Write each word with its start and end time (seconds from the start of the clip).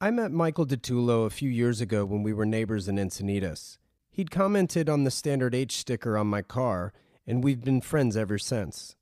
I 0.00 0.12
met 0.12 0.30
Michael 0.30 0.64
DeTullo 0.64 1.26
a 1.26 1.30
few 1.30 1.50
years 1.50 1.80
ago 1.80 2.04
when 2.04 2.22
we 2.22 2.32
were 2.32 2.46
neighbors 2.46 2.86
in 2.86 2.98
Encinitas. 2.98 3.78
He'd 4.12 4.30
commented 4.30 4.88
on 4.88 5.02
the 5.02 5.10
Standard 5.10 5.56
H 5.56 5.76
sticker 5.76 6.16
on 6.16 6.28
my 6.28 6.40
car, 6.40 6.92
and 7.26 7.42
we've 7.42 7.64
been 7.64 7.80
friends 7.80 8.16
ever 8.16 8.38
since. 8.38 8.94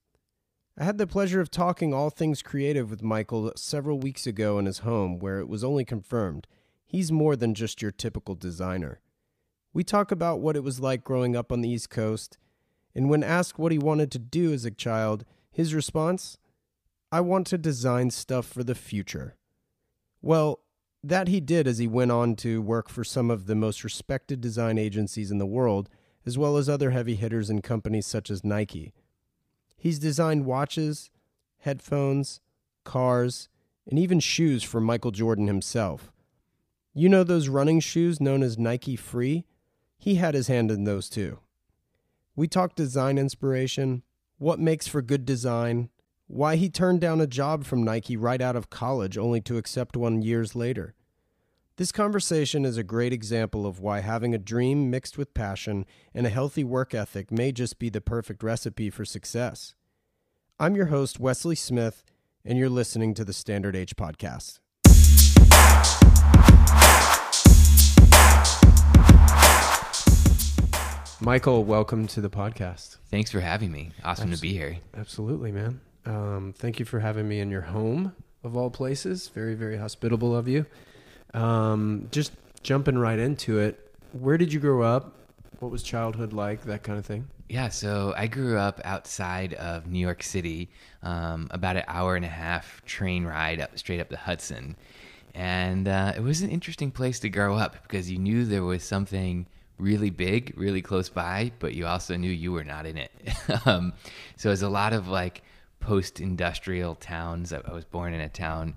I 0.78 0.84
had 0.84 0.96
the 0.96 1.06
pleasure 1.06 1.42
of 1.42 1.50
talking 1.50 1.92
all 1.92 2.08
things 2.08 2.40
creative 2.40 2.88
with 2.88 3.02
Michael 3.02 3.52
several 3.56 3.98
weeks 3.98 4.26
ago 4.26 4.58
in 4.58 4.64
his 4.64 4.78
home, 4.78 5.18
where 5.18 5.38
it 5.38 5.50
was 5.50 5.62
only 5.62 5.84
confirmed 5.84 6.46
he's 6.86 7.12
more 7.12 7.36
than 7.36 7.52
just 7.52 7.82
your 7.82 7.90
typical 7.90 8.34
designer. 8.34 9.00
We 9.74 9.84
talk 9.84 10.10
about 10.10 10.40
what 10.40 10.56
it 10.56 10.64
was 10.64 10.80
like 10.80 11.04
growing 11.04 11.36
up 11.36 11.52
on 11.52 11.60
the 11.60 11.68
East 11.68 11.90
Coast, 11.90 12.38
and 12.94 13.10
when 13.10 13.22
asked 13.22 13.58
what 13.58 13.70
he 13.70 13.78
wanted 13.78 14.10
to 14.12 14.18
do 14.18 14.50
as 14.50 14.64
a 14.64 14.70
child, 14.70 15.26
his 15.50 15.74
response 15.74 16.38
I 17.12 17.20
want 17.20 17.46
to 17.48 17.58
design 17.58 18.10
stuff 18.10 18.46
for 18.46 18.64
the 18.64 18.74
future. 18.74 19.36
Well, 20.22 20.60
that 21.08 21.28
he 21.28 21.40
did 21.40 21.68
as 21.68 21.78
he 21.78 21.86
went 21.86 22.10
on 22.10 22.34
to 22.36 22.60
work 22.60 22.88
for 22.88 23.04
some 23.04 23.30
of 23.30 23.46
the 23.46 23.54
most 23.54 23.84
respected 23.84 24.40
design 24.40 24.76
agencies 24.76 25.30
in 25.30 25.38
the 25.38 25.46
world, 25.46 25.88
as 26.24 26.36
well 26.36 26.56
as 26.56 26.68
other 26.68 26.90
heavy 26.90 27.14
hitters 27.14 27.48
in 27.48 27.62
companies 27.62 28.06
such 28.06 28.30
as 28.30 28.44
Nike. 28.44 28.92
He's 29.76 30.00
designed 30.00 30.46
watches, 30.46 31.10
headphones, 31.58 32.40
cars, 32.82 33.48
and 33.88 34.00
even 34.00 34.18
shoes 34.18 34.64
for 34.64 34.80
Michael 34.80 35.12
Jordan 35.12 35.46
himself. 35.46 36.12
You 36.92 37.08
know 37.08 37.22
those 37.22 37.48
running 37.48 37.78
shoes 37.78 38.20
known 38.20 38.42
as 38.42 38.58
Nike 38.58 38.96
Free? 38.96 39.44
He 39.96 40.16
had 40.16 40.34
his 40.34 40.48
hand 40.48 40.72
in 40.72 40.84
those 40.84 41.08
too. 41.08 41.38
We 42.34 42.48
talked 42.48 42.74
design 42.74 43.16
inspiration, 43.16 44.02
what 44.38 44.58
makes 44.58 44.88
for 44.88 45.02
good 45.02 45.24
design, 45.24 45.88
why 46.26 46.56
he 46.56 46.68
turned 46.68 47.00
down 47.00 47.20
a 47.20 47.26
job 47.28 47.64
from 47.64 47.84
Nike 47.84 48.16
right 48.16 48.40
out 48.40 48.56
of 48.56 48.70
college 48.70 49.16
only 49.16 49.40
to 49.42 49.56
accept 49.56 49.96
one 49.96 50.20
years 50.20 50.56
later. 50.56 50.94
This 51.78 51.92
conversation 51.92 52.64
is 52.64 52.78
a 52.78 52.82
great 52.82 53.12
example 53.12 53.66
of 53.66 53.80
why 53.80 54.00
having 54.00 54.34
a 54.34 54.38
dream 54.38 54.88
mixed 54.88 55.18
with 55.18 55.34
passion 55.34 55.84
and 56.14 56.26
a 56.26 56.30
healthy 56.30 56.64
work 56.64 56.94
ethic 56.94 57.30
may 57.30 57.52
just 57.52 57.78
be 57.78 57.90
the 57.90 58.00
perfect 58.00 58.42
recipe 58.42 58.88
for 58.88 59.04
success. 59.04 59.74
I'm 60.58 60.74
your 60.74 60.86
host, 60.86 61.20
Wesley 61.20 61.54
Smith, 61.54 62.02
and 62.46 62.56
you're 62.56 62.70
listening 62.70 63.12
to 63.12 63.26
the 63.26 63.34
Standard 63.34 63.76
H 63.76 63.94
Podcast. 63.94 64.60
Michael, 71.20 71.62
welcome 71.62 72.06
to 72.06 72.22
the 72.22 72.30
podcast. 72.30 72.96
Thanks 73.10 73.30
for 73.30 73.40
having 73.40 73.70
me. 73.70 73.90
Awesome 74.02 74.30
to 74.30 74.40
be 74.40 74.54
here. 74.54 74.78
Absolutely, 74.96 75.52
man. 75.52 75.82
Um, 76.06 76.54
thank 76.56 76.78
you 76.78 76.86
for 76.86 77.00
having 77.00 77.28
me 77.28 77.38
in 77.40 77.50
your 77.50 77.60
home 77.60 78.14
of 78.42 78.56
all 78.56 78.70
places. 78.70 79.28
Very, 79.28 79.54
very 79.54 79.76
hospitable 79.76 80.34
of 80.34 80.48
you. 80.48 80.64
Um, 81.34 82.08
just 82.10 82.32
jumping 82.62 82.98
right 82.98 83.18
into 83.18 83.58
it. 83.58 83.92
Where 84.12 84.38
did 84.38 84.52
you 84.52 84.60
grow 84.60 84.82
up? 84.82 85.12
What 85.60 85.70
was 85.70 85.82
childhood 85.82 86.32
like? 86.32 86.64
That 86.64 86.82
kind 86.82 86.98
of 86.98 87.06
thing. 87.06 87.28
Yeah, 87.48 87.68
so 87.68 88.12
I 88.16 88.26
grew 88.26 88.58
up 88.58 88.80
outside 88.84 89.54
of 89.54 89.86
New 89.86 90.00
York 90.00 90.22
City, 90.22 90.68
um, 91.02 91.46
about 91.52 91.76
an 91.76 91.84
hour 91.86 92.16
and 92.16 92.24
a 92.24 92.28
half 92.28 92.84
train 92.84 93.24
ride 93.24 93.60
up 93.60 93.78
straight 93.78 94.00
up 94.00 94.08
the 94.08 94.16
Hudson, 94.16 94.76
and 95.32 95.86
uh, 95.86 96.12
it 96.16 96.22
was 96.22 96.42
an 96.42 96.50
interesting 96.50 96.90
place 96.90 97.20
to 97.20 97.28
grow 97.28 97.56
up 97.56 97.76
because 97.84 98.10
you 98.10 98.18
knew 98.18 98.44
there 98.44 98.64
was 98.64 98.82
something 98.82 99.46
really 99.78 100.10
big, 100.10 100.54
really 100.56 100.82
close 100.82 101.08
by, 101.08 101.52
but 101.60 101.74
you 101.74 101.86
also 101.86 102.16
knew 102.16 102.30
you 102.30 102.50
were 102.50 102.64
not 102.64 102.84
in 102.84 102.96
it. 102.96 103.12
um, 103.66 103.92
so 104.36 104.48
it 104.48 104.52
was 104.52 104.62
a 104.62 104.68
lot 104.68 104.92
of 104.92 105.06
like 105.06 105.42
post-industrial 105.78 106.96
towns. 106.96 107.52
I 107.52 107.60
was 107.72 107.84
born 107.84 108.12
in 108.12 108.20
a 108.20 108.28
town 108.28 108.76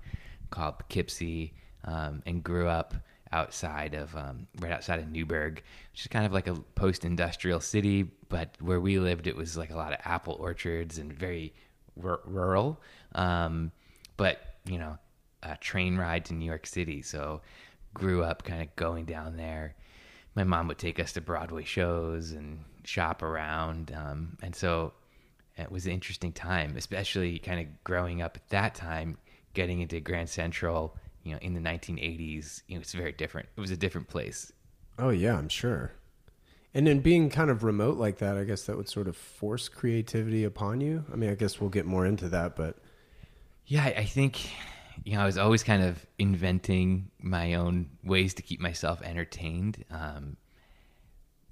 called 0.50 0.78
Poughkeepsie 0.78 1.54
um, 1.84 2.22
and 2.26 2.42
grew 2.42 2.68
up 2.68 2.94
outside 3.32 3.94
of 3.94 4.14
um, 4.16 4.46
right 4.58 4.72
outside 4.72 4.98
of 4.98 5.10
Newburgh, 5.10 5.62
which 5.92 6.00
is 6.00 6.06
kind 6.08 6.26
of 6.26 6.32
like 6.32 6.48
a 6.48 6.54
post-industrial 6.74 7.60
city. 7.60 8.02
But 8.28 8.56
where 8.60 8.80
we 8.80 8.98
lived, 8.98 9.26
it 9.26 9.36
was 9.36 9.56
like 9.56 9.70
a 9.70 9.76
lot 9.76 9.92
of 9.92 9.98
apple 10.04 10.34
orchards 10.34 10.98
and 10.98 11.12
very 11.12 11.54
r- 12.02 12.20
rural. 12.24 12.80
Um, 13.14 13.72
but 14.16 14.56
you 14.66 14.78
know, 14.78 14.98
a 15.42 15.56
train 15.56 15.96
ride 15.96 16.24
to 16.26 16.34
New 16.34 16.44
York 16.44 16.66
City, 16.66 17.02
so 17.02 17.40
grew 17.94 18.22
up 18.22 18.42
kind 18.44 18.62
of 18.62 18.74
going 18.76 19.04
down 19.04 19.36
there. 19.36 19.74
My 20.34 20.44
mom 20.44 20.68
would 20.68 20.78
take 20.78 21.00
us 21.00 21.12
to 21.12 21.20
Broadway 21.20 21.64
shows 21.64 22.32
and 22.32 22.64
shop 22.84 23.22
around, 23.22 23.92
um, 23.96 24.36
and 24.42 24.54
so 24.54 24.92
it 25.56 25.70
was 25.70 25.86
an 25.86 25.92
interesting 25.92 26.32
time, 26.32 26.74
especially 26.76 27.38
kind 27.38 27.60
of 27.60 27.84
growing 27.84 28.22
up 28.22 28.36
at 28.36 28.48
that 28.50 28.74
time, 28.74 29.18
getting 29.54 29.80
into 29.80 30.00
Grand 30.00 30.28
Central 30.28 30.96
you 31.22 31.32
know, 31.32 31.38
in 31.40 31.54
the 31.54 31.60
1980s, 31.60 32.62
you 32.66 32.76
know, 32.76 32.80
it's 32.80 32.92
very 32.92 33.12
different. 33.12 33.48
It 33.56 33.60
was 33.60 33.70
a 33.70 33.76
different 33.76 34.08
place. 34.08 34.52
Oh 34.98 35.10
yeah, 35.10 35.36
I'm 35.36 35.48
sure. 35.48 35.92
And 36.72 36.86
then 36.86 37.00
being 37.00 37.30
kind 37.30 37.50
of 37.50 37.64
remote 37.64 37.98
like 37.98 38.18
that, 38.18 38.36
I 38.36 38.44
guess 38.44 38.62
that 38.64 38.76
would 38.76 38.88
sort 38.88 39.08
of 39.08 39.16
force 39.16 39.68
creativity 39.68 40.44
upon 40.44 40.80
you. 40.80 41.04
I 41.12 41.16
mean, 41.16 41.30
I 41.30 41.34
guess 41.34 41.60
we'll 41.60 41.70
get 41.70 41.84
more 41.84 42.06
into 42.06 42.28
that, 42.28 42.54
but 42.54 42.76
yeah, 43.66 43.84
I 43.84 44.04
think 44.04 44.50
you 45.04 45.14
know, 45.14 45.22
I 45.22 45.26
was 45.26 45.38
always 45.38 45.62
kind 45.62 45.82
of 45.82 46.04
inventing 46.18 47.10
my 47.20 47.54
own 47.54 47.88
ways 48.04 48.34
to 48.34 48.42
keep 48.42 48.60
myself 48.60 49.00
entertained. 49.02 49.84
Um, 49.90 50.36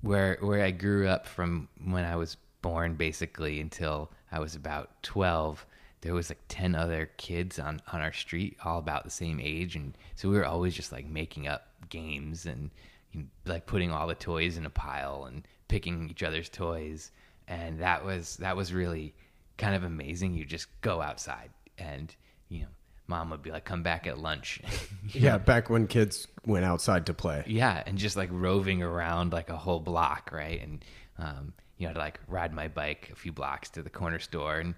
where 0.01 0.39
where 0.41 0.63
I 0.63 0.71
grew 0.71 1.09
up 1.09 1.27
from 1.27 1.69
when 1.85 2.05
I 2.05 2.17
was 2.17 2.37
born, 2.63 2.95
basically 2.95 3.61
until 3.61 4.13
I 4.31 4.39
was 4.41 4.55
about 4.55 5.03
twelve, 5.03 5.67
there 6.01 6.15
was 6.15 6.31
like 6.31 6.41
10 6.49 6.75
other 6.75 7.11
kids 7.17 7.59
on, 7.59 7.81
on 7.93 8.01
our 8.01 8.13
street 8.13 8.57
all 8.65 8.79
about 8.79 9.05
the 9.05 9.11
same 9.11 9.41
age 9.43 9.77
and 9.77 9.97
so 10.15 10.29
we 10.29 10.37
were 10.37 10.47
always 10.47 10.75
just 10.75 10.93
like 10.93 11.07
making 11.07 11.49
up 11.49 11.69
games 11.89 12.47
and 12.47 12.71
you 13.13 13.21
know, 13.21 13.27
like 13.47 13.67
putting 13.67 13.91
all 13.91 14.07
the 14.07 14.15
toys 14.15 14.57
in 14.57 14.67
a 14.67 14.71
pile 14.71 15.25
and 15.25 15.47
picking 15.69 16.09
each 16.11 16.23
other's 16.23 16.49
toys 16.49 17.11
and 17.47 17.81
that 17.81 18.05
was 18.05 18.37
that 18.37 18.57
was 18.57 18.73
really 18.73 19.15
kind 19.57 19.75
of 19.75 19.83
amazing. 19.83 20.35
You 20.35 20.45
just 20.45 20.69
go 20.81 21.01
outside 21.01 21.51
and 21.79 22.15
you 22.49 22.61
know 22.61 22.69
mom 23.07 23.31
would 23.31 23.43
be 23.43 23.51
like 23.51 23.65
come 23.65 23.83
back 23.83 24.07
at 24.07 24.19
lunch. 24.19 24.61
Yeah 25.15 25.33
know? 25.33 25.39
back 25.39 25.71
when 25.71 25.87
kids 25.87 26.29
went 26.45 26.65
outside 26.67 27.07
to 27.07 27.15
play. 27.15 27.43
Yeah 27.47 27.83
and 27.87 27.99
just 27.99 28.17
like 28.17 28.29
roving 28.31 28.83
around 28.83 29.33
like 29.33 29.49
a 29.49 29.57
whole 29.57 29.81
block 29.81 30.31
right 30.33 30.61
and 30.63 30.85
um, 31.19 31.55
you 31.79 31.89
know 31.89 31.95
to 31.95 31.99
like 31.99 32.21
ride 32.29 32.53
my 32.53 32.69
bike 32.69 33.09
a 33.13 33.17
few 33.17 33.33
blocks 33.33 33.71
to 33.71 33.83
the 33.83 33.91
corner 33.91 34.19
store 34.19 34.59
and 34.59 34.75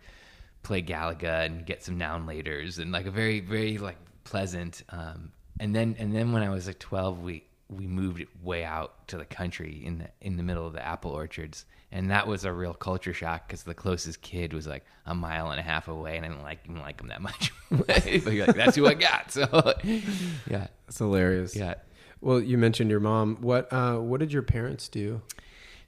play 0.62 0.82
Galaga 0.82 1.46
and 1.46 1.64
get 1.64 1.82
some 1.82 1.98
Now 1.98 2.16
and 2.16 2.28
Laters 2.28 2.78
and 2.78 2.92
like 2.92 3.06
a 3.06 3.10
very 3.10 3.40
very 3.40 3.78
like 3.78 3.96
pleasant. 4.24 4.82
Um, 4.90 5.32
and 5.58 5.74
then 5.74 5.96
and 5.98 6.14
then 6.14 6.32
when 6.32 6.42
I 6.42 6.50
was 6.50 6.66
like 6.66 6.78
twelve, 6.78 7.20
we 7.20 7.44
we 7.68 7.86
moved 7.86 8.24
way 8.42 8.64
out 8.64 9.06
to 9.08 9.16
the 9.16 9.24
country 9.24 9.82
in 9.84 9.98
the 9.98 10.08
in 10.20 10.36
the 10.36 10.42
middle 10.42 10.66
of 10.66 10.72
the 10.72 10.84
apple 10.84 11.12
orchards, 11.12 11.64
and 11.92 12.10
that 12.10 12.26
was 12.26 12.44
a 12.44 12.52
real 12.52 12.74
culture 12.74 13.14
shock 13.14 13.46
because 13.46 13.62
the 13.62 13.74
closest 13.74 14.20
kid 14.22 14.52
was 14.52 14.66
like 14.66 14.84
a 15.06 15.14
mile 15.14 15.50
and 15.50 15.60
a 15.60 15.62
half 15.62 15.88
away, 15.88 16.16
and 16.16 16.24
I 16.24 16.28
didn't 16.28 16.42
like 16.42 16.60
even 16.64 16.80
like 16.80 17.00
him 17.00 17.08
that 17.08 17.22
much. 17.22 17.52
but 17.70 17.88
like, 17.88 18.56
that's 18.56 18.76
who 18.76 18.86
I 18.86 18.94
got. 18.94 19.30
So 19.30 19.74
yeah, 19.84 20.66
that's 20.86 20.98
hilarious. 20.98 21.54
Yeah. 21.54 21.74
Well, 22.20 22.40
you 22.40 22.58
mentioned 22.58 22.90
your 22.90 23.00
mom. 23.00 23.38
What 23.40 23.72
uh, 23.72 23.96
what 23.96 24.20
did 24.20 24.32
your 24.32 24.42
parents 24.42 24.88
do? 24.88 25.22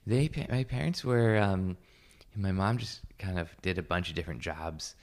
They 0.07 0.29
my 0.49 0.63
parents 0.63 1.03
were. 1.03 1.37
Um, 1.37 1.77
my 2.35 2.51
mom 2.51 2.77
just 2.79 3.01
kind 3.23 3.39
of 3.39 3.49
did 3.61 3.77
a 3.77 3.83
bunch 3.83 4.09
of 4.09 4.15
different 4.15 4.41
jobs. 4.41 4.95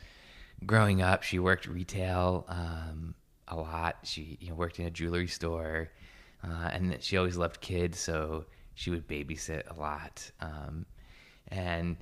Growing 0.67 1.01
up, 1.01 1.23
she 1.23 1.39
worked 1.39 1.67
retail 1.67 2.45
um, 2.49 3.15
a 3.49 3.57
lot. 3.57 3.97
She 4.03 4.37
you 4.41 4.51
know, 4.51 4.55
worked 4.55 4.79
in 4.79 4.87
a 4.87 4.91
jewelry 4.91 5.27
store, 5.27 5.91
uh, 6.45 6.71
and 6.73 6.97
she 7.01 7.17
always 7.17 7.37
loved 7.37 7.61
kids, 7.61 7.99
so 7.99 8.45
she 8.75 8.91
would 8.91 9.09
babysit 9.09 9.63
a 9.71 9.81
lot. 9.81 10.31
Um, 10.41 10.87
and 11.49 11.97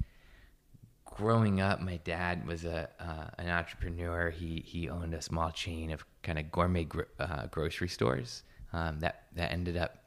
growing 1.04 1.60
up, 1.60 1.80
my 1.80 1.98
dad 1.98 2.46
was 2.46 2.64
a 2.64 2.88
uh, 3.00 3.30
an 3.38 3.48
entrepreneur. 3.48 4.30
He 4.30 4.62
he 4.66 4.88
owned 4.88 5.14
a 5.14 5.22
small 5.22 5.50
chain 5.50 5.92
of 5.92 6.04
kind 6.22 6.38
of 6.38 6.50
gourmet 6.50 6.84
gro- 6.84 7.12
uh, 7.20 7.46
grocery 7.46 7.88
stores 7.88 8.42
um, 8.72 8.98
that 9.00 9.24
that 9.36 9.52
ended 9.52 9.76
up 9.76 9.98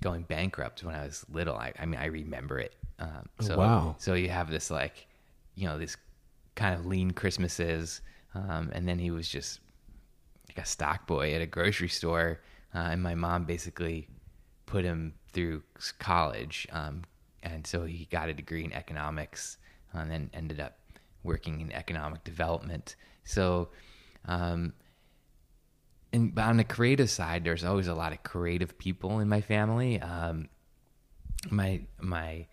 going 0.00 0.22
bankrupt 0.22 0.82
when 0.82 0.94
I 0.94 1.04
was 1.04 1.24
little. 1.30 1.56
I, 1.56 1.72
I 1.78 1.84
mean, 1.86 2.00
I 2.00 2.06
remember 2.06 2.58
it. 2.58 2.74
Um, 2.98 3.28
so, 3.40 3.56
wow. 3.58 3.96
So 3.98 4.14
you 4.14 4.28
have 4.30 4.50
this 4.50 4.70
like 4.70 5.06
you 5.54 5.66
know 5.66 5.78
these 5.78 5.96
kind 6.54 6.78
of 6.78 6.86
lean 6.86 7.12
Christmases, 7.12 8.00
um, 8.34 8.70
and 8.72 8.88
then 8.88 8.98
he 8.98 9.10
was 9.10 9.28
just 9.28 9.60
like 10.48 10.58
a 10.58 10.64
stock 10.66 11.06
boy 11.06 11.34
at 11.34 11.40
a 11.40 11.46
grocery 11.46 11.88
store, 11.88 12.40
uh, 12.74 12.88
and 12.90 13.02
my 13.02 13.14
mom 13.14 13.44
basically 13.44 14.08
put 14.66 14.84
him 14.84 15.14
through 15.32 15.62
college, 15.98 16.66
um, 16.72 17.02
and 17.42 17.66
so 17.66 17.84
he 17.84 18.06
got 18.06 18.28
a 18.28 18.34
degree 18.34 18.64
in 18.64 18.72
economics, 18.72 19.58
and 19.92 20.10
then 20.10 20.30
ended 20.32 20.60
up 20.60 20.78
working 21.22 21.60
in 21.60 21.72
economic 21.72 22.24
development. 22.24 22.96
So. 23.24 23.70
Um, 24.26 24.74
and 26.12 26.36
on 26.38 26.56
the 26.56 26.64
creative 26.64 27.08
side, 27.08 27.44
there's 27.44 27.64
always 27.64 27.86
a 27.86 27.94
lot 27.94 28.12
of 28.12 28.22
creative 28.22 28.76
people 28.78 29.20
in 29.20 29.28
my 29.28 29.40
family. 29.40 30.00
Um, 30.00 30.48
my 31.48 31.82
my 32.00 32.46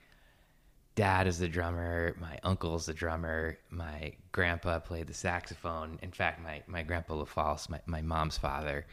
dad 0.97 1.27
is 1.27 1.37
the 1.37 1.47
drummer, 1.47 2.15
my 2.19 2.39
uncle's 2.41 2.87
the 2.87 2.93
drummer, 2.93 3.57
my 3.69 4.13
grandpa 4.31 4.79
played 4.79 5.05
the 5.05 5.13
saxophone. 5.13 5.99
In 6.01 6.11
fact, 6.11 6.41
my, 6.41 6.63
my 6.65 6.81
grandpa 6.81 7.13
LaFalce, 7.13 7.69
my, 7.69 7.79
my 7.85 8.01
mom's 8.01 8.37
father, 8.37 8.85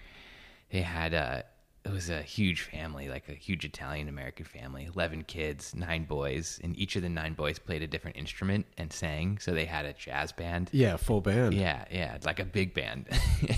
they 0.71 0.83
had 0.83 1.15
a 1.15 1.45
it 1.85 1.93
was 1.93 2.09
a 2.09 2.23
huge 2.23 2.62
family, 2.62 3.11
like 3.11 3.29
a 3.29 3.35
huge 3.35 3.67
Italian 3.67 4.09
American 4.09 4.47
family, 4.47 4.87
eleven 4.87 5.23
kids, 5.23 5.75
nine 5.75 6.05
boys, 6.05 6.59
and 6.65 6.75
each 6.79 6.97
of 6.97 7.03
the 7.03 7.11
nine 7.11 7.35
boys 7.35 7.59
played 7.59 7.83
a 7.83 7.87
different 7.87 8.17
instrument 8.17 8.65
and 8.79 8.91
sang. 8.91 9.39
So 9.39 9.53
they 9.53 9.67
had 9.67 9.85
a 9.85 9.93
jazz 9.93 10.33
band. 10.33 10.71
Yeah, 10.73 10.97
full 10.97 11.21
band. 11.21 11.53
Yeah, 11.53 11.85
yeah, 11.91 12.17
like 12.25 12.41
a 12.41 12.45
big 12.45 12.73
band. 12.73 13.09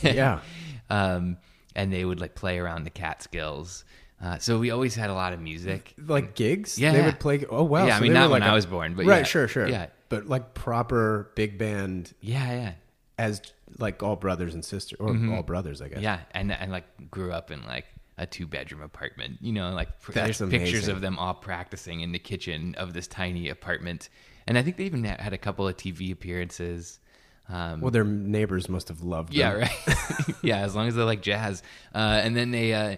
Yeah. 0.02 0.40
um, 0.90 1.36
and 1.76 1.92
they 1.92 2.04
would 2.04 2.20
like 2.20 2.34
play 2.34 2.58
around 2.58 2.82
the 2.82 2.90
Catskills. 2.90 3.84
Uh, 4.22 4.38
so 4.38 4.58
we 4.58 4.70
always 4.70 4.94
had 4.94 5.10
a 5.10 5.14
lot 5.14 5.32
of 5.34 5.40
music. 5.40 5.94
Like 5.98 6.34
gigs? 6.34 6.78
Yeah, 6.78 6.92
They 6.92 7.02
would 7.02 7.20
play. 7.20 7.44
Oh, 7.50 7.64
wow. 7.64 7.86
Yeah, 7.86 7.96
I 7.98 8.00
mean, 8.00 8.12
not 8.14 8.30
when 8.30 8.40
like 8.40 8.48
I 8.48 8.52
a- 8.52 8.54
was 8.54 8.64
born, 8.66 8.94
but 8.94 9.04
right, 9.06 9.18
yeah. 9.18 9.22
sure, 9.24 9.46
sure. 9.48 9.68
Yeah. 9.68 9.86
But 10.08 10.26
like 10.26 10.54
proper 10.54 11.30
big 11.34 11.58
band 11.58 12.14
Yeah, 12.20 12.50
yeah. 12.52 12.72
as 13.18 13.42
like 13.78 14.02
all 14.02 14.16
brothers 14.16 14.54
and 14.54 14.64
sisters, 14.64 14.98
or 15.00 15.08
all 15.34 15.42
brothers, 15.42 15.82
I 15.82 15.88
guess. 15.88 15.96
Mm-hmm. 15.96 16.04
Yeah, 16.04 16.20
and 16.32 16.50
and 16.52 16.72
like 16.72 16.84
grew 17.10 17.32
up 17.32 17.50
in 17.50 17.62
like 17.66 17.84
a 18.16 18.24
two 18.24 18.46
bedroom 18.46 18.80
apartment. 18.82 19.38
You 19.42 19.52
know, 19.52 19.70
like 19.72 19.88
That's 20.12 20.38
there's 20.38 20.50
pictures 20.50 20.88
of 20.88 21.00
them 21.02 21.18
all 21.18 21.34
practicing 21.34 22.00
in 22.00 22.12
the 22.12 22.18
kitchen 22.18 22.74
of 22.78 22.94
this 22.94 23.06
tiny 23.06 23.48
apartment, 23.50 24.08
and 24.46 24.56
I 24.56 24.62
think 24.62 24.76
they 24.78 24.84
even 24.84 25.04
had 25.04 25.32
a 25.34 25.38
couple 25.38 25.68
of 25.68 25.76
TV 25.76 26.10
appearances. 26.12 27.00
Um, 27.48 27.80
Well, 27.80 27.90
their 27.90 28.04
neighbors 28.04 28.68
must 28.68 28.88
have 28.88 29.02
loved 29.02 29.32
them. 29.32 29.38
yeah, 29.40 29.52
right. 29.52 30.34
yeah, 30.42 30.58
as 30.60 30.74
long 30.74 30.88
as 30.88 30.94
they 30.94 31.02
like 31.02 31.20
jazz, 31.22 31.62
uh, 31.94 31.98
and 32.24 32.34
then 32.36 32.50
they, 32.50 32.72
uh, 32.74 32.96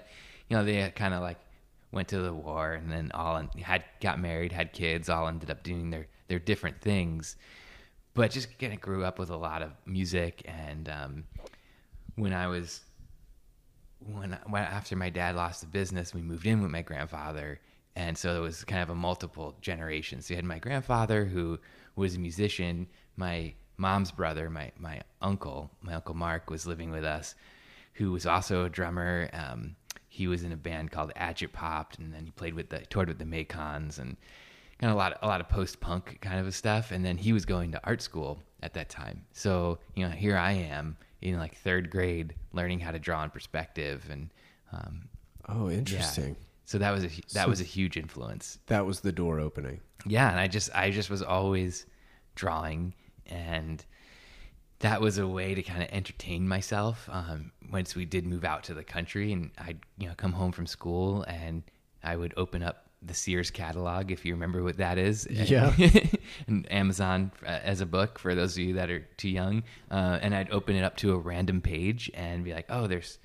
you 0.49 0.57
know, 0.57 0.65
they 0.65 0.91
kind 0.95 1.15
of 1.15 1.23
like 1.23 1.39
went 1.93 2.09
to 2.09 2.21
the 2.21 2.35
war, 2.35 2.73
and 2.73 2.91
then 2.91 3.11
all 3.15 3.43
had 3.63 3.85
got 4.01 4.21
married, 4.21 4.53
had 4.53 4.73
kids, 4.73 5.09
all 5.09 5.29
ended 5.29 5.51
up 5.51 5.63
doing 5.63 5.91
their 5.91 6.07
their 6.29 6.39
different 6.39 6.81
things, 6.81 7.37
but 8.15 8.31
just 8.31 8.59
kind 8.59 8.73
of 8.73 8.81
grew 8.81 9.05
up 9.05 9.19
with 9.19 9.31
a 9.31 9.37
lot 9.37 9.63
of 9.63 9.73
music 9.87 10.43
and 10.45 10.89
um, 10.89 11.25
when 12.17 12.33
I 12.33 12.49
was 12.49 12.81
when, 14.01 14.39
when 14.47 14.63
after 14.63 14.97
my 14.97 15.11
dad 15.11 15.37
lost 15.37 15.61
the 15.61 15.67
business, 15.67 16.15
we 16.15 16.23
moved 16.23 16.47
in 16.47 16.63
with 16.63 16.71
my 16.71 16.83
grandfather, 16.83 17.61
and 17.97 18.17
so 18.17 18.37
it 18.37 18.41
was 18.41 18.65
kind 18.65 18.83
of 18.83 18.91
a 18.91 18.95
multiple 18.95 19.57
generations. 19.61 20.27
So 20.27 20.35
you 20.35 20.37
had 20.37 20.45
my 20.45 20.59
grandfather 20.59 21.25
who 21.25 21.59
was 21.97 22.15
a 22.15 22.19
musician, 22.19 22.87
my 23.17 23.55
mom's 23.77 24.11
brother, 24.11 24.51
my 24.51 24.73
my 24.79 25.01
uncle, 25.23 25.71
my 25.83 25.95
uncle 25.95 26.15
Mark 26.15 26.51
was 26.51 26.67
living 26.67 26.91
with 26.91 27.05
us, 27.05 27.35
who 27.95 28.13
was 28.13 28.27
also 28.27 28.65
a 28.65 28.71
drummer. 28.71 29.31
Um, 29.33 29.77
he 30.19 30.27
was 30.29 30.43
in 30.43 30.53
a 30.53 30.57
band 30.57 30.91
called 30.91 31.13
Agit 31.17 31.53
Pop, 31.53 31.95
and 31.99 32.13
then 32.13 32.25
he 32.25 32.31
played 32.33 32.55
with 32.55 32.69
the 32.71 32.81
toured 32.91 33.09
with 33.09 33.19
the 33.19 33.25
Mekons 33.25 33.99
and 33.99 34.17
kind 34.79 34.91
of 34.91 34.97
a 34.97 34.99
lot 34.99 35.13
of, 35.13 35.19
a 35.23 35.27
lot 35.27 35.41
of 35.41 35.49
post 35.49 35.81
punk 35.81 36.19
kind 36.21 36.45
of 36.45 36.55
stuff. 36.55 36.91
And 36.93 37.05
then 37.05 37.17
he 37.17 37.33
was 37.33 37.45
going 37.45 37.73
to 37.73 37.81
art 37.85 38.03
school 38.03 38.43
at 38.63 38.75
that 38.75 38.89
time. 38.89 39.25
So 39.33 39.79
you 39.95 40.05
know, 40.05 40.11
here 40.11 40.37
I 40.37 40.53
am 40.53 40.97
in 41.23 41.39
like 41.39 41.57
third 41.57 41.91
grade, 41.91 42.35
learning 42.53 42.81
how 42.81 42.91
to 42.91 42.99
draw 42.99 43.23
in 43.25 43.31
perspective, 43.31 44.07
and 44.11 44.31
um, 44.73 45.09
Oh, 45.49 45.69
yeah. 45.69 45.79
interesting. 45.79 46.37
So 46.65 46.77
that 46.79 46.91
was 46.91 47.05
a 47.05 47.09
that 47.09 47.45
So- 47.45 47.49
was 47.49 47.61
a 47.61 47.65
huge 47.65 47.97
influence. 47.97 48.59
That 48.67 48.85
was 48.85 49.01
the 49.01 49.13
door 49.13 49.41
opening. 49.41 49.81
Yeah, 50.07 50.31
and 50.31 50.39
I 50.39 50.47
just 50.49 50.69
I 50.75 50.91
just 50.91 51.11
was 51.11 51.23
always 51.23 51.87
drawing, 52.35 52.95
and 53.27 53.85
that 54.81 55.01
was 55.01 55.19
a 55.19 55.27
way 55.27 55.55
to 55.55 55.63
kind 55.63 55.83
of 55.83 55.89
entertain 55.91 56.49
myself. 56.49 57.09
Um, 57.11 57.53
once 57.71 57.97
we 57.97 58.05
did 58.05 58.27
move 58.27 58.45
out 58.45 58.65
to 58.65 58.75
the 58.75 58.85
country, 58.85 59.33
and 59.33 59.51
I'd 59.59 59.81
you 59.99 60.09
know 60.09 60.15
come 60.17 60.33
home 60.33 60.53
from 60.53 60.67
school, 60.67 61.23
and 61.23 61.63
I 62.03 62.17
would 62.17 62.35
open 62.37 62.63
up 62.63 62.85
the 63.01 63.15
Sears 63.15 63.51
catalog, 63.51 64.11
if 64.11 64.25
you 64.25 64.35
remember 64.35 64.63
what 64.63 64.79
that 64.79 64.99
is. 64.99 65.27
Yeah. 65.31 65.73
and 66.47 66.71
Amazon 66.71 67.31
uh, 67.45 67.61
as 67.63 67.81
a 67.81 67.87
book 67.87 68.19
for 68.19 68.35
those 68.35 68.55
of 68.55 68.59
you 68.59 68.75
that 68.75 68.91
are 68.91 69.07
too 69.17 69.29
young, 69.29 69.63
uh, 69.91 70.19
and 70.21 70.35
I'd 70.35 70.51
open 70.51 70.75
it 70.77 70.83
up 70.83 70.97
to 70.99 71.13
a 71.13 71.19
random 71.19 71.61
page 71.61 72.11
and 72.15 72.45
be 72.45 72.53
like, 72.53 72.67
oh, 72.69 72.87
there's 72.87 73.19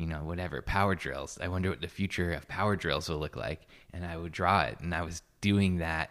you 0.00 0.06
know, 0.06 0.24
whatever, 0.24 0.62
power 0.62 0.94
drills. 0.94 1.38
I 1.42 1.48
wonder 1.48 1.68
what 1.68 1.82
the 1.82 1.88
future 1.88 2.32
of 2.32 2.48
power 2.48 2.74
drills 2.74 3.10
will 3.10 3.18
look 3.18 3.36
like. 3.36 3.66
And 3.92 4.02
I 4.04 4.16
would 4.16 4.32
draw 4.32 4.62
it. 4.62 4.80
And 4.80 4.94
I 4.94 5.02
was 5.02 5.20
doing 5.42 5.76
that 5.78 6.08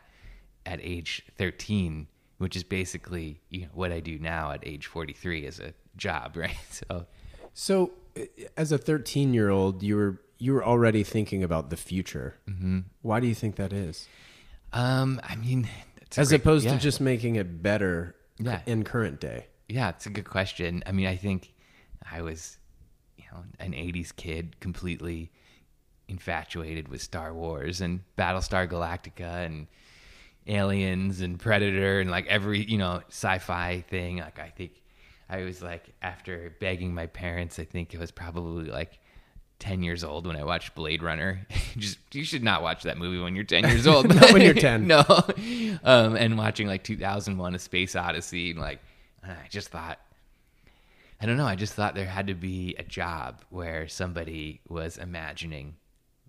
at 0.64 0.80
age 0.82 1.24
13, 1.40 2.08
which 2.40 2.56
is 2.56 2.64
basically 2.64 3.40
you 3.50 3.62
know, 3.62 3.68
what 3.74 3.92
I 3.92 4.00
do 4.00 4.18
now 4.20 4.52
at 4.52 4.66
age 4.68 4.88
43 4.88 5.46
as 5.46 5.60
a 5.60 5.74
job, 5.96 6.36
right? 6.46 6.58
So, 6.72 7.06
So, 7.54 7.92
uh, 8.18 8.22
as 8.58 8.72
a 8.72 8.78
13 8.78 9.34
year 9.34 9.50
old, 9.50 9.84
you 9.84 9.96
were 9.96 10.22
you 10.42 10.54
were 10.54 10.64
already 10.66 11.04
thinking 11.04 11.44
about 11.44 11.70
the 11.70 11.78
future. 11.78 12.36
Mm-hmm. 12.50 12.80
Why 13.02 13.20
do 13.20 13.28
you 13.28 13.36
think 13.36 13.56
that 13.58 13.72
is? 13.74 14.08
um, 14.74 15.20
I 15.24 15.36
mean, 15.36 15.68
As 16.18 16.30
great- 16.30 16.42
opposed 16.42 16.66
yeah. 16.66 16.74
to 16.74 16.80
just 16.80 17.00
making 17.02 17.36
it 17.36 17.62
better 17.62 18.16
Yeah. 18.40 18.62
in 18.66 18.84
current 18.84 19.20
day. 19.20 19.48
Yeah, 19.68 19.90
it's 19.90 20.06
a 20.06 20.10
good 20.10 20.26
question. 20.30 20.82
I 20.88 20.92
mean, 20.94 21.08
I 21.08 21.16
think 21.18 21.54
I 22.12 22.22
was, 22.22 22.58
you 23.18 23.26
know, 23.32 23.44
an 23.60 23.74
'80s 23.74 24.16
kid, 24.16 24.60
completely 24.62 25.30
infatuated 26.08 26.88
with 26.88 27.02
Star 27.02 27.34
Wars 27.34 27.82
and 27.82 28.00
Battlestar 28.18 28.68
Galactica 28.68 29.46
and 29.46 29.68
Aliens 30.50 31.22
and 31.22 31.40
Predator 31.40 32.00
and 32.00 32.12
like 32.12 32.28
every 32.28 32.64
you 32.64 32.78
know 32.78 33.02
sci-fi 33.10 33.84
thing. 33.90 34.18
Like 34.18 34.40
I 34.40 34.50
think 34.50 34.82
I 35.30 35.44
was 35.44 35.62
like 35.62 35.94
after 36.02 36.56
begging 36.60 36.94
my 36.94 37.08
parents, 37.08 37.60
I 37.60 37.66
think 37.66 37.94
it 37.94 38.00
was 38.00 38.12
probably 38.12 38.70
like. 38.70 39.00
10 39.60 39.84
years 39.84 40.06
old 40.06 40.26
when 40.26 40.38
I 40.38 40.46
watched 40.46 40.74
Blade 40.74 41.04
Runner. 41.04 41.46
Just 41.78 42.00
you 42.16 42.24
should 42.24 42.44
not 42.44 42.62
watch 42.62 42.84
that 42.84 42.98
movie 42.98 43.20
when 43.20 43.36
you're 43.36 43.44
10 43.44 43.66
years 43.66 43.88
old. 43.88 44.08
Not 44.16 44.32
when 44.32 44.42
you're 44.42 44.54
10. 44.54 44.88
no. 44.88 45.04
Um, 45.84 46.16
and 46.16 46.38
watching 46.38 46.66
like 46.66 46.82
2001 46.82 47.56
A 47.56 47.60
Space 47.60 47.94
Odyssey 47.94 48.52
and 48.52 48.60
like 48.62 48.80
and 49.22 49.34
I 49.34 49.48
just 49.50 49.68
thought 49.68 50.00
I 51.22 51.26
don't 51.26 51.36
know, 51.36 51.46
I 51.46 51.56
just 51.56 51.74
thought 51.74 51.96
there 51.96 52.06
had 52.06 52.28
to 52.28 52.34
be 52.34 52.76
a 52.80 52.84
job 52.84 53.44
where 53.50 53.90
somebody 53.90 54.62
was 54.70 54.98
imagining 54.98 55.76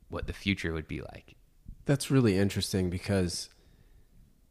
what 0.08 0.26
the 0.26 0.32
future 0.32 0.72
would 0.72 0.88
be 0.88 1.00
like. 1.00 1.37
That's 1.84 2.11
really 2.11 2.37
interesting 2.37 2.90
because 2.90 3.49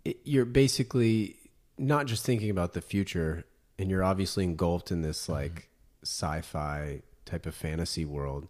it, 0.09 0.17
you're 0.23 0.45
basically 0.45 1.37
not 1.77 2.05
just 2.05 2.25
thinking 2.25 2.49
about 2.49 2.73
the 2.73 2.81
future, 2.81 3.45
and 3.77 3.89
you're 3.89 4.03
obviously 4.03 4.43
engulfed 4.43 4.91
in 4.91 5.01
this 5.01 5.29
like 5.29 5.69
sci-fi 6.03 7.01
type 7.25 7.45
of 7.45 7.55
fantasy 7.55 8.05
world. 8.05 8.47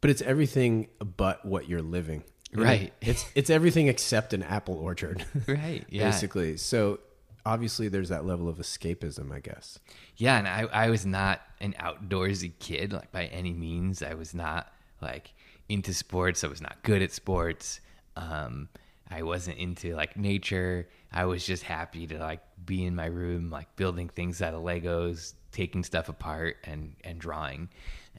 But 0.00 0.10
it's 0.10 0.22
everything 0.22 0.88
but 0.98 1.44
what 1.44 1.68
you're 1.68 1.82
living. 1.82 2.24
Right. 2.52 2.92
It's 3.00 3.24
it's 3.34 3.50
everything 3.50 3.88
except 3.88 4.32
an 4.32 4.42
apple 4.42 4.76
orchard. 4.76 5.24
Right. 5.48 5.84
Yeah. 5.88 6.10
Basically. 6.10 6.56
So 6.56 7.00
obviously 7.44 7.88
there's 7.88 8.08
that 8.08 8.24
level 8.24 8.48
of 8.48 8.58
escapism, 8.58 9.32
I 9.32 9.40
guess. 9.40 9.78
Yeah, 10.16 10.38
and 10.38 10.48
I, 10.48 10.62
I 10.72 10.90
was 10.90 11.04
not 11.04 11.40
an 11.60 11.74
outdoorsy 11.80 12.52
kid, 12.58 12.92
like 12.92 13.12
by 13.12 13.26
any 13.26 13.52
means. 13.52 14.02
I 14.02 14.14
was 14.14 14.34
not 14.34 14.72
like 15.00 15.32
into 15.68 15.92
sports. 15.92 16.44
I 16.44 16.48
was 16.48 16.60
not 16.60 16.76
good 16.82 17.02
at 17.02 17.12
sports. 17.12 17.80
Um, 18.16 18.68
I 19.10 19.22
wasn't 19.22 19.58
into 19.58 19.94
like 19.94 20.16
nature. 20.16 20.88
I 21.12 21.26
was 21.26 21.44
just 21.44 21.62
happy 21.62 22.06
to 22.06 22.18
like 22.18 22.40
be 22.64 22.84
in 22.84 22.94
my 22.94 23.06
room, 23.06 23.50
like 23.50 23.74
building 23.76 24.08
things 24.08 24.42
out 24.42 24.54
of 24.54 24.62
Legos, 24.62 25.34
taking 25.52 25.84
stuff 25.84 26.08
apart 26.08 26.56
and 26.64 26.94
and 27.04 27.18
drawing. 27.18 27.68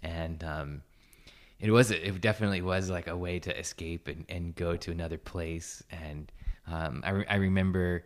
And 0.03 0.43
um, 0.43 0.81
it 1.59 1.71
was 1.71 1.91
it 1.91 2.21
definitely 2.21 2.61
was 2.61 2.89
like 2.89 3.07
a 3.07 3.17
way 3.17 3.39
to 3.39 3.59
escape 3.59 4.07
and, 4.07 4.25
and 4.29 4.55
go 4.55 4.75
to 4.77 4.91
another 4.91 5.17
place. 5.17 5.83
And 5.89 6.31
um, 6.67 7.01
I 7.05 7.09
re- 7.11 7.25
I 7.29 7.35
remember 7.35 8.03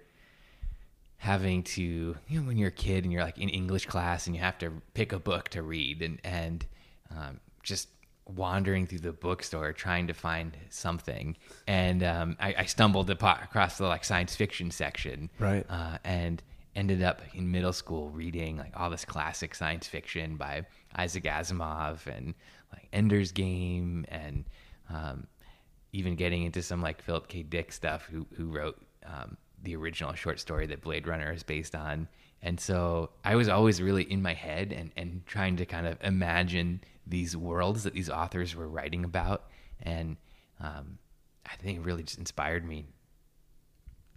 having 1.17 1.63
to 1.63 2.15
you 2.29 2.39
know 2.39 2.47
when 2.47 2.57
you're 2.57 2.69
a 2.69 2.71
kid 2.71 3.03
and 3.03 3.11
you're 3.11 3.23
like 3.23 3.37
in 3.37 3.49
English 3.49 3.85
class 3.87 4.25
and 4.25 4.35
you 4.35 4.41
have 4.41 4.57
to 4.57 4.71
pick 4.93 5.11
a 5.11 5.19
book 5.19 5.49
to 5.49 5.61
read 5.61 6.01
and 6.01 6.19
and 6.23 6.65
um, 7.11 7.39
just 7.61 7.89
wandering 8.35 8.85
through 8.87 8.99
the 8.99 9.11
bookstore 9.11 9.73
trying 9.73 10.07
to 10.07 10.13
find 10.13 10.55
something 10.69 11.35
and 11.67 12.03
um, 12.03 12.37
I, 12.39 12.53
I 12.59 12.65
stumbled 12.65 13.09
across 13.09 13.77
the 13.77 13.87
like 13.87 14.03
science 14.03 14.35
fiction 14.35 14.71
section 14.71 15.29
Right. 15.39 15.65
uh, 15.69 15.97
and 16.03 16.41
ended 16.75 17.01
up 17.01 17.21
in 17.33 17.51
middle 17.51 17.73
school 17.73 18.09
reading 18.09 18.57
like 18.57 18.71
all 18.75 18.89
this 18.89 19.03
classic 19.03 19.55
science 19.55 19.87
fiction 19.87 20.35
by 20.37 20.65
Isaac 20.95 21.23
Asimov 21.23 22.05
and 22.05 22.33
like 22.71 22.87
Ender's 22.93 23.31
Game 23.31 24.05
and 24.09 24.45
um, 24.89 25.27
even 25.91 26.15
getting 26.15 26.43
into 26.43 26.61
some 26.61 26.81
like 26.81 27.01
Philip 27.01 27.27
K. 27.27 27.41
Dick 27.43 27.71
stuff, 27.71 28.05
who 28.05 28.27
who 28.37 28.45
wrote 28.51 28.79
um, 29.05 29.37
the 29.63 29.75
original 29.75 30.13
short 30.13 30.39
story 30.39 30.67
that 30.67 30.81
Blade 30.81 31.07
Runner 31.07 31.31
is 31.33 31.41
based 31.43 31.75
on. 31.75 32.07
And 32.41 32.59
so 32.59 33.09
I 33.25 33.35
was 33.35 33.49
always 33.49 33.81
really 33.81 34.03
in 34.03 34.21
my 34.21 34.33
head 34.33 34.71
and, 34.71 34.91
and 34.95 35.25
trying 35.25 35.57
to 35.57 35.65
kind 35.65 35.85
of 35.87 35.97
imagine 36.03 36.81
these 37.09 37.35
worlds 37.35 37.83
that 37.83 37.93
these 37.93 38.09
authors 38.09 38.55
were 38.55 38.67
writing 38.67 39.03
about. 39.03 39.45
And 39.81 40.17
um, 40.59 40.99
I 41.45 41.55
think 41.57 41.79
it 41.79 41.81
really 41.85 42.03
just 42.03 42.19
inspired 42.19 42.65
me. 42.65 42.85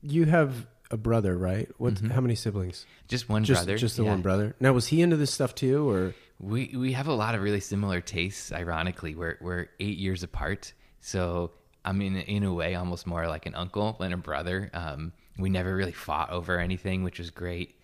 You 0.02 0.24
have 0.26 0.66
a 0.90 0.96
brother, 0.96 1.36
right? 1.36 1.68
What 1.78 1.98
how 2.00 2.20
many 2.20 2.34
siblings? 2.34 2.84
Just 3.08 3.28
one 3.28 3.44
Just 3.44 3.60
Mm-hmm. 3.60 3.66
brother. 3.66 3.78
just 3.78 3.96
the 3.96 4.02
yeah. 4.04 4.10
one 4.10 4.22
brother. 4.22 4.54
Now 4.60 4.72
was 4.72 4.88
he 4.88 5.00
into 5.02 5.16
this 5.16 5.32
stuff 5.32 5.54
too 5.54 5.88
or 5.88 6.14
We 6.38 6.74
we 6.76 6.92
have 6.92 7.06
a 7.06 7.14
lot 7.14 7.34
of 7.34 7.42
really 7.42 7.60
similar 7.60 8.00
tastes. 8.00 8.52
Ironically, 8.52 9.14
we're 9.14 9.38
we're 9.40 9.68
eight 9.80 9.96
years 9.98 10.22
apart, 10.22 10.72
so 11.00 11.52
I 11.84 11.92
mean, 11.92 12.16
in 12.16 12.22
in 12.22 12.42
a 12.44 12.52
way 12.52 12.74
almost 12.74 13.06
more 13.06 13.26
like 13.28 13.46
an 13.46 13.54
uncle 13.54 13.96
than 14.00 14.12
a 14.12 14.16
brother. 14.16 14.68
Um, 14.74 15.12
we 15.38 15.48
never 15.50 15.74
really 15.74 15.92
fought 15.92 16.30
over 16.30 16.58
anything, 16.58 17.04
which 17.04 17.18
was 17.18 17.30
great, 17.30 17.76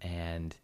and 0.00 0.56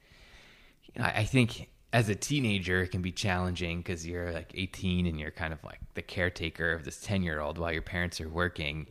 you 0.94 1.00
know, 1.02 1.06
I, 1.08 1.18
I 1.20 1.24
think 1.24 1.68
as 1.92 2.08
a 2.08 2.14
teenager, 2.14 2.82
it 2.82 2.88
can 2.88 3.02
be 3.02 3.12
challenging 3.12 3.78
because 3.78 4.06
you're 4.06 4.32
like 4.32 4.52
18 4.54 5.06
and 5.06 5.18
you're 5.18 5.30
kind 5.30 5.52
of 5.52 5.62
like 5.64 5.80
the 5.94 6.02
caretaker 6.02 6.72
of 6.72 6.84
this 6.84 7.00
10 7.00 7.22
year 7.22 7.40
old 7.40 7.58
while 7.58 7.72
your 7.72 7.82
parents 7.82 8.20
are 8.20 8.28
working. 8.28 8.86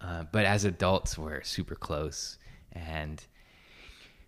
Uh, 0.00 0.24
but 0.32 0.44
as 0.44 0.64
adults, 0.64 1.16
we're 1.16 1.42
super 1.42 1.74
close 1.74 2.38
and 2.72 3.24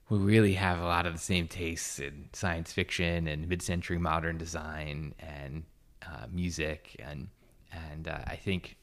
we 0.08 0.18
really 0.18 0.54
have 0.54 0.78
a 0.78 0.84
lot 0.84 1.06
of 1.06 1.14
the 1.14 1.18
same 1.18 1.48
tastes 1.48 1.98
in 1.98 2.28
science 2.32 2.72
fiction 2.72 3.26
and 3.26 3.48
mid-century 3.48 3.98
modern 3.98 4.36
design 4.36 5.14
and 5.18 5.64
uh, 6.06 6.26
music 6.30 6.96
and 6.98 7.28
and 7.72 8.08
uh, 8.08 8.18
I 8.26 8.36
think 8.36 8.76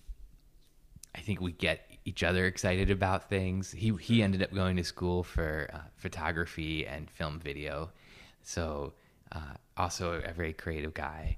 I 1.14 1.20
think 1.20 1.42
we 1.42 1.52
get 1.52 1.82
each 2.06 2.24
other 2.24 2.46
excited 2.46 2.90
about 2.90 3.30
things. 3.30 3.72
He 3.72 3.94
he 4.00 4.24
ended 4.24 4.42
up 4.42 4.54
going 4.54 4.78
to 4.78 4.84
school 4.84 5.24
for 5.24 5.70
uh, 5.72 5.80
photography 5.98 6.88
and 6.88 7.10
film 7.10 7.40
video, 7.40 7.92
so 8.42 8.94
uh, 9.32 9.54
also 9.78 10.22
a 10.22 10.34
very 10.34 10.54
creative 10.54 10.94
guy. 10.94 11.38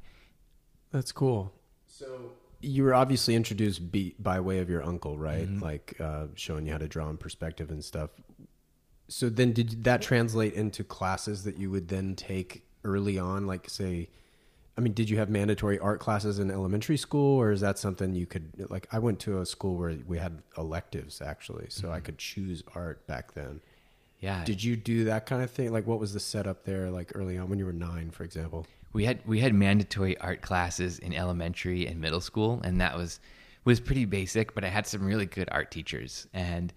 That's 0.92 1.12
cool. 1.12 1.54
So 1.88 2.32
you 2.62 2.84
were 2.84 2.94
obviously 2.94 3.36
introduced 3.36 3.92
be, 3.92 4.16
by 4.20 4.40
way 4.40 4.60
of 4.60 4.70
your 4.70 4.84
uncle, 4.84 5.18
right? 5.18 5.48
Mm-hmm. 5.48 5.64
Like 5.64 5.96
uh, 6.00 6.28
showing 6.36 6.66
you 6.66 6.72
how 6.72 6.78
to 6.78 6.88
draw 6.88 7.10
in 7.10 7.18
perspective 7.18 7.72
and 7.72 7.84
stuff. 7.84 8.12
So 9.08 9.30
then, 9.30 9.52
did 9.52 9.84
that 9.84 10.02
translate 10.02 10.54
into 10.54 10.84
classes 10.84 11.44
that 11.44 11.58
you 11.58 11.70
would 11.70 11.90
then 11.90 12.16
take 12.16 12.64
early 12.86 13.20
on? 13.20 13.46
Like, 13.46 13.70
say, 13.70 14.08
I 14.78 14.82
mean, 14.82 14.94
did 14.94 15.10
you 15.10 15.18
have 15.18 15.30
mandatory 15.30 15.78
art 15.80 16.00
classes 16.00 16.40
in 16.40 16.50
elementary 16.50 16.96
school, 16.96 17.38
or 17.38 17.52
is 17.52 17.60
that 17.60 17.78
something 17.78 18.16
you 18.16 18.26
could 18.26 18.68
like? 18.70 18.88
I 18.92 19.00
went 19.00 19.20
to 19.22 19.42
a 19.42 19.46
school 19.46 19.76
where 19.76 19.98
we 20.08 20.18
had 20.18 20.42
electives 20.58 21.22
actually, 21.22 21.68
so 21.70 21.88
Mm-hmm. 21.88 21.96
I 21.96 22.00
could 22.00 22.18
choose 22.18 22.64
art 22.74 23.06
back 23.06 23.34
then. 23.34 23.60
Yeah, 24.22 24.44
Did 24.46 24.64
you 24.64 24.76
do 24.78 25.06
that 25.06 25.26
kind 25.26 25.44
of 25.44 25.52
thing? 25.52 25.74
Like, 25.74 25.86
what 25.86 26.00
was 26.00 26.14
the 26.14 26.20
setup 26.20 26.64
there, 26.64 26.90
like 26.90 27.12
early 27.16 27.38
on 27.38 27.50
when 27.50 27.60
you 27.60 27.66
were 27.66 27.74
nine, 27.74 28.12
for 28.12 28.24
example? 28.24 28.66
we 28.94 29.06
had 29.06 29.20
we 29.26 29.40
had 29.40 29.54
mandatory 29.54 30.18
art 30.20 30.42
classes 30.42 31.00
in 31.00 31.14
elementary 31.14 31.88
and 31.88 32.00
middle 32.00 32.22
school, 32.22 32.62
and 32.64 32.82
that 32.82 32.98
was 32.98 33.20
was 33.64 33.80
pretty 33.80 34.06
basic. 34.06 34.54
But 34.54 34.64
I 34.64 34.68
had 34.68 34.86
some 34.88 35.06
really 35.06 35.26
good 35.26 35.48
art 35.52 35.72
teachers, 35.72 36.28
and 36.34 36.74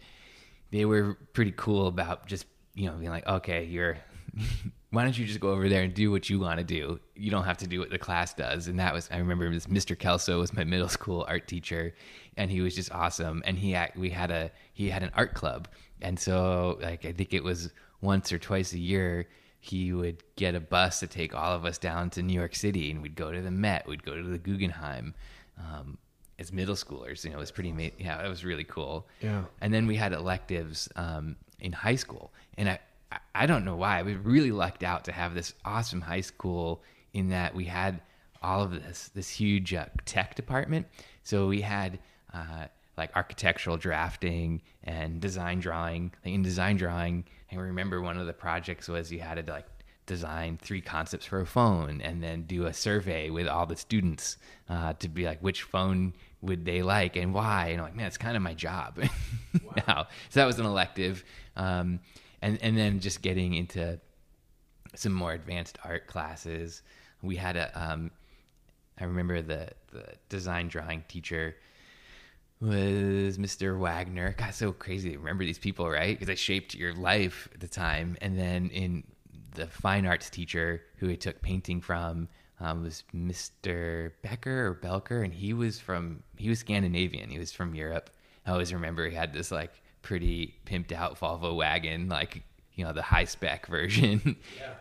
they 0.70 0.84
were 0.84 1.18
pretty 1.32 1.52
cool 1.56 1.86
about 1.86 2.26
just 2.26 2.46
you 2.74 2.86
know 2.88 2.96
being 2.96 3.10
like, 3.10 3.26
okay, 3.26 3.64
you're. 3.64 3.98
Why 4.90 5.02
don't 5.02 5.18
you 5.18 5.26
just 5.26 5.40
go 5.40 5.50
over 5.50 5.68
there 5.68 5.82
and 5.82 5.92
do 5.92 6.12
what 6.12 6.30
you 6.30 6.38
want 6.38 6.58
to 6.58 6.64
do? 6.64 7.00
You 7.16 7.28
don't 7.28 7.42
have 7.42 7.58
to 7.58 7.66
do 7.66 7.80
what 7.80 7.90
the 7.90 7.98
class 7.98 8.32
does. 8.32 8.68
And 8.68 8.78
that 8.78 8.94
was, 8.94 9.08
I 9.10 9.16
remember 9.16 9.50
this 9.50 9.66
Mr. 9.66 9.98
Kelso 9.98 10.38
was 10.38 10.52
my 10.52 10.62
middle 10.62 10.88
school 10.88 11.24
art 11.26 11.48
teacher, 11.48 11.96
and 12.36 12.48
he 12.48 12.60
was 12.60 12.76
just 12.76 12.92
awesome. 12.92 13.42
And 13.44 13.58
he 13.58 13.72
had, 13.72 13.90
we 13.96 14.08
had 14.10 14.30
a 14.30 14.52
he 14.72 14.88
had 14.88 15.02
an 15.02 15.10
art 15.14 15.34
club, 15.34 15.66
and 16.02 16.18
so 16.18 16.78
like 16.82 17.04
I 17.04 17.12
think 17.12 17.32
it 17.34 17.42
was 17.44 17.70
once 18.00 18.32
or 18.32 18.38
twice 18.38 18.72
a 18.72 18.78
year 18.78 19.28
he 19.60 19.92
would 19.94 20.22
get 20.36 20.54
a 20.54 20.60
bus 20.60 21.00
to 21.00 21.06
take 21.06 21.34
all 21.34 21.52
of 21.52 21.64
us 21.64 21.78
down 21.78 22.10
to 22.10 22.22
New 22.22 22.34
York 22.34 22.54
City, 22.54 22.90
and 22.90 23.00
we'd 23.00 23.14
go 23.14 23.32
to 23.32 23.40
the 23.40 23.50
Met, 23.50 23.86
we'd 23.88 24.02
go 24.04 24.14
to 24.14 24.22
the 24.22 24.36
Guggenheim. 24.38 25.14
Um, 25.58 25.96
as 26.38 26.52
middle 26.52 26.74
schoolers, 26.74 27.24
you 27.24 27.30
know, 27.30 27.36
it 27.36 27.40
was 27.40 27.50
pretty. 27.50 27.70
ama- 27.70 27.90
Yeah, 27.96 28.22
it 28.22 28.28
was 28.28 28.44
really 28.44 28.64
cool. 28.64 29.06
Yeah. 29.22 29.44
And 29.62 29.72
then 29.72 29.86
we 29.86 29.96
had 29.96 30.12
electives 30.12 30.88
um, 30.96 31.36
in 31.60 31.72
high 31.72 31.94
school, 31.94 32.32
and 32.58 32.68
I, 32.68 32.78
I- 33.10 33.18
I 33.34 33.46
don't 33.46 33.64
know 33.64 33.76
why. 33.76 34.02
We 34.02 34.16
really 34.16 34.50
lucked 34.52 34.82
out 34.82 35.04
to 35.04 35.12
have 35.12 35.34
this 35.34 35.54
awesome 35.64 36.00
high 36.02 36.20
school 36.22 36.82
in 37.14 37.28
that 37.30 37.54
we 37.54 37.64
had 37.64 38.00
all 38.42 38.62
of 38.62 38.72
this 38.72 39.10
this 39.14 39.30
huge 39.30 39.72
uh, 39.72 39.86
tech 40.04 40.34
department. 40.34 40.86
So 41.22 41.46
we 41.46 41.62
had 41.62 42.00
uh, 42.34 42.66
like 42.98 43.16
architectural 43.16 43.76
drafting 43.78 44.60
and 44.84 45.20
design 45.20 45.60
drawing. 45.60 46.12
Like 46.24 46.34
in 46.34 46.42
design 46.42 46.76
drawing, 46.76 47.24
I 47.50 47.56
remember 47.56 48.00
one 48.00 48.18
of 48.18 48.26
the 48.26 48.32
projects 48.32 48.88
was 48.88 49.10
you 49.10 49.20
had 49.20 49.44
to 49.44 49.52
like 49.52 49.66
design 50.06 50.58
three 50.60 50.82
concepts 50.82 51.24
for 51.24 51.40
a 51.40 51.46
phone 51.46 52.02
and 52.02 52.22
then 52.22 52.42
do 52.42 52.66
a 52.66 52.74
survey 52.74 53.30
with 53.30 53.48
all 53.48 53.64
the 53.64 53.76
students 53.76 54.36
uh, 54.68 54.92
to 54.94 55.08
be 55.08 55.24
like 55.24 55.40
which 55.40 55.62
phone 55.62 56.12
would 56.42 56.64
they 56.64 56.82
like 56.82 57.16
and 57.16 57.32
why? 57.32 57.68
And 57.68 57.80
I'm 57.80 57.86
like 57.86 57.96
man 57.96 58.06
it's 58.06 58.18
kind 58.18 58.36
of 58.36 58.42
my 58.42 58.54
job. 58.54 59.00
Now 59.88 60.08
so 60.30 60.40
that 60.40 60.46
was 60.46 60.58
an 60.58 60.66
elective 60.66 61.24
um, 61.56 62.00
and 62.42 62.58
and 62.62 62.76
then 62.76 63.00
just 63.00 63.22
getting 63.22 63.54
into 63.54 63.98
some 64.94 65.12
more 65.12 65.32
advanced 65.32 65.78
art 65.84 66.06
classes. 66.06 66.82
We 67.22 67.36
had 67.36 67.56
a 67.56 67.70
um, 67.80 68.10
I 68.98 69.04
remember 69.04 69.42
the 69.42 69.70
the 69.92 70.04
design 70.28 70.68
drawing 70.68 71.04
teacher 71.08 71.56
was 72.64 73.38
Mr. 73.38 73.78
Wagner. 73.78 74.34
God, 74.38 74.54
so 74.54 74.72
crazy 74.72 75.12
to 75.12 75.18
remember 75.18 75.44
these 75.44 75.58
people, 75.58 75.88
right? 75.88 76.14
Because 76.14 76.28
they 76.28 76.34
shaped 76.34 76.74
your 76.74 76.94
life 76.94 77.48
at 77.54 77.60
the 77.60 77.68
time. 77.68 78.16
And 78.20 78.38
then 78.38 78.70
in 78.70 79.04
the 79.54 79.66
fine 79.66 80.06
arts 80.06 80.30
teacher 80.30 80.82
who 80.96 81.10
I 81.10 81.14
took 81.14 81.40
painting 81.42 81.80
from 81.80 82.28
um, 82.60 82.82
was 82.82 83.04
Mr. 83.14 84.12
Becker 84.22 84.68
or 84.68 84.74
Belker, 84.74 85.24
and 85.24 85.32
he 85.32 85.52
was 85.52 85.78
from 85.78 86.22
he 86.36 86.48
was 86.48 86.60
Scandinavian. 86.60 87.30
He 87.30 87.38
was 87.38 87.52
from 87.52 87.74
Europe. 87.74 88.10
I 88.46 88.52
always 88.52 88.72
remember 88.72 89.08
he 89.08 89.14
had 89.14 89.32
this 89.32 89.50
like 89.50 89.72
pretty 90.02 90.54
pimped 90.66 90.92
out 90.92 91.18
Volvo 91.18 91.54
wagon, 91.54 92.08
like 92.08 92.42
you 92.74 92.84
know 92.84 92.92
the 92.92 93.02
high 93.02 93.24
spec 93.24 93.66
version. 93.68 94.36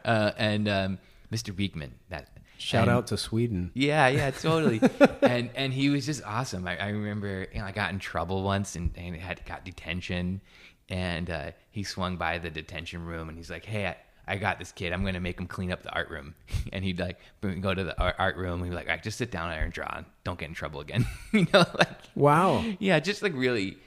uh, 0.06 0.32
and 0.38 0.68
um, 0.68 1.00
Mr. 1.32 1.56
Beekman, 1.56 1.94
that 2.10 2.30
Shout 2.58 2.84
and- 2.88 2.92
out 2.92 3.08
to 3.08 3.18
Sweden. 3.18 3.72
yeah, 3.74 4.08
yeah, 4.08 4.32
totally. 4.32 4.80
and 5.22 5.50
and 5.56 5.74
he 5.74 5.90
was 5.90 6.06
just 6.06 6.24
awesome. 6.26 6.68
I, 6.68 6.78
I 6.78 6.90
remember, 6.90 7.48
you 7.54 7.60
know, 7.60 7.66
I 7.66 7.72
got 7.72 7.92
in 7.92 8.00
trouble 8.00 8.44
once 8.44 8.76
and, 8.76 8.92
and 8.96 9.16
had 9.16 9.44
got 9.46 9.66
detention, 9.66 10.42
and 10.90 11.30
uh, 11.30 11.52
he 11.72 11.84
swung 11.84 12.18
by 12.18 12.38
the 12.38 12.50
detention 12.50 13.06
room 13.06 13.30
and 13.30 13.38
he's 13.38 13.50
like, 13.50 13.66
"Hey, 13.66 13.88
I, 13.88 13.96
I 14.28 14.38
got 14.38 14.60
this 14.60 14.72
kid. 14.72 14.94
I'm 14.94 15.02
going 15.02 15.16
to 15.16 15.20
make 15.20 15.40
him 15.40 15.48
clean 15.48 15.72
up 15.72 15.84
the 15.84 15.92
art 15.92 16.10
room." 16.10 16.36
and 16.74 16.84
he'd 16.86 17.00
like 17.00 17.20
go 17.42 17.74
to 17.74 17.84
the 17.84 18.00
art, 18.00 18.16
art 18.20 18.38
room. 18.38 18.56
And 18.62 18.64
he'd 18.66 18.70
be 18.70 18.76
like, 18.76 18.86
"All 18.88 18.94
right, 18.94 19.04
just 19.04 19.18
sit 19.18 19.32
down 19.32 19.50
there 19.50 19.64
and 19.64 19.74
draw. 19.74 19.92
and 19.98 20.06
Don't 20.24 20.40
get 20.40 20.48
in 20.50 20.56
trouble 20.56 20.80
again." 20.80 21.06
you 21.34 21.48
know, 21.54 21.66
like 21.78 21.90
Wow. 22.16 22.64
yeah, 22.80 23.00
just 23.00 23.22
like 23.24 23.34
really, 23.34 23.78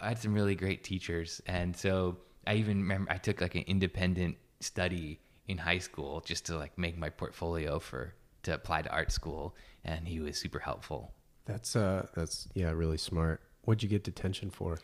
I 0.00 0.08
had 0.08 0.18
some 0.18 0.34
really 0.34 0.54
great 0.56 0.82
teachers, 0.84 1.40
and 1.46 1.76
so 1.76 2.16
I 2.46 2.54
even 2.54 2.80
remember 2.82 3.12
I 3.12 3.18
took 3.18 3.40
like 3.40 3.54
an 3.54 3.64
independent 3.66 4.36
study 4.60 5.20
in 5.50 5.58
high 5.58 5.78
school 5.78 6.20
just 6.24 6.46
to 6.46 6.56
like 6.56 6.76
make 6.78 6.96
my 6.96 7.10
portfolio 7.10 7.78
for 7.78 8.14
to 8.44 8.54
apply 8.54 8.82
to 8.82 8.90
art 8.90 9.12
school, 9.12 9.54
and 9.84 10.06
he 10.08 10.20
was 10.20 10.38
super 10.38 10.58
helpful. 10.58 11.12
That's 11.44 11.74
uh 11.76 12.06
that's 12.14 12.48
yeah, 12.54 12.70
really 12.70 12.98
smart. 12.98 13.40
What'd 13.64 13.82
you 13.82 13.88
get 13.88 14.04
detention 14.04 14.50
for? 14.50 14.78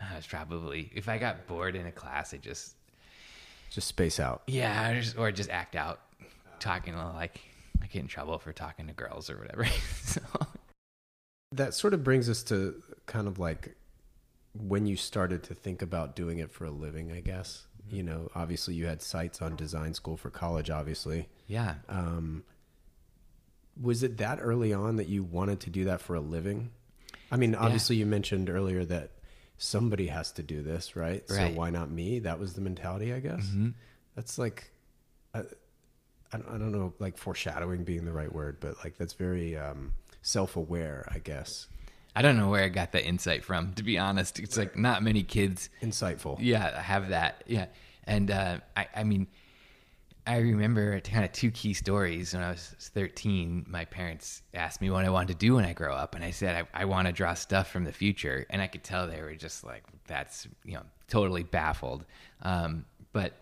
I 0.00 0.14
was 0.16 0.26
probably 0.26 0.90
if 0.94 1.08
I 1.08 1.18
got 1.18 1.46
bored 1.46 1.74
in 1.74 1.86
a 1.86 1.92
class, 1.92 2.32
I 2.32 2.36
just 2.36 2.76
Just 3.70 3.88
space 3.88 4.20
out. 4.20 4.42
yeah, 4.46 4.90
or 4.90 5.00
just, 5.00 5.18
or 5.18 5.32
just 5.32 5.50
act 5.50 5.74
out, 5.76 6.00
talking 6.60 6.96
like 6.96 7.40
I 7.82 7.86
get 7.86 8.00
in 8.02 8.08
trouble 8.08 8.38
for 8.38 8.52
talking 8.52 8.86
to 8.86 8.92
girls 8.92 9.28
or 9.30 9.36
whatever. 9.38 9.66
so 10.04 10.20
That 11.52 11.74
sort 11.74 11.94
of 11.94 12.04
brings 12.04 12.28
us 12.28 12.42
to 12.44 12.82
kind 13.06 13.26
of 13.26 13.38
like 13.38 13.74
when 14.54 14.86
you 14.86 14.96
started 14.96 15.42
to 15.44 15.54
think 15.54 15.82
about 15.82 16.14
doing 16.16 16.38
it 16.38 16.50
for 16.50 16.64
a 16.64 16.70
living, 16.70 17.12
I 17.12 17.20
guess. 17.20 17.66
You 17.90 18.02
know, 18.02 18.30
obviously 18.34 18.74
you 18.74 18.86
had 18.86 19.02
sights 19.02 19.40
on 19.42 19.56
design 19.56 19.94
school 19.94 20.16
for 20.16 20.30
college, 20.30 20.70
obviously. 20.70 21.28
yeah, 21.46 21.76
Um, 21.88 22.44
was 23.80 24.02
it 24.02 24.16
that 24.18 24.38
early 24.40 24.72
on 24.72 24.96
that 24.96 25.08
you 25.08 25.22
wanted 25.22 25.60
to 25.60 25.70
do 25.70 25.84
that 25.84 26.00
for 26.00 26.14
a 26.14 26.20
living? 26.20 26.70
I 27.30 27.36
mean, 27.36 27.54
obviously 27.54 27.96
you 27.96 28.06
mentioned 28.06 28.50
earlier 28.50 28.84
that 28.86 29.12
somebody 29.56 30.08
has 30.08 30.32
to 30.32 30.42
do 30.42 30.62
this, 30.62 30.96
right? 30.96 31.26
So 31.28 31.34
why 31.54 31.70
not 31.70 31.90
me? 31.90 32.18
That 32.20 32.38
was 32.40 32.54
the 32.54 32.60
mentality, 32.60 33.12
I 33.12 33.20
guess. 33.20 33.44
That's 34.16 34.38
like, 34.38 34.70
I, 35.34 35.40
I 36.32 36.38
don't- 36.38 36.48
I 36.48 36.58
don't 36.58 36.72
know, 36.72 36.92
like 36.98 37.16
foreshadowing 37.16 37.84
being 37.84 38.04
the 38.04 38.12
right 38.12 38.32
word, 38.32 38.58
but 38.60 38.74
like 38.84 38.98
that's 38.98 39.12
very 39.14 39.56
um, 39.56 39.92
self-aware, 40.22 41.06
I 41.10 41.18
guess. 41.18 41.68
I 42.18 42.22
don't 42.22 42.36
know 42.36 42.48
where 42.50 42.64
I 42.64 42.68
got 42.68 42.90
that 42.92 43.06
insight 43.06 43.44
from. 43.44 43.74
To 43.74 43.84
be 43.84 43.96
honest, 43.96 44.40
it's 44.40 44.56
like 44.56 44.76
not 44.76 45.04
many 45.04 45.22
kids 45.22 45.70
Insightful. 45.80 46.38
yeah 46.40 46.82
have 46.82 47.10
that. 47.10 47.44
Yeah. 47.46 47.66
And 48.04 48.30
uh, 48.32 48.58
I, 48.76 48.88
I 48.96 49.04
mean 49.04 49.28
i 50.26 50.38
remember 50.38 51.00
kind 51.00 51.24
of 51.24 51.30
two 51.32 51.50
key 51.52 51.72
stories. 51.72 52.34
When 52.34 52.42
i 52.42 52.50
was 52.50 52.74
13 52.80 53.66
my 53.68 53.84
parents 53.84 54.42
asked 54.52 54.80
me 54.80 54.90
what 54.90 55.04
i 55.04 55.10
wanted 55.10 55.28
to 55.28 55.46
do 55.46 55.54
when 55.54 55.64
i 55.64 55.72
grow 55.72 55.94
up 55.94 56.14
and 56.16 56.22
i 56.24 56.32
said 56.32 56.66
i, 56.74 56.82
I 56.82 56.84
want 56.84 57.06
to 57.06 57.12
draw 57.12 57.34
stuff 57.34 57.70
from 57.70 57.84
the 57.84 57.92
future. 57.92 58.44
And 58.50 58.60
i 58.60 58.66
could 58.66 58.82
tell 58.82 59.06
they 59.06 59.22
were 59.22 59.36
just 59.36 59.62
like 59.64 59.84
that's 60.06 60.48
you 60.64 60.74
know 60.74 60.82
totally 61.06 61.44
baffled. 61.44 62.04
Um, 62.42 62.84
but 63.12 63.32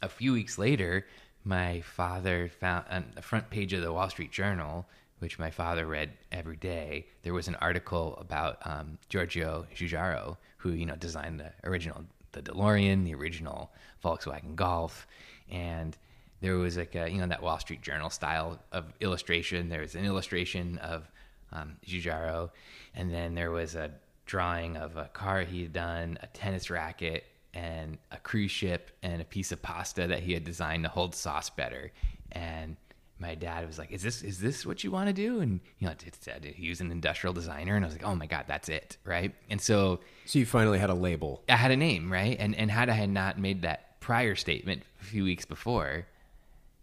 a 0.00 0.08
few 0.08 0.32
weeks 0.32 0.56
later, 0.56 1.06
my 1.44 1.80
father 1.82 2.50
found 2.60 2.84
on 2.90 3.12
the 3.14 3.22
front 3.22 3.50
page 3.50 3.72
of 3.72 3.82
the 3.82 3.92
Wall 3.92 4.08
Street 4.08 4.32
Journal, 4.32 4.86
which 5.22 5.38
my 5.38 5.50
father 5.50 5.86
read 5.86 6.10
every 6.32 6.56
day. 6.56 7.06
There 7.22 7.32
was 7.32 7.46
an 7.46 7.54
article 7.60 8.18
about 8.20 8.58
um, 8.64 8.98
Giorgio 9.08 9.66
Giugiaro, 9.72 10.36
who 10.56 10.70
you 10.72 10.84
know 10.84 10.96
designed 10.96 11.38
the 11.38 11.52
original 11.64 12.04
the 12.32 12.42
DeLorean, 12.42 13.04
the 13.04 13.14
original 13.14 13.70
Volkswagen 14.04 14.56
Golf, 14.56 15.06
and 15.48 15.96
there 16.40 16.56
was 16.56 16.76
like 16.76 16.96
a 16.96 17.08
you 17.08 17.20
know 17.20 17.28
that 17.28 17.40
Wall 17.40 17.60
Street 17.60 17.82
Journal 17.82 18.10
style 18.10 18.58
of 18.72 18.92
illustration. 19.00 19.68
There 19.68 19.82
was 19.82 19.94
an 19.94 20.04
illustration 20.04 20.78
of 20.78 21.08
um, 21.52 21.76
Giugiaro, 21.86 22.50
and 22.96 23.14
then 23.14 23.36
there 23.36 23.52
was 23.52 23.76
a 23.76 23.92
drawing 24.26 24.76
of 24.76 24.96
a 24.96 25.04
car 25.12 25.42
he 25.42 25.62
had 25.62 25.72
done, 25.72 26.18
a 26.20 26.26
tennis 26.28 26.68
racket, 26.68 27.24
and 27.54 27.96
a 28.10 28.16
cruise 28.16 28.50
ship 28.50 28.90
and 29.04 29.22
a 29.22 29.24
piece 29.24 29.52
of 29.52 29.62
pasta 29.62 30.08
that 30.08 30.20
he 30.20 30.32
had 30.32 30.42
designed 30.42 30.82
to 30.82 30.88
hold 30.88 31.14
sauce 31.14 31.48
better. 31.48 31.92
And 32.32 32.76
my 33.22 33.34
dad 33.34 33.66
was 33.66 33.78
like, 33.78 33.90
"Is 33.90 34.02
this 34.02 34.22
is 34.22 34.40
this 34.40 34.66
what 34.66 34.84
you 34.84 34.90
want 34.90 35.06
to 35.06 35.12
do?" 35.14 35.40
And 35.40 35.60
you 35.78 35.86
know, 35.86 35.92
it 35.92 36.16
said 36.20 36.44
he 36.44 36.68
was 36.68 36.80
an 36.80 36.90
industrial 36.90 37.32
designer, 37.32 37.76
and 37.76 37.84
I 37.84 37.88
was 37.88 37.94
like, 37.94 38.04
"Oh 38.04 38.14
my 38.14 38.26
god, 38.26 38.44
that's 38.48 38.68
it, 38.68 38.98
right?" 39.04 39.32
And 39.48 39.60
so 39.60 40.00
So 40.26 40.38
you 40.38 40.46
finally 40.46 40.78
had 40.78 40.90
a 40.90 40.94
label. 40.94 41.42
I 41.48 41.56
had 41.56 41.70
a 41.70 41.76
name, 41.76 42.12
right? 42.12 42.36
And 42.38 42.54
and 42.54 42.70
had 42.70 42.90
I 42.90 42.94
had 42.94 43.08
not 43.08 43.38
made 43.38 43.62
that 43.62 44.00
prior 44.00 44.34
statement 44.34 44.82
a 45.00 45.04
few 45.04 45.24
weeks 45.24 45.46
before, 45.46 46.06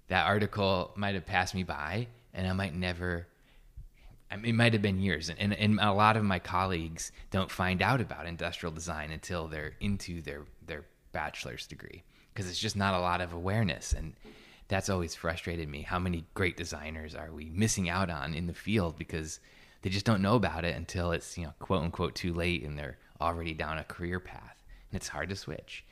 that 0.08 0.26
article 0.26 0.92
might 0.96 1.14
have 1.14 1.26
passed 1.26 1.54
me 1.54 1.64
by, 1.64 2.08
and 2.34 2.48
I 2.48 2.54
might 2.54 2.74
never. 2.74 3.28
I 4.32 4.36
mean, 4.38 4.46
it 4.46 4.56
might 4.56 4.74
have 4.74 4.82
been 4.82 5.00
years, 5.00 5.30
and, 5.30 5.40
and 5.40 5.54
and 5.54 5.80
a 5.80 5.92
lot 5.92 6.16
of 6.18 6.24
my 6.24 6.40
colleagues 6.40 7.12
don't 7.32 7.52
find 7.52 7.82
out 7.82 8.00
about 8.02 8.26
industrial 8.26 8.74
design 8.74 9.12
until 9.12 9.48
they're 9.48 9.74
into 9.80 10.22
their 10.22 10.46
their 10.66 10.86
bachelor's 11.12 11.68
degree 11.68 12.04
because 12.34 12.50
it's 12.50 12.60
just 12.60 12.76
not 12.76 12.94
a 12.94 13.00
lot 13.00 13.22
of 13.22 13.34
awareness, 13.34 13.92
and 13.94 14.14
that's 14.70 14.90
always 14.90 15.16
frustrated 15.16 15.68
me. 15.68 15.82
How 15.82 16.00
many 16.00 16.26
great 16.36 16.56
designers 16.56 17.16
are 17.16 17.32
we 17.32 17.50
missing 17.50 17.90
out 17.90 18.10
on 18.10 18.34
in 18.34 18.48
the 18.48 18.54
field 18.54 18.98
because 18.98 19.40
they 19.82 19.90
just 19.90 20.06
don't 20.06 20.22
know 20.22 20.36
about 20.36 20.64
it 20.64 20.76
until 20.76 21.12
it's 21.12 21.38
you 21.38 21.46
know 21.46 21.54
quote 21.60 21.84
unquote 21.84 22.16
too 22.16 22.34
late, 22.34 22.64
and 22.64 22.78
they're 22.78 22.98
already 23.20 23.54
down 23.54 23.80
a 23.80 23.84
career 23.84 24.20
path, 24.20 24.56
and 24.92 24.98
it's 24.98 25.08
hard 25.08 25.30
to 25.30 25.36
switch. 25.36 25.84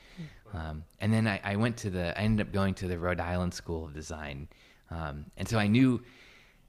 Um, 0.54 0.84
and 1.02 1.14
then 1.14 1.28
I, 1.28 1.42
I 1.44 1.56
went 1.58 1.78
to 1.78 1.90
the 1.90 2.18
I 2.18 2.24
ended 2.24 2.48
up 2.48 2.54
going 2.54 2.74
to 2.76 2.88
the 2.88 2.98
Rhode 2.98 3.20
Island 3.20 3.54
School 3.54 3.86
of 3.86 3.94
Design, 3.94 4.48
um, 4.92 5.26
and 5.38 5.48
so 5.48 5.58
I 5.58 5.68
knew 5.68 6.02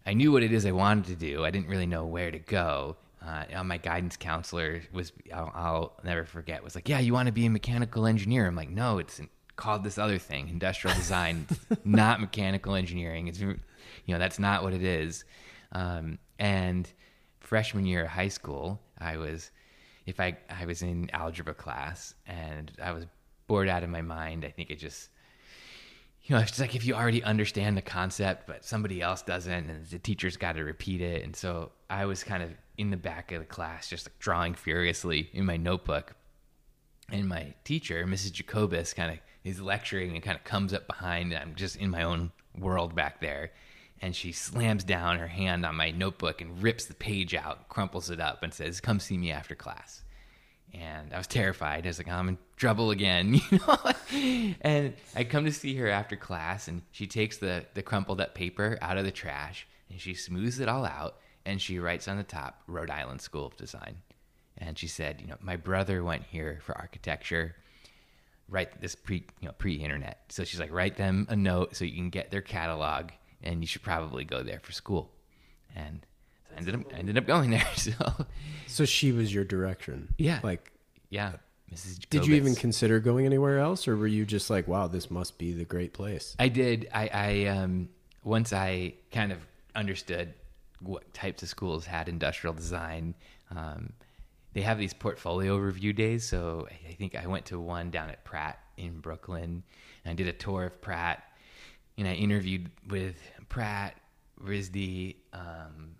I 0.06 0.14
knew 0.14 0.32
what 0.32 0.42
it 0.42 0.52
is 0.52 0.64
I 0.64 0.72
wanted 0.72 1.04
to 1.06 1.14
do. 1.14 1.44
I 1.44 1.50
didn't 1.50 1.68
really 1.68 1.86
know 1.86 2.06
where 2.06 2.30
to 2.30 2.38
go. 2.38 2.96
Uh, 3.24 3.64
my 3.64 3.76
guidance 3.78 4.16
counselor 4.16 4.80
was 4.92 5.12
I'll, 5.34 5.52
I'll 5.54 5.92
never 6.04 6.24
forget 6.24 6.62
was 6.62 6.74
like, 6.74 6.88
yeah, 6.88 7.00
you 7.00 7.12
want 7.12 7.26
to 7.26 7.32
be 7.32 7.46
a 7.46 7.50
mechanical 7.50 8.06
engineer? 8.06 8.46
I'm 8.46 8.54
like, 8.54 8.70
no, 8.70 8.98
it's 8.98 9.20
called 9.58 9.84
this 9.84 9.98
other 9.98 10.18
thing, 10.18 10.48
industrial 10.48 10.96
design, 10.96 11.46
not 11.84 12.20
mechanical 12.20 12.74
engineering. 12.74 13.28
It's 13.28 13.40
you 13.40 13.58
know 14.08 14.18
that's 14.18 14.38
not 14.38 14.62
what 14.62 14.72
it 14.72 14.82
is. 14.82 15.24
Um, 15.72 16.18
and 16.38 16.90
freshman 17.40 17.84
year 17.84 18.04
of 18.04 18.08
high 18.08 18.28
school, 18.28 18.80
I 18.98 19.18
was 19.18 19.50
if 20.06 20.20
I 20.20 20.38
I 20.48 20.64
was 20.64 20.80
in 20.80 21.10
algebra 21.12 21.52
class 21.52 22.14
and 22.26 22.72
I 22.82 22.92
was 22.92 23.04
bored 23.46 23.68
out 23.68 23.82
of 23.82 23.90
my 23.90 24.02
mind. 24.02 24.46
I 24.46 24.50
think 24.50 24.70
it 24.70 24.78
just 24.78 25.10
you 26.28 26.36
know, 26.36 26.42
it's 26.42 26.60
like 26.60 26.74
if 26.74 26.84
you 26.84 26.94
already 26.94 27.22
understand 27.22 27.76
the 27.76 27.82
concept, 27.82 28.46
but 28.46 28.64
somebody 28.64 29.00
else 29.00 29.22
doesn't, 29.22 29.70
and 29.70 29.86
the 29.86 29.98
teacher's 29.98 30.36
got 30.36 30.56
to 30.56 30.62
repeat 30.62 31.00
it. 31.00 31.24
And 31.24 31.34
so 31.34 31.72
I 31.88 32.04
was 32.04 32.22
kind 32.22 32.42
of 32.42 32.50
in 32.76 32.90
the 32.90 32.98
back 32.98 33.32
of 33.32 33.40
the 33.40 33.46
class, 33.46 33.88
just 33.88 34.06
like 34.06 34.18
drawing 34.18 34.54
furiously 34.54 35.30
in 35.32 35.46
my 35.46 35.56
notebook. 35.56 36.14
And 37.10 37.26
my 37.28 37.54
teacher, 37.64 38.04
Mrs. 38.04 38.32
Jacobus, 38.32 38.92
kind 38.92 39.10
of 39.12 39.18
is 39.48 39.60
lecturing 39.60 40.14
and 40.14 40.22
kind 40.22 40.36
of 40.36 40.44
comes 40.44 40.72
up 40.72 40.86
behind. 40.86 41.34
I'm 41.34 41.54
just 41.54 41.76
in 41.76 41.90
my 41.90 42.02
own 42.02 42.32
world 42.56 42.94
back 42.94 43.20
there. 43.20 43.52
And 44.00 44.14
she 44.14 44.30
slams 44.30 44.84
down 44.84 45.18
her 45.18 45.26
hand 45.26 45.66
on 45.66 45.74
my 45.74 45.90
notebook 45.90 46.40
and 46.40 46.62
rips 46.62 46.84
the 46.84 46.94
page 46.94 47.34
out, 47.34 47.68
crumples 47.68 48.10
it 48.10 48.20
up, 48.20 48.44
and 48.44 48.54
says, 48.54 48.80
Come 48.80 49.00
see 49.00 49.18
me 49.18 49.32
after 49.32 49.56
class 49.56 50.04
and 50.74 51.12
I 51.12 51.18
was 51.18 51.26
terrified. 51.26 51.84
I 51.84 51.88
was 51.88 51.98
like, 51.98 52.08
oh, 52.08 52.12
I'm 52.12 52.28
in 52.28 52.38
trouble 52.56 52.90
again, 52.90 53.34
you 53.50 53.58
know. 53.58 54.54
and 54.60 54.94
I 55.14 55.24
come 55.24 55.44
to 55.44 55.52
see 55.52 55.76
her 55.76 55.88
after 55.88 56.16
class, 56.16 56.68
and 56.68 56.82
she 56.90 57.06
takes 57.06 57.38
the 57.38 57.64
the 57.74 57.82
crumpled 57.82 58.20
up 58.20 58.34
paper 58.34 58.78
out 58.82 58.98
of 58.98 59.04
the 59.04 59.10
trash, 59.10 59.66
and 59.90 60.00
she 60.00 60.14
smooths 60.14 60.60
it 60.60 60.68
all 60.68 60.84
out, 60.84 61.16
and 61.44 61.60
she 61.60 61.78
writes 61.78 62.08
on 62.08 62.16
the 62.16 62.24
top, 62.24 62.62
Rhode 62.66 62.90
Island 62.90 63.20
School 63.20 63.46
of 63.46 63.56
Design. 63.56 63.98
And 64.60 64.76
she 64.76 64.88
said, 64.88 65.20
you 65.20 65.28
know, 65.28 65.36
my 65.40 65.54
brother 65.54 66.02
went 66.02 66.24
here 66.24 66.58
for 66.62 66.76
architecture. 66.76 67.54
Write 68.48 68.80
this 68.80 68.94
pre, 68.94 69.24
you 69.40 69.46
know, 69.48 69.52
pre-internet. 69.52 70.24
So 70.28 70.44
she's 70.44 70.60
like, 70.60 70.72
write 70.72 70.96
them 70.96 71.26
a 71.28 71.36
note 71.36 71.76
so 71.76 71.84
you 71.84 71.94
can 71.94 72.10
get 72.10 72.30
their 72.30 72.40
catalog, 72.40 73.10
and 73.42 73.62
you 73.62 73.66
should 73.66 73.82
probably 73.82 74.24
go 74.24 74.42
there 74.42 74.60
for 74.60 74.72
school. 74.72 75.10
And 75.76 76.06
I 76.54 76.58
ended 76.58 76.74
up 76.74 76.80
I 76.94 76.98
ended 76.98 77.18
up 77.18 77.26
going 77.26 77.50
there. 77.50 77.66
So 77.76 77.92
So 78.66 78.84
she 78.84 79.12
was 79.12 79.32
your 79.32 79.44
direction. 79.44 80.14
Yeah. 80.18 80.40
Like, 80.42 80.72
yeah, 81.10 81.32
Mrs. 81.72 82.08
did 82.08 82.26
you 82.26 82.34
even 82.36 82.54
consider 82.54 83.00
going 83.00 83.26
anywhere 83.26 83.58
else, 83.58 83.86
or 83.86 83.96
were 83.96 84.06
you 84.06 84.24
just 84.24 84.48
like, 84.50 84.66
wow, 84.66 84.86
this 84.88 85.10
must 85.10 85.38
be 85.38 85.52
the 85.52 85.64
great 85.64 85.92
place? 85.92 86.34
I 86.38 86.48
did. 86.48 86.88
I, 86.92 87.10
I 87.12 87.44
um, 87.46 87.88
once 88.24 88.52
I 88.52 88.94
kind 89.12 89.32
of 89.32 89.38
understood 89.74 90.32
what 90.80 91.12
types 91.12 91.42
of 91.42 91.48
schools 91.48 91.84
had 91.86 92.08
industrial 92.08 92.54
design. 92.54 93.14
Um, 93.54 93.92
they 94.58 94.64
have 94.64 94.76
these 94.76 94.92
portfolio 94.92 95.56
review 95.56 95.92
days. 95.92 96.28
So 96.28 96.66
I 96.68 96.92
think 96.94 97.14
I 97.14 97.28
went 97.28 97.46
to 97.46 97.60
one 97.60 97.92
down 97.92 98.10
at 98.10 98.24
Pratt 98.24 98.58
in 98.76 98.98
Brooklyn, 98.98 99.62
and 100.04 100.10
I 100.10 100.14
did 100.14 100.26
a 100.26 100.32
tour 100.32 100.64
of 100.64 100.82
Pratt, 100.82 101.22
and 101.96 102.08
I 102.08 102.14
interviewed 102.14 102.68
with 102.88 103.14
Pratt, 103.48 103.94
RISD, 104.44 105.14
um, 105.32 105.94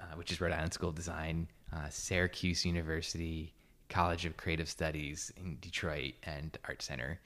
uh, 0.00 0.16
which 0.16 0.32
is 0.32 0.40
Rhode 0.40 0.50
Island 0.50 0.72
School 0.72 0.88
of 0.88 0.96
Design, 0.96 1.46
uh, 1.72 1.88
Syracuse 1.88 2.64
University, 2.64 3.54
College 3.88 4.26
of 4.26 4.36
Creative 4.36 4.68
Studies 4.68 5.32
in 5.36 5.58
Detroit, 5.60 6.14
and 6.24 6.58
Art 6.66 6.82
Center 6.82 7.20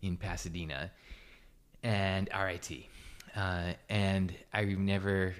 in 0.00 0.16
Pasadena, 0.16 0.90
and 1.84 2.28
RIT. 2.36 2.86
Uh, 3.36 3.74
and 3.88 4.34
I've 4.52 4.66
never, 4.66 5.32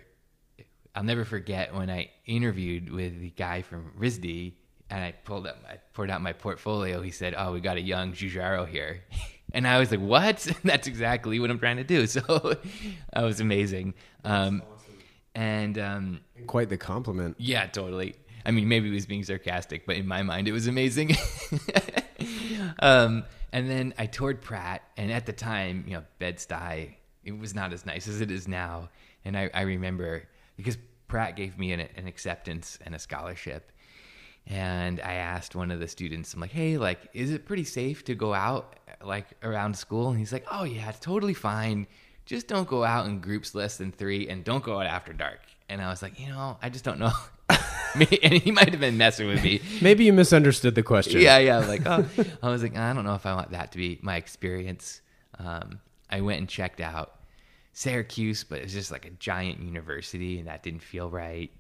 I'll 0.95 1.03
never 1.05 1.25
forget 1.25 1.75
when 1.75 1.89
I 1.91 2.11
interviewed 2.27 2.91
with 2.93 3.19
the 3.21 3.31
guy 3.31 3.63
from 3.63 3.93
RISD, 3.99 4.53
and 4.91 5.03
I 5.03 5.13
pulled 5.13 5.47
up, 5.47 5.57
I 5.69 5.77
poured 5.95 6.11
out 6.11 6.21
my 6.21 6.33
portfolio. 6.35 7.01
He 7.01 7.11
said, 7.11 7.35
"Oh, 7.37 7.53
we 7.53 7.61
got 7.61 7.77
a 7.79 7.81
young 7.81 8.13
Giugiaro 8.13 8.69
here," 8.69 9.03
and 9.55 9.67
I 9.67 9.79
was 9.79 9.91
like, 9.91 10.01
"What?" 10.01 10.47
That's 10.65 10.87
exactly 10.87 11.41
what 11.41 11.51
I'm 11.51 11.59
trying 11.59 11.79
to 11.79 11.85
do. 11.85 12.07
So 12.07 12.21
that 13.15 13.23
was 13.23 13.41
amazing. 13.41 13.95
Um, 14.25 14.63
and 15.35 15.79
um, 15.79 16.21
Quite 16.47 16.69
the 16.69 16.77
compliment. 16.77 17.37
yeah, 17.39 17.67
totally. 17.67 18.17
I 18.45 18.51
mean, 18.51 18.69
maybe 18.69 18.89
he 18.89 18.95
was 18.95 19.07
being 19.07 19.25
sarcastic, 19.25 19.87
but 19.87 19.97
in 19.97 20.07
my 20.07 20.23
mind, 20.23 20.47
it 20.49 20.53
was 20.53 20.67
amazing. 20.67 21.17
um, 22.81 23.25
and 23.53 23.71
then 23.71 23.95
I 23.99 24.07
toured 24.07 24.41
Pratt, 24.41 24.83
and 24.97 25.11
at 25.13 25.27
the 25.27 25.33
time, 25.33 25.85
you 25.87 25.95
know, 25.95 26.03
Bed 26.19 26.37
Stuy, 26.39 26.95
it 27.25 27.39
was 27.39 27.55
not 27.55 27.73
as 27.73 27.87
nice 27.87 28.09
as 28.09 28.21
it 28.21 28.31
is 28.31 28.49
now. 28.49 28.89
And 29.25 29.37
I, 29.39 29.51
I 29.55 29.63
remember 29.63 30.25
because 30.63 30.79
Pratt 31.09 31.37
gave 31.37 31.59
me 31.59 31.73
an, 31.73 31.81
an 31.81 32.07
acceptance 32.07 32.79
and 32.85 32.95
a 32.95 32.99
scholarship. 32.99 33.71
And 34.47 35.01
I 35.01 35.15
asked 35.15 35.55
one 35.55 35.71
of 35.71 35.79
the 35.79 35.87
students, 35.87 36.35
I'm 36.35 36.41
like, 36.41 36.51
hey, 36.51 36.79
like, 36.79 36.99
is 37.13 37.31
it 37.31 37.47
pretty 37.47 37.65
safe 37.65 38.05
to 38.07 38.15
go 38.15 38.35
out 38.35 38.77
like 39.05 39.27
around 39.43 39.77
school? 39.77 40.11
And 40.11 40.19
he's 40.19 40.33
like, 40.33 40.47
oh, 40.51 40.65
yeah, 40.65 40.89
it's 40.89 40.99
totally 40.99 41.35
fine. 41.35 41.87
Just 42.25 42.49
don't 42.49 42.67
go 42.67 42.83
out 42.83 43.07
in 43.07 43.21
groups 43.21 43.55
less 43.55 43.77
than 43.77 43.93
three 43.93 44.29
and 44.29 44.43
don't 44.43 44.65
go 44.65 44.81
out 44.81 44.87
after 44.87 45.13
dark. 45.13 45.41
And 45.69 45.81
I 45.81 45.91
was 45.91 46.03
like, 46.03 46.19
you 46.19 46.29
know, 46.29 46.59
I 46.63 46.71
just 46.71 46.85
don't 46.85 46.99
know. 46.99 47.13
and 47.95 48.33
he 48.33 48.51
might 48.51 48.71
have 48.71 48.81
been 48.81 48.97
messing 48.97 49.29
with 49.29 49.43
me. 49.43 49.61
Maybe 49.81 50.05
you 50.05 50.13
misunderstood 50.13 50.75
the 50.75 50.83
question. 50.83 51.21
Yeah, 51.21 51.39
yeah. 51.39 51.59
Like, 51.59 51.83
oh, 51.87 52.05
I 52.43 52.49
was 52.49 52.63
like, 52.63 52.77
I 52.77 52.93
don't 52.93 53.05
know 53.05 53.15
if 53.15 53.27
I 53.27 53.35
want 53.35 53.51
that 53.51 53.73
to 53.73 53.79
be 53.79 53.99
my 54.03 54.17
experience. 54.17 55.03
Um, 55.39 55.81
I 56.11 56.21
went 56.21 56.41
and 56.41 56.49
checked 56.49 56.81
out 56.81 57.22
Syracuse, 57.73 58.45
but 58.45 58.59
it's 58.61 58.73
just 58.73 58.91
like 58.91 59.05
a 59.07 59.11
giant 59.11 59.61
university, 59.61 60.39
and 60.39 60.49
that 60.49 60.63
didn't 60.63 60.83
feel 60.83 61.11
right. 61.11 61.51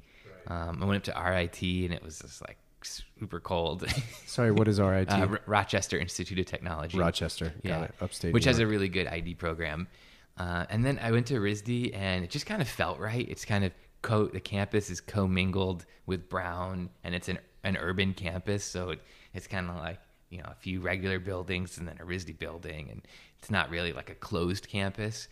Um, 0.46 0.83
I 0.83 0.87
went 0.87 1.09
up 1.09 1.14
to 1.14 1.20
RIT, 1.31 1.62
and 1.62 1.92
it 1.94 2.03
was 2.03 2.18
just 2.18 2.42
like 2.46 2.59
super 2.83 3.40
cold. 3.40 3.85
Sorry, 4.27 4.51
what 4.51 4.68
is 4.68 4.81
RIT? 4.81 5.11
uh, 5.11 5.27
R- 5.31 5.40
Rochester 5.46 5.98
Institute 5.98 6.38
of 6.38 6.46
Technology, 6.46 6.98
Rochester. 6.98 7.53
Got 7.64 7.85
it. 7.85 7.94
Upstate. 8.01 8.35
which 8.35 8.44
New 8.44 8.51
has 8.51 8.59
a 8.59 8.66
really 8.66 8.88
good 8.88 9.07
ID 9.07 9.35
program. 9.35 9.88
Uh, 10.38 10.64
and 10.70 10.85
then 10.85 10.98
I 11.03 11.11
went 11.12 11.27
to 11.27 11.35
RISD, 11.35 11.94
and 11.94 12.25
it 12.25 12.31
just 12.31 12.46
kind 12.46 12.61
of 12.62 12.68
felt 12.68 12.98
right. 12.98 13.27
It's 13.29 13.44
kind 13.44 13.64
of 13.64 13.72
co 14.03 14.27
the 14.27 14.40
campus 14.40 14.90
is 14.90 15.01
commingled 15.01 15.85
with 16.07 16.29
Brown, 16.29 16.90
and 17.05 17.14
it's 17.14 17.29
an 17.29 17.38
an 17.64 17.77
urban 17.77 18.12
campus, 18.12 18.64
so 18.64 18.90
it, 18.90 19.01
it's 19.35 19.46
kind 19.46 19.70
of 19.70 19.77
like 19.77 19.98
you 20.31 20.38
know 20.38 20.48
a 20.48 20.55
few 20.55 20.81
regular 20.81 21.18
buildings 21.20 21.79
and 21.79 21.87
then 21.87 21.96
a 22.01 22.05
RISD 22.05 22.38
building, 22.38 22.88
and 22.90 23.03
it's 23.38 23.51
not 23.51 23.70
really 23.70 23.92
like 23.92 24.11
a 24.11 24.14
closed 24.14 24.68
campus. 24.68 25.29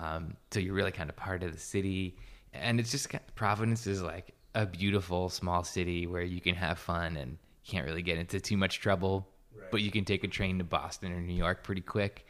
Um, 0.00 0.36
so 0.50 0.60
you're 0.60 0.74
really 0.74 0.92
kind 0.92 1.10
of 1.10 1.16
part 1.16 1.42
of 1.42 1.52
the 1.52 1.58
city, 1.58 2.16
and 2.52 2.80
it's 2.80 2.90
just 2.90 3.08
Providence 3.34 3.86
is 3.86 4.02
like 4.02 4.34
a 4.54 4.66
beautiful 4.66 5.28
small 5.28 5.64
city 5.64 6.06
where 6.06 6.22
you 6.22 6.40
can 6.40 6.54
have 6.54 6.78
fun 6.78 7.16
and 7.16 7.32
you 7.64 7.70
can't 7.72 7.84
really 7.86 8.02
get 8.02 8.18
into 8.18 8.40
too 8.40 8.56
much 8.56 8.80
trouble, 8.80 9.28
but 9.70 9.80
you 9.82 9.90
can 9.90 10.04
take 10.04 10.24
a 10.24 10.28
train 10.28 10.58
to 10.58 10.64
Boston 10.64 11.12
or 11.12 11.20
New 11.20 11.34
York 11.34 11.62
pretty 11.64 11.80
quick. 11.80 12.26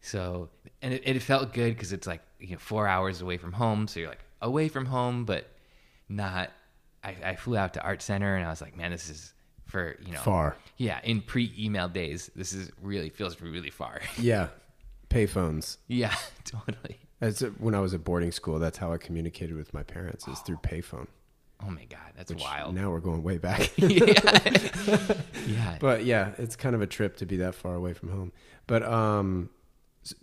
So, 0.00 0.48
and 0.82 0.94
it, 0.94 1.02
it 1.04 1.20
felt 1.22 1.52
good 1.52 1.74
because 1.74 1.92
it's 1.92 2.06
like 2.06 2.22
you 2.38 2.52
know 2.52 2.58
four 2.58 2.86
hours 2.86 3.20
away 3.20 3.36
from 3.38 3.52
home, 3.52 3.88
so 3.88 4.00
you're 4.00 4.08
like 4.08 4.24
away 4.42 4.68
from 4.68 4.86
home, 4.86 5.24
but 5.24 5.48
not. 6.08 6.50
I, 7.02 7.14
I 7.24 7.36
flew 7.36 7.56
out 7.56 7.74
to 7.74 7.82
Art 7.82 8.02
Center 8.02 8.34
and 8.36 8.44
I 8.44 8.50
was 8.50 8.60
like, 8.60 8.76
man, 8.76 8.90
this 8.90 9.08
is 9.08 9.32
for 9.66 9.96
you 10.04 10.12
know 10.12 10.20
Far. 10.20 10.56
Yeah, 10.76 11.00
in 11.04 11.20
pre-email 11.20 11.88
days, 11.88 12.30
this 12.34 12.52
is 12.52 12.70
really 12.80 13.10
feels 13.10 13.40
really 13.40 13.70
far. 13.70 14.00
Yeah. 14.18 14.48
Payphones. 15.16 15.78
yeah, 15.88 16.14
totally. 16.44 16.98
As 17.20 17.40
when 17.58 17.74
I 17.74 17.80
was 17.80 17.94
at 17.94 18.04
boarding 18.04 18.32
school, 18.32 18.58
that's 18.58 18.76
how 18.78 18.92
I 18.92 18.98
communicated 18.98 19.56
with 19.56 19.72
my 19.72 19.82
parents 19.82 20.28
is 20.28 20.38
through 20.40 20.58
payphone. 20.58 21.06
Oh 21.66 21.70
my 21.70 21.84
god, 21.86 22.12
that's 22.14 22.30
which 22.30 22.42
wild. 22.42 22.74
Now 22.74 22.90
we're 22.90 23.00
going 23.00 23.22
way 23.22 23.38
back. 23.38 23.72
yeah. 23.76 24.38
yeah. 25.46 25.76
But 25.80 26.04
yeah, 26.04 26.32
it's 26.36 26.54
kind 26.56 26.74
of 26.74 26.82
a 26.82 26.86
trip 26.86 27.16
to 27.18 27.26
be 27.26 27.38
that 27.38 27.54
far 27.54 27.74
away 27.74 27.94
from 27.94 28.10
home. 28.10 28.32
But 28.66 28.82
um, 28.82 29.48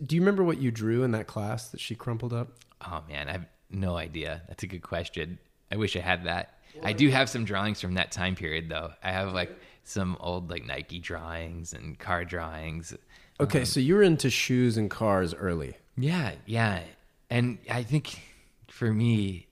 do 0.06 0.14
you 0.14 0.22
remember 0.22 0.44
what 0.44 0.58
you 0.58 0.70
drew 0.70 1.02
in 1.02 1.10
that 1.10 1.26
class 1.26 1.70
that 1.70 1.80
she 1.80 1.96
crumpled 1.96 2.32
up? 2.32 2.52
Oh 2.86 3.02
man, 3.08 3.28
I 3.28 3.32
have 3.32 3.46
no 3.70 3.96
idea. 3.96 4.42
That's 4.46 4.62
a 4.62 4.68
good 4.68 4.82
question. 4.82 5.38
I 5.72 5.76
wish 5.76 5.96
I 5.96 6.00
had 6.00 6.24
that. 6.24 6.60
I 6.82 6.92
do 6.92 7.08
have 7.08 7.28
some 7.28 7.44
drawings 7.44 7.80
from 7.80 7.94
that 7.94 8.12
time 8.12 8.34
period 8.36 8.68
though. 8.68 8.92
I 9.02 9.10
have 9.10 9.32
like 9.32 9.56
some 9.84 10.16
old 10.20 10.50
like 10.50 10.64
Nike 10.64 10.98
drawings 10.98 11.72
and 11.72 11.98
car 11.98 12.24
drawings. 12.24 12.94
Okay, 13.40 13.64
so 13.64 13.80
you 13.80 13.96
were 13.96 14.02
into 14.02 14.30
shoes 14.30 14.76
and 14.76 14.88
cars 14.90 15.34
early. 15.34 15.76
Yeah, 15.96 16.32
yeah. 16.46 16.82
And 17.30 17.58
I 17.70 17.82
think 17.82 18.20
for 18.68 18.92
me, 18.92 19.48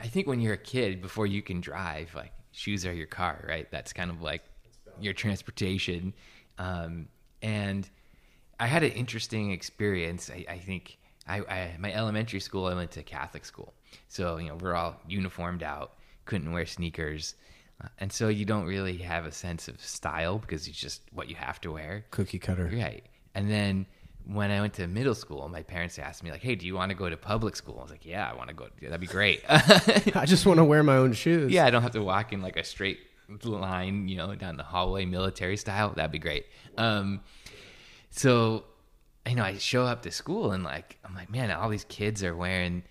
I 0.00 0.06
think 0.06 0.26
when 0.26 0.40
you're 0.40 0.54
a 0.54 0.58
kid, 0.58 1.02
before 1.02 1.26
you 1.26 1.42
can 1.42 1.60
drive, 1.60 2.14
like 2.14 2.32
shoes 2.52 2.86
are 2.86 2.92
your 2.92 3.06
car, 3.06 3.44
right? 3.46 3.70
That's 3.70 3.92
kind 3.92 4.10
of 4.10 4.22
like 4.22 4.42
your 5.00 5.12
transportation. 5.12 6.14
Um, 6.58 7.08
and 7.42 7.88
I 8.58 8.66
had 8.66 8.82
an 8.82 8.92
interesting 8.92 9.50
experience. 9.52 10.30
I, 10.30 10.46
I 10.48 10.58
think 10.58 10.96
I, 11.28 11.40
I, 11.40 11.76
my 11.78 11.92
elementary 11.92 12.40
school, 12.40 12.66
I 12.66 12.74
went 12.74 12.90
to 12.92 13.02
Catholic 13.02 13.44
school. 13.44 13.74
So, 14.08 14.38
you 14.38 14.48
know, 14.48 14.56
we're 14.56 14.74
all 14.74 14.96
uniformed 15.06 15.62
out, 15.62 15.92
couldn't 16.24 16.52
wear 16.52 16.64
sneakers. 16.64 17.34
Uh, 17.82 17.88
and 17.98 18.10
so 18.10 18.28
you 18.28 18.46
don't 18.46 18.64
really 18.64 18.96
have 18.98 19.26
a 19.26 19.32
sense 19.32 19.68
of 19.68 19.78
style 19.84 20.38
because 20.38 20.66
it's 20.66 20.78
just 20.78 21.02
what 21.12 21.28
you 21.28 21.36
have 21.36 21.60
to 21.60 21.72
wear. 21.72 22.06
Cookie 22.10 22.38
cutter. 22.38 22.70
Right. 22.72 23.04
And 23.36 23.50
then 23.50 23.86
when 24.24 24.50
I 24.50 24.60
went 24.60 24.74
to 24.74 24.86
middle 24.88 25.14
school, 25.14 25.48
my 25.48 25.62
parents 25.62 25.98
asked 25.98 26.24
me 26.24 26.32
like, 26.32 26.42
"Hey, 26.42 26.56
do 26.56 26.66
you 26.66 26.74
want 26.74 26.90
to 26.90 26.96
go 26.96 27.08
to 27.08 27.16
public 27.16 27.54
school?" 27.54 27.76
I 27.78 27.82
was 27.82 27.90
like, 27.92 28.06
"Yeah, 28.06 28.28
I 28.28 28.34
want 28.34 28.48
to 28.48 28.54
go. 28.54 28.66
That'd 28.80 29.00
be 29.00 29.06
great." 29.06 29.42
I 29.48 30.24
just 30.26 30.46
want 30.46 30.58
to 30.58 30.64
wear 30.64 30.82
my 30.82 30.96
own 30.96 31.12
shoes. 31.12 31.52
yeah, 31.52 31.66
I 31.66 31.70
don't 31.70 31.82
have 31.82 31.92
to 31.92 32.02
walk 32.02 32.32
in 32.32 32.40
like 32.42 32.56
a 32.56 32.64
straight 32.64 32.98
line, 33.44 34.08
you 34.08 34.16
know, 34.16 34.34
down 34.34 34.56
the 34.56 34.62
hallway, 34.62 35.04
military 35.04 35.56
style. 35.56 35.92
That'd 35.94 36.10
be 36.10 36.18
great. 36.18 36.46
Um, 36.78 37.20
so, 38.10 38.64
you 39.28 39.34
know, 39.34 39.44
I 39.44 39.58
show 39.58 39.84
up 39.84 40.02
to 40.02 40.10
school 40.10 40.52
and 40.52 40.64
like, 40.64 40.98
I'm 41.04 41.14
like, 41.14 41.30
man, 41.30 41.50
all 41.50 41.68
these 41.68 41.84
kids 41.84 42.24
are 42.24 42.34
wearing 42.34 42.84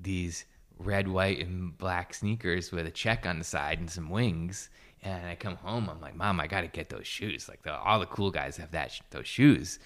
these 0.00 0.46
red, 0.78 1.06
white, 1.06 1.40
and 1.40 1.76
black 1.76 2.14
sneakers 2.14 2.72
with 2.72 2.86
a 2.86 2.90
check 2.90 3.26
on 3.26 3.38
the 3.38 3.44
side 3.44 3.78
and 3.78 3.90
some 3.90 4.08
wings. 4.08 4.70
And 5.02 5.26
I 5.26 5.34
come 5.34 5.56
home, 5.56 5.90
I'm 5.90 6.00
like, 6.00 6.14
Mom, 6.14 6.38
I 6.38 6.46
got 6.46 6.60
to 6.60 6.68
get 6.68 6.88
those 6.88 7.06
shoes. 7.06 7.48
Like, 7.48 7.62
the, 7.62 7.74
all 7.74 7.98
the 7.98 8.06
cool 8.06 8.30
guys 8.30 8.56
have 8.58 8.70
that 8.70 8.98
those 9.10 9.26
shoes. 9.26 9.78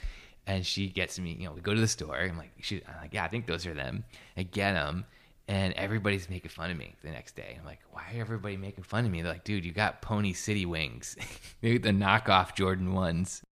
And 0.47 0.65
she 0.65 0.89
gets 0.89 1.19
me, 1.19 1.37
you 1.39 1.47
know, 1.47 1.53
we 1.53 1.61
go 1.61 1.75
to 1.75 1.81
the 1.81 1.89
store. 1.89 2.19
I'm 2.19 2.37
like, 2.37 2.51
I'm 2.71 3.01
like, 3.01 3.15
yeah, 3.15 3.25
I 3.25 3.29
think 3.29 3.47
those 3.47 3.67
are 3.67 3.75
them. 3.75 4.05
I 4.37 4.43
get 4.45 4.75
them, 4.75 5.07
and 5.49 5.73
everybody's 5.75 6.29
making 6.29 6.51
fun 6.51 6.71
of 6.71 6.77
me 6.77 6.95
the 7.03 7.11
next 7.11 7.35
day. 7.35 7.57
I'm 7.59 7.65
like, 7.65 7.81
why 7.91 8.03
are 8.15 8.21
everybody 8.21 8.57
making 8.57 8.85
fun 8.85 9.05
of 9.05 9.11
me? 9.11 9.23
They're 9.23 9.33
like, 9.33 9.45
dude, 9.45 9.65
you 9.65 9.73
got 9.73 10.03
Pony 10.03 10.33
City 10.33 10.67
wings, 10.67 11.17
the 11.63 11.79
knockoff 11.79 12.55
Jordan 12.55 12.95
ones. 12.95 13.43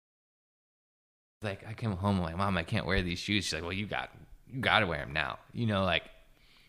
Like, 1.42 1.66
I 1.66 1.72
come 1.72 1.96
home, 1.96 2.18
I'm 2.18 2.22
like, 2.22 2.36
Mom, 2.36 2.56
I 2.56 2.62
can't 2.62 2.86
wear 2.86 3.02
these 3.02 3.18
shoes. 3.18 3.44
She's 3.44 3.54
like, 3.54 3.62
well, 3.62 3.72
you 3.72 3.86
got, 3.86 4.10
you 4.52 4.60
got 4.60 4.80
to 4.80 4.86
wear 4.86 4.98
them 4.98 5.12
now. 5.12 5.38
You 5.52 5.66
know, 5.66 5.84
like, 5.84 6.04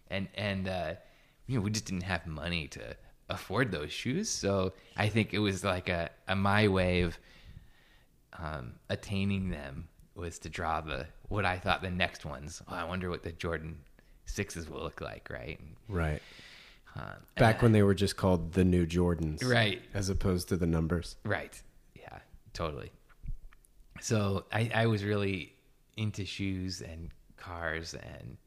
and 0.10 0.28
and 0.36 0.68
uh, 0.68 0.94
you 1.48 1.58
know, 1.58 1.64
we 1.64 1.72
just 1.72 1.86
didn't 1.86 2.04
have 2.04 2.26
money 2.26 2.68
to 2.70 2.96
afford 3.30 3.72
those 3.72 3.92
shoes. 3.92 4.30
So 4.30 4.74
I 4.96 5.10
think 5.10 5.34
it 5.34 5.40
was 5.40 5.64
like 5.64 5.90
a, 5.90 6.10
a 6.28 6.36
my 6.36 6.68
way 6.68 7.02
of 7.02 7.18
um, 8.38 8.74
attaining 8.90 9.50
them 9.50 9.88
was 10.16 10.40
to 10.40 10.50
draw 10.50 10.82
the 10.82 11.08
what 11.28 11.46
I 11.46 11.58
thought 11.58 11.82
the 11.82 11.90
next 11.90 12.26
ones. 12.26 12.62
Oh, 12.68 12.76
I 12.76 12.84
wonder 12.84 13.10
what 13.10 13.24
the 13.24 13.32
Jordan 13.32 13.78
sixes 14.26 14.70
will 14.70 14.82
look 14.82 15.02
like, 15.02 15.30
right? 15.30 15.60
Right. 15.88 16.22
Um, 16.96 17.04
Back 17.38 17.62
when 17.62 17.72
they 17.72 17.84
were 17.84 17.94
just 17.94 18.16
called 18.16 18.54
the 18.54 18.64
new 18.64 18.86
Jordans. 18.86 19.44
Right. 19.44 19.82
As 19.94 20.10
opposed 20.10 20.50
to 20.50 20.58
the 20.58 20.66
numbers. 20.68 21.18
Right. 21.26 21.62
Yeah, 21.96 22.20
totally. 22.54 22.92
So 24.00 24.46
I, 24.52 24.72
I 24.74 24.86
was 24.86 25.04
really 25.04 25.54
into 25.98 26.26
shoes 26.26 26.82
and 26.82 27.10
cars 27.38 27.94
and 27.96 28.38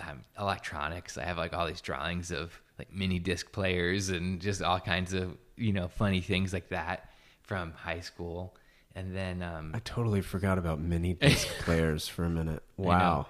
um, 0.00 0.22
electronics. 0.38 1.16
I 1.16 1.24
have 1.24 1.38
like 1.38 1.54
all 1.54 1.66
these 1.66 1.80
drawings 1.80 2.30
of 2.30 2.60
like 2.78 2.92
mini 2.92 3.18
disc 3.18 3.52
players 3.52 4.08
and 4.08 4.40
just 4.40 4.62
all 4.62 4.80
kinds 4.80 5.12
of, 5.12 5.36
you 5.56 5.72
know, 5.72 5.88
funny 5.88 6.20
things 6.20 6.52
like 6.52 6.68
that 6.70 7.10
from 7.42 7.72
high 7.72 8.00
school. 8.00 8.54
And 8.94 9.14
then, 9.16 9.42
um, 9.42 9.72
I 9.74 9.78
totally 9.80 10.20
forgot 10.20 10.58
about 10.58 10.80
mini 10.80 11.14
disc 11.14 11.46
players 11.60 12.08
for 12.08 12.24
a 12.24 12.30
minute. 12.30 12.62
Wow. 12.76 13.26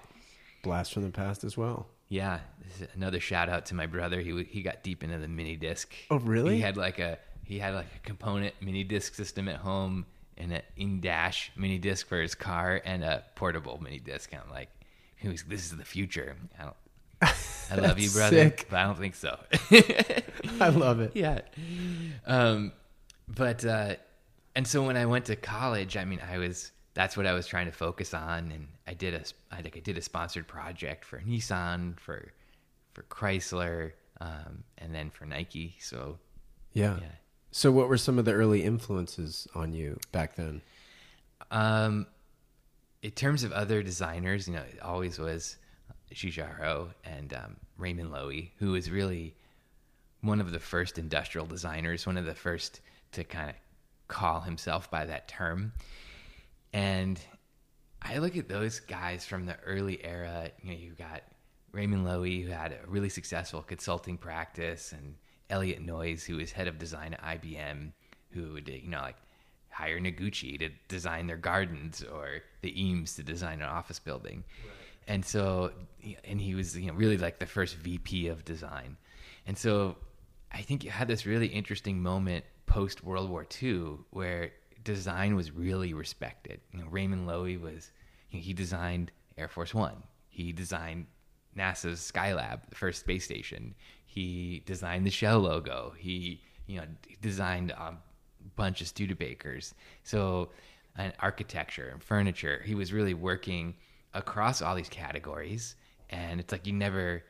Blast 0.63 0.93
from 0.93 1.03
the 1.03 1.09
past 1.09 1.43
as 1.43 1.57
well. 1.57 1.87
yeah, 2.09 2.39
this 2.63 2.81
is 2.81 2.87
another 2.95 3.19
shout 3.19 3.49
out 3.49 3.65
to 3.67 3.75
my 3.75 3.85
brother. 3.85 4.19
He 4.21 4.43
he 4.43 4.61
got 4.61 4.83
deep 4.83 5.03
into 5.03 5.17
the 5.17 5.27
mini 5.27 5.55
disc. 5.55 5.93
Oh, 6.09 6.19
really? 6.19 6.55
He 6.55 6.61
had 6.61 6.77
like 6.77 6.99
a 6.99 7.17
he 7.43 7.59
had 7.59 7.73
like 7.73 7.87
a 7.95 7.99
component 7.99 8.55
mini 8.61 8.83
disc 8.83 9.15
system 9.15 9.47
at 9.49 9.57
home 9.57 10.05
and 10.37 10.51
an 10.53 10.61
in 10.77 11.01
dash 11.01 11.51
mini 11.55 11.77
disc 11.77 12.07
for 12.07 12.21
his 12.21 12.33
car 12.35 12.81
and 12.85 13.03
a 13.03 13.23
portable 13.35 13.77
mini 13.81 13.99
disc. 13.99 14.31
And 14.31 14.41
I'm 14.45 14.49
like, 14.51 14.69
who's 15.17 15.43
this 15.43 15.63
is 15.65 15.77
the 15.77 15.85
future. 15.85 16.35
I 16.59 16.63
don't. 16.63 16.75
I 17.71 17.75
love 17.75 17.99
you, 17.99 18.09
brother, 18.09 18.35
sick. 18.35 18.67
but 18.69 18.79
I 18.79 18.83
don't 18.85 18.97
think 18.97 19.15
so. 19.15 19.37
I 20.61 20.69
love 20.69 20.99
it. 20.99 21.11
yeah. 21.15 21.41
Um, 22.25 22.71
but 23.27 23.63
uh, 23.65 23.95
and 24.55 24.67
so 24.67 24.83
when 24.83 24.97
I 24.97 25.05
went 25.05 25.25
to 25.25 25.35
college, 25.35 25.97
I 25.97 26.05
mean, 26.05 26.19
I 26.29 26.37
was 26.37 26.71
that's 26.93 27.17
what 27.17 27.25
I 27.25 27.33
was 27.33 27.47
trying 27.47 27.65
to 27.65 27.71
focus 27.71 28.13
on, 28.13 28.51
and 28.51 28.67
I 28.87 28.93
did 28.93 29.13
a 29.13 29.23
I 29.51 29.61
think 29.61 29.77
I 29.77 29.79
did 29.79 29.97
a 29.97 30.01
sponsored 30.01 30.47
project 30.47 31.05
for 31.05 31.19
Nissan, 31.19 31.99
for 31.99 32.31
for 32.93 33.03
Chrysler, 33.03 33.93
um, 34.21 34.63
and 34.77 34.93
then 34.93 35.09
for 35.09 35.25
Nike. 35.25 35.75
So 35.79 36.19
Yeah. 36.73 36.97
yeah. 36.99 37.07
So, 37.51 37.71
what 37.71 37.87
were 37.87 37.97
some 37.97 38.17
of 38.17 38.25
the 38.25 38.33
early 38.33 38.63
influences 38.63 39.47
on 39.53 39.73
you 39.73 39.99
back 40.11 40.35
then? 40.35 40.61
Um, 41.51 42.07
in 43.03 43.11
terms 43.11 43.43
of 43.43 43.51
other 43.51 43.83
designers, 43.83 44.47
you 44.47 44.55
know, 44.55 44.61
it 44.61 44.79
always 44.81 45.19
was 45.19 45.57
Giugiaro 46.13 46.89
and 47.03 47.33
um, 47.33 47.57
Raymond 47.77 48.11
Loewy, 48.11 48.51
who 48.57 48.71
was 48.71 48.89
really 48.89 49.35
one 50.21 50.39
of 50.39 50.51
the 50.51 50.59
first 50.59 50.97
industrial 50.97 51.45
designers, 51.45 52.05
one 52.05 52.17
of 52.17 52.25
the 52.25 52.35
first 52.35 52.81
to 53.11 53.23
kind 53.23 53.49
of 53.49 53.55
call 54.07 54.41
himself 54.41 54.89
by 54.89 55.05
that 55.05 55.27
term. 55.27 55.73
And 56.71 57.19
I 58.01 58.17
look 58.17 58.37
at 58.37 58.49
those 58.49 58.79
guys 58.79 59.25
from 59.25 59.45
the 59.45 59.57
early 59.65 60.03
era. 60.03 60.49
You 60.61 60.71
know, 60.71 60.77
you've 60.77 60.97
got 60.97 61.23
Raymond 61.71 62.05
Loewy, 62.05 62.43
who 62.43 62.51
had 62.51 62.71
a 62.71 62.87
really 62.87 63.09
successful 63.09 63.61
consulting 63.61 64.17
practice, 64.17 64.91
and 64.91 65.15
Eliot 65.49 65.81
Noyes, 65.81 66.23
who 66.23 66.37
was 66.37 66.51
head 66.51 66.67
of 66.67 66.79
design 66.79 67.13
at 67.13 67.41
IBM, 67.41 67.91
who 68.31 68.53
would, 68.53 68.67
you 68.67 68.89
know, 68.89 69.01
like 69.01 69.17
hire 69.69 69.99
Noguchi 69.99 70.57
to 70.59 70.69
design 70.87 71.27
their 71.27 71.37
gardens 71.37 72.03
or 72.03 72.41
the 72.61 72.81
Eames 72.81 73.15
to 73.15 73.23
design 73.23 73.61
an 73.61 73.67
office 73.67 73.99
building. 73.99 74.43
And 75.07 75.23
so, 75.23 75.71
and 76.23 76.39
he 76.39 76.55
was, 76.55 76.77
you 76.77 76.87
know, 76.87 76.93
really 76.93 77.17
like 77.17 77.39
the 77.39 77.45
first 77.45 77.75
VP 77.77 78.27
of 78.27 78.45
design. 78.45 78.97
And 79.45 79.57
so 79.57 79.97
I 80.51 80.61
think 80.61 80.83
you 80.83 80.91
had 80.91 81.07
this 81.07 81.25
really 81.25 81.47
interesting 81.47 82.01
moment 82.01 82.45
post 82.65 83.03
World 83.03 83.29
War 83.29 83.45
II 83.61 83.97
where 84.11 84.51
design 84.83 85.35
was 85.35 85.51
really 85.51 85.93
respected. 85.93 86.59
You 86.71 86.79
know, 86.79 86.87
Raymond 86.89 87.27
Loewy 87.27 87.59
was, 87.59 87.91
you 88.31 88.39
know, 88.39 88.43
he 88.43 88.53
designed 88.53 89.11
Air 89.37 89.47
Force 89.47 89.73
One. 89.73 90.03
He 90.29 90.51
designed 90.51 91.05
NASA's 91.57 91.99
Skylab, 91.99 92.69
the 92.69 92.75
first 92.75 93.01
space 93.01 93.25
station. 93.25 93.75
He 94.05 94.63
designed 94.65 95.05
the 95.05 95.11
Shell 95.11 95.39
logo. 95.39 95.93
He, 95.97 96.41
you 96.67 96.79
know, 96.79 96.85
designed 97.21 97.71
a 97.71 97.95
bunch 98.55 98.81
of 98.81 98.87
Studebakers. 98.87 99.73
So, 100.03 100.49
and 100.97 101.13
architecture 101.19 101.89
and 101.91 102.03
furniture. 102.03 102.61
He 102.65 102.75
was 102.75 102.93
really 102.93 103.13
working 103.13 103.75
across 104.13 104.61
all 104.61 104.75
these 104.75 104.89
categories, 104.89 105.75
and 106.09 106.39
it's 106.39 106.51
like 106.51 106.67
you 106.67 106.73
never 106.73 107.23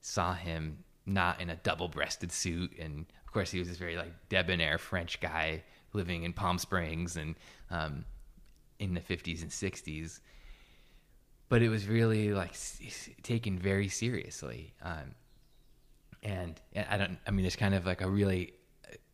saw 0.00 0.34
him 0.34 0.78
not 1.06 1.40
in 1.40 1.50
a 1.50 1.56
double-breasted 1.56 2.30
suit. 2.30 2.72
And 2.78 3.06
of 3.26 3.32
course, 3.32 3.50
he 3.50 3.58
was 3.58 3.68
this 3.68 3.76
very 3.76 3.96
like 3.96 4.12
debonair 4.28 4.78
French 4.78 5.20
guy 5.20 5.62
living 5.92 6.22
in 6.24 6.32
Palm 6.32 6.58
Springs 6.58 7.16
and 7.16 7.34
um, 7.70 8.04
in 8.78 8.94
the 8.94 9.00
50s 9.00 9.42
and 9.42 9.50
60s 9.50 10.20
but 11.52 11.60
it 11.60 11.68
was 11.68 11.86
really 11.86 12.32
like 12.32 12.54
taken 13.22 13.58
very 13.58 13.86
seriously. 13.86 14.72
Um, 14.80 15.14
and 16.22 16.58
I 16.74 16.96
don't, 16.96 17.18
I 17.26 17.30
mean, 17.30 17.42
there's 17.42 17.56
kind 17.56 17.74
of 17.74 17.84
like 17.84 18.00
a 18.00 18.08
really 18.08 18.54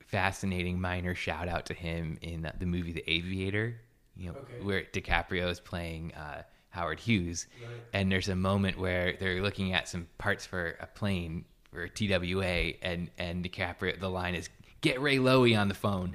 fascinating 0.06 0.80
minor 0.80 1.16
shout 1.16 1.48
out 1.48 1.66
to 1.66 1.74
him 1.74 2.16
in 2.22 2.48
the 2.56 2.64
movie 2.64 2.92
The 2.92 3.02
Aviator, 3.10 3.80
you 4.16 4.28
know, 4.28 4.36
where 4.62 4.84
DiCaprio 4.84 5.50
is 5.50 5.58
playing 5.58 6.14
uh, 6.14 6.42
Howard 6.70 7.00
Hughes. 7.00 7.46
And 7.92 8.10
there's 8.10 8.28
a 8.28 8.36
moment 8.36 8.78
where 8.78 9.16
they're 9.18 9.42
looking 9.42 9.72
at 9.72 9.88
some 9.88 10.06
parts 10.18 10.46
for 10.46 10.76
a 10.80 10.86
plane 10.86 11.44
for 11.70 11.86
TWA, 11.86 12.72
and, 12.82 13.10
and 13.18 13.44
DiCaprio, 13.44 13.98
the 14.00 14.08
line 14.08 14.34
is, 14.34 14.48
Get 14.80 15.00
Ray 15.00 15.16
Loewy 15.16 15.58
on 15.58 15.68
the 15.68 15.74
phone. 15.74 16.14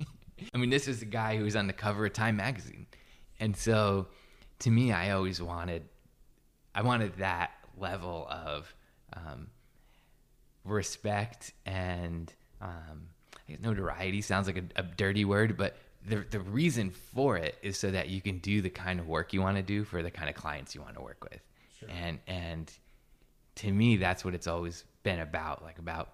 I 0.54 0.58
mean, 0.58 0.70
this 0.70 0.88
is 0.88 1.00
the 1.00 1.06
guy 1.06 1.36
who 1.36 1.44
was 1.44 1.56
on 1.56 1.66
the 1.66 1.72
cover 1.72 2.06
of 2.06 2.12
Time 2.12 2.36
magazine. 2.36 2.86
And 3.38 3.56
so 3.56 4.08
to 4.60 4.70
me, 4.70 4.92
I 4.92 5.10
always 5.12 5.40
wanted, 5.40 5.88
I 6.74 6.82
wanted 6.82 7.16
that 7.18 7.52
level 7.76 8.26
of 8.30 8.74
um, 9.12 9.48
respect 10.64 11.52
and 11.64 12.32
um, 12.60 13.08
notoriety 13.60 14.20
sounds 14.20 14.46
like 14.46 14.56
a, 14.56 14.64
a 14.80 14.82
dirty 14.82 15.24
word, 15.24 15.56
but 15.56 15.76
the 16.08 16.24
the 16.30 16.40
reason 16.40 16.90
for 16.90 17.36
it 17.36 17.56
is 17.62 17.78
so 17.78 17.90
that 17.90 18.08
you 18.08 18.20
can 18.20 18.38
do 18.38 18.60
the 18.62 18.70
kind 18.70 19.00
of 19.00 19.06
work 19.06 19.32
you 19.32 19.40
want 19.40 19.56
to 19.56 19.62
do 19.62 19.84
for 19.84 20.02
the 20.02 20.10
kind 20.10 20.28
of 20.28 20.34
clients 20.34 20.74
you 20.74 20.80
want 20.80 20.94
to 20.94 21.00
work 21.00 21.22
with, 21.30 21.40
sure. 21.78 21.88
and 21.90 22.18
and 22.26 22.72
to 23.56 23.72
me 23.72 23.96
that's 23.96 24.24
what 24.24 24.34
it's 24.34 24.46
always 24.46 24.84
been 25.02 25.20
about, 25.20 25.62
like 25.62 25.78
about 25.78 26.12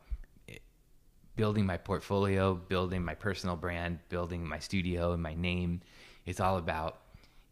eh, 0.48 0.56
building 1.36 1.66
my 1.66 1.76
portfolio, 1.76 2.54
building 2.54 3.04
my 3.04 3.14
personal 3.14 3.56
brand, 3.56 3.98
building 4.08 4.46
my 4.46 4.58
studio 4.58 5.12
and 5.12 5.22
my 5.22 5.34
name. 5.34 5.80
It's 6.26 6.40
all 6.40 6.56
about 6.58 7.00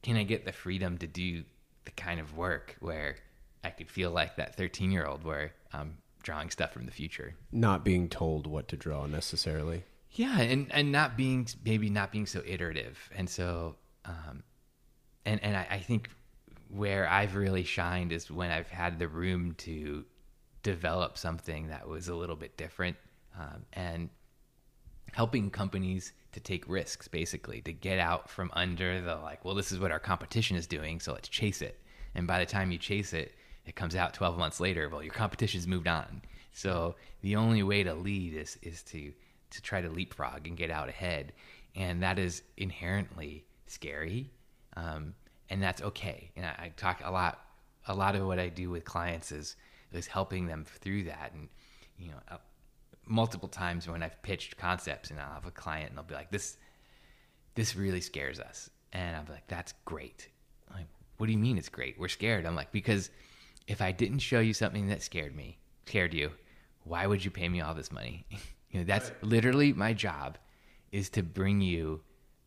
can 0.02 0.16
I 0.16 0.24
get 0.24 0.44
the 0.44 0.52
freedom 0.52 0.98
to 0.98 1.06
do 1.06 1.44
the 1.84 1.90
kind 1.92 2.20
of 2.20 2.36
work 2.36 2.76
where 2.80 3.16
I 3.64 3.70
could 3.70 3.90
feel 3.90 4.10
like 4.10 4.36
that 4.36 4.56
13 4.56 4.90
year 4.90 5.06
old 5.06 5.24
where 5.24 5.52
I'm 5.72 5.98
drawing 6.22 6.50
stuff 6.50 6.72
from 6.72 6.86
the 6.86 6.92
future. 6.92 7.34
Not 7.50 7.84
being 7.84 8.08
told 8.08 8.46
what 8.46 8.68
to 8.68 8.76
draw 8.76 9.06
necessarily. 9.06 9.84
Yeah, 10.14 10.40
and, 10.40 10.66
and 10.72 10.92
not 10.92 11.16
being 11.16 11.46
maybe 11.64 11.88
not 11.88 12.12
being 12.12 12.26
so 12.26 12.42
iterative. 12.46 13.10
And 13.14 13.28
so 13.28 13.76
um 14.04 14.42
and 15.24 15.42
and 15.42 15.56
I, 15.56 15.66
I 15.70 15.78
think 15.78 16.10
where 16.68 17.08
I've 17.08 17.34
really 17.34 17.64
shined 17.64 18.12
is 18.12 18.30
when 18.30 18.50
I've 18.50 18.68
had 18.68 18.98
the 18.98 19.08
room 19.08 19.54
to 19.58 20.04
develop 20.62 21.18
something 21.18 21.68
that 21.68 21.86
was 21.86 22.08
a 22.08 22.14
little 22.14 22.36
bit 22.36 22.56
different 22.56 22.96
um, 23.38 23.64
and 23.74 24.08
helping 25.12 25.50
companies 25.50 26.12
to 26.32 26.40
take 26.40 26.66
risks 26.68 27.08
basically 27.08 27.60
to 27.60 27.72
get 27.72 27.98
out 27.98 28.30
from 28.30 28.50
under 28.54 29.02
the 29.02 29.16
like 29.16 29.44
well 29.44 29.54
this 29.54 29.70
is 29.70 29.78
what 29.78 29.90
our 29.90 29.98
competition 29.98 30.56
is 30.56 30.66
doing 30.66 30.98
so 30.98 31.12
let's 31.12 31.28
chase 31.28 31.60
it 31.60 31.80
and 32.14 32.26
by 32.26 32.38
the 32.38 32.46
time 32.46 32.70
you 32.70 32.78
chase 32.78 33.12
it 33.12 33.34
it 33.66 33.76
comes 33.76 33.94
out 33.94 34.14
12 34.14 34.38
months 34.38 34.60
later 34.60 34.88
well 34.88 35.02
your 35.02 35.12
competition's 35.12 35.66
moved 35.66 35.88
on 35.88 36.22
so 36.52 36.94
the 37.20 37.36
only 37.36 37.62
way 37.62 37.82
to 37.82 37.92
lead 37.92 38.34
is 38.34 38.56
is 38.62 38.82
to 38.82 39.12
to 39.52 39.62
try 39.62 39.80
to 39.80 39.88
leapfrog 39.88 40.46
and 40.46 40.56
get 40.56 40.70
out 40.70 40.88
ahead 40.88 41.32
and 41.74 42.02
that 42.02 42.18
is 42.18 42.42
inherently 42.56 43.44
scary 43.66 44.30
um, 44.76 45.14
and 45.50 45.62
that's 45.62 45.82
okay 45.82 46.30
and 46.36 46.44
I, 46.44 46.50
I 46.50 46.72
talk 46.76 47.00
a 47.04 47.10
lot 47.10 47.38
a 47.88 47.94
lot 47.94 48.14
of 48.14 48.26
what 48.26 48.38
i 48.38 48.48
do 48.48 48.70
with 48.70 48.84
clients 48.84 49.32
is 49.32 49.56
is 49.92 50.06
helping 50.06 50.46
them 50.46 50.64
through 50.64 51.04
that 51.04 51.32
and 51.34 51.48
you 51.98 52.08
know 52.08 52.18
uh, 52.30 52.36
multiple 53.06 53.48
times 53.48 53.88
when 53.88 54.02
I've 54.02 54.20
pitched 54.22 54.56
concepts 54.56 55.10
and 55.10 55.20
I'll 55.20 55.34
have 55.34 55.46
a 55.46 55.50
client 55.50 55.90
and 55.90 55.98
they'll 55.98 56.04
be 56.04 56.14
like, 56.14 56.30
this, 56.30 56.56
this 57.54 57.76
really 57.76 58.00
scares 58.00 58.40
us. 58.40 58.70
And 58.92 59.16
I'm 59.16 59.26
like, 59.28 59.46
that's 59.48 59.74
great. 59.84 60.28
I'm 60.70 60.78
like, 60.78 60.86
what 61.16 61.26
do 61.26 61.32
you 61.32 61.38
mean 61.38 61.58
it's 61.58 61.68
great? 61.68 61.98
We're 61.98 62.08
scared. 62.08 62.46
I'm 62.46 62.56
like, 62.56 62.72
because 62.72 63.10
if 63.66 63.80
I 63.80 63.92
didn't 63.92 64.20
show 64.20 64.40
you 64.40 64.54
something 64.54 64.88
that 64.88 65.02
scared 65.02 65.34
me, 65.34 65.58
scared 65.86 66.14
you, 66.14 66.30
why 66.84 67.06
would 67.06 67.24
you 67.24 67.30
pay 67.30 67.48
me 67.48 67.60
all 67.60 67.74
this 67.74 67.92
money? 67.92 68.26
you 68.72 68.80
know, 68.80 68.84
that's 68.84 69.10
right. 69.10 69.22
literally 69.22 69.72
my 69.72 69.92
job 69.92 70.38
is 70.90 71.08
to 71.10 71.22
bring 71.22 71.60
you 71.60 72.00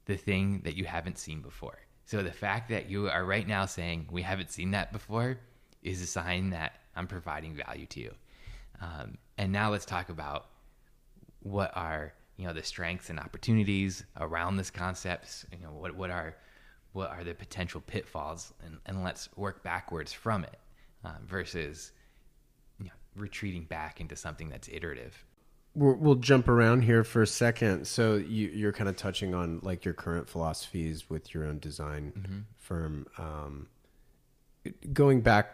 the 0.05 0.17
thing 0.17 0.61
that 0.63 0.75
you 0.75 0.85
haven't 0.85 1.17
seen 1.17 1.41
before. 1.41 1.79
So 2.05 2.21
the 2.21 2.31
fact 2.31 2.69
that 2.69 2.89
you 2.89 3.09
are 3.09 3.25
right 3.25 3.47
now 3.47 3.65
saying 3.65 4.07
we 4.11 4.21
haven't 4.21 4.51
seen 4.51 4.71
that 4.71 4.91
before 4.91 5.39
is 5.81 6.01
a 6.01 6.07
sign 6.07 6.49
that 6.49 6.73
I'm 6.95 7.07
providing 7.07 7.55
value 7.55 7.85
to 7.87 7.99
you. 7.99 8.11
Um, 8.81 9.17
and 9.37 9.51
now 9.51 9.71
let's 9.71 9.85
talk 9.85 10.09
about 10.09 10.47
what 11.39 11.71
are 11.75 12.13
you 12.37 12.45
know 12.45 12.53
the 12.53 12.63
strengths 12.63 13.09
and 13.09 13.19
opportunities 13.19 14.03
around 14.19 14.57
this 14.57 14.69
concept. 14.69 15.45
You 15.51 15.65
know 15.65 15.71
what 15.71 15.95
what 15.95 16.09
are 16.09 16.35
what 16.93 17.09
are 17.09 17.23
the 17.23 17.33
potential 17.33 17.81
pitfalls, 17.81 18.53
and, 18.65 18.77
and 18.85 19.03
let's 19.03 19.29
work 19.35 19.63
backwards 19.63 20.13
from 20.13 20.43
it 20.43 20.59
um, 21.03 21.17
versus 21.25 21.91
you 22.79 22.85
know, 22.85 22.91
retreating 23.15 23.65
back 23.65 23.99
into 23.99 24.15
something 24.15 24.49
that's 24.49 24.69
iterative. 24.69 25.25
We 25.75 25.93
will 25.93 26.15
jump 26.15 26.47
around 26.47 26.81
here 26.81 27.03
for 27.03 27.21
a 27.21 27.27
second. 27.27 27.85
So 27.85 28.15
you, 28.15 28.67
are 28.67 28.71
kind 28.71 28.89
of 28.89 28.95
touching 28.95 29.35
on 29.35 29.59
like 29.61 29.85
your 29.85 29.93
current 29.93 30.27
philosophies 30.27 31.09
with 31.09 31.33
your 31.33 31.45
own 31.45 31.59
design 31.59 32.13
mm-hmm. 32.17 32.39
firm. 32.57 33.07
Um, 33.17 33.67
going 34.93 35.21
back, 35.21 35.53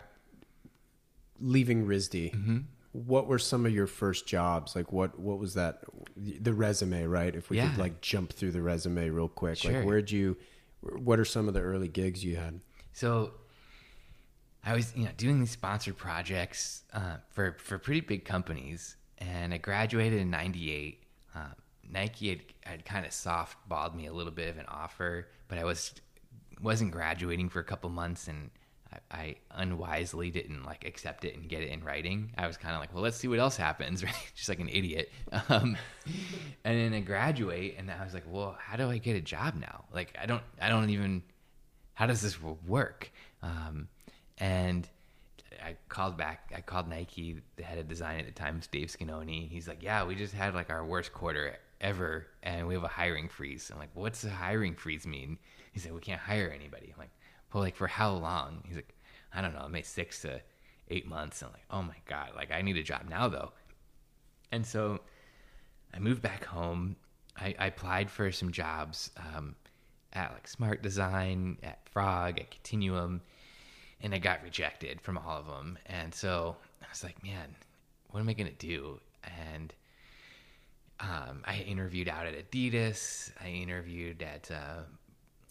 leaving 1.40 1.86
RISD, 1.86 2.34
mm-hmm 2.34 2.58
what 2.94 3.28
were 3.28 3.40
some 3.40 3.66
of 3.66 3.74
your 3.74 3.88
first 3.88 4.28
jobs? 4.28 4.76
Like 4.76 4.92
what 4.92 5.18
what 5.20 5.40
was 5.40 5.54
that 5.54 5.84
the 6.16 6.54
resume, 6.54 7.06
right? 7.06 7.34
If 7.34 7.50
we 7.50 7.58
yeah. 7.58 7.70
could 7.70 7.78
like 7.78 8.02
jump 8.02 8.34
through 8.34 8.52
the 8.52 8.62
resume 8.62 9.10
real 9.10 9.30
quick. 9.30 9.58
Sure. 9.58 9.72
Like 9.72 9.86
where'd 9.86 10.12
you 10.12 10.38
what 10.82 11.20
are 11.20 11.26
some 11.26 11.48
of 11.48 11.54
the 11.54 11.62
early 11.62 11.88
gigs 11.88 12.24
you 12.24 12.36
had? 12.36 12.60
So 12.94 13.34
I 14.64 14.76
was, 14.76 14.96
you 14.96 15.06
know, 15.06 15.12
doing 15.16 15.40
these 15.40 15.52
sponsored 15.52 15.98
projects 15.98 16.84
uh, 16.94 17.18
for 17.30 17.56
for 17.60 17.78
pretty 17.78 18.02
big 18.02 18.26
companies, 18.26 18.98
and 19.22 19.54
I 19.54 19.58
graduated 19.58 20.20
in 20.20 20.30
'98. 20.30 21.04
Uh, 21.34 21.40
Nike 21.90 22.30
had, 22.30 22.42
had 22.64 22.86
kind 22.86 23.06
of 23.06 23.12
softballed 23.12 23.96
me 23.96 24.08
a 24.08 24.14
little 24.14 24.32
bit 24.32 24.50
of 24.50 24.58
an 24.58 24.66
offer, 24.68 25.28
but 25.48 25.58
I 25.58 25.64
was 25.64 25.94
wasn't 26.62 26.92
graduating 26.92 27.50
for 27.50 27.60
a 27.60 27.64
couple 27.64 27.90
months, 27.90 28.28
and 28.28 28.50
I, 29.10 29.36
unwisely 29.52 30.32
didn't 30.32 30.64
like 30.64 30.86
accept 30.86 31.26
it 31.26 31.36
and 31.36 31.48
get 31.48 31.62
it 31.62 31.70
in 31.70 31.84
writing. 31.84 32.32
I 32.38 32.48
was 32.48 32.58
kind 32.58 32.74
of 32.76 32.82
like, 32.82 32.94
well, 32.94 33.04
let's 33.04 33.18
see 33.18 33.28
what 33.28 33.40
else 33.40 33.56
happens, 33.56 34.04
right? 34.04 34.32
Just 34.36 34.50
like 34.50 34.60
an 34.60 34.70
idiot. 34.70 35.12
Um, 35.50 35.78
and 36.64 36.78
then 36.78 36.94
I 36.94 37.00
graduate, 37.00 37.76
and 37.78 37.90
I 37.90 38.04
was 38.04 38.14
like, 38.14 38.24
well, 38.28 38.56
how 38.60 38.78
do 38.78 38.90
I 38.90 38.98
get 38.98 39.16
a 39.16 39.22
job 39.22 39.56
now? 39.56 39.86
Like, 39.94 40.18
I 40.22 40.26
don't, 40.26 40.44
I 40.60 40.70
don't 40.70 40.90
even. 40.90 41.24
How 41.94 42.08
does 42.08 42.22
this 42.22 42.38
work? 42.42 43.12
Um, 43.44 43.88
and 44.38 44.88
I 45.64 45.76
called 45.90 46.18
back. 46.18 46.52
I 46.56 46.62
called 46.62 46.88
Nike, 46.88 47.42
the 47.56 47.64
head 47.64 47.78
of 47.78 47.88
design 47.88 48.20
at 48.20 48.26
the 48.26 48.32
time, 48.32 48.60
Dave 48.72 48.88
Scanoni. 48.88 49.50
He's 49.50 49.68
like, 49.68 49.84
yeah, 49.84 50.04
we 50.04 50.16
just 50.16 50.34
had 50.34 50.54
like 50.54 50.70
our 50.70 50.86
worst 50.86 51.14
quarter 51.14 51.58
ever, 51.80 52.28
and 52.44 52.68
we 52.68 52.74
have 52.74 52.84
a 52.84 52.88
hiring 52.90 53.28
freeze. 53.28 53.70
I'm 53.72 53.80
like, 53.80 53.90
what's 53.94 54.24
a 54.24 54.30
hiring 54.30 54.76
freeze 54.76 55.06
mean? 55.06 55.38
He 55.74 55.80
said, 55.80 55.94
we 55.94 56.02
can't 56.02 56.20
hire 56.20 56.50
anybody. 56.54 56.92
I'm 56.94 57.00
like 57.00 57.12
well, 57.54 57.64
like 57.64 57.76
for 57.76 57.88
how 57.88 58.14
long? 58.14 58.64
He's 58.66 58.76
like, 58.76 58.94
I 59.34 59.42
don't 59.42 59.54
know, 59.54 59.68
maybe 59.70 59.84
six 59.84 60.22
to 60.22 60.42
eight 60.90 61.08
months. 61.08 61.42
And 61.42 61.50
I'm 61.50 61.54
like, 61.54 61.66
oh 61.70 61.82
my 61.82 61.98
God, 62.06 62.32
like 62.36 62.52
I 62.52 62.62
need 62.62 62.78
a 62.78 62.84
job 62.84 63.04
now 63.10 63.28
though. 63.28 63.52
And 64.52 64.66
so 64.66 65.00
I 65.94 66.00
moved 66.00 66.22
back 66.22 66.46
home. 66.46 66.96
I, 67.38 67.56
I 67.58 67.68
applied 67.68 68.10
for 68.10 68.32
some 68.32 68.52
jobs 68.52 69.12
um, 69.18 69.56
at 70.14 70.34
like 70.34 70.48
Smart 70.48 70.82
Design, 70.82 71.58
at 71.64 71.88
Frog, 71.90 72.40
at 72.40 72.52
Continuum, 72.52 73.22
and 74.02 74.14
I 74.14 74.18
got 74.18 74.44
rejected 74.44 75.02
from 75.02 75.18
all 75.18 75.38
of 75.38 75.46
them. 75.48 75.78
And 75.86 76.14
so 76.14 76.56
I 76.82 76.86
was 76.90 77.04
like, 77.04 77.24
man, 77.24 77.56
what 78.10 78.20
am 78.20 78.30
I 78.30 78.34
going 78.34 78.50
to 78.50 78.68
do? 78.68 79.00
And 79.48 79.74
um, 81.00 81.44
I 81.46 81.64
interviewed 81.68 82.10
out 82.10 82.26
at 82.26 82.52
Adidas. 82.52 83.32
I 83.44 83.48
interviewed 83.48 84.22
at 84.22 84.50
uh, 84.52 84.84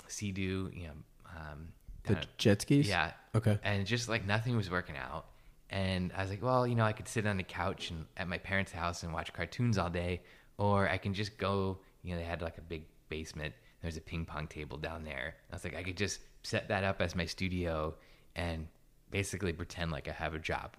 Sea-Doo, 0.08 0.70
you 0.74 0.84
know, 0.84 0.92
um, 1.36 1.68
the 2.04 2.18
jet 2.38 2.62
skis? 2.62 2.88
Yeah. 2.88 3.12
Okay. 3.34 3.58
And 3.62 3.86
just 3.86 4.08
like 4.08 4.26
nothing 4.26 4.56
was 4.56 4.70
working 4.70 4.96
out. 4.96 5.26
And 5.70 6.12
I 6.16 6.22
was 6.22 6.30
like, 6.30 6.42
well, 6.42 6.66
you 6.66 6.74
know, 6.74 6.84
I 6.84 6.92
could 6.92 7.06
sit 7.06 7.26
on 7.26 7.36
the 7.36 7.44
couch 7.44 7.90
and 7.90 8.04
at 8.16 8.26
my 8.26 8.38
parents' 8.38 8.72
house 8.72 9.02
and 9.02 9.12
watch 9.12 9.32
cartoons 9.32 9.78
all 9.78 9.90
day, 9.90 10.22
or 10.58 10.88
I 10.88 10.98
can 10.98 11.14
just 11.14 11.38
go. 11.38 11.78
You 12.02 12.12
know, 12.12 12.18
they 12.18 12.26
had 12.26 12.42
like 12.42 12.58
a 12.58 12.62
big 12.62 12.84
basement. 13.08 13.54
There's 13.80 13.96
a 13.96 14.00
ping 14.00 14.24
pong 14.24 14.48
table 14.48 14.78
down 14.78 15.04
there. 15.04 15.36
I 15.50 15.54
was 15.54 15.62
like, 15.62 15.76
I 15.76 15.82
could 15.82 15.96
just 15.96 16.20
set 16.42 16.68
that 16.68 16.82
up 16.82 17.00
as 17.00 17.14
my 17.14 17.24
studio 17.24 17.94
and 18.40 18.66
basically 19.10 19.52
pretend 19.52 19.90
like 19.92 20.08
I 20.08 20.12
have 20.12 20.34
a 20.34 20.38
job. 20.38 20.76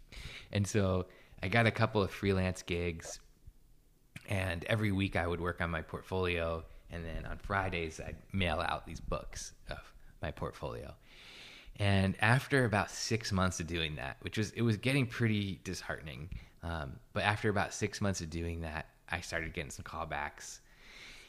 and 0.52 0.66
so 0.66 1.06
I 1.42 1.48
got 1.48 1.66
a 1.66 1.70
couple 1.70 2.02
of 2.02 2.10
freelance 2.10 2.62
gigs, 2.62 3.20
and 4.28 4.64
every 4.64 4.92
week 4.92 5.16
I 5.16 5.26
would 5.26 5.40
work 5.40 5.60
on 5.60 5.70
my 5.70 5.82
portfolio. 5.82 6.64
And 6.90 7.04
then 7.04 7.26
on 7.26 7.38
Fridays, 7.38 8.00
I'd 8.00 8.16
mail 8.32 8.60
out 8.60 8.86
these 8.86 9.00
books 9.00 9.52
of 9.70 9.78
my 10.22 10.30
portfolio. 10.30 10.94
And 11.76 12.14
after 12.20 12.64
about 12.64 12.90
six 12.90 13.32
months 13.32 13.58
of 13.58 13.66
doing 13.66 13.96
that, 13.96 14.16
which 14.20 14.38
was 14.38 14.50
it 14.52 14.62
was 14.62 14.76
getting 14.76 15.06
pretty 15.06 15.60
disheartening, 15.64 16.30
um, 16.62 16.96
but 17.12 17.24
after 17.24 17.48
about 17.48 17.74
six 17.74 18.00
months 18.00 18.20
of 18.20 18.30
doing 18.30 18.60
that, 18.60 18.86
I 19.08 19.20
started 19.20 19.52
getting 19.52 19.70
some 19.70 19.84
callbacks, 19.84 20.60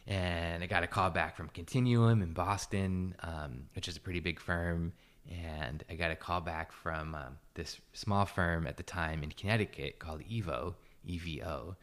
and 0.07 0.63
I 0.63 0.67
got 0.67 0.83
a 0.83 0.87
call 0.87 1.09
back 1.09 1.35
from 1.35 1.49
Continuum 1.49 2.21
in 2.21 2.31
Boston, 2.31 3.15
um, 3.21 3.63
which 3.73 3.87
is 3.87 3.97
a 3.97 3.99
pretty 3.99 4.19
big 4.19 4.39
firm, 4.39 4.93
and 5.29 5.83
I 5.89 5.95
got 5.95 6.11
a 6.11 6.15
call 6.15 6.41
back 6.41 6.71
from 6.71 7.15
um, 7.15 7.37
this 7.55 7.79
small 7.93 8.25
firm 8.25 8.67
at 8.67 8.77
the 8.77 8.83
time 8.83 9.23
in 9.23 9.31
Connecticut 9.31 9.99
called 9.99 10.21
Evo, 10.21 10.75
EVO, 11.07 11.75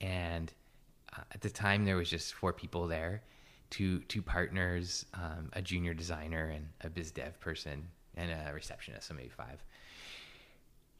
and 0.00 0.52
uh, 1.16 1.22
at 1.32 1.40
the 1.40 1.50
time 1.50 1.84
there 1.84 1.96
was 1.96 2.10
just 2.10 2.34
four 2.34 2.52
people 2.52 2.86
there, 2.86 3.22
two 3.70 4.00
two 4.00 4.22
partners, 4.22 5.06
um, 5.14 5.50
a 5.52 5.62
junior 5.62 5.94
designer 5.94 6.50
and 6.50 6.66
a 6.80 6.90
biz 6.90 7.10
dev 7.12 7.38
person, 7.40 7.88
and 8.16 8.30
a 8.30 8.52
receptionist, 8.52 9.08
so 9.08 9.14
maybe 9.14 9.28
five. 9.28 9.62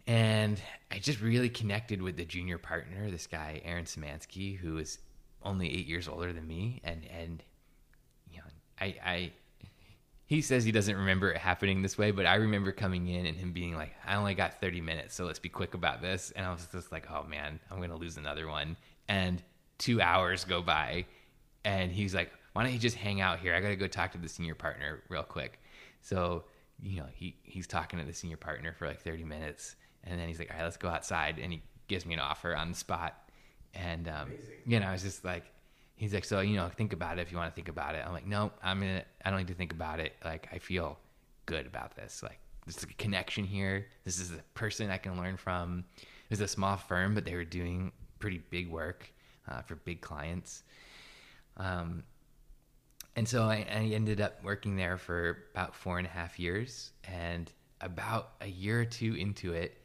And 0.06 0.60
I 0.90 0.98
just 0.98 1.20
really 1.20 1.48
connected 1.48 2.02
with 2.02 2.16
the 2.16 2.24
junior 2.24 2.58
partner, 2.58 3.10
this 3.10 3.26
guy 3.26 3.60
Aaron 3.64 3.84
Szymanski, 3.84 4.56
who 4.56 4.78
is 4.78 4.98
only 5.44 5.68
eight 5.72 5.86
years 5.86 6.08
older 6.08 6.32
than 6.32 6.46
me, 6.46 6.80
and 6.84 7.04
and 7.06 7.42
you 8.30 8.38
know, 8.38 8.44
I 8.80 8.96
I 9.04 9.32
he 10.32 10.40
says 10.40 10.64
he 10.64 10.72
doesn't 10.72 10.96
remember 10.96 11.30
it 11.30 11.36
happening 11.36 11.82
this 11.82 11.98
way, 11.98 12.10
but 12.10 12.24
I 12.24 12.36
remember 12.36 12.72
coming 12.72 13.06
in 13.06 13.26
and 13.26 13.36
him 13.36 13.52
being 13.52 13.76
like, 13.76 13.94
"I 14.06 14.14
only 14.14 14.32
got 14.32 14.62
30 14.62 14.80
minutes, 14.80 15.14
so 15.14 15.26
let's 15.26 15.38
be 15.38 15.50
quick 15.50 15.74
about 15.74 16.00
this." 16.00 16.30
And 16.30 16.46
I 16.46 16.50
was 16.50 16.66
just 16.72 16.90
like, 16.90 17.10
"Oh 17.10 17.24
man, 17.24 17.60
I'm 17.70 17.82
gonna 17.82 17.96
lose 17.96 18.16
another 18.16 18.48
one." 18.48 18.78
And 19.08 19.42
two 19.76 20.00
hours 20.00 20.44
go 20.44 20.62
by, 20.62 21.04
and 21.66 21.92
he's 21.92 22.14
like, 22.14 22.32
"Why 22.54 22.62
don't 22.62 22.72
you 22.72 22.78
just 22.78 22.96
hang 22.96 23.20
out 23.20 23.40
here? 23.40 23.54
I 23.54 23.60
gotta 23.60 23.76
go 23.76 23.86
talk 23.86 24.12
to 24.12 24.18
the 24.18 24.28
senior 24.28 24.54
partner 24.54 25.02
real 25.10 25.22
quick." 25.22 25.60
So 26.00 26.44
you 26.82 26.96
know, 27.00 27.08
he 27.12 27.36
he's 27.42 27.66
talking 27.66 27.98
to 27.98 28.04
the 28.06 28.14
senior 28.14 28.38
partner 28.38 28.72
for 28.72 28.86
like 28.86 29.02
30 29.02 29.24
minutes, 29.24 29.76
and 30.02 30.18
then 30.18 30.28
he's 30.28 30.38
like, 30.38 30.50
"All 30.50 30.56
right, 30.56 30.64
let's 30.64 30.78
go 30.78 30.88
outside," 30.88 31.38
and 31.40 31.52
he 31.52 31.62
gives 31.88 32.06
me 32.06 32.14
an 32.14 32.20
offer 32.20 32.56
on 32.56 32.70
the 32.70 32.76
spot, 32.78 33.28
and 33.74 34.08
um, 34.08 34.32
you 34.64 34.80
know, 34.80 34.86
I 34.86 34.92
was 34.92 35.02
just 35.02 35.26
like 35.26 35.44
he's 36.02 36.12
like, 36.12 36.24
so 36.24 36.40
you 36.40 36.56
know, 36.56 36.68
think 36.68 36.92
about 36.92 37.18
it 37.18 37.22
if 37.22 37.30
you 37.30 37.38
want 37.38 37.50
to 37.50 37.54
think 37.54 37.68
about 37.68 37.94
it. 37.94 38.02
I'm 38.04 38.12
like, 38.12 38.26
no, 38.26 38.50
I'm 38.62 38.80
gonna. 38.80 39.04
I 39.24 39.30
don't 39.30 39.38
need 39.38 39.48
to 39.48 39.54
think 39.54 39.72
about 39.72 40.00
it. 40.00 40.14
Like, 40.24 40.48
I 40.52 40.58
feel 40.58 40.98
good 41.46 41.66
about 41.66 41.94
this. 41.94 42.22
Like, 42.22 42.38
there's 42.66 42.82
a 42.82 42.86
connection 42.94 43.44
here. 43.44 43.86
This 44.04 44.18
is 44.18 44.32
a 44.32 44.42
person 44.54 44.90
I 44.90 44.98
can 44.98 45.16
learn 45.16 45.36
from. 45.36 45.84
It 45.98 46.30
was 46.30 46.40
a 46.40 46.48
small 46.48 46.76
firm, 46.76 47.14
but 47.14 47.24
they 47.24 47.34
were 47.34 47.44
doing 47.44 47.92
pretty 48.18 48.42
big 48.50 48.68
work 48.70 49.12
uh, 49.48 49.62
for 49.62 49.76
big 49.76 50.00
clients. 50.00 50.64
Um, 51.56 52.02
and 53.14 53.28
so 53.28 53.42
I, 53.44 53.66
I 53.70 53.92
ended 53.94 54.20
up 54.20 54.42
working 54.42 54.76
there 54.76 54.96
for 54.96 55.44
about 55.52 55.74
four 55.74 55.98
and 55.98 56.06
a 56.06 56.10
half 56.10 56.38
years, 56.38 56.92
and 57.04 57.52
about 57.80 58.32
a 58.40 58.48
year 58.48 58.80
or 58.80 58.84
two 58.84 59.14
into 59.14 59.52
it, 59.52 59.78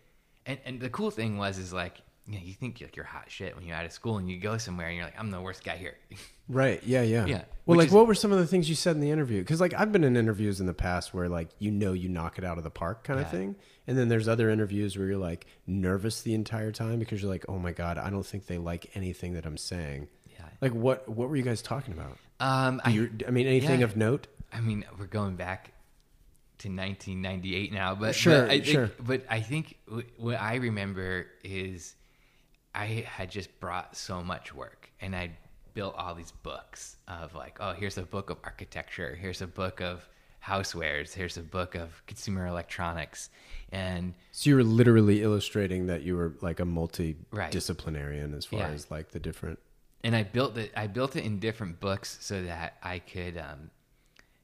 and 0.47 0.57
and 0.65 0.79
the 0.79 0.89
cool 0.89 1.11
thing 1.11 1.37
was 1.37 1.59
is 1.59 1.73
like 1.73 2.01
you 2.27 2.37
know, 2.37 2.43
you 2.43 2.53
think 2.53 2.79
like 2.81 2.95
you're 2.95 3.05
hot 3.05 3.25
shit 3.29 3.55
when 3.55 3.65
you're 3.65 3.75
out 3.75 3.85
of 3.85 3.91
school 3.93 4.17
and 4.17 4.29
you 4.29 4.37
go 4.37 4.57
somewhere 4.57 4.87
and 4.87 4.97
you're 4.97 5.05
like, 5.05 5.17
I'm 5.17 5.31
the 5.31 5.41
worst 5.41 5.63
guy 5.63 5.77
here. 5.77 5.95
Right. 6.49 6.81
Yeah. 6.85 7.01
Yeah. 7.01 7.25
Yeah. 7.25 7.35
Well, 7.65 7.75
Which 7.75 7.77
like, 7.79 7.87
is- 7.87 7.93
what 7.93 8.07
were 8.07 8.15
some 8.15 8.31
of 8.31 8.37
the 8.39 8.47
things 8.47 8.69
you 8.69 8.75
said 8.75 8.95
in 8.95 9.01
the 9.01 9.11
interview? 9.11 9.41
Because, 9.41 9.59
like, 9.59 9.73
I've 9.73 9.91
been 9.91 10.05
in 10.05 10.15
interviews 10.15 10.61
in 10.61 10.65
the 10.65 10.73
past 10.73 11.13
where, 11.13 11.27
like, 11.27 11.49
you 11.59 11.71
know, 11.71 11.91
you 11.91 12.07
knock 12.07 12.37
it 12.37 12.45
out 12.45 12.57
of 12.57 12.63
the 12.63 12.69
park 12.69 13.03
kind 13.03 13.19
of 13.19 13.29
thing. 13.29 13.57
And 13.85 13.97
then 13.97 14.07
there's 14.07 14.29
other 14.29 14.49
interviews 14.49 14.97
where 14.97 15.07
you're, 15.07 15.17
like, 15.17 15.45
nervous 15.65 16.21
the 16.21 16.33
entire 16.33 16.71
time 16.71 16.99
because 16.99 17.21
you're 17.21 17.29
like, 17.29 17.43
oh 17.49 17.57
my 17.59 17.73
God, 17.73 17.97
I 17.97 18.09
don't 18.09 18.25
think 18.25 18.45
they 18.45 18.57
like 18.57 18.89
anything 18.95 19.33
that 19.33 19.45
I'm 19.45 19.57
saying. 19.57 20.07
Yeah. 20.25 20.45
Like, 20.61 20.73
what 20.73 21.09
what 21.09 21.27
were 21.27 21.35
you 21.35 21.43
guys 21.43 21.61
talking 21.61 21.93
about? 21.93 22.17
Um, 22.39 22.79
I, 22.85 22.91
you, 22.91 23.11
I 23.27 23.31
mean, 23.31 23.45
anything 23.45 23.79
yeah. 23.81 23.85
of 23.85 23.97
note? 23.97 24.27
I 24.53 24.61
mean, 24.61 24.85
we're 24.97 25.05
going 25.07 25.35
back 25.35 25.73
to 26.59 26.69
1998 26.69 27.73
now, 27.73 27.93
but 27.93 28.15
Sure, 28.15 28.43
but 28.43 28.49
I 28.51 28.59
think, 28.61 28.65
sure. 28.65 28.91
But 29.01 29.25
I 29.29 29.41
think 29.41 29.77
w- 29.85 30.07
what 30.15 30.39
I 30.39 30.55
remember 30.55 31.27
is 31.43 31.93
I 32.75 32.85
had 33.07 33.31
just 33.31 33.59
brought 33.59 33.95
so 33.95 34.23
much 34.23 34.53
work, 34.53 34.89
and 35.01 35.15
I 35.15 35.31
built 35.73 35.95
all 35.95 36.15
these 36.15 36.31
books 36.43 36.97
of 37.07 37.33
like, 37.35 37.57
oh, 37.59 37.73
here's 37.73 37.97
a 37.97 38.03
book 38.03 38.29
of 38.29 38.37
architecture, 38.43 39.15
here's 39.19 39.41
a 39.41 39.47
book 39.47 39.81
of 39.81 40.07
housewares, 40.43 41.13
here's 41.13 41.37
a 41.37 41.41
book 41.43 41.75
of 41.75 42.01
consumer 42.07 42.45
electronics, 42.47 43.29
and 43.71 44.13
So 44.31 44.49
you 44.49 44.55
were 44.55 44.63
literally 44.63 45.21
illustrating 45.21 45.87
that 45.87 46.03
you 46.03 46.15
were, 46.15 46.33
like, 46.41 46.59
a 46.59 46.63
multidisciplinarian 46.63 48.35
as 48.35 48.45
far 48.45 48.59
Yeah. 48.59 48.67
as, 48.69 48.89
like, 48.91 49.09
the 49.11 49.19
different. 49.19 49.59
and 50.03 50.15
I 50.15 50.23
built 50.23 50.55
it. 50.57 50.71
I 50.75 50.87
built 50.87 51.15
it 51.15 51.25
in 51.25 51.39
different 51.39 51.79
books 51.79 52.17
so 52.21 52.43
that 52.43 52.77
I 52.83 52.99
could, 52.99 53.37
um, 53.37 53.71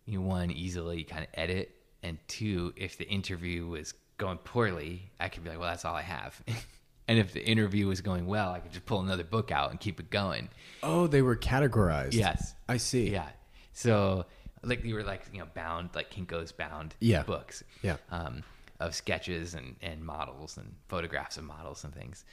you 0.05 0.19
know, 0.19 0.25
one 0.27 0.51
easily 0.51 1.03
kind 1.03 1.23
of 1.23 1.29
edit, 1.35 1.73
and 2.01 2.17
two, 2.27 2.73
if 2.75 2.97
the 2.97 3.07
interview 3.07 3.67
was 3.67 3.93
going 4.17 4.39
poorly, 4.39 5.11
I 5.19 5.29
could 5.29 5.43
be 5.43 5.51
like, 5.51 5.59
well, 5.59 5.69
that's 5.69 5.85
all 5.85 5.95
I 5.95 6.01
have. 6.01 6.41
and 7.07 7.19
if 7.19 7.33
the 7.33 7.43
interview 7.45 7.87
was 7.87 8.01
going 8.01 8.25
well, 8.27 8.51
I 8.51 8.59
could 8.59 8.71
just 8.71 8.85
pull 8.85 8.99
another 9.01 9.23
book 9.23 9.51
out 9.51 9.71
and 9.71 9.79
keep 9.79 9.99
it 9.99 10.09
going. 10.09 10.49
Oh, 10.81 11.07
they 11.07 11.21
were 11.21 11.35
categorized. 11.35 12.13
Yes. 12.13 12.55
I 12.67 12.77
see. 12.77 13.09
Yeah. 13.11 13.29
So 13.73 14.25
like 14.63 14.83
they 14.83 14.93
were 14.93 15.03
like 15.03 15.23
you 15.33 15.39
know 15.39 15.47
bound 15.53 15.89
like 15.95 16.09
Kinko's 16.11 16.51
bound 16.51 16.95
Yeah. 16.99 17.23
books. 17.23 17.63
Yeah. 17.81 17.97
Um, 18.11 18.43
of 18.79 18.95
sketches 18.95 19.53
and 19.53 19.75
and 19.81 20.03
models 20.03 20.57
and 20.57 20.73
photographs 20.87 21.37
of 21.37 21.43
models 21.43 21.83
and 21.83 21.93
things. 21.93 22.25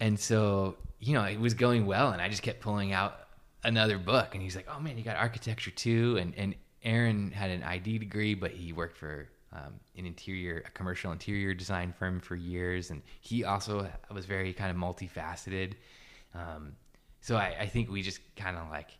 And 0.00 0.18
so 0.18 0.76
you 0.98 1.14
know 1.14 1.24
it 1.24 1.38
was 1.40 1.54
going 1.54 1.86
well, 1.86 2.10
and 2.10 2.20
I 2.22 2.28
just 2.28 2.42
kept 2.42 2.60
pulling 2.60 2.92
out 2.92 3.18
another 3.64 3.98
book, 3.98 4.34
and 4.34 4.42
he's 4.42 4.56
like, 4.56 4.66
"Oh 4.74 4.80
man, 4.80 4.96
you 4.96 5.04
got 5.04 5.16
architecture 5.16 5.70
too." 5.70 6.16
And 6.18 6.34
and 6.36 6.54
Aaron 6.82 7.30
had 7.30 7.50
an 7.50 7.62
ID 7.62 7.98
degree, 7.98 8.34
but 8.34 8.52
he 8.52 8.72
worked 8.72 8.96
for 8.96 9.28
um, 9.52 9.74
an 9.96 10.06
interior, 10.06 10.62
a 10.66 10.70
commercial 10.70 11.10
interior 11.12 11.54
design 11.54 11.92
firm 11.98 12.20
for 12.20 12.36
years, 12.36 12.90
and 12.90 13.02
he 13.20 13.44
also 13.44 13.88
was 14.12 14.26
very 14.26 14.52
kind 14.52 14.70
of 14.70 14.76
multifaceted. 14.76 15.72
Um, 16.34 16.72
so 17.20 17.36
I, 17.36 17.56
I 17.60 17.66
think 17.66 17.90
we 17.90 18.02
just 18.02 18.20
kind 18.36 18.56
of 18.56 18.70
like 18.70 18.90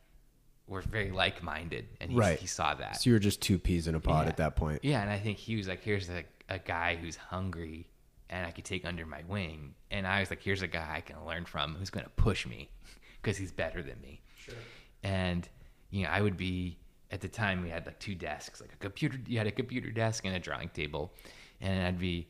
were 0.67 0.83
very 0.83 1.11
like 1.11 1.43
minded, 1.43 1.87
and 2.01 2.11
he, 2.11 2.17
Right. 2.19 2.39
he 2.39 2.47
saw 2.47 2.75
that. 2.75 3.01
So 3.01 3.11
you 3.11 3.15
were 3.15 3.21
just 3.21 3.41
two 3.41 3.59
peas 3.59 3.87
in 3.89 3.95
a 3.95 4.01
pod 4.01 4.25
Yeah. 4.25 4.29
at 4.31 4.37
that 4.39 4.57
point. 4.57 4.81
Yeah, 4.85 5.01
and 5.03 5.11
I 5.11 5.19
think 5.19 5.39
he 5.39 5.57
was 5.57 5.69
like, 5.69 5.83
"Here's 5.83 6.09
a, 6.11 6.25
a 6.49 6.59
guy 6.59 6.97
who's 6.97 7.17
hungry, 7.17 7.87
and 8.29 8.47
I 8.47 8.51
could 8.51 8.65
take 8.65 8.85
under 8.85 9.07
my 9.07 9.23
wing." 9.29 9.75
And 9.91 10.07
I 10.07 10.21
was 10.21 10.31
like, 10.31 10.43
"Here's 10.43 10.63
a 10.63 10.69
guy 10.69 10.95
I 10.97 11.01
can 11.01 11.25
learn 11.25 11.45
from 11.45 11.75
who's 11.77 11.91
going 11.91 12.05
to 12.05 12.11
push 12.11 12.47
me 12.47 12.71
because 13.23 13.37
he's 13.37 13.53
better 13.53 13.83
than 13.83 14.01
me." 14.01 14.21
Sure. 14.37 14.55
And 15.03 15.49
you 15.91 16.05
know, 16.05 16.11
I 16.11 16.21
would 16.21 16.37
be 16.37 16.79
at 17.11 17.21
the 17.21 17.29
time 17.29 17.63
we 17.63 17.71
had 17.71 17.87
like 17.87 17.99
two 17.99 18.15
desks, 18.15 18.61
like 18.61 18.73
a 18.73 18.77
computer. 18.77 19.19
You 19.27 19.39
had 19.39 19.47
a 19.47 19.53
computer 19.53 19.91
desk 19.91 20.25
and 20.25 20.35
a 20.35 20.39
drawing 20.39 20.69
table, 20.69 21.13
and 21.61 21.87
I'd 21.87 21.99
be 21.99 22.29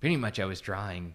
pretty 0.00 0.16
much 0.16 0.38
I 0.38 0.44
was 0.44 0.60
drawing 0.60 1.14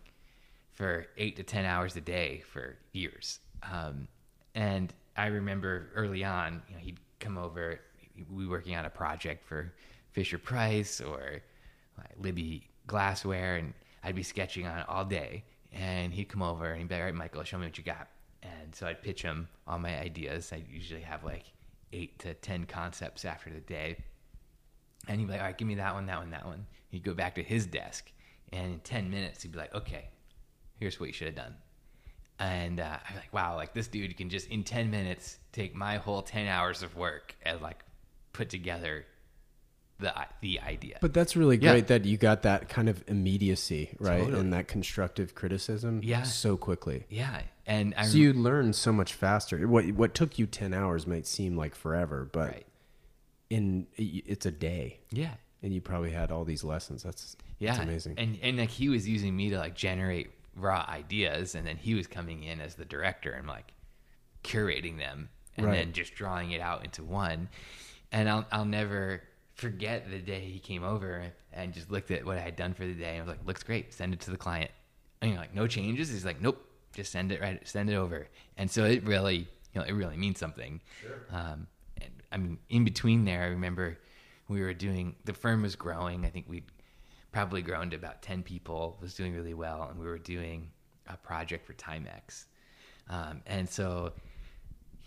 for 0.73 1.08
eight 1.17 1.36
to 1.38 1.43
ten 1.43 1.65
hours 1.65 1.95
a 1.95 2.01
day 2.01 2.43
for 2.51 2.75
years. 2.91 3.39
Um, 3.63 4.08
and 4.54 4.93
I 5.17 5.28
remember 5.28 5.89
early 5.95 6.23
on, 6.23 6.62
you 6.67 6.75
know, 6.75 6.82
he'd 6.82 6.99
come 7.19 7.38
over, 7.38 7.80
we 8.30 8.45
were 8.45 8.51
working 8.51 8.75
on 8.75 8.86
a 8.86 8.89
project 8.89 9.45
for 9.45 9.73
Fisher 10.12 10.38
Price 10.38 11.01
or 11.01 11.41
Libbey 12.21 12.63
Glassware, 12.88 13.56
and 13.56 13.73
I'd 14.04 14.15
be 14.15 14.23
sketching 14.23 14.67
on 14.67 14.80
it 14.80 14.86
all 14.89 15.06
day. 15.06 15.43
And 15.71 16.13
he'd 16.13 16.30
come 16.30 16.41
over 16.41 16.69
and 16.69 16.80
he'd 16.80 16.88
be 16.88 16.95
like, 16.95 17.01
"All 17.01 17.06
right, 17.08 17.15
Michael, 17.15 17.43
show 17.43 17.58
me 17.58 17.65
what 17.65 17.78
you 17.78 17.84
got." 17.84 18.08
And 18.43 18.73
so 18.73 18.88
I'd 18.88 19.01
pitch 19.01 19.21
him 19.21 19.49
all 19.67 19.78
my 19.78 19.99
ideas. 19.99 20.54
I 20.54 20.63
usually 20.71 21.01
have 21.01 21.23
like 21.23 21.45
eight 21.93 22.19
to 22.19 22.34
ten 22.34 22.65
concepts 22.65 23.26
after 23.26 23.50
the 23.50 23.60
day. 23.60 23.98
And 25.08 25.19
he'd 25.19 25.28
be 25.28 25.34
like, 25.34 25.41
all 25.41 25.48
right, 25.48 25.58
give 25.58 25.67
me 25.67 25.76
that 25.76 25.93
one, 25.93 26.08
that 26.08 26.19
one, 26.19 26.32
that 26.32 26.45
one. 26.45 26.65
He'd 26.89 27.04
go 27.04 27.13
back 27.13 27.36
to 27.36 27.43
his 27.43 27.65
desk, 27.65 28.12
and 28.52 28.74
in 28.74 28.80
10 28.80 29.10
minutes, 29.10 29.43
he'd 29.43 29.52
be 29.52 29.58
like, 29.58 29.74
okay, 29.76 30.10
here's 30.78 31.00
what 31.00 31.08
you 31.08 31.13
should 31.13 31.28
have 31.28 31.36
done. 31.36 31.56
And 32.39 32.80
uh, 32.80 32.98
I'm 33.10 33.15
like, 33.15 33.34
wow, 33.34 33.56
like 33.56 33.74
this 33.74 33.88
dude 33.88 34.15
can 34.17 34.30
just 34.30 34.50
in 34.50 34.63
10 34.63 34.91
minutes 34.91 35.38
take 35.52 35.74
my 35.74 35.98
whole 35.98 36.21
10 36.21 36.48
hours 36.48 36.84
of 36.84 36.95
work 36.95 37.36
and 37.43 37.62
like 37.62 37.84
put 38.34 38.50
together 38.50 39.06
the 39.99 40.13
the 40.41 40.60
idea. 40.60 40.97
But 41.01 41.13
that's 41.13 41.36
really 41.36 41.58
Yeah. 41.58 41.71
great 41.71 41.88
that 41.88 42.03
you 42.05 42.17
got 42.17 42.41
that 42.43 42.67
kind 42.69 42.89
of 42.89 43.03
immediacy, 43.08 43.95
right? 43.99 44.19
Totally. 44.23 44.39
And 44.41 44.51
that 44.53 44.67
constructive 44.67 45.36
criticism 45.36 46.01
Yeah. 46.03 46.23
so 46.23 46.58
quickly. 46.58 47.05
yeah, 47.10 47.43
and 47.65 47.93
I 47.95 48.05
So 48.05 48.17
you 48.17 48.34
learn 48.34 48.73
so 48.73 48.91
much 48.91 49.13
faster. 49.13 49.67
What 49.67 49.86
what 49.93 50.13
took 50.13 50.38
you 50.38 50.47
10 50.47 50.73
hours 50.73 51.08
might 51.08 51.25
seem 51.25 51.55
like 51.55 51.75
forever, 51.75 52.27
but 52.31 52.49
right, 52.51 52.65
in 53.49 53.88
it's 53.95 54.45
a 54.45 54.51
day 54.51 54.99
yeah, 55.12 55.36
and 55.63 55.73
you 55.73 55.79
probably 55.81 56.12
had 56.12 56.31
all 56.31 56.43
these 56.45 56.63
lessons. 56.63 57.03
That's 57.03 57.36
yeah, 57.60 57.71
that's 57.71 57.84
amazing. 57.84 58.15
And 58.17 58.38
and 58.41 58.58
like 58.58 58.69
he 58.71 58.89
was 58.89 59.08
using 59.08 59.36
me 59.36 59.49
to 59.51 59.58
like 59.58 59.75
generate 59.75 60.31
raw 60.58 60.86
ideas, 60.89 61.55
and 61.55 61.65
then 61.65 61.77
he 61.77 61.93
was 61.95 62.05
coming 62.08 62.43
in 62.43 62.60
as 62.60 62.75
the 62.75 62.86
director 62.86 63.31
and 63.31 63.47
like 63.47 63.73
curating 64.43 64.97
them, 64.97 65.29
and 65.58 65.65
Right. 65.67 65.73
then 65.77 65.93
just 65.93 66.15
drawing 66.15 66.51
it 66.51 66.60
out 66.62 66.84
into 66.84 67.03
one. 67.03 67.47
And 68.12 68.29
I'll 68.29 68.45
I'll 68.51 68.65
never 68.65 69.21
forget 69.55 70.09
the 70.09 70.19
day 70.19 70.41
he 70.41 70.59
came 70.59 70.83
over 70.83 71.23
and 71.53 71.73
just 71.73 71.89
looked 71.89 72.11
at 72.11 72.25
what 72.25 72.37
I 72.37 72.41
had 72.41 72.55
done 72.55 72.73
for 72.73 72.85
the 72.85 72.93
day 72.93 73.17
and 73.17 73.25
was 73.25 73.35
like, 73.35 73.45
"Looks 73.45 73.63
great. 73.63 73.93
Send 73.93 74.13
it 74.13 74.19
to 74.21 74.31
the 74.31 74.37
client." 74.37 74.71
And 75.21 75.31
you're 75.31 75.39
like, 75.39 75.53
"No 75.53 75.65
changes." 75.67 76.09
He's 76.09 76.25
like, 76.25 76.41
"Nope. 76.41 76.61
Just 76.93 77.11
send 77.11 77.31
it 77.31 77.41
right. 77.41 77.65
Send 77.67 77.89
it 77.89 77.95
over." 77.95 78.27
And 78.57 78.69
so 78.69 78.85
it 78.85 79.03
really, 79.05 79.37
you 79.73 79.81
know, 79.81 79.83
it 79.83 79.93
really 79.93 80.17
means 80.17 80.39
something. 80.39 80.81
Um, 81.31 81.67
and 82.01 82.11
I 82.31 82.37
mean, 82.37 82.59
in 82.69 82.83
between 82.83 83.25
there, 83.25 83.41
I 83.43 83.47
remember 83.47 83.97
we 84.47 84.61
were 84.61 84.73
doing 84.73 85.15
the 85.25 85.33
firm 85.33 85.63
was 85.63 85.75
growing. 85.75 86.25
I 86.25 86.29
think 86.29 86.45
we'd 86.47 86.65
probably 87.31 87.61
grown 87.61 87.89
to 87.89 87.97
about 87.97 88.21
10 88.21 88.43
people, 88.43 88.97
was 89.01 89.13
doing 89.13 89.33
really 89.33 89.53
well, 89.53 89.87
and 89.89 89.99
we 89.99 90.05
were 90.05 90.17
doing 90.17 90.69
a 91.07 91.17
project 91.17 91.65
for 91.65 91.73
Timex. 91.73 92.45
Um, 93.09 93.41
and 93.45 93.69
so, 93.69 94.13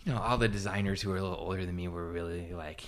you 0.05 0.13
know, 0.13 0.19
all 0.19 0.37
the 0.37 0.47
designers 0.47 1.01
who 1.01 1.09
were 1.09 1.17
a 1.17 1.21
little 1.21 1.37
older 1.37 1.65
than 1.65 1.75
me 1.75 1.87
were 1.87 2.11
really 2.11 2.53
like, 2.53 2.83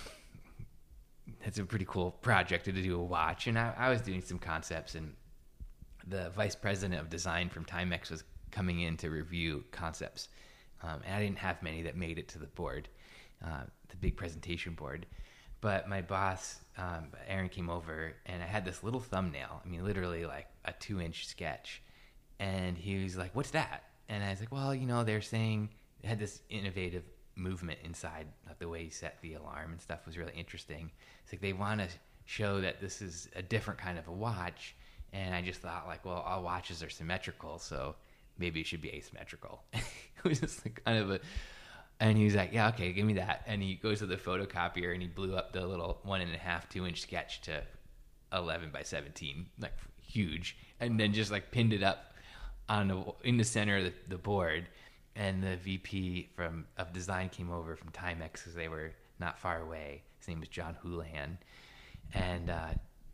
that's 1.44 1.58
a 1.58 1.64
pretty 1.64 1.86
cool 1.88 2.10
project 2.10 2.64
to 2.66 2.72
do 2.72 2.98
a 2.98 3.02
watch. 3.02 3.46
And 3.46 3.58
I, 3.58 3.74
I 3.76 3.90
was 3.90 4.00
doing 4.00 4.22
some 4.22 4.38
concepts, 4.38 4.94
and 4.94 5.14
the 6.06 6.30
vice 6.30 6.54
president 6.54 7.00
of 7.00 7.10
design 7.10 7.48
from 7.48 7.64
Timex 7.64 8.10
was 8.10 8.24
coming 8.50 8.80
in 8.80 8.96
to 8.98 9.10
review 9.10 9.64
concepts. 9.70 10.28
Um, 10.82 11.00
and 11.06 11.14
I 11.14 11.20
didn't 11.20 11.38
have 11.38 11.62
many 11.62 11.82
that 11.82 11.96
made 11.96 12.18
it 12.18 12.28
to 12.28 12.38
the 12.38 12.46
board, 12.46 12.88
uh, 13.44 13.64
the 13.88 13.96
big 13.96 14.16
presentation 14.16 14.74
board. 14.74 15.06
But 15.60 15.88
my 15.88 16.02
boss, 16.02 16.60
um, 16.76 17.08
Aaron, 17.28 17.48
came 17.48 17.70
over, 17.70 18.14
and 18.26 18.42
I 18.42 18.46
had 18.46 18.64
this 18.64 18.82
little 18.82 18.98
thumbnail. 18.98 19.62
I 19.64 19.68
mean, 19.68 19.84
literally 19.84 20.26
like 20.26 20.48
a 20.64 20.72
two-inch 20.72 21.26
sketch. 21.28 21.82
And 22.40 22.76
he 22.76 23.02
was 23.04 23.16
like, 23.16 23.36
"What's 23.36 23.50
that?" 23.50 23.84
And 24.08 24.24
I 24.24 24.30
was 24.30 24.40
like, 24.40 24.50
"Well, 24.50 24.74
you 24.74 24.86
know, 24.86 25.04
they're 25.04 25.20
saying 25.20 25.68
had 26.04 26.18
this 26.18 26.40
innovative 26.48 27.04
movement 27.34 27.78
inside, 27.84 28.26
like 28.46 28.58
the 28.58 28.68
way 28.68 28.84
he 28.84 28.90
set 28.90 29.18
the 29.22 29.34
alarm 29.34 29.72
and 29.72 29.80
stuff 29.80 30.06
was 30.06 30.18
really 30.18 30.34
interesting. 30.34 30.90
It's 31.24 31.32
like 31.32 31.40
they 31.40 31.52
want 31.52 31.80
to 31.80 31.88
show 32.24 32.60
that 32.60 32.80
this 32.80 33.02
is 33.02 33.28
a 33.34 33.42
different 33.42 33.80
kind 33.80 33.98
of 33.98 34.06
a 34.08 34.12
watch, 34.12 34.74
and 35.12 35.34
I 35.34 35.42
just 35.42 35.60
thought 35.60 35.86
like, 35.86 36.04
well, 36.04 36.22
all 36.26 36.42
watches 36.42 36.82
are 36.82 36.90
symmetrical, 36.90 37.58
so 37.58 37.96
maybe 38.38 38.60
it 38.60 38.66
should 38.66 38.82
be 38.82 38.90
asymmetrical. 38.90 39.62
it 39.72 39.82
was 40.24 40.40
just 40.40 40.64
like 40.64 40.82
kind 40.84 40.98
of 40.98 41.10
a, 41.10 41.20
and 42.00 42.18
he 42.18 42.24
was 42.24 42.34
like, 42.34 42.52
yeah, 42.52 42.68
okay, 42.70 42.92
give 42.92 43.06
me 43.06 43.14
that. 43.14 43.42
And 43.46 43.62
he 43.62 43.74
goes 43.74 44.00
to 44.00 44.06
the 44.06 44.16
photocopier 44.16 44.92
and 44.92 45.00
he 45.00 45.08
blew 45.08 45.36
up 45.36 45.52
the 45.52 45.64
little 45.64 46.00
one 46.02 46.20
and 46.20 46.34
a 46.34 46.38
half, 46.38 46.68
two 46.68 46.86
inch 46.86 47.00
sketch 47.00 47.42
to 47.42 47.62
11 48.32 48.70
by 48.72 48.82
17, 48.82 49.46
like 49.60 49.72
huge, 50.00 50.56
and 50.80 50.98
then 50.98 51.12
just 51.12 51.30
like 51.30 51.50
pinned 51.50 51.72
it 51.72 51.82
up 51.82 52.14
on 52.68 52.88
the, 52.88 53.04
in 53.24 53.36
the 53.36 53.44
center 53.44 53.78
of 53.78 53.84
the, 53.84 53.92
the 54.08 54.18
board. 54.18 54.66
And 55.14 55.42
the 55.42 55.56
VP 55.56 56.30
from 56.34 56.66
of 56.78 56.92
design 56.92 57.28
came 57.28 57.50
over 57.50 57.76
from 57.76 57.90
Timex 57.90 58.32
because 58.32 58.54
they 58.54 58.68
were 58.68 58.92
not 59.18 59.38
far 59.38 59.60
away. 59.60 60.02
His 60.18 60.28
name 60.28 60.40
was 60.40 60.48
John 60.48 60.76
Houlihan, 60.82 61.38
and 62.14 62.48
uh, 62.48 62.68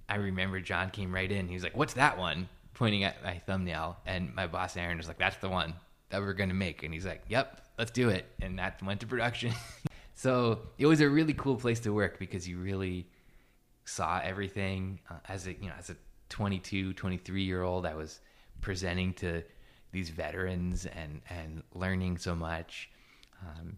I 0.08 0.16
remember 0.16 0.60
John 0.60 0.90
came 0.90 1.12
right 1.12 1.30
in. 1.30 1.48
He 1.48 1.54
was 1.54 1.62
like, 1.62 1.76
"What's 1.76 1.94
that 1.94 2.18
one?" 2.18 2.48
Pointing 2.74 3.02
at 3.02 3.22
my 3.24 3.38
thumbnail, 3.46 3.96
and 4.06 4.32
my 4.34 4.46
boss 4.46 4.76
Aaron 4.76 4.96
was 4.96 5.08
like, 5.08 5.18
"That's 5.18 5.36
the 5.38 5.48
one 5.48 5.74
that 6.10 6.20
we're 6.20 6.34
gonna 6.34 6.54
make." 6.54 6.84
And 6.84 6.94
he's 6.94 7.06
like, 7.06 7.22
"Yep, 7.28 7.62
let's 7.78 7.90
do 7.90 8.10
it." 8.10 8.26
And 8.40 8.58
that 8.58 8.80
went 8.82 9.00
to 9.00 9.06
production. 9.06 9.52
so 10.14 10.60
it 10.78 10.86
was 10.86 11.00
a 11.00 11.08
really 11.08 11.34
cool 11.34 11.56
place 11.56 11.80
to 11.80 11.92
work 11.92 12.18
because 12.18 12.46
you 12.46 12.58
really 12.58 13.08
saw 13.88 14.20
everything 14.22 15.00
uh, 15.10 15.14
as 15.28 15.46
a 15.46 15.54
you 15.54 15.68
know 15.68 15.74
as 15.78 15.88
a 15.88 15.96
22 16.28 16.92
23 16.92 17.42
year 17.42 17.62
old 17.62 17.86
i 17.86 17.94
was 17.94 18.20
presenting 18.60 19.14
to 19.14 19.42
these 19.98 20.10
veterans 20.10 20.86
and 20.86 21.20
and 21.28 21.62
learning 21.74 22.16
so 22.18 22.34
much 22.34 22.88
um, 23.42 23.76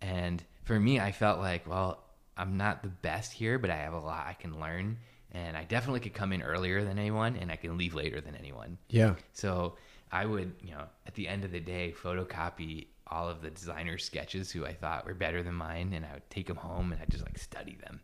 and 0.00 0.42
for 0.64 0.78
me 0.80 0.98
i 0.98 1.12
felt 1.12 1.38
like 1.38 1.64
well 1.68 2.02
i'm 2.36 2.56
not 2.56 2.82
the 2.82 2.88
best 2.88 3.32
here 3.32 3.56
but 3.58 3.70
i 3.70 3.76
have 3.76 3.92
a 3.94 3.98
lot 4.00 4.26
i 4.26 4.32
can 4.32 4.58
learn 4.58 4.96
and 5.30 5.56
i 5.56 5.62
definitely 5.64 6.00
could 6.00 6.12
come 6.14 6.32
in 6.32 6.42
earlier 6.42 6.82
than 6.84 6.98
anyone 6.98 7.36
and 7.36 7.52
i 7.52 7.56
can 7.56 7.78
leave 7.78 7.94
later 7.94 8.20
than 8.20 8.34
anyone 8.34 8.76
Yeah. 8.88 9.14
so 9.32 9.76
I 10.12 10.26
would, 10.26 10.52
you 10.62 10.70
know, 10.70 10.84
at 11.08 11.14
the 11.14 11.26
end 11.26 11.44
of 11.44 11.50
the 11.50 11.58
day, 11.58 11.92
photocopy 12.00 12.86
all 13.08 13.28
of 13.28 13.42
the 13.42 13.50
designer 13.50 13.98
sketches 13.98 14.52
who 14.52 14.64
I 14.64 14.72
thought 14.72 15.06
were 15.06 15.14
better 15.14 15.42
than 15.42 15.54
mine, 15.54 15.92
and 15.92 16.04
I 16.06 16.12
would 16.14 16.30
take 16.30 16.46
them 16.46 16.56
home 16.56 16.92
and 16.92 17.02
I 17.02 17.06
just 17.10 17.24
like 17.24 17.36
study 17.36 17.76
them. 17.84 18.00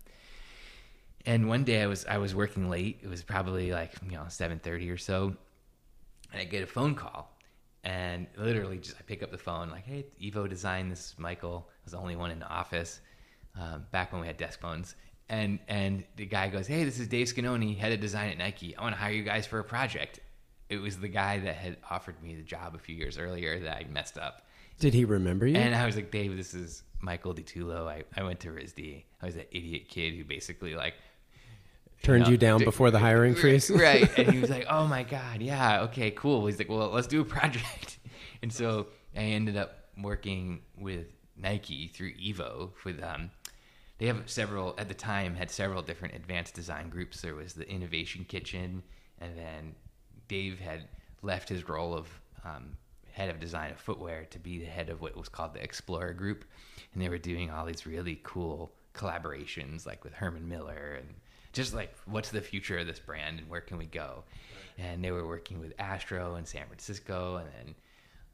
And 1.24 1.46
one 1.48 1.62
day 1.62 1.82
I 1.82 1.86
was 1.86 2.05
I 2.07 2.18
was 2.18 2.34
working 2.34 2.68
late. 2.68 2.98
It 3.05 3.09
was 3.09 3.22
probably 3.22 3.70
like 3.70 3.92
you 4.05 4.16
know 4.16 4.24
seven 4.28 4.59
thirty 4.59 4.90
or 4.90 4.96
so, 4.96 5.36
and 6.32 6.40
I 6.40 6.44
get 6.44 6.64
a 6.64 6.66
phone 6.66 6.96
call, 6.96 7.30
and 7.85 8.26
literally 8.37 8.78
just 8.78 8.97
I 8.99 9.03
pick 9.03 9.22
up 9.22 9.31
the 9.31 9.39
phone 9.39 9.70
like, 9.70 9.85
"Hey, 9.85 10.07
Evo 10.20 10.49
Design. 10.49 10.89
This 10.89 11.11
is 11.11 11.14
Michael. 11.18 11.68
I 11.68 11.81
was 11.85 11.93
the 11.93 11.99
only 11.99 12.16
one 12.16 12.31
in 12.31 12.39
the 12.39 12.49
office 12.49 13.01
um, 13.59 13.87
back 13.91 14.12
when 14.12 14.20
we 14.20 14.26
had 14.26 14.37
desk 14.37 14.61
phones." 14.61 14.95
And 15.28 15.59
and 15.68 16.05
the 16.16 16.26
guy 16.26 16.49
goes, 16.49 16.66
"Hey, 16.66 16.85
this 16.85 16.99
is 16.99 17.09
Dave 17.09 17.26
Scanoni, 17.26 17.76
head 17.76 17.93
of 17.93 18.01
design 18.01 18.31
at 18.31 18.39
Nike. 18.39 18.76
I 18.76 18.83
want 18.83 18.95
to 18.95 19.01
hire 19.01 19.12
you 19.12 19.22
guys 19.22 19.47
for 19.47 19.59
a 19.59 19.64
project." 19.64 20.20
It 20.68 20.81
was 20.81 20.99
the 20.99 21.09
guy 21.09 21.41
that 21.41 21.57
had 21.57 21.78
offered 21.91 22.22
me 22.22 22.37
the 22.37 22.45
job 22.45 22.76
a 22.76 22.78
few 22.78 22.95
years 22.95 23.18
earlier 23.18 23.59
that 23.59 23.76
I 23.76 23.87
messed 23.91 24.16
up. 24.16 24.47
Did 24.78 24.95
he 24.95 25.05
remember 25.05 25.47
you? 25.47 25.57
And 25.57 25.74
I 25.74 25.85
was 25.85 25.97
like, 25.97 26.12
Dave, 26.12 26.37
this 26.37 26.55
is 26.55 26.85
Michael 27.01 27.35
DiTullo. 27.35 27.89
I, 27.89 28.05
I 28.16 28.22
went 28.22 28.41
to 28.41 28.49
RISD. 28.49 29.05
I 29.20 29.26
was 29.26 29.35
that 29.35 29.49
idiot 29.51 29.89
kid 29.89 30.14
who 30.14 30.24
basically 30.24 30.74
like 30.74 30.95
Turned 32.03 32.24
know, 32.24 32.30
you 32.30 32.36
down 32.36 32.61
d- 32.61 32.64
before 32.64 32.90
the 32.90 32.98
hiring 32.98 33.34
freeze? 33.34 33.70
right. 33.70 34.11
And 34.18 34.30
he 34.30 34.38
was 34.40 34.51
like, 34.51 34.66
"Oh 34.68 34.86
my 34.86 35.03
god, 35.03 35.42
yeah, 35.42 35.82
okay, 35.82 36.11
cool." 36.11 36.46
He's 36.46 36.59
like, 36.59 36.68
"Well, 36.68 36.90
let's 36.90 37.07
do 37.07 37.20
a 37.20 37.24
project." 37.24 37.98
And 38.42 38.51
so 38.51 38.86
I 39.14 39.20
ended 39.20 39.59
up 39.59 39.90
working 39.98 40.62
with 40.78 41.09
Nike 41.36 41.88
through 41.88 42.14
Evo 42.14 42.70
with 42.86 43.03
um 43.03 43.30
they 44.01 44.07
have 44.07 44.30
several 44.30 44.74
at 44.78 44.88
the 44.88 44.94
time 44.94 45.34
had 45.36 45.51
several 45.51 45.82
different 45.82 46.14
advanced 46.14 46.55
design 46.55 46.88
groups. 46.88 47.20
There 47.20 47.34
was 47.34 47.53
the 47.53 47.68
Innovation 47.68 48.24
Kitchen, 48.24 48.82
and 49.18 49.36
then 49.36 49.74
Dave 50.26 50.59
had 50.59 50.88
left 51.20 51.51
his 51.51 51.68
role 51.68 51.92
of 51.92 52.09
um, 52.42 52.78
head 53.12 53.28
of 53.28 53.38
design 53.38 53.70
of 53.72 53.78
footwear 53.78 54.24
to 54.30 54.38
be 54.38 54.59
the 54.59 54.64
head 54.64 54.88
of 54.88 55.03
what 55.03 55.16
was 55.18 55.28
called 55.28 55.53
the 55.53 55.62
Explorer 55.62 56.14
Group, 56.14 56.46
and 56.94 57.03
they 57.03 57.11
were 57.11 57.18
doing 57.18 57.51
all 57.51 57.66
these 57.66 57.86
really 57.86 58.18
cool 58.22 58.72
collaborations, 58.94 59.86
like 59.86 60.03
with 60.03 60.14
Herman 60.14 60.48
Miller 60.48 60.98
and 60.98 61.14
just 61.53 61.74
like 61.74 61.94
what's 62.07 62.30
the 62.30 62.40
future 62.40 62.78
of 62.78 62.86
this 62.86 62.98
brand 62.98 63.38
and 63.38 63.48
where 63.48 63.61
can 63.61 63.78
we 63.78 63.86
go 63.86 64.24
and 64.78 65.05
they 65.05 65.11
were 65.11 65.26
working 65.26 65.61
with 65.61 65.72
astro 65.78 66.36
in 66.36 66.44
san 66.44 66.66
francisco 66.66 67.36
and 67.36 67.48
then 67.59 67.74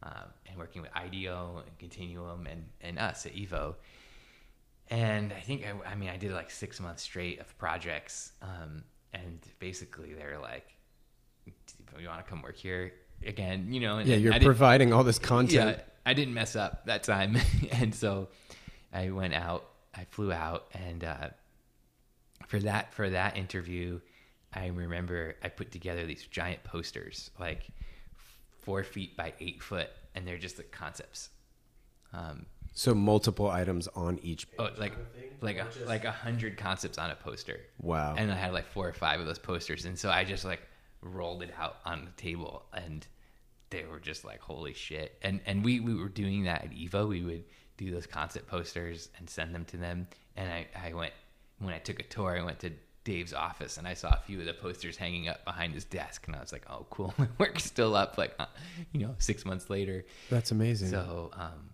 um, 0.02 0.28
and 0.46 0.58
working 0.58 0.82
with 0.82 0.92
ideo 0.92 1.62
and 1.62 1.78
continuum 1.78 2.46
and, 2.46 2.64
and 2.80 2.98
us 2.98 3.26
at 3.26 3.34
evo 3.34 3.74
and 4.88 5.32
i 5.32 5.40
think 5.40 5.64
I, 5.64 5.90
I 5.90 5.94
mean 5.94 6.10
i 6.10 6.16
did 6.16 6.32
like 6.32 6.50
six 6.50 6.80
months 6.80 7.02
straight 7.02 7.40
of 7.40 7.56
projects 7.58 8.32
um, 8.42 8.84
and 9.12 9.38
basically 9.58 10.12
they're 10.14 10.38
like 10.38 10.68
"Do 11.46 12.02
you 12.02 12.08
want 12.08 12.24
to 12.24 12.30
come 12.30 12.42
work 12.42 12.56
here 12.56 12.92
again 13.24 13.72
you 13.72 13.80
know 13.80 13.98
and 13.98 14.08
yeah, 14.08 14.16
you're 14.16 14.38
providing 14.40 14.92
all 14.92 15.04
this 15.04 15.18
content. 15.18 15.78
yeah, 15.78 15.84
I 16.06 16.14
didn't 16.14 16.34
mess 16.34 16.54
up 16.54 16.86
that 16.86 17.02
time, 17.02 17.36
and 17.72 17.92
so 17.92 18.28
I 18.92 19.10
went 19.10 19.34
out. 19.34 19.68
I 19.92 20.04
flew 20.04 20.32
out, 20.32 20.68
and 20.72 21.02
uh, 21.02 21.28
for 22.46 22.58
that 22.60 22.92
for 22.94 23.10
that 23.10 23.36
interview, 23.36 24.00
I 24.52 24.66
remember 24.68 25.36
I 25.42 25.48
put 25.48 25.70
together 25.72 26.06
these 26.06 26.24
giant 26.26 26.62
posters, 26.64 27.30
like 27.38 27.66
four 28.60 28.82
feet 28.84 29.16
by 29.16 29.32
eight 29.40 29.62
foot, 29.62 29.88
and 30.14 30.26
they're 30.26 30.38
just 30.38 30.56
the 30.56 30.62
concepts. 30.64 31.30
Um, 32.12 32.46
So 32.72 32.94
multiple 32.94 33.50
items 33.50 33.88
on 33.88 34.18
each 34.22 34.50
page. 34.50 34.58
oh, 34.60 34.70
like 34.78 34.92
like 35.40 35.56
a, 35.58 35.66
like 35.86 36.04
a 36.04 36.10
hundred 36.12 36.56
concepts 36.56 36.98
on 36.98 37.10
a 37.10 37.14
poster. 37.16 37.60
Wow. 37.80 38.14
And 38.16 38.30
I 38.30 38.36
had 38.36 38.52
like 38.52 38.66
four 38.68 38.88
or 38.88 38.92
five 38.92 39.20
of 39.20 39.26
those 39.26 39.38
posters, 39.38 39.84
and 39.84 39.98
so 39.98 40.10
I 40.10 40.24
just 40.24 40.44
like 40.44 40.60
rolled 41.02 41.42
it 41.42 41.52
out 41.58 41.76
on 41.84 42.04
the 42.04 42.10
table, 42.22 42.64
and 42.72 43.06
they 43.70 43.84
were 43.84 44.00
just 44.00 44.24
like, 44.24 44.40
"Holy 44.40 44.72
shit!" 44.74 45.18
And 45.22 45.40
and 45.46 45.64
we 45.64 45.80
we 45.80 45.94
were 45.94 46.08
doing 46.08 46.44
that 46.44 46.64
at 46.64 46.70
Evo. 46.70 47.08
We 47.08 47.22
would 47.22 47.44
do 47.76 47.90
those 47.90 48.06
concept 48.06 48.46
posters 48.46 49.10
and 49.18 49.28
send 49.28 49.54
them 49.54 49.64
to 49.66 49.76
them. 49.76 50.08
And 50.36 50.50
I 50.50 50.66
I 50.88 50.92
went 50.94 51.12
when 51.58 51.74
I 51.74 51.78
took 51.78 52.00
a 52.00 52.02
tour. 52.02 52.38
I 52.38 52.44
went 52.44 52.60
to 52.60 52.72
Dave's 53.04 53.32
office 53.32 53.78
and 53.78 53.86
I 53.86 53.94
saw 53.94 54.10
a 54.10 54.20
few 54.26 54.40
of 54.40 54.46
the 54.46 54.52
posters 54.52 54.96
hanging 54.96 55.28
up 55.28 55.44
behind 55.44 55.74
his 55.74 55.84
desk, 55.84 56.26
and 56.26 56.36
I 56.36 56.40
was 56.40 56.52
like, 56.52 56.66
"Oh, 56.68 56.86
cool! 56.90 57.14
My 57.18 57.28
work's 57.38 57.64
still 57.64 57.94
up." 57.94 58.18
Like, 58.18 58.34
uh, 58.38 58.46
you 58.92 59.06
know, 59.06 59.14
six 59.18 59.44
months 59.44 59.70
later. 59.70 60.04
That's 60.30 60.50
amazing. 60.50 60.90
So, 60.90 61.30
um, 61.34 61.70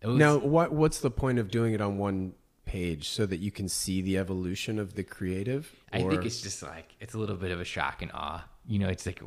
it 0.00 0.08
was, 0.08 0.18
now, 0.18 0.38
what 0.38 0.72
what's 0.72 1.00
the 1.00 1.10
point 1.10 1.38
of 1.38 1.50
doing 1.50 1.72
it 1.72 1.80
on 1.80 1.98
one 1.98 2.32
page 2.64 3.10
so 3.10 3.24
that 3.26 3.38
you 3.38 3.52
can 3.52 3.68
see 3.68 4.02
the 4.02 4.18
evolution 4.18 4.78
of 4.78 4.94
the 4.94 5.04
creative? 5.04 5.72
I 5.92 6.02
think 6.02 6.24
it's 6.24 6.42
just 6.42 6.62
like 6.62 6.96
it's 7.00 7.14
a 7.14 7.18
little 7.18 7.36
bit 7.36 7.52
of 7.52 7.60
a 7.60 7.64
shock 7.64 8.02
and 8.02 8.10
awe. 8.12 8.44
You 8.66 8.80
know, 8.80 8.88
it's 8.88 9.06
like 9.06 9.22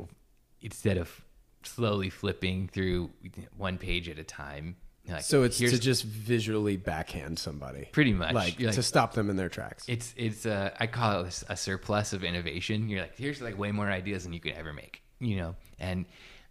instead 0.60 0.98
of 0.98 1.24
slowly 1.62 2.10
flipping 2.10 2.68
through 2.68 3.10
one 3.56 3.78
page 3.78 4.08
at 4.08 4.18
a 4.18 4.24
time. 4.24 4.76
Like, 5.10 5.22
so 5.22 5.42
it's 5.42 5.58
to 5.58 5.78
just 5.78 6.04
visually 6.04 6.76
backhand 6.76 7.38
somebody, 7.38 7.88
pretty 7.92 8.12
much 8.12 8.32
like, 8.34 8.58
You're 8.58 8.72
to 8.72 8.82
stop 8.82 9.14
them 9.14 9.30
in 9.30 9.36
their 9.36 9.48
tracks. 9.48 9.84
it's 9.88 10.14
it's 10.16 10.46
uh, 10.46 10.70
I 10.78 10.86
call 10.86 11.24
it 11.24 11.42
a 11.48 11.56
surplus 11.56 12.12
of 12.12 12.24
innovation. 12.24 12.88
You're 12.88 13.00
like 13.02 13.16
here's 13.16 13.40
like 13.40 13.58
way 13.58 13.72
more 13.72 13.90
ideas 13.90 14.24
than 14.24 14.32
you 14.32 14.40
could 14.40 14.52
ever 14.52 14.72
make. 14.72 15.02
You 15.18 15.36
know, 15.36 15.56
and 15.78 16.06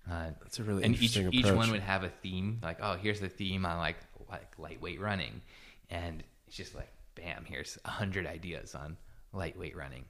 uh, 0.09 0.31
That's 0.41 0.59
a 0.59 0.63
really 0.63 0.83
and 0.83 0.93
each 0.95 1.17
interesting 1.17 1.33
each 1.33 1.45
approach. 1.45 1.57
one 1.57 1.71
would 1.71 1.81
have 1.81 2.03
a 2.03 2.09
theme. 2.09 2.59
Like 2.61 2.77
oh, 2.81 2.93
here's 3.01 3.19
the 3.19 3.29
theme 3.29 3.65
on 3.65 3.77
like 3.77 3.97
like 4.29 4.51
lightweight 4.57 4.99
running, 4.99 5.41
and 5.89 6.23
it's 6.47 6.55
just 6.55 6.75
like 6.75 6.91
bam, 7.15 7.45
here's 7.45 7.77
a 7.85 7.89
hundred 7.89 8.27
ideas 8.27 8.75
on 8.75 8.95
lightweight 9.33 9.75
running. 9.75 10.05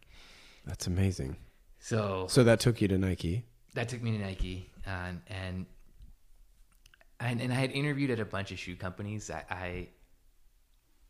That's 0.65 0.87
amazing. 0.87 1.37
So 1.79 2.27
So 2.29 2.43
that 2.43 2.59
took 2.59 2.81
you 2.81 2.87
to 2.89 2.97
Nike. 2.97 3.45
that 3.73 3.87
took 3.89 4.01
me 4.01 4.11
to 4.17 4.23
Nike, 4.23 4.69
and 4.85 5.21
and 5.27 5.65
and, 7.19 7.41
and 7.41 7.51
I 7.51 7.57
had 7.57 7.71
interviewed 7.71 8.09
at 8.09 8.19
a 8.19 8.25
bunch 8.25 8.51
of 8.51 8.59
shoe 8.59 8.75
companies. 8.75 9.29
I, 9.29 9.43
I 9.49 9.87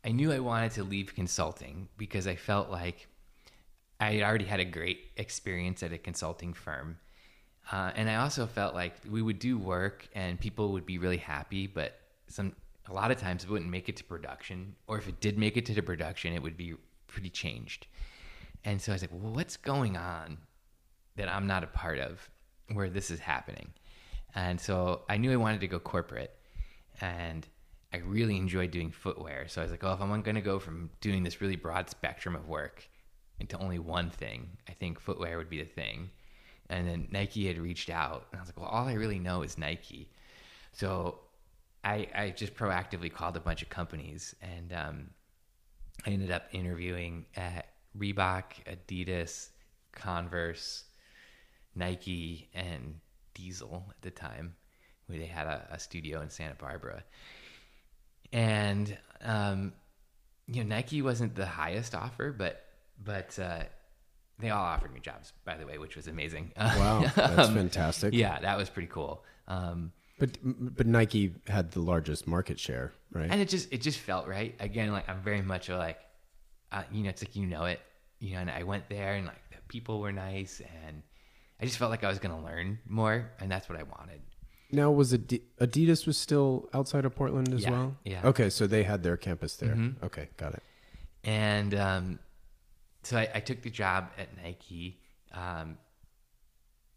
I 0.04 0.12
knew 0.12 0.32
I 0.32 0.38
wanted 0.38 0.72
to 0.72 0.84
leave 0.84 1.14
consulting 1.14 1.88
because 1.98 2.26
I 2.26 2.34
felt 2.34 2.70
like 2.70 3.06
I 4.00 4.22
already 4.22 4.46
had 4.46 4.60
a 4.60 4.64
great 4.64 5.10
experience 5.16 5.82
at 5.82 5.92
a 5.92 5.98
consulting 5.98 6.54
firm, 6.54 6.98
uh, 7.70 7.90
and 7.94 8.08
I 8.08 8.16
also 8.16 8.46
felt 8.46 8.74
like 8.74 8.94
we 9.08 9.20
would 9.20 9.38
do 9.38 9.58
work 9.58 10.08
and 10.14 10.40
people 10.40 10.72
would 10.72 10.86
be 10.86 10.98
really 10.98 11.18
happy, 11.18 11.66
but 11.66 11.98
some 12.28 12.54
a 12.88 12.92
lot 12.92 13.10
of 13.10 13.18
times 13.18 13.44
it 13.44 13.50
wouldn't 13.50 13.70
make 13.70 13.88
it 13.88 13.96
to 13.98 14.04
production, 14.04 14.74
or 14.86 14.98
if 14.98 15.06
it 15.08 15.20
did 15.20 15.38
make 15.38 15.56
it 15.56 15.66
to 15.66 15.74
the 15.74 15.82
production, 15.82 16.32
it 16.32 16.42
would 16.42 16.56
be 16.56 16.74
pretty 17.06 17.30
changed. 17.30 17.86
And 18.64 18.80
so 18.80 18.92
I 18.92 18.94
was 18.94 19.02
like, 19.02 19.12
well, 19.12 19.32
what's 19.32 19.56
going 19.56 19.96
on 19.96 20.38
that 21.16 21.28
I'm 21.28 21.46
not 21.46 21.62
a 21.62 21.66
part 21.66 21.98
of 21.98 22.28
where 22.72 22.88
this 22.88 23.10
is 23.10 23.20
happening. 23.20 23.72
And 24.34 24.60
so 24.60 25.02
I 25.08 25.16
knew 25.16 25.32
I 25.32 25.36
wanted 25.36 25.60
to 25.60 25.66
go 25.66 25.78
corporate 25.78 26.34
and 27.00 27.46
I 27.92 27.98
really 27.98 28.36
enjoyed 28.36 28.70
doing 28.70 28.90
footwear. 28.90 29.46
So 29.48 29.60
I 29.60 29.64
was 29.64 29.70
like, 29.70 29.82
oh, 29.82 29.92
if 29.92 30.00
I'm 30.00 30.22
going 30.22 30.36
to 30.36 30.40
go 30.40 30.58
from 30.58 30.90
doing 31.00 31.22
this 31.22 31.40
really 31.40 31.56
broad 31.56 31.90
spectrum 31.90 32.36
of 32.36 32.48
work 32.48 32.88
into 33.40 33.58
only 33.58 33.78
one 33.78 34.10
thing, 34.10 34.48
I 34.68 34.72
think 34.72 35.00
footwear 35.00 35.38
would 35.38 35.50
be 35.50 35.58
the 35.58 35.68
thing. 35.68 36.10
And 36.68 36.86
then 36.86 37.08
Nike 37.10 37.48
had 37.48 37.58
reached 37.58 37.90
out 37.90 38.26
and 38.30 38.38
I 38.38 38.42
was 38.42 38.48
like, 38.48 38.60
well, 38.60 38.68
all 38.68 38.86
I 38.86 38.92
really 38.92 39.18
know 39.18 39.42
is 39.42 39.58
Nike. 39.58 40.10
So 40.72 41.18
I, 41.82 42.06
I 42.14 42.30
just 42.30 42.54
proactively 42.54 43.12
called 43.12 43.36
a 43.36 43.40
bunch 43.40 43.62
of 43.62 43.68
companies 43.68 44.36
and 44.40 44.72
um, 44.72 45.10
I 46.06 46.10
ended 46.10 46.30
up 46.30 46.44
interviewing 46.52 47.26
at 47.36 47.66
Reebok, 47.98 48.44
Adidas, 48.66 49.48
Converse, 49.92 50.84
Nike, 51.74 52.48
and 52.54 53.00
Diesel 53.40 53.84
at 53.90 54.02
the 54.02 54.10
time, 54.10 54.54
where 55.06 55.18
they 55.18 55.26
had 55.26 55.46
a, 55.46 55.66
a 55.70 55.78
studio 55.78 56.20
in 56.20 56.30
Santa 56.30 56.54
Barbara. 56.54 57.02
And 58.32 58.96
um, 59.22 59.72
you 60.46 60.62
know, 60.64 60.74
Nike 60.76 61.02
wasn't 61.02 61.34
the 61.34 61.46
highest 61.46 61.94
offer, 61.94 62.32
but 62.32 62.64
but 63.02 63.38
uh, 63.38 63.62
they 64.38 64.50
all 64.50 64.62
offered 64.64 64.92
me 64.92 65.00
jobs, 65.00 65.32
by 65.44 65.56
the 65.56 65.66
way, 65.66 65.78
which 65.78 65.96
was 65.96 66.06
amazing. 66.06 66.52
Wow, 66.58 67.10
that's 67.14 67.48
Um, 67.48 67.54
fantastic. 67.54 68.14
yeah, 68.14 68.38
that 68.40 68.56
was 68.56 68.68
pretty 68.70 68.88
cool. 68.88 69.24
Um, 69.48 69.92
But 70.18 70.38
but 70.42 70.86
Nike 70.86 71.34
had 71.46 71.70
the 71.72 71.80
largest 71.80 72.26
market 72.26 72.58
share, 72.58 72.92
right? 73.12 73.30
and 73.30 73.40
it 73.40 73.48
just 73.48 73.72
it 73.72 73.80
just 73.80 73.98
felt 73.98 74.26
right. 74.28 74.54
Again, 74.60 74.92
like 74.92 75.08
I'm 75.08 75.22
very 75.22 75.42
much 75.42 75.68
like, 75.68 75.98
uh, 76.72 76.82
you 76.92 77.02
know, 77.02 77.08
it's 77.10 77.22
like 77.22 77.34
you 77.36 77.46
know 77.46 77.64
it, 77.64 77.80
you 78.20 78.34
know. 78.34 78.40
And 78.40 78.50
I 78.50 78.62
went 78.62 78.88
there, 78.88 79.14
and 79.14 79.26
like 79.26 79.42
the 79.50 79.56
people 79.68 79.98
were 80.00 80.12
nice, 80.12 80.60
and 80.84 81.02
I 81.60 81.66
just 81.66 81.78
felt 81.78 81.90
like 81.90 82.04
I 82.04 82.08
was 82.08 82.18
gonna 82.18 82.42
learn 82.42 82.78
more, 82.86 83.30
and 83.38 83.50
that's 83.50 83.68
what 83.68 83.78
I 83.78 83.82
wanted. 83.82 84.20
now 84.72 84.90
was 84.90 85.12
Adi- 85.12 85.42
Adidas 85.60 86.06
was 86.06 86.16
still 86.16 86.68
outside 86.72 87.04
of 87.04 87.14
Portland 87.14 87.52
as 87.52 87.62
Yeah, 87.64 87.70
well? 87.70 87.96
yeah. 88.04 88.20
Okay, 88.26 88.48
so 88.50 88.66
they 88.66 88.84
had 88.84 89.02
their 89.02 89.16
campus 89.16 89.56
there. 89.56 89.74
Mhm. 89.74 90.02
Okay, 90.02 90.28
got 90.36 90.54
it. 90.54 90.62
And 91.24 91.74
um, 91.74 92.18
so 93.02 93.16
I, 93.18 93.28
I 93.34 93.40
took 93.40 93.62
the 93.62 93.70
job 93.70 94.10
at 94.16 94.28
Nike, 94.42 95.00
um, 95.32 95.76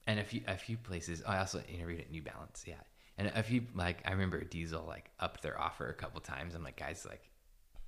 and 0.07 0.19
a 0.19 0.23
few 0.23 0.41
a 0.47 0.57
few 0.57 0.77
places. 0.77 1.23
I 1.25 1.39
also 1.39 1.61
interviewed 1.61 2.01
at 2.01 2.11
New 2.11 2.21
Balance, 2.21 2.63
yeah. 2.67 2.75
And 3.17 3.31
a 3.35 3.43
few 3.43 3.65
like 3.75 3.97
I 4.05 4.11
remember 4.11 4.43
Diesel 4.43 4.83
like 4.87 5.09
upped 5.19 5.41
their 5.43 5.59
offer 5.59 5.87
a 5.89 5.93
couple 5.93 6.19
times. 6.21 6.55
I'm 6.55 6.63
like, 6.63 6.77
guys, 6.77 7.05
like 7.09 7.29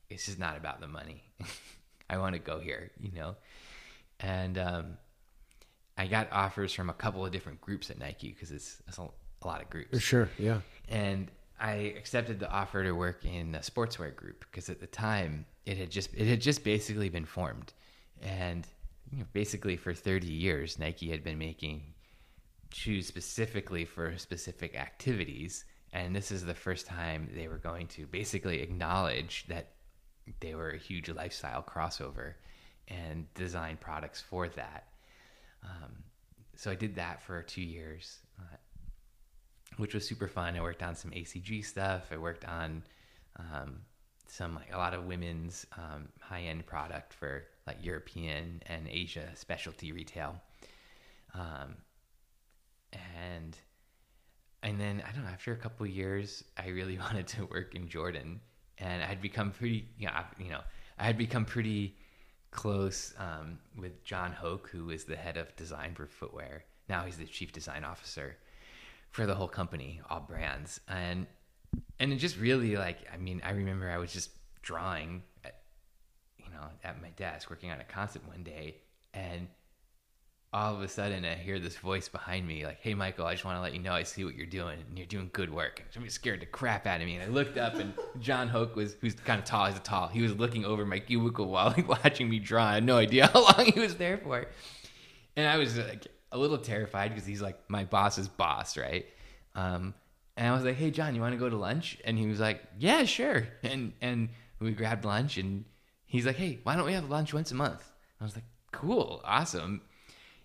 it's 0.09 0.25
just 0.25 0.39
not 0.39 0.57
about 0.57 0.81
the 0.81 0.87
money. 0.87 1.23
I 2.09 2.17
want 2.17 2.33
to 2.33 2.39
go 2.39 2.59
here, 2.59 2.91
you 2.99 3.11
know. 3.11 3.35
And 4.19 4.57
um, 4.57 4.97
I 5.97 6.07
got 6.07 6.31
offers 6.31 6.73
from 6.73 6.89
a 6.89 6.93
couple 6.93 7.25
of 7.25 7.31
different 7.31 7.61
groups 7.61 7.89
at 7.89 7.97
Nike 7.97 8.29
because 8.29 8.51
it's, 8.51 8.81
it's 8.87 8.97
a, 8.97 9.03
a 9.41 9.47
lot 9.47 9.61
of 9.61 9.69
groups 9.69 10.01
Sure, 10.01 10.29
yeah. 10.37 10.59
and 10.89 11.31
I 11.59 11.93
accepted 11.97 12.39
the 12.39 12.51
offer 12.51 12.83
to 12.83 12.91
work 12.91 13.23
in 13.25 13.55
a 13.55 13.59
sportswear 13.59 14.13
group 14.13 14.45
because 14.49 14.69
at 14.69 14.79
the 14.79 14.87
time 14.87 15.45
it 15.65 15.77
had 15.77 15.89
just 15.89 16.13
it 16.13 16.27
had 16.27 16.41
just 16.41 16.63
basically 16.63 17.09
been 17.09 17.25
formed, 17.25 17.73
and 18.21 18.67
you 19.11 19.19
know, 19.19 19.25
basically 19.33 19.77
for 19.77 19.93
30 19.93 20.27
years 20.27 20.77
Nike 20.79 21.09
had 21.09 21.23
been 21.23 21.37
making 21.37 21.81
shoes 22.73 23.07
specifically 23.07 23.85
for 23.85 24.17
specific 24.17 24.75
activities, 24.75 25.63
and 25.93 26.13
this 26.13 26.31
is 26.31 26.45
the 26.45 26.53
first 26.53 26.85
time 26.85 27.29
they 27.33 27.47
were 27.47 27.57
going 27.57 27.87
to 27.87 28.05
basically 28.07 28.61
acknowledge 28.61 29.45
that 29.47 29.69
they 30.39 30.55
were 30.55 30.71
a 30.71 30.77
huge 30.77 31.09
lifestyle 31.09 31.63
crossover 31.63 32.33
and 32.87 33.33
design 33.33 33.77
products 33.79 34.21
for 34.21 34.49
that. 34.49 34.87
Um, 35.65 36.03
so 36.55 36.71
I 36.71 36.75
did 36.75 36.95
that 36.95 37.21
for 37.23 37.41
two 37.43 37.61
years. 37.61 38.19
Uh, 38.39 38.55
which 39.77 39.93
was 39.93 40.07
super 40.07 40.27
fun. 40.27 40.55
I 40.55 40.61
worked 40.61 40.83
on 40.83 40.95
some 40.95 41.11
ACG 41.11 41.63
stuff. 41.65 42.03
I 42.11 42.17
worked 42.17 42.45
on 42.45 42.83
um, 43.37 43.79
some 44.27 44.55
like 44.55 44.73
a 44.73 44.77
lot 44.77 44.93
of 44.93 45.05
women's 45.05 45.65
um, 45.77 46.07
high 46.21 46.43
end 46.43 46.65
product 46.65 47.13
for 47.13 47.43
like 47.67 47.77
European 47.81 48.61
and 48.67 48.87
Asia 48.87 49.27
specialty 49.35 49.91
retail. 49.91 50.35
Um, 51.33 51.75
and 52.93 53.57
and 54.63 54.79
then 54.79 55.03
I 55.07 55.11
don't 55.11 55.23
know. 55.23 55.29
After 55.29 55.51
a 55.51 55.57
couple 55.57 55.85
years, 55.85 56.43
I 56.57 56.69
really 56.69 56.97
wanted 57.05 57.27
to 57.27 57.45
work 57.45 57.75
in 57.75 57.87
Jordan, 57.89 58.39
and 58.77 59.03
I'd 59.03 59.21
become 59.21 59.51
pretty, 59.51 59.89
you 59.97 60.07
know, 60.07 60.13
I- 60.13 60.41
you 60.43 60.49
know, 60.51 60.61
I 60.97 61.03
had 61.03 61.17
become 61.17 61.45
pretty 61.45 61.97
close 62.55 63.13
um, 63.19 63.59
with 63.77 64.03
John 64.03 64.31
Hoke, 64.31 64.69
who 64.69 64.89
is 64.89 65.03
the 65.03 65.15
head 65.15 65.37
of 65.37 65.53
design 65.55 65.93
for 65.93 66.07
footwear. 66.07 66.63
Now 66.87 67.03
he's 67.03 67.17
the 67.17 67.25
chief 67.25 67.51
design 67.51 67.83
officer 67.83 68.37
for 69.11 69.25
the 69.25 69.35
whole 69.35 69.47
company, 69.47 70.01
all 70.09 70.21
brands, 70.21 70.79
and 70.87 71.27
and 71.99 72.13
it 72.13 72.17
just 72.17 72.37
really 72.37 72.77
like 72.77 72.99
I 73.13 73.17
mean 73.17 73.41
I 73.43 73.51
remember 73.51 73.89
I 73.89 73.97
was 73.97 74.13
just 74.13 74.29
drawing, 74.61 75.21
at, 75.43 75.61
you 76.37 76.49
know, 76.51 76.65
at 76.83 77.01
my 77.01 77.09
desk 77.09 77.49
working 77.49 77.71
on 77.71 77.79
a 77.81 77.83
concept 77.83 78.27
one 78.27 78.43
day, 78.43 78.77
and 79.13 79.47
all 80.55 80.73
of 80.73 80.81
a 80.81 80.87
sudden 80.87 81.25
I 81.25 81.35
hear 81.35 81.59
this 81.59 81.75
voice 81.75 82.07
behind 82.07 82.47
me 82.47 82.65
like, 82.65 82.79
"Hey 82.79 82.93
Michael, 82.93 83.25
I 83.25 83.33
just 83.33 83.43
want 83.43 83.57
to 83.57 83.61
let 83.61 83.73
you 83.73 83.79
know 83.79 83.91
I 83.91 84.03
see 84.03 84.23
what 84.23 84.35
you're 84.35 84.45
doing, 84.45 84.79
and 84.87 84.97
you're 84.97 85.05
doing 85.05 85.29
good 85.33 85.53
work." 85.53 85.81
And 85.81 85.89
somebody 85.91 86.09
scared 86.09 86.39
the 86.39 86.45
crap 86.45 86.87
out 86.87 87.01
of 87.01 87.07
me, 87.07 87.15
and 87.15 87.23
I 87.23 87.27
looked 87.27 87.57
up, 87.57 87.75
and 87.75 87.93
John 88.21 88.47
Hoke 88.47 88.73
was 88.73 88.95
who's 89.01 89.15
kind 89.15 89.37
of 89.37 89.43
tall, 89.43 89.65
he's 89.65 89.75
a 89.75 89.79
tall. 89.79 90.07
He 90.07 90.21
was 90.21 90.33
looking 90.33 90.63
over 90.63 90.85
my 90.85 90.99
cubicle 90.99 91.47
while 91.49 91.71
like, 91.71 91.89
watching 92.03 92.29
me 92.29 92.39
draw. 92.39 92.63
I 92.63 92.73
had 92.75 92.85
no 92.85 92.95
idea 92.95 93.27
how 93.27 93.41
long 93.41 93.65
he 93.65 93.81
was 93.81 93.95
there 93.95 94.17
for, 94.17 94.45
and 95.35 95.45
I 95.45 95.57
was 95.57 95.77
like 95.77 96.07
a 96.31 96.37
little 96.37 96.57
terrified 96.57 97.09
because 97.09 97.25
he's 97.25 97.41
like 97.41 97.59
my 97.69 97.83
boss's 97.83 98.29
boss, 98.29 98.77
right? 98.77 99.05
Um, 99.55 99.93
and 100.37 100.47
I 100.47 100.55
was 100.55 100.63
like, 100.63 100.77
"Hey 100.77 100.89
John, 100.89 101.15
you 101.15 101.21
want 101.21 101.33
to 101.33 101.39
go 101.39 101.49
to 101.49 101.57
lunch?" 101.57 101.97
And 102.05 102.17
he 102.17 102.27
was 102.27 102.39
like, 102.39 102.61
"Yeah, 102.79 103.03
sure." 103.03 103.45
And 103.61 103.91
and 103.99 104.29
we 104.61 104.71
grabbed 104.71 105.03
lunch, 105.03 105.37
and 105.37 105.65
he's 106.05 106.25
like, 106.25 106.37
"Hey, 106.37 106.59
why 106.63 106.77
don't 106.77 106.85
we 106.85 106.93
have 106.93 107.09
lunch 107.09 107.33
once 107.33 107.51
a 107.51 107.55
month?" 107.55 107.91
I 108.21 108.23
was 108.23 108.35
like, 108.35 108.45
"Cool, 108.71 109.21
awesome." 109.25 109.81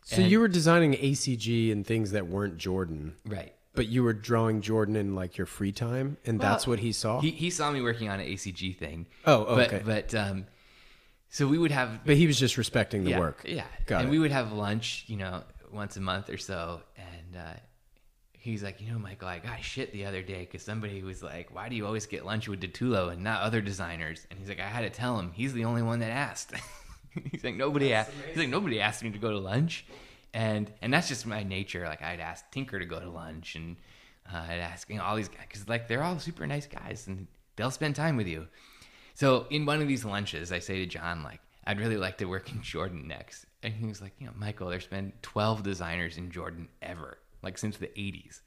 So 0.02 0.22
And- 0.22 0.30
you 0.30 0.40
were 0.40 0.48
designing 0.48 0.94
ACG 0.94 1.70
and 1.70 1.86
things 1.86 2.10
that 2.12 2.26
weren't 2.26 2.56
Jordan, 2.58 3.14
Right. 3.24 3.54
but 3.74 3.86
you 3.86 4.02
were 4.02 4.12
drawing 4.12 4.60
Jordan 4.60 4.96
in 4.96 5.14
like 5.14 5.36
your 5.36 5.46
free 5.46 5.72
time, 5.72 6.16
and 6.24 6.40
that's 6.40 6.66
what 6.66 6.80
he 6.80 6.92
saw. 6.92 7.20
He 7.20 7.30
he 7.30 7.50
saw 7.50 7.70
me 7.70 7.80
working 7.82 8.08
on 8.08 8.18
an 8.20 8.26
ACG 8.26 8.72
thing. 8.72 9.06
Oh, 9.26 9.44
oh, 9.46 9.56
but, 9.56 9.72
okay. 9.72 9.82
But 9.84 10.14
um, 10.14 10.46
so 11.28 11.46
we 11.46 11.58
would 11.58 11.70
have 11.70 12.04
but 12.04 12.16
he 12.16 12.26
was 12.26 12.38
just 12.38 12.56
respecting 12.58 13.04
the 13.04 13.10
yeah, 13.10 13.18
work. 13.20 13.42
Yeah. 13.46 13.66
Got 13.86 14.00
and 14.00 14.08
it. 14.08 14.10
we 14.10 14.18
would 14.18 14.32
have 14.32 14.52
lunch, 14.52 15.04
you 15.06 15.16
know, 15.16 15.44
once 15.72 15.96
a 15.96 16.00
month 16.00 16.28
or 16.28 16.38
so. 16.38 16.80
And 16.96 17.36
uh, 17.36 17.52
he's 18.32 18.62
like, 18.64 18.80
you 18.80 18.90
know, 18.90 18.98
Michael, 18.98 19.28
I 19.28 19.38
got 19.38 19.62
shit 19.62 19.92
the 19.92 20.06
other 20.06 20.22
day 20.22 20.40
because 20.40 20.62
somebody 20.62 21.02
was 21.02 21.22
like, 21.22 21.54
why 21.54 21.68
do 21.68 21.76
you 21.76 21.86
always 21.86 22.06
get 22.06 22.24
lunch 22.26 22.48
with 22.48 22.60
DiTullo 22.60 23.12
and 23.12 23.22
not 23.22 23.42
other 23.42 23.60
designers? 23.60 24.26
And 24.30 24.40
he's 24.40 24.48
like, 24.48 24.58
I 24.60 24.66
had 24.66 24.80
to 24.80 24.90
tell 24.90 25.18
him 25.20 25.30
he's 25.32 25.52
the 25.52 25.64
only 25.66 25.82
one 25.82 26.00
that 26.00 26.10
asked. 26.10 26.52
he's 27.30 27.44
like, 27.44 27.56
nobody 27.56 27.92
asked. 27.92 28.12
He's 28.28 28.36
like, 28.36 28.48
nobody 28.48 28.80
asked 28.80 29.02
me 29.02 29.10
to 29.10 29.18
go 29.18 29.30
to 29.30 29.38
lunch. 29.38 29.86
And 30.32 30.72
and 30.80 30.92
that's 30.92 31.08
just 31.08 31.26
my 31.26 31.42
nature. 31.42 31.84
Like 31.86 32.02
I'd 32.02 32.20
ask 32.20 32.50
Tinker 32.52 32.78
to 32.78 32.84
go 32.84 33.00
to 33.00 33.10
lunch, 33.10 33.56
and 33.56 33.76
uh, 34.32 34.44
I'd 34.48 34.60
ask 34.60 34.88
you 34.88 34.96
know 34.96 35.02
all 35.02 35.16
these 35.16 35.28
guys 35.28 35.40
because 35.48 35.68
like 35.68 35.88
they're 35.88 36.04
all 36.04 36.18
super 36.20 36.46
nice 36.46 36.66
guys, 36.66 37.08
and 37.08 37.26
they'll 37.56 37.70
spend 37.70 37.96
time 37.96 38.16
with 38.16 38.28
you. 38.28 38.46
So 39.14 39.46
in 39.50 39.66
one 39.66 39.82
of 39.82 39.88
these 39.88 40.04
lunches, 40.04 40.50
I 40.50 40.60
say 40.60 40.78
to 40.78 40.86
John, 40.86 41.22
like, 41.22 41.40
I'd 41.66 41.78
really 41.78 41.98
like 41.98 42.18
to 42.18 42.24
work 42.24 42.50
in 42.50 42.62
Jordan 42.62 43.06
next. 43.06 43.44
And 43.62 43.74
he 43.74 43.86
was 43.86 44.00
like, 44.00 44.14
you 44.18 44.26
know, 44.26 44.32
Michael, 44.34 44.68
there's 44.68 44.86
been 44.86 45.12
12 45.20 45.62
designers 45.62 46.16
in 46.16 46.30
Jordan 46.30 46.68
ever, 46.80 47.18
like 47.42 47.58
since 47.58 47.76
the 47.76 47.88
80s. 47.88 48.40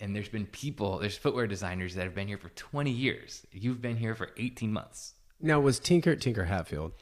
And 0.00 0.14
there's 0.14 0.28
been 0.28 0.44
people, 0.46 0.98
there's 0.98 1.16
footwear 1.16 1.46
designers 1.46 1.94
that 1.94 2.04
have 2.04 2.14
been 2.14 2.28
here 2.28 2.36
for 2.36 2.50
20 2.50 2.90
years. 2.90 3.46
You've 3.52 3.80
been 3.80 3.96
here 3.96 4.14
for 4.14 4.30
18 4.36 4.72
months. 4.72 5.14
Now 5.40 5.60
was 5.60 5.78
Tinker 5.78 6.16
Tinker 6.16 6.44
Hatfield? 6.44 6.92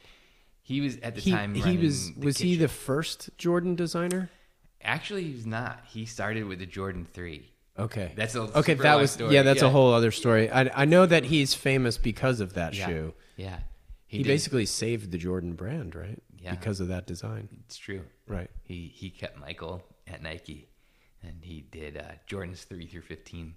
He 0.63 0.79
was 0.81 0.97
at 1.03 1.15
the 1.15 1.21
He, 1.21 1.31
time. 1.31 1.53
he 1.53 1.77
was 1.77 2.11
was 2.17 2.37
he 2.37 2.55
the 2.55 2.67
first 2.69 3.29
Jordan 3.37 3.75
designer? 3.75 4.29
Actually, 4.81 5.23
he's 5.23 5.45
not. 5.45 5.83
He 5.87 6.05
started 6.05 6.45
with 6.45 6.59
the 6.59 6.65
Jordan 6.65 7.05
3. 7.13 7.49
Okay, 7.79 8.11
That's 8.15 8.35
a 8.35 8.41
okay. 8.59 8.73
That 8.75 8.95
was 8.95 9.11
story. 9.11 9.33
yeah. 9.33 9.41
That's 9.43 9.61
a 9.63 9.69
whole 9.69 9.93
other 9.93 10.11
story. 10.11 10.49
I 10.49 10.83
I 10.83 10.85
know 10.85 11.05
that 11.05 11.25
he's 11.25 11.53
famous 11.53 11.97
because 11.97 12.39
of 12.39 12.53
that 12.53 12.73
Yeah. 12.75 12.85
shoe. 12.87 13.13
Yeah. 13.35 13.59
He, 14.05 14.19
did- 14.19 14.27
basically 14.27 14.65
saved 14.67 15.11
the 15.11 15.17
Jordan 15.17 15.53
brand, 15.53 15.95
right? 15.95 16.21
Yeah. 16.37 16.51
Because 16.51 16.79
of 16.79 16.87
that 16.89 17.07
design, 17.07 17.49
It's 17.65 17.77
true. 17.77 18.03
right? 18.27 18.49
He 18.63 18.91
he 18.93 19.09
kept 19.09 19.39
Michael 19.39 19.83
at 20.07 20.21
Nike, 20.21 20.67
and 21.23 21.43
he 21.43 21.61
did 21.61 21.97
uh, 21.97 22.03
Jordan's 22.27 22.63
three 22.63 22.85
through 22.85 23.01
fifteen, 23.01 23.55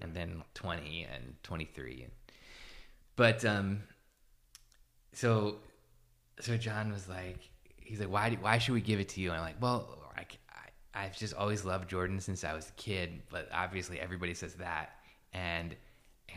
and 0.00 0.14
then 0.14 0.44
twenty 0.54 1.04
and 1.12 1.34
twenty 1.42 1.64
three. 1.64 2.02
And 2.04 2.12
but 3.16 3.44
um, 3.44 3.82
so 5.12 5.56
so 6.40 6.56
John 6.56 6.92
was 6.92 7.08
like, 7.08 7.50
he's 7.80 8.00
like, 8.00 8.10
why 8.10 8.30
do, 8.30 8.36
why 8.40 8.58
should 8.58 8.74
we 8.74 8.80
give 8.80 9.00
it 9.00 9.08
to 9.10 9.20
you? 9.20 9.30
And 9.30 9.38
I'm 9.38 9.44
like, 9.44 9.60
well, 9.60 9.98
I, 10.16 10.26
I 10.50 11.04
I've 11.04 11.16
just 11.16 11.34
always 11.34 11.64
loved 11.64 11.88
Jordan 11.88 12.20
since 12.20 12.44
I 12.44 12.54
was 12.54 12.68
a 12.68 12.72
kid, 12.72 13.22
but 13.30 13.48
obviously 13.52 14.00
everybody 14.00 14.34
says 14.34 14.54
that, 14.54 14.96
and 15.32 15.74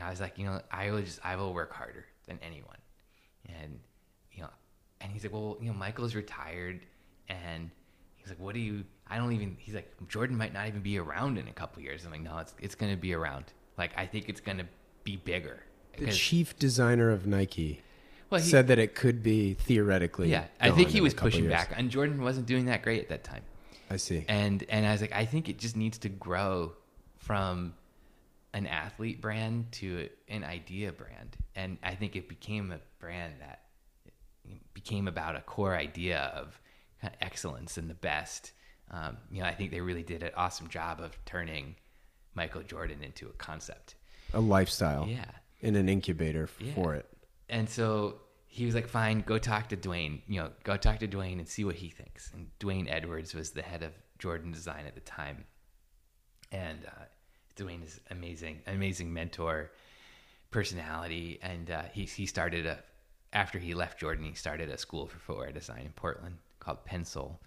I 0.01 0.09
was 0.09 0.19
like, 0.19 0.37
you 0.37 0.45
know, 0.45 0.61
I 0.71 0.91
will 0.91 1.01
just 1.01 1.19
I 1.23 1.35
will 1.35 1.53
work 1.53 1.73
harder 1.73 2.05
than 2.27 2.39
anyone, 2.41 2.77
and 3.47 3.79
you 4.31 4.43
know, 4.43 4.49
and 5.01 5.11
he's 5.11 5.23
like, 5.23 5.33
well, 5.33 5.57
you 5.61 5.67
know, 5.67 5.73
Michael's 5.73 6.15
retired, 6.15 6.85
and 7.27 7.69
he's 8.15 8.29
like, 8.29 8.39
what 8.39 8.53
do 8.53 8.61
you? 8.61 8.83
I 9.07 9.17
don't 9.17 9.33
even. 9.33 9.57
He's 9.59 9.75
like, 9.75 9.91
Jordan 10.07 10.37
might 10.37 10.53
not 10.53 10.67
even 10.67 10.81
be 10.81 10.97
around 10.97 11.37
in 11.37 11.47
a 11.47 11.53
couple 11.53 11.81
years. 11.81 12.05
I'm 12.05 12.11
like, 12.11 12.21
no, 12.21 12.37
it's 12.37 12.53
it's 12.59 12.75
gonna 12.75 12.97
be 12.97 13.13
around. 13.13 13.45
Like, 13.77 13.91
I 13.97 14.05
think 14.05 14.29
it's 14.29 14.41
gonna 14.41 14.67
be 15.03 15.17
bigger. 15.17 15.63
The 15.97 16.11
chief 16.11 16.57
designer 16.57 17.09
of 17.09 17.27
Nike 17.27 17.81
well, 18.31 18.41
he, 18.41 18.49
said 18.49 18.67
that 18.67 18.79
it 18.79 18.95
could 18.95 19.21
be 19.21 19.53
theoretically. 19.53 20.29
yeah, 20.29 20.45
I 20.59 20.71
think 20.71 20.89
he 20.89 21.01
was 21.01 21.13
pushing 21.13 21.47
back, 21.47 21.73
and 21.75 21.91
Jordan 21.91 22.23
wasn't 22.23 22.45
doing 22.47 22.65
that 22.65 22.81
great 22.81 23.01
at 23.01 23.09
that 23.09 23.23
time. 23.23 23.43
I 23.89 23.97
see. 23.97 24.25
And 24.27 24.63
and 24.69 24.85
I 24.85 24.91
was 24.93 25.01
like, 25.01 25.13
I 25.13 25.25
think 25.25 25.49
it 25.49 25.59
just 25.59 25.75
needs 25.75 25.97
to 25.99 26.09
grow 26.09 26.73
from 27.19 27.73
an 28.53 28.65
athlete 28.65 29.21
brand 29.21 29.71
to 29.73 30.09
an 30.29 30.43
idea 30.43 30.91
brand, 30.91 31.37
and 31.55 31.77
I 31.83 31.95
think 31.95 32.15
it 32.15 32.27
became 32.29 32.71
a 32.71 32.79
brand 32.99 33.33
that 33.41 33.61
became 34.73 35.07
about 35.07 35.35
a 35.35 35.41
core 35.41 35.75
idea 35.75 36.31
of 36.35 36.59
kind 37.01 37.13
of 37.13 37.19
excellence 37.21 37.77
and 37.77 37.89
the 37.89 37.95
best. 37.95 38.53
Um, 38.89 39.17
you 39.31 39.41
know, 39.41 39.47
I 39.47 39.53
think 39.53 39.71
they 39.71 39.81
really 39.81 40.03
did 40.03 40.23
an 40.23 40.31
awesome 40.35 40.67
job 40.67 40.99
of 40.99 41.17
turning 41.25 41.75
Michael 42.33 42.63
Jordan 42.63 43.03
into 43.03 43.27
a 43.27 43.33
concept. 43.33 43.95
A 44.33 44.39
lifestyle. 44.39 45.07
Yeah. 45.07 45.25
In 45.61 45.75
an 45.75 45.87
incubator 45.89 46.49
Yeah. 46.59 46.73
for 46.73 46.95
it. 46.95 47.05
And 47.51 47.69
so 47.69 48.15
he 48.47 48.65
was 48.65 48.73
like, 48.73 48.87
fine, 48.87 49.21
go 49.21 49.37
talk 49.37 49.69
to 49.69 49.75
D'Wayne. 49.75 50.21
You 50.27 50.41
know, 50.41 50.49
go 50.63 50.77
talk 50.77 50.99
to 50.99 51.07
D'Wayne 51.07 51.37
and 51.37 51.47
see 51.47 51.63
what 51.63 51.75
he 51.75 51.89
thinks. 51.89 52.31
And 52.33 52.47
D'Wayne 52.59 52.87
Edwards 52.89 53.35
was 53.35 53.51
the 53.51 53.61
head 53.61 53.83
of 53.83 53.91
Jordan 54.17 54.51
Design 54.51 54.85
at 54.87 54.95
the 54.95 55.01
time. 55.01 55.45
And 56.51 56.79
uh, 56.87 57.03
D'Wayne 57.57 57.83
is 57.83 57.99
amazing, 58.09 58.61
amazing 58.67 59.13
mentor, 59.13 59.71
personality. 60.49 61.39
And 61.43 61.69
uh, 61.69 61.83
he, 61.93 62.05
he 62.05 62.25
started 62.25 62.65
a, 62.65 62.79
after 63.33 63.59
he 63.59 63.73
left 63.73 63.99
Jordan, 63.99 64.25
he 64.25 64.33
started 64.33 64.69
a 64.69 64.77
school 64.77 65.07
for 65.07 65.19
footwear 65.19 65.51
design 65.51 65.83
in 65.85 65.91
Portland 65.91 66.37
called 66.59 66.85
Pensole. 66.85 67.37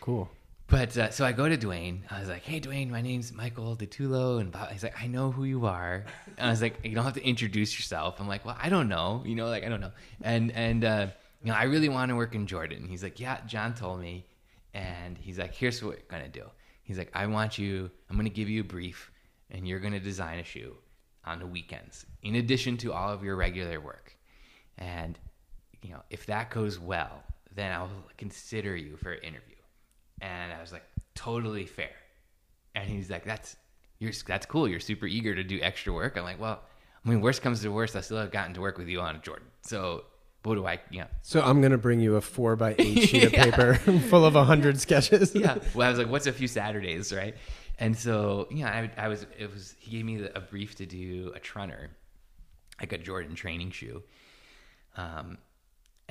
Cool. 0.00 0.28
But 0.68 0.96
uh, 0.96 1.10
so 1.10 1.24
I 1.26 1.32
go 1.32 1.48
to 1.48 1.56
D'Wayne. 1.56 2.02
I 2.10 2.20
was 2.20 2.28
like, 2.28 2.42
"Hey, 2.44 2.58
D'Wayne, 2.58 2.90
my 2.90 3.02
name's 3.02 3.32
Michael 3.32 3.76
DiTullo," 3.76 4.40
and 4.40 4.50
blah. 4.50 4.66
he's 4.68 4.82
like, 4.82 4.98
"I 5.00 5.06
know 5.06 5.30
who 5.30 5.44
you 5.44 5.66
are." 5.66 6.04
And 6.38 6.46
I 6.46 6.50
was 6.50 6.62
like, 6.62 6.78
"You 6.84 6.94
don't 6.94 7.04
have 7.04 7.14
to 7.14 7.26
introduce 7.26 7.78
yourself." 7.78 8.20
I'm 8.20 8.28
like, 8.28 8.44
"Well, 8.44 8.56
I 8.58 8.68
don't 8.70 8.88
know, 8.88 9.22
you 9.26 9.34
know, 9.34 9.48
like 9.48 9.64
I 9.64 9.68
don't 9.68 9.80
know." 9.80 9.92
And 10.22 10.50
and 10.52 10.84
uh, 10.84 11.06
you 11.42 11.50
know, 11.50 11.56
I 11.56 11.64
really 11.64 11.88
want 11.90 12.08
to 12.08 12.16
work 12.16 12.34
in 12.34 12.46
Jordan. 12.46 12.86
He's 12.88 13.02
like, 13.02 13.20
"Yeah, 13.20 13.38
John 13.46 13.74
told 13.74 14.00
me," 14.00 14.24
and 14.72 15.18
he's 15.18 15.38
like, 15.38 15.54
"Here's 15.54 15.82
what 15.82 15.96
we're 15.96 16.02
gonna 16.08 16.28
do." 16.28 16.44
He's 16.84 16.96
like, 16.96 17.10
"I 17.14 17.26
want 17.26 17.58
you. 17.58 17.90
I'm 18.08 18.16
gonna 18.16 18.30
give 18.30 18.48
you 18.48 18.62
a 18.62 18.64
brief, 18.64 19.10
and 19.50 19.68
you're 19.68 19.80
gonna 19.80 20.00
design 20.00 20.38
a 20.38 20.44
shoe 20.44 20.74
on 21.24 21.38
the 21.38 21.46
weekends, 21.46 22.06
in 22.22 22.36
addition 22.36 22.76
to 22.78 22.92
all 22.94 23.10
of 23.12 23.22
your 23.22 23.36
regular 23.36 23.78
work." 23.80 24.16
And 24.78 25.18
you 25.82 25.90
know, 25.90 26.02
if 26.08 26.24
that 26.26 26.48
goes 26.50 26.78
well, 26.78 27.22
then 27.54 27.72
I'll 27.72 27.90
consider 28.16 28.74
you 28.74 28.96
for 28.96 29.12
an 29.12 29.22
interview. 29.22 29.51
And 30.20 30.52
I 30.52 30.60
was 30.60 30.72
like, 30.72 30.84
totally 31.14 31.66
fair. 31.66 31.90
And 32.74 32.88
he's 32.88 33.10
like, 33.10 33.24
that's 33.24 33.56
you're 33.98 34.12
that's 34.26 34.46
cool. 34.46 34.68
You're 34.68 34.80
super 34.80 35.06
eager 35.06 35.34
to 35.34 35.44
do 35.44 35.60
extra 35.60 35.92
work. 35.92 36.16
I'm 36.16 36.24
like, 36.24 36.40
well, 36.40 36.60
I 37.04 37.08
mean, 37.08 37.20
worst 37.20 37.42
comes 37.42 37.62
to 37.62 37.68
worst, 37.68 37.96
I 37.96 38.00
still 38.00 38.18
have 38.18 38.30
gotten 38.30 38.54
to 38.54 38.60
work 38.60 38.78
with 38.78 38.88
you 38.88 39.00
on 39.00 39.20
Jordan. 39.22 39.46
So 39.62 40.04
what 40.44 40.56
do 40.56 40.66
I, 40.66 40.80
you 40.90 41.00
know? 41.00 41.06
So 41.22 41.40
I'm 41.40 41.60
gonna 41.60 41.78
bring 41.78 42.00
you 42.00 42.16
a 42.16 42.20
four 42.20 42.56
by 42.56 42.74
eight 42.78 43.02
sheet 43.08 43.24
of 43.24 43.32
paper 43.32 43.74
full 44.08 44.24
of 44.24 44.34
a 44.36 44.44
hundred 44.44 44.80
sketches. 44.80 45.34
yeah. 45.34 45.58
Well, 45.74 45.86
I 45.86 45.90
was 45.90 45.98
like, 45.98 46.08
what's 46.08 46.26
a 46.26 46.32
few 46.32 46.48
Saturdays, 46.48 47.12
right? 47.12 47.36
And 47.78 47.96
so, 47.96 48.48
yeah, 48.50 48.68
I, 48.68 49.04
I 49.04 49.08
was, 49.08 49.26
it 49.38 49.50
was, 49.50 49.74
he 49.78 49.92
gave 49.92 50.04
me 50.04 50.28
a 50.34 50.40
brief 50.40 50.76
to 50.76 50.86
do 50.86 51.32
a 51.34 51.40
trunner, 51.40 51.88
like 52.80 52.92
a 52.92 52.98
Jordan 52.98 53.34
training 53.34 53.70
shoe. 53.70 54.02
Um, 54.96 55.38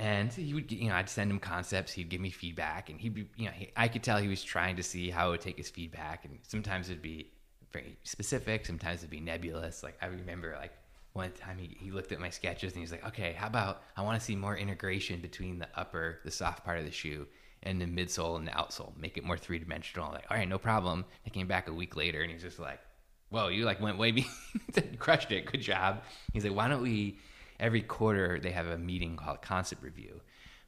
and 0.02 0.32
he 0.32 0.52
would, 0.52 0.72
you 0.72 0.88
know, 0.88 0.96
I'd 0.96 1.08
send 1.08 1.30
him 1.30 1.38
concepts. 1.38 1.92
He'd 1.92 2.08
give 2.08 2.20
me 2.20 2.30
feedback, 2.30 2.90
and 2.90 3.00
he'd 3.00 3.14
be, 3.14 3.28
you 3.36 3.46
know, 3.46 3.52
he, 3.52 3.70
I 3.76 3.86
could 3.86 4.02
tell 4.02 4.18
he 4.18 4.26
was 4.26 4.42
trying 4.42 4.74
to 4.74 4.82
see 4.82 5.10
how 5.10 5.26
I 5.26 5.30
would 5.30 5.40
take 5.40 5.56
his 5.56 5.70
feedback. 5.70 6.24
And 6.24 6.40
sometimes 6.42 6.90
it'd 6.90 7.02
be 7.02 7.30
very 7.72 7.96
specific, 8.02 8.66
sometimes 8.66 9.00
it'd 9.00 9.10
be 9.10 9.20
nebulous. 9.20 9.84
Like 9.84 9.96
I 10.02 10.06
remember, 10.06 10.56
like 10.58 10.72
one 11.12 11.30
time 11.30 11.56
he, 11.56 11.76
he 11.78 11.92
looked 11.92 12.10
at 12.10 12.18
my 12.18 12.30
sketches 12.30 12.72
and 12.72 12.78
he 12.78 12.82
was 12.82 12.90
like, 12.90 13.06
"Okay, 13.06 13.32
how 13.32 13.46
about 13.46 13.84
I 13.96 14.02
want 14.02 14.18
to 14.18 14.24
see 14.24 14.34
more 14.34 14.56
integration 14.56 15.20
between 15.20 15.60
the 15.60 15.68
upper, 15.76 16.18
the 16.24 16.32
soft 16.32 16.64
part 16.64 16.80
of 16.80 16.84
the 16.84 16.90
shoe, 16.90 17.28
and 17.62 17.80
the 17.80 17.86
midsole 17.86 18.36
and 18.36 18.44
the 18.44 18.50
outsole. 18.50 18.96
Make 18.96 19.16
it 19.16 19.22
more 19.22 19.38
three 19.38 19.60
dimensional." 19.60 20.10
Like, 20.10 20.24
all 20.28 20.36
right, 20.36 20.48
no 20.48 20.58
problem. 20.58 21.04
I 21.24 21.30
came 21.30 21.46
back 21.46 21.68
a 21.68 21.72
week 21.72 21.94
later, 21.94 22.22
and 22.22 22.32
he's 22.32 22.42
just 22.42 22.58
like, 22.58 22.80
"Whoa, 23.28 23.48
you 23.48 23.64
like 23.64 23.80
went 23.80 23.98
way, 23.98 24.10
beyond 24.10 24.28
crushed 24.98 25.30
it. 25.30 25.46
Good 25.46 25.60
job." 25.60 26.02
He's 26.32 26.42
like, 26.42 26.56
"Why 26.56 26.66
don't 26.66 26.82
we?" 26.82 27.18
Every 27.62 27.80
quarter 27.80 28.40
they 28.40 28.50
have 28.50 28.66
a 28.66 28.76
meeting 28.76 29.16
called 29.16 29.40
concept 29.40 29.82
review 29.82 30.20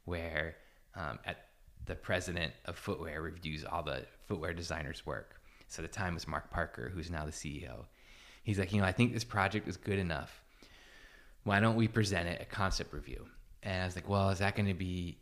where 0.05 0.55
um, 0.95 1.19
at 1.25 1.49
the 1.85 1.93
president 1.93 2.53
of 2.63 2.77
footwear 2.77 3.21
reviews 3.21 3.65
all 3.65 3.83
the 3.83 4.05
footwear 4.27 4.53
designers 4.53 5.05
work. 5.05 5.35
So 5.67 5.81
the 5.81 5.87
time 5.89 6.13
was 6.13 6.27
mark 6.27 6.49
parker 6.49 6.89
who's 6.93 7.11
now 7.11 7.25
the 7.25 7.31
ceo 7.31 7.85
he's 8.43 8.57
like 8.57 8.71
you 8.71 8.79
know 8.79 8.87
i 8.87 8.91
think 8.91 9.13
this 9.13 9.25
project 9.25 9.67
is 9.67 9.77
good 9.77 9.99
enough. 9.99 10.41
Why 11.43 11.59
don't 11.59 11.75
we 11.75 11.87
present 11.87 12.27
it 12.27 12.41
at 12.41 12.49
concept 12.49 12.93
review? 12.93 13.27
And 13.61 13.81
i 13.81 13.85
was 13.85 13.95
like 13.95 14.07
well 14.07 14.29
is 14.29 14.39
that 14.39 14.55
going 14.55 14.67
to 14.67 14.73
be 14.73 15.17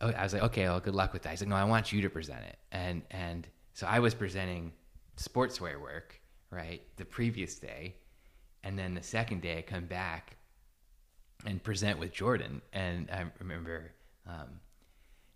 oh, 0.00 0.10
i 0.10 0.22
was 0.22 0.32
like 0.32 0.42
okay 0.44 0.64
well 0.68 0.78
good 0.78 0.94
luck 0.94 1.12
with 1.12 1.22
that. 1.22 1.30
He's 1.30 1.40
like 1.40 1.48
no 1.48 1.56
i 1.56 1.64
want 1.64 1.92
you 1.92 2.00
to 2.02 2.10
present 2.10 2.44
it. 2.44 2.58
And 2.70 3.02
and 3.10 3.48
so 3.74 3.88
i 3.88 3.98
was 3.98 4.14
presenting 4.14 4.72
sportswear 5.16 5.80
work 5.80 6.20
right 6.50 6.82
the 6.96 7.04
previous 7.04 7.58
day. 7.58 7.96
And 8.62 8.78
then 8.78 8.94
the 8.94 9.02
second 9.02 9.42
day 9.42 9.58
i 9.58 9.62
come 9.62 9.86
back 9.86 10.37
and 11.46 11.62
present 11.62 11.98
with 11.98 12.12
Jordan. 12.12 12.62
And 12.72 13.10
I 13.10 13.24
remember 13.38 13.92
um, 14.26 14.60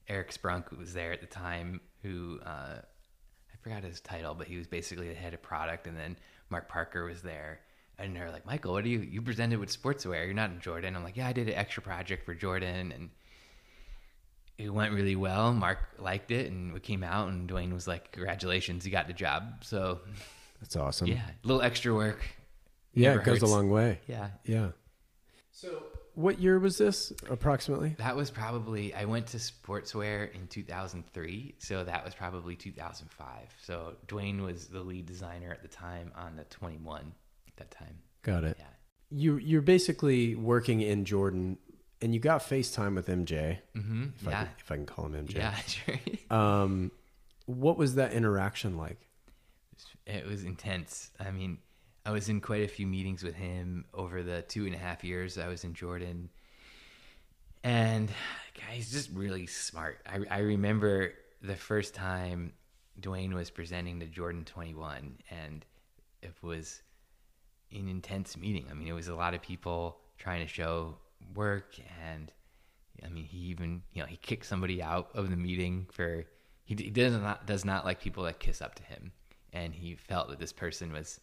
Eric 0.08 0.32
Sprunk 0.32 0.76
was 0.76 0.92
there 0.92 1.12
at 1.12 1.20
the 1.20 1.26
time, 1.26 1.80
who 2.02 2.40
uh, 2.44 2.78
I 2.80 3.56
forgot 3.62 3.84
his 3.84 4.00
title, 4.00 4.34
but 4.34 4.46
he 4.46 4.56
was 4.56 4.66
basically 4.66 5.08
the 5.08 5.14
head 5.14 5.34
of 5.34 5.42
product. 5.42 5.86
And 5.86 5.96
then 5.96 6.16
Mark 6.50 6.68
Parker 6.68 7.04
was 7.04 7.22
there. 7.22 7.60
And 7.98 8.16
they're 8.16 8.30
like, 8.30 8.44
Michael, 8.46 8.72
what 8.72 8.84
do 8.84 8.90
you, 8.90 9.00
you 9.00 9.22
presented 9.22 9.58
with 9.60 9.70
sportswear. 9.70 10.24
You're 10.24 10.34
not 10.34 10.50
in 10.50 10.60
Jordan. 10.60 10.96
I'm 10.96 11.04
like, 11.04 11.16
yeah, 11.16 11.28
I 11.28 11.32
did 11.32 11.48
an 11.48 11.54
extra 11.54 11.82
project 11.82 12.24
for 12.24 12.34
Jordan. 12.34 12.90
And 12.90 13.10
it 14.58 14.70
went 14.70 14.92
really 14.92 15.16
well. 15.16 15.52
Mark 15.52 15.78
liked 15.98 16.30
it 16.30 16.50
and 16.50 16.72
we 16.72 16.80
came 16.80 17.02
out 17.02 17.28
and 17.28 17.48
D'Wayne 17.48 17.72
was 17.72 17.86
like, 17.86 18.12
congratulations, 18.12 18.84
you 18.84 18.90
got 18.92 19.06
the 19.06 19.12
job. 19.12 19.62
So 19.64 20.00
That's 20.60 20.76
awesome. 20.76 21.06
yeah, 21.08 21.22
a 21.44 21.46
little 21.46 21.62
extra 21.62 21.94
work. 21.94 22.22
Yeah, 22.94 23.10
never 23.10 23.20
it 23.22 23.24
goes 23.24 23.40
hurts. 23.40 23.50
a 23.50 23.54
long 23.54 23.70
way. 23.70 24.00
Yeah. 24.06 24.28
Yeah. 24.44 24.68
So 25.52 25.84
what 26.14 26.38
year 26.40 26.58
was 26.58 26.78
this 26.78 27.12
approximately? 27.30 27.94
That 27.98 28.16
was 28.16 28.30
probably 28.30 28.94
I 28.94 29.04
went 29.06 29.28
to 29.28 29.38
sportswear 29.38 30.32
in 30.34 30.46
2003, 30.48 31.54
so 31.58 31.84
that 31.84 32.04
was 32.04 32.14
probably 32.14 32.54
2005. 32.56 33.26
So 33.62 33.94
D'Wayne 34.08 34.42
was 34.42 34.66
the 34.68 34.80
lead 34.80 35.06
designer 35.06 35.50
at 35.50 35.62
the 35.62 35.68
time 35.68 36.12
on 36.14 36.36
the 36.36 36.44
21 36.44 37.12
at 37.48 37.56
that 37.56 37.70
time. 37.70 37.98
Got 38.22 38.44
it. 38.44 38.56
Yeah. 38.58 38.66
You 39.10 39.36
you're 39.36 39.62
basically 39.62 40.34
working 40.34 40.80
in 40.80 41.04
Jordan 41.04 41.58
and 42.00 42.12
you 42.14 42.20
got 42.20 42.40
FaceTime 42.42 42.94
with 42.94 43.06
MJ. 43.08 43.58
Mm-hmm. 43.76 44.04
If 44.20 44.26
I 44.28 44.30
Yeah. 44.30 44.44
can, 44.44 44.50
if 44.58 44.72
I 44.72 44.76
can 44.76 44.86
call 44.86 45.06
him 45.06 45.26
MJ. 45.26 45.34
Yeah, 45.36 45.54
sure. 45.66 45.96
Um 46.30 46.90
what 47.46 47.76
was 47.76 47.94
that 47.96 48.12
interaction 48.12 48.76
like? 48.76 48.98
it 50.06 50.26
was 50.26 50.44
intense. 50.44 51.10
I 51.20 51.30
mean, 51.30 51.58
I 52.04 52.10
was 52.10 52.28
in 52.28 52.40
quite 52.40 52.64
a 52.64 52.68
few 52.68 52.86
meetings 52.86 53.22
with 53.22 53.34
him 53.34 53.84
over 53.94 54.22
the 54.22 54.42
two 54.42 54.66
and 54.66 54.74
a 54.74 54.78
half 54.78 55.04
years 55.04 55.38
I 55.38 55.48
was 55.48 55.64
in 55.64 55.74
Jordan. 55.74 56.30
And 57.62 58.10
he's 58.70 58.90
just 58.90 59.10
really 59.12 59.46
smart. 59.46 60.00
I, 60.06 60.20
I 60.30 60.38
remember 60.40 61.12
the 61.42 61.54
first 61.54 61.94
time 61.94 62.52
D'Wayne 63.00 63.34
was 63.34 63.50
presenting 63.50 64.00
to 64.00 64.06
Jordan 64.06 64.44
21, 64.44 65.18
and 65.30 65.64
it 66.22 66.34
was 66.42 66.82
an 67.70 67.88
intense 67.88 68.36
meeting. 68.36 68.66
I 68.70 68.74
mean, 68.74 68.88
it 68.88 68.92
was 68.92 69.08
a 69.08 69.14
lot 69.14 69.34
of 69.34 69.42
people 69.42 69.98
trying 70.18 70.40
to 70.40 70.52
show 70.52 70.96
work, 71.34 71.74
and 72.04 72.32
I 73.04 73.08
mean, 73.08 73.24
he 73.24 73.38
even 73.38 73.82
you 73.92 74.02
know 74.02 74.06
he 74.06 74.16
kicked 74.16 74.46
somebody 74.46 74.82
out 74.82 75.08
of 75.14 75.30
the 75.30 75.36
meeting 75.36 75.86
for 75.90 76.24
he, 76.64 76.74
he 76.74 76.90
does 76.90 77.14
not 77.14 77.46
does 77.46 77.64
not 77.64 77.84
like 77.84 78.00
people 78.00 78.24
that 78.24 78.38
kiss 78.38 78.60
up 78.60 78.74
to 78.76 78.82
him, 78.82 79.12
and 79.52 79.74
he 79.74 79.94
felt 79.94 80.28
that 80.28 80.38
this 80.38 80.52
person 80.52 80.92
was 80.92 81.20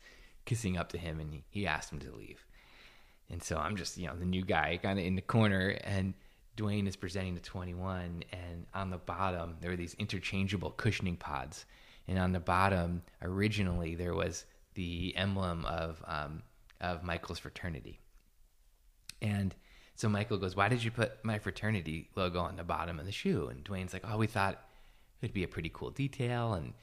kissing 0.50 0.78
up 0.78 0.90
to 0.90 0.98
him, 0.98 1.20
and 1.20 1.32
he, 1.32 1.44
he 1.52 1.68
asked 1.68 1.94
him 1.94 2.00
to 2.00 2.12
leave. 2.12 2.44
And 3.30 3.44
so 3.44 3.58
I'm 3.58 3.76
just, 3.76 3.98
you 3.98 4.08
know, 4.08 4.16
the 4.16 4.26
new 4.26 4.44
guy 4.44 4.80
kind 4.82 4.98
of 4.98 5.06
in 5.06 5.16
the 5.16 5.22
corner, 5.22 5.78
and 5.84 6.16
D'Wayne 6.56 6.88
is 6.88 6.96
presenting 6.96 7.36
to 7.36 7.42
21. 7.42 8.24
And 8.32 8.66
on 8.74 8.90
the 8.90 8.98
bottom, 8.98 9.58
there 9.62 9.70
were 9.70 9.78
these 9.78 9.94
interchangeable 10.00 10.72
cushioning 10.72 11.18
pods. 11.18 11.66
And 12.08 12.18
on 12.18 12.32
the 12.32 12.40
bottom, 12.40 13.04
originally, 13.22 13.94
there 13.94 14.16
was 14.16 14.46
the 14.74 15.16
emblem 15.16 15.66
of, 15.66 16.04
um, 16.08 16.42
of 16.82 17.04
Michael's 17.04 17.38
fraternity. 17.38 18.00
And 19.22 19.54
so 19.96 20.10
Michael 20.10 20.40
goes, 20.40 20.56
Why 20.56 20.68
did 20.68 20.84
you 20.84 20.90
put 20.90 21.24
my 21.24 21.38
fraternity 21.38 22.10
logo 22.16 22.40
on 22.40 22.56
the 22.56 22.64
bottom 22.64 23.00
of 23.00 23.06
the 23.06 23.12
shoe? 23.12 23.50
And 23.50 23.64
D'Wayne's 23.64 23.94
like, 23.94 24.06
Oh, 24.10 24.18
we 24.18 24.26
thought 24.26 24.60
it'd 25.22 25.36
be 25.36 25.44
a 25.44 25.48
pretty 25.48 25.70
cool 25.72 25.92
detail. 25.92 26.56
And, 26.56 26.74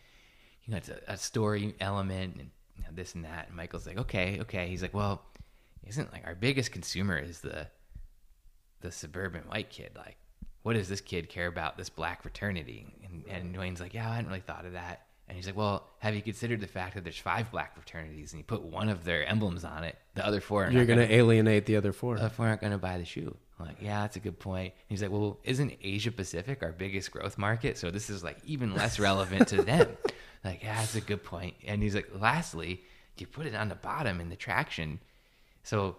you 0.65 0.71
know, 0.71 0.77
it's 0.77 0.91
a, 0.91 1.01
a 1.09 1.17
story 1.17 1.75
element 1.81 2.37
and 2.37 2.51
you 2.77 2.83
know, 2.85 2.91
this 2.93 3.15
and 3.15 3.25
that. 3.25 3.49
And 3.49 3.57
Michael's 3.57 3.87
like, 3.87 3.99
Okay, 3.99 4.39
okay. 4.41 4.69
He's 4.69 4.83
like, 4.83 4.95
Well, 4.95 5.23
isn't 5.87 6.13
like 6.13 6.27
our 6.27 6.35
biggest 6.35 6.73
consumer 6.73 7.17
is 7.19 7.41
the 7.41 7.69
the 8.81 8.91
suburban 8.93 9.43
white 9.43 9.71
kid. 9.71 9.91
Like 9.97 10.17
what 10.63 10.75
does 10.75 10.89
this 10.89 11.01
kid 11.01 11.29
care 11.29 11.47
about 11.47 11.79
this 11.79 11.89
black 11.89 12.23
fraternity? 12.23 12.87
And, 13.05 13.25
and 13.29 13.55
D'Wayne's 13.55 13.81
like 13.81 13.95
yeah 13.95 14.11
I 14.11 14.15
hadn't 14.17 14.29
really 14.29 14.41
thought 14.41 14.67
of 14.67 14.73
that. 14.73 15.03
And 15.29 15.37
he's 15.37 15.47
like 15.47 15.57
well 15.57 15.89
have 16.01 16.15
you 16.15 16.23
considered 16.23 16.61
the 16.61 16.67
fact 16.67 16.95
that 16.95 17.05
there's 17.05 17.19
five 17.19 17.51
black 17.51 17.75
fraternities 17.75 18.33
and 18.33 18.41
you 18.41 18.45
put 18.45 18.63
one 18.63 18.89
of 18.89 19.05
their 19.05 19.25
emblems 19.25 19.65
on 19.65 19.85
it 19.85 19.97
the 20.15 20.27
other 20.27 20.41
four 20.41 20.69
You're 20.71 20.85
going 20.85 20.99
gonna, 20.99 21.13
alienate 21.13 21.67
the 21.67 21.77
other 21.77 21.93
four. 21.93 22.17
the 22.17 22.23
other 22.25 22.35
four 22.35 22.47
aren't 22.49 22.61
going 22.61 22.73
to 22.73 22.79
buy 22.79 22.99
the 22.99 23.05
shoe. 23.05 23.37
I'm 23.59 23.67
like 23.67 23.77
yeah 23.81 24.03
that's 24.03 24.17
a 24.17 24.21
good 24.21 24.39
point. 24.39 24.73
And 24.75 24.89
he's 24.89 25.03
like 25.03 25.11
well 25.11 25.39
isn't 25.45 25.73
Asia 25.83 26.11
Pacific 26.11 26.63
our 26.63 26.73
biggest 26.73 27.11
growth 27.13 27.39
market? 27.39 27.79
So 27.79 27.91
this 27.91 28.11
is 28.11 28.25
like 28.25 28.39
even 28.45 28.75
less 28.75 28.99
relevant 28.99 29.49
to 29.49 29.63
them 29.63 29.89
like 30.47 30.63
yeah 30.63 30.77
that's 30.77 30.95
a 30.95 31.01
good 31.01 31.23
point. 31.23 31.55
and 31.67 31.83
he's 31.83 31.95
like 31.95 32.09
lastly 32.19 32.83
you 33.21 33.27
put 33.27 33.47
it 33.47 33.55
on 33.55 33.69
the 33.69 33.75
bottom 33.75 34.21
in 34.21 34.29
the 34.29 34.37
traction. 34.37 35.01
So 35.63 35.97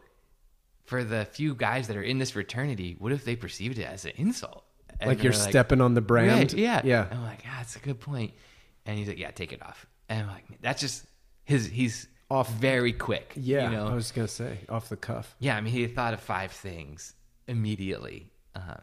for 0.85 1.03
the 1.03 1.25
few 1.25 1.55
guys 1.55 1.87
that 1.87 1.97
are 1.97 2.01
in 2.03 2.17
this 2.17 2.31
fraternity, 2.31 2.95
what 2.99 3.11
if 3.11 3.25
they 3.25 3.35
perceived 3.35 3.77
it 3.77 3.83
as 3.83 4.05
an 4.05 4.13
insult? 4.15 4.63
And 4.99 5.09
like 5.09 5.23
you're 5.23 5.33
they're 5.33 5.41
stepping 5.49 5.81
on 5.81 5.93
the 5.93 6.01
brand. 6.01 6.53
Right, 6.53 6.53
yeah. 6.53 6.81
Yeah. 6.83 7.07
I'm 7.11 7.23
like, 7.23 7.43
ah, 7.45 7.55
that's 7.57 7.75
a 7.75 7.79
good 7.79 7.99
point. 7.99 8.33
And 8.85 8.97
he's 8.97 9.07
like, 9.07 9.19
yeah, 9.19 9.31
take 9.31 9.51
it 9.51 9.61
off. 9.61 9.85
And 10.09 10.21
I'm 10.21 10.27
like, 10.27 10.45
that's 10.61 10.81
just 10.81 11.05
his, 11.43 11.67
he's 11.67 12.07
Off- 12.29 12.51
very 12.53 12.93
quick. 12.93 13.33
Yeah. 13.35 13.69
You 13.69 13.75
know? 13.77 13.87
I 13.87 13.93
was 13.93 14.11
gonna 14.11 14.27
say 14.27 14.59
off 14.69 14.89
the 14.89 14.97
cuff. 14.97 15.35
yeah. 15.39 15.57
I 15.57 15.61
mean, 15.61 15.73
he 15.73 15.85
thought 15.87 16.13
of 16.13 16.21
five 16.21 16.51
things 16.51 17.13
immediately. 17.47 18.31
Uh, 18.55 18.77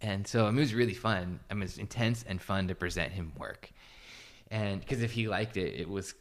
and 0.00 0.26
so 0.26 0.46
I 0.46 0.50
mean, 0.50 0.58
it 0.58 0.60
was 0.60 0.74
really 0.74 0.94
fun. 0.94 1.40
I 1.50 1.54
mean, 1.54 1.62
it 1.62 1.66
was 1.66 1.78
intense 1.78 2.24
and 2.28 2.40
fun 2.40 2.68
to 2.68 2.74
present 2.74 3.12
him 3.12 3.32
work. 3.38 3.70
And 4.54 4.80
because 4.80 5.02
if 5.02 5.10
he 5.10 5.26
liked 5.26 5.56
it, 5.56 5.74
it 5.80 5.88
was 5.88 6.14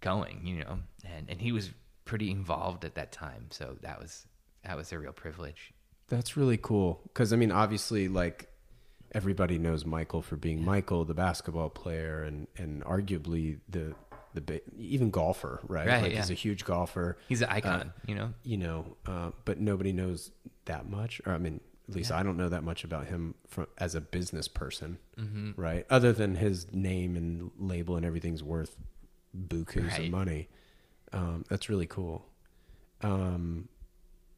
going, 0.00 0.40
you 0.44 0.60
know, 0.60 0.78
and, 1.04 1.28
and 1.28 1.40
he 1.40 1.50
was 1.50 1.70
pretty 2.04 2.30
involved 2.30 2.84
at 2.84 2.94
that 2.94 3.10
time. 3.10 3.46
So 3.50 3.76
that 3.82 4.00
was, 4.00 4.24
that 4.64 4.76
was 4.76 4.92
a 4.92 4.98
real 5.00 5.12
privilege. 5.12 5.72
That's 6.08 6.36
really 6.36 6.58
cool. 6.58 7.00
Because 7.04 7.32
I 7.32 7.36
mean, 7.36 7.50
obviously, 7.50 8.06
like 8.06 8.48
everybody 9.12 9.58
knows 9.58 9.84
Michael 9.84 10.22
for 10.22 10.36
being 10.36 10.64
Michael, 10.64 11.04
the 11.04 11.14
basketball 11.14 11.70
player, 11.70 12.22
and 12.22 12.46
and 12.56 12.84
arguably 12.84 13.58
the 13.68 13.94
the 14.34 14.40
ba- 14.40 14.60
even 14.78 15.10
golfer, 15.10 15.60
right? 15.66 15.86
Right, 15.88 16.02
Like 16.02 16.12
yeah. 16.12 16.18
he's 16.18 16.30
a 16.30 16.34
huge 16.34 16.64
golfer. 16.64 17.18
He's 17.28 17.42
an 17.42 17.48
icon, 17.50 17.92
you 18.06 18.14
know? 18.14 18.32
you 18.44 18.58
know, 18.58 18.96
uh, 19.06 19.30
but 19.44 19.60
nobody 19.60 19.92
knows 19.92 20.30
that 20.66 20.88
much. 20.88 21.20
Or 21.26 21.32
I 21.32 21.38
mean, 21.38 21.60
at 21.92 21.96
least 21.96 22.10
I 22.12 22.22
don't 22.22 22.36
know 22.36 22.48
that 22.48 22.64
much 22.64 22.84
about 22.84 23.06
him 23.06 23.34
from 23.46 23.66
as 23.78 23.94
a 23.94 24.00
business 24.00 24.48
person, 24.48 24.98
Mm-hmm. 25.18 25.60
right? 25.60 25.86
Other 25.90 26.12
than 26.12 26.34
his 26.36 26.72
name 26.72 27.16
and 27.16 27.50
label 27.58 27.96
and 27.96 28.04
everything's 28.06 28.42
worth 28.42 28.76
bukus 29.36 29.88
Right. 29.90 30.06
of 30.06 30.10
money. 30.10 30.48
Um, 31.12 31.44
that's 31.48 31.68
really 31.68 31.86
cool. 31.86 32.24
Um, 33.02 33.68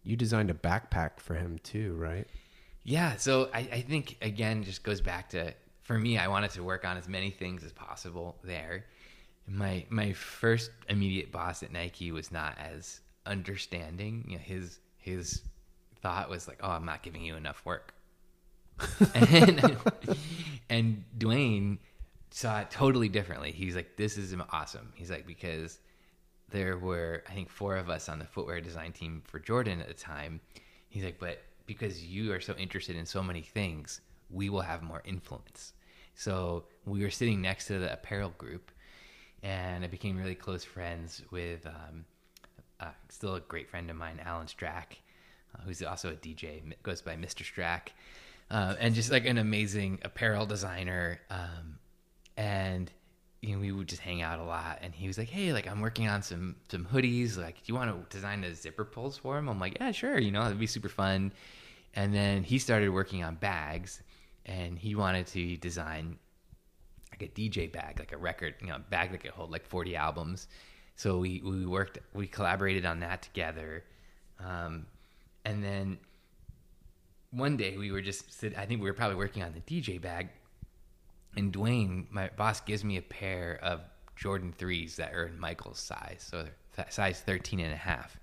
you 0.03 0.17
designed 0.17 0.51
a 0.51 0.55
backpack 0.55 1.19
for 1.21 1.35
him 1.35 1.59
too, 1.63 1.95
right? 1.95 2.27
Yeah, 2.83 3.17
so 3.17 3.49
I, 3.55 3.61
I 3.61 3.81
think 3.81 4.17
again 4.21 4.63
just 4.65 4.83
goes 4.83 5.01
back 5.01 5.31
to 5.31 5.55
for 5.83 5.99
me, 5.99 6.17
I 6.19 6.29
wanted 6.29 6.51
to 6.53 6.63
work 6.63 6.85
on 6.85 6.97
as 6.97 7.09
many 7.09 7.31
things 7.31 7.63
as 7.63 7.73
possible 7.73 8.37
there. 8.43 8.87
My 9.47 9.85
my 9.91 10.13
first 10.15 10.71
immediate 10.89 11.31
boss 11.31 11.63
at 11.63 11.71
Nike 11.73 12.11
was 12.13 12.31
not 12.33 12.57
as 12.59 13.01
understanding. 13.27 14.25
You 14.29 14.37
know, 14.37 14.43
his 14.43 14.79
his 14.97 15.43
thought 16.05 16.29
was 16.29 16.47
like, 16.47 16.61
"Oh, 16.63 16.71
I'm 16.71 16.85
not 16.85 17.03
giving 17.03 17.25
you 17.25 17.35
enough 17.35 17.65
work," 17.65 17.95
and, 19.15 19.79
and 20.69 21.05
D'Wayne 21.19 21.79
saw 22.31 22.61
it 22.61 22.71
totally 22.71 23.09
differently. 23.09 23.51
He's 23.51 23.75
like, 23.75 23.97
"This 23.97 24.19
is 24.19 24.35
awesome." 24.53 24.93
He's 24.95 25.11
like, 25.11 25.27
because 25.27 25.79
there 26.51 26.77
were 26.77 27.25
I 27.29 27.33
think 27.33 27.49
four 27.49 27.77
of 27.77 27.89
us 27.89 28.09
on 28.09 28.19
the 28.19 28.27
footwear 28.27 28.61
design 28.61 28.93
team 28.93 29.23
for 29.25 29.39
Jordan 29.39 29.81
at 29.81 29.89
the 29.89 29.95
time. 29.95 30.41
He's 30.89 31.03
like, 31.03 31.19
but 31.19 31.43
because 31.67 32.05
you 32.05 32.33
are 32.33 32.41
so 32.41 32.55
interested 32.55 32.97
in 32.97 33.07
so 33.07 33.23
many 33.23 33.41
things, 33.41 34.03
we 34.31 34.51
will 34.51 34.61
have 34.61 34.83
more 34.83 35.03
influence. 35.07 35.73
So 36.15 36.65
we 36.85 37.03
were 37.03 37.11
sitting 37.11 37.41
next 37.41 37.67
to 37.69 37.79
the 37.79 37.93
apparel 37.93 38.33
group, 38.39 38.71
and 39.43 39.83
I 39.83 39.89
became 39.89 40.17
really 40.17 40.35
close 40.35 40.63
friends 40.63 41.23
with 41.31 41.67
um, 41.67 42.05
uh, 42.79 42.93
still 43.09 43.35
a 43.37 43.41
great 43.41 43.69
friend 43.69 43.91
of 43.91 43.97
mine, 43.97 44.21
Alan 44.25 44.47
Strack, 44.47 44.99
who's 45.65 45.83
also 45.83 46.11
a 46.11 46.15
DJ, 46.15 46.63
goes 46.83 47.03
by 47.03 47.17
Mr. 47.17 47.43
Strack, 47.43 47.89
uh, 48.51 48.75
and 48.79 48.95
just 48.95 49.11
like 49.11 49.27
an 49.27 49.39
amazing 49.39 49.99
apparel 50.03 50.47
designer. 50.47 51.21
Um, 51.31 51.79
and 52.37 52.91
you 53.41 53.55
know, 53.55 53.61
we 53.61 53.73
would 53.73 53.89
just 53.89 54.01
hang 54.01 54.23
out 54.23 54.39
a 54.39 54.45
lot. 54.45 54.79
And 54.81 54.95
he 54.95 55.07
was 55.07 55.19
like, 55.19 55.29
"Hey, 55.29 55.53
like 55.53 55.67
I'm 55.67 55.81
working 55.81 56.09
on 56.09 56.23
some 56.23 56.57
some 56.71 56.87
hoodies. 56.87 57.37
Like, 57.37 57.57
do 57.57 57.63
you 57.67 57.75
want 57.75 57.91
to 57.91 58.17
design 58.17 58.41
the 58.41 58.55
zipper 58.55 58.85
pulls 58.85 59.19
for 59.19 59.37
them?" 59.37 59.49
I'm 59.49 59.61
like, 59.61 59.77
"Yeah, 59.81 59.93
sure. 59.93 60.19
You 60.19 60.31
know, 60.31 60.43
that'd 60.43 60.59
be 60.59 60.67
super 60.67 60.89
fun." 60.89 61.33
And 61.95 62.13
then 62.15 62.43
he 62.43 62.59
started 62.59 62.89
working 62.91 63.23
on 63.23 63.37
bags, 63.37 64.03
and 64.47 64.79
he 64.79 64.95
wanted 64.95 65.27
to 65.29 65.57
design 65.59 66.19
like 67.13 67.23
a 67.23 67.33
DJ 67.33 67.71
bag, 67.71 67.99
like 67.99 68.13
a 68.13 68.17
record, 68.17 68.55
you 68.61 68.67
know, 68.69 68.79
bag 68.91 69.13
that 69.13 69.21
could 69.23 69.31
hold 69.31 69.51
like 69.51 69.65
40 69.65 69.95
albums. 69.95 70.49
So 70.97 71.19
we 71.19 71.41
we 71.45 71.67
worked, 71.67 71.99
we 72.13 72.27
collaborated 72.27 72.87
on 72.87 73.01
that 73.01 73.23
together, 73.23 73.85
um, 74.41 74.87
and 75.45 75.63
then 75.63 75.99
one 77.31 77.57
day 77.57 77.77
we 77.77 77.91
were 77.91 78.01
just 78.01 78.33
sit. 78.33 78.57
I 78.57 78.67
think 78.67 78.81
we 78.81 78.89
were 78.89 78.95
probably 78.95 79.17
working 79.17 79.43
on 79.43 79.53
the 79.53 79.61
DJ 79.61 80.01
bag, 80.01 80.29
and 81.37 81.53
D'Wayne, 81.53 82.07
my 82.11 82.31
boss, 82.37 82.61
gives 82.61 82.85
me 82.85 82.97
a 82.97 83.03
pair 83.03 83.59
of 83.63 83.81
Jordan 84.17 84.55
threes 84.57 84.97
that 84.97 85.13
are 85.15 85.27
in 85.27 85.39
Michael's 85.39 85.81
size, 85.81 86.25
so 86.31 86.47
size 86.89 87.21
13 87.21 87.61
and 87.61 87.73
a 87.73 87.77
half. 87.77 88.19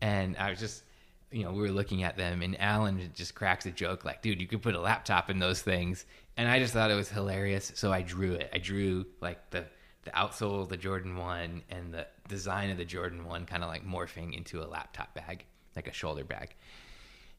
And 0.00 0.36
I 0.36 0.50
was 0.50 0.58
just, 0.58 0.82
you 1.30 1.44
know, 1.44 1.52
we 1.52 1.62
were 1.62 1.70
looking 1.70 2.02
at 2.02 2.16
them, 2.16 2.42
and 2.42 2.60
Alan 2.60 3.10
just 3.14 3.34
cracks 3.34 3.66
a 3.66 3.70
joke 3.70 4.04
like, 4.04 4.22
"Dude, 4.22 4.40
you 4.40 4.48
could 4.48 4.62
put 4.62 4.74
a 4.74 4.80
laptop 4.80 5.30
in 5.30 5.38
those 5.38 5.62
things." 5.62 6.04
And 6.36 6.48
I 6.48 6.58
just 6.58 6.72
thought 6.72 6.90
it 6.90 6.94
was 6.94 7.08
hilarious, 7.08 7.72
so 7.74 7.92
I 7.92 8.02
drew 8.02 8.32
it. 8.32 8.50
I 8.52 8.58
drew 8.58 9.06
like 9.20 9.50
the 9.50 9.66
the 10.04 10.10
outsole 10.10 10.62
of 10.62 10.68
the 10.68 10.76
Jordan 10.76 11.16
One 11.16 11.62
and 11.70 11.94
the 11.94 12.06
design 12.28 12.70
of 12.70 12.76
the 12.76 12.84
Jordan 12.84 13.24
One, 13.24 13.46
kind 13.46 13.62
of 13.62 13.68
like 13.68 13.86
morphing 13.86 14.36
into 14.36 14.60
a 14.60 14.66
laptop 14.66 15.14
bag, 15.14 15.44
like 15.76 15.88
a 15.88 15.92
shoulder 15.92 16.24
bag. 16.24 16.54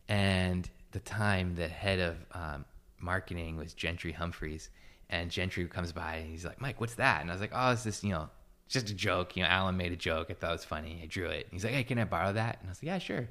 And 0.07 0.69
the 0.91 0.99
time, 0.99 1.55
the 1.55 1.67
head 1.67 1.99
of 1.99 2.17
um, 2.33 2.65
marketing 2.99 3.57
was 3.57 3.73
Gentry 3.73 4.11
Humphreys, 4.11 4.69
and 5.09 5.29
Gentry 5.29 5.65
comes 5.67 5.91
by 5.91 6.15
and 6.15 6.29
he's 6.29 6.45
like, 6.45 6.59
"Mike, 6.61 6.79
what's 6.81 6.95
that?" 6.95 7.21
And 7.21 7.29
I 7.29 7.33
was 7.33 7.41
like, 7.41 7.51
"Oh, 7.53 7.71
it's 7.71 7.83
this, 7.83 8.03
you 8.03 8.11
know, 8.11 8.29
just 8.67 8.89
a 8.89 8.93
joke. 8.93 9.35
You 9.35 9.43
know, 9.43 9.49
Alan 9.49 9.77
made 9.77 9.91
a 9.91 9.95
joke. 9.95 10.27
I 10.29 10.33
thought 10.33 10.49
it 10.49 10.53
was 10.53 10.65
funny. 10.65 10.99
I 11.03 11.05
drew 11.05 11.27
it." 11.27 11.45
And 11.45 11.53
he's 11.53 11.63
like, 11.63 11.73
"Hey, 11.73 11.83
can 11.83 11.99
I 11.99 12.05
borrow 12.05 12.33
that?" 12.33 12.59
And 12.59 12.69
I 12.69 12.71
was 12.71 12.79
like, 12.79 12.87
"Yeah, 12.87 12.97
sure." 12.99 13.29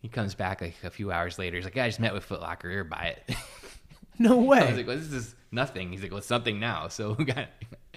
He 0.00 0.08
comes 0.08 0.34
back 0.34 0.60
like 0.60 0.76
a 0.84 0.90
few 0.90 1.10
hours 1.10 1.38
later. 1.38 1.56
He's 1.56 1.64
like, 1.64 1.74
"Yeah, 1.74 1.84
I 1.84 1.88
just 1.88 2.00
met 2.00 2.14
with 2.14 2.24
Foot 2.24 2.40
Locker. 2.40 2.70
Here, 2.70 2.84
buy 2.84 3.16
it." 3.16 3.36
No 4.18 4.38
way. 4.38 4.58
I 4.62 4.68
was 4.68 4.76
like, 4.76 4.86
"Well, 4.86 4.96
this 4.96 5.12
is 5.12 5.34
nothing." 5.52 5.90
He's 5.92 6.02
like, 6.02 6.10
"Well, 6.10 6.18
it's 6.18 6.26
something 6.26 6.58
now. 6.58 6.88
So 6.88 7.12
we 7.18 7.24
got 7.24 7.48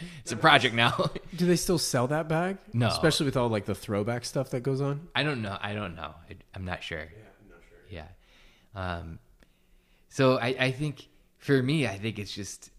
it's 0.21 0.31
a 0.31 0.37
project 0.37 0.75
now." 0.75 1.11
Do 1.35 1.45
they 1.45 1.55
still 1.55 1.77
sell 1.77 2.07
that 2.07 2.27
bag? 2.27 2.57
No. 2.73 2.87
Especially 2.87 3.25
with 3.25 3.37
all 3.37 3.49
like 3.49 3.65
the 3.65 3.75
throwback 3.75 4.25
stuff 4.25 4.49
that 4.51 4.61
goes 4.61 4.81
on. 4.81 5.07
I 5.15 5.23
don't 5.23 5.41
know. 5.41 5.57
I 5.61 5.73
don't 5.73 5.95
know. 5.95 6.13
I, 6.29 6.35
I'm 6.53 6.65
not 6.65 6.83
sure. 6.83 6.99
Yeah, 6.99 7.05
I'm 7.41 7.49
not 7.49 7.59
sure. 7.69 7.79
Yeah. 7.89 8.07
Um, 8.75 9.19
so 10.09 10.37
I, 10.37 10.55
I 10.59 10.71
think 10.71 11.07
for 11.37 11.61
me, 11.61 11.87
I 11.87 11.97
think 11.97 12.19
it's 12.19 12.33
just 12.33 12.69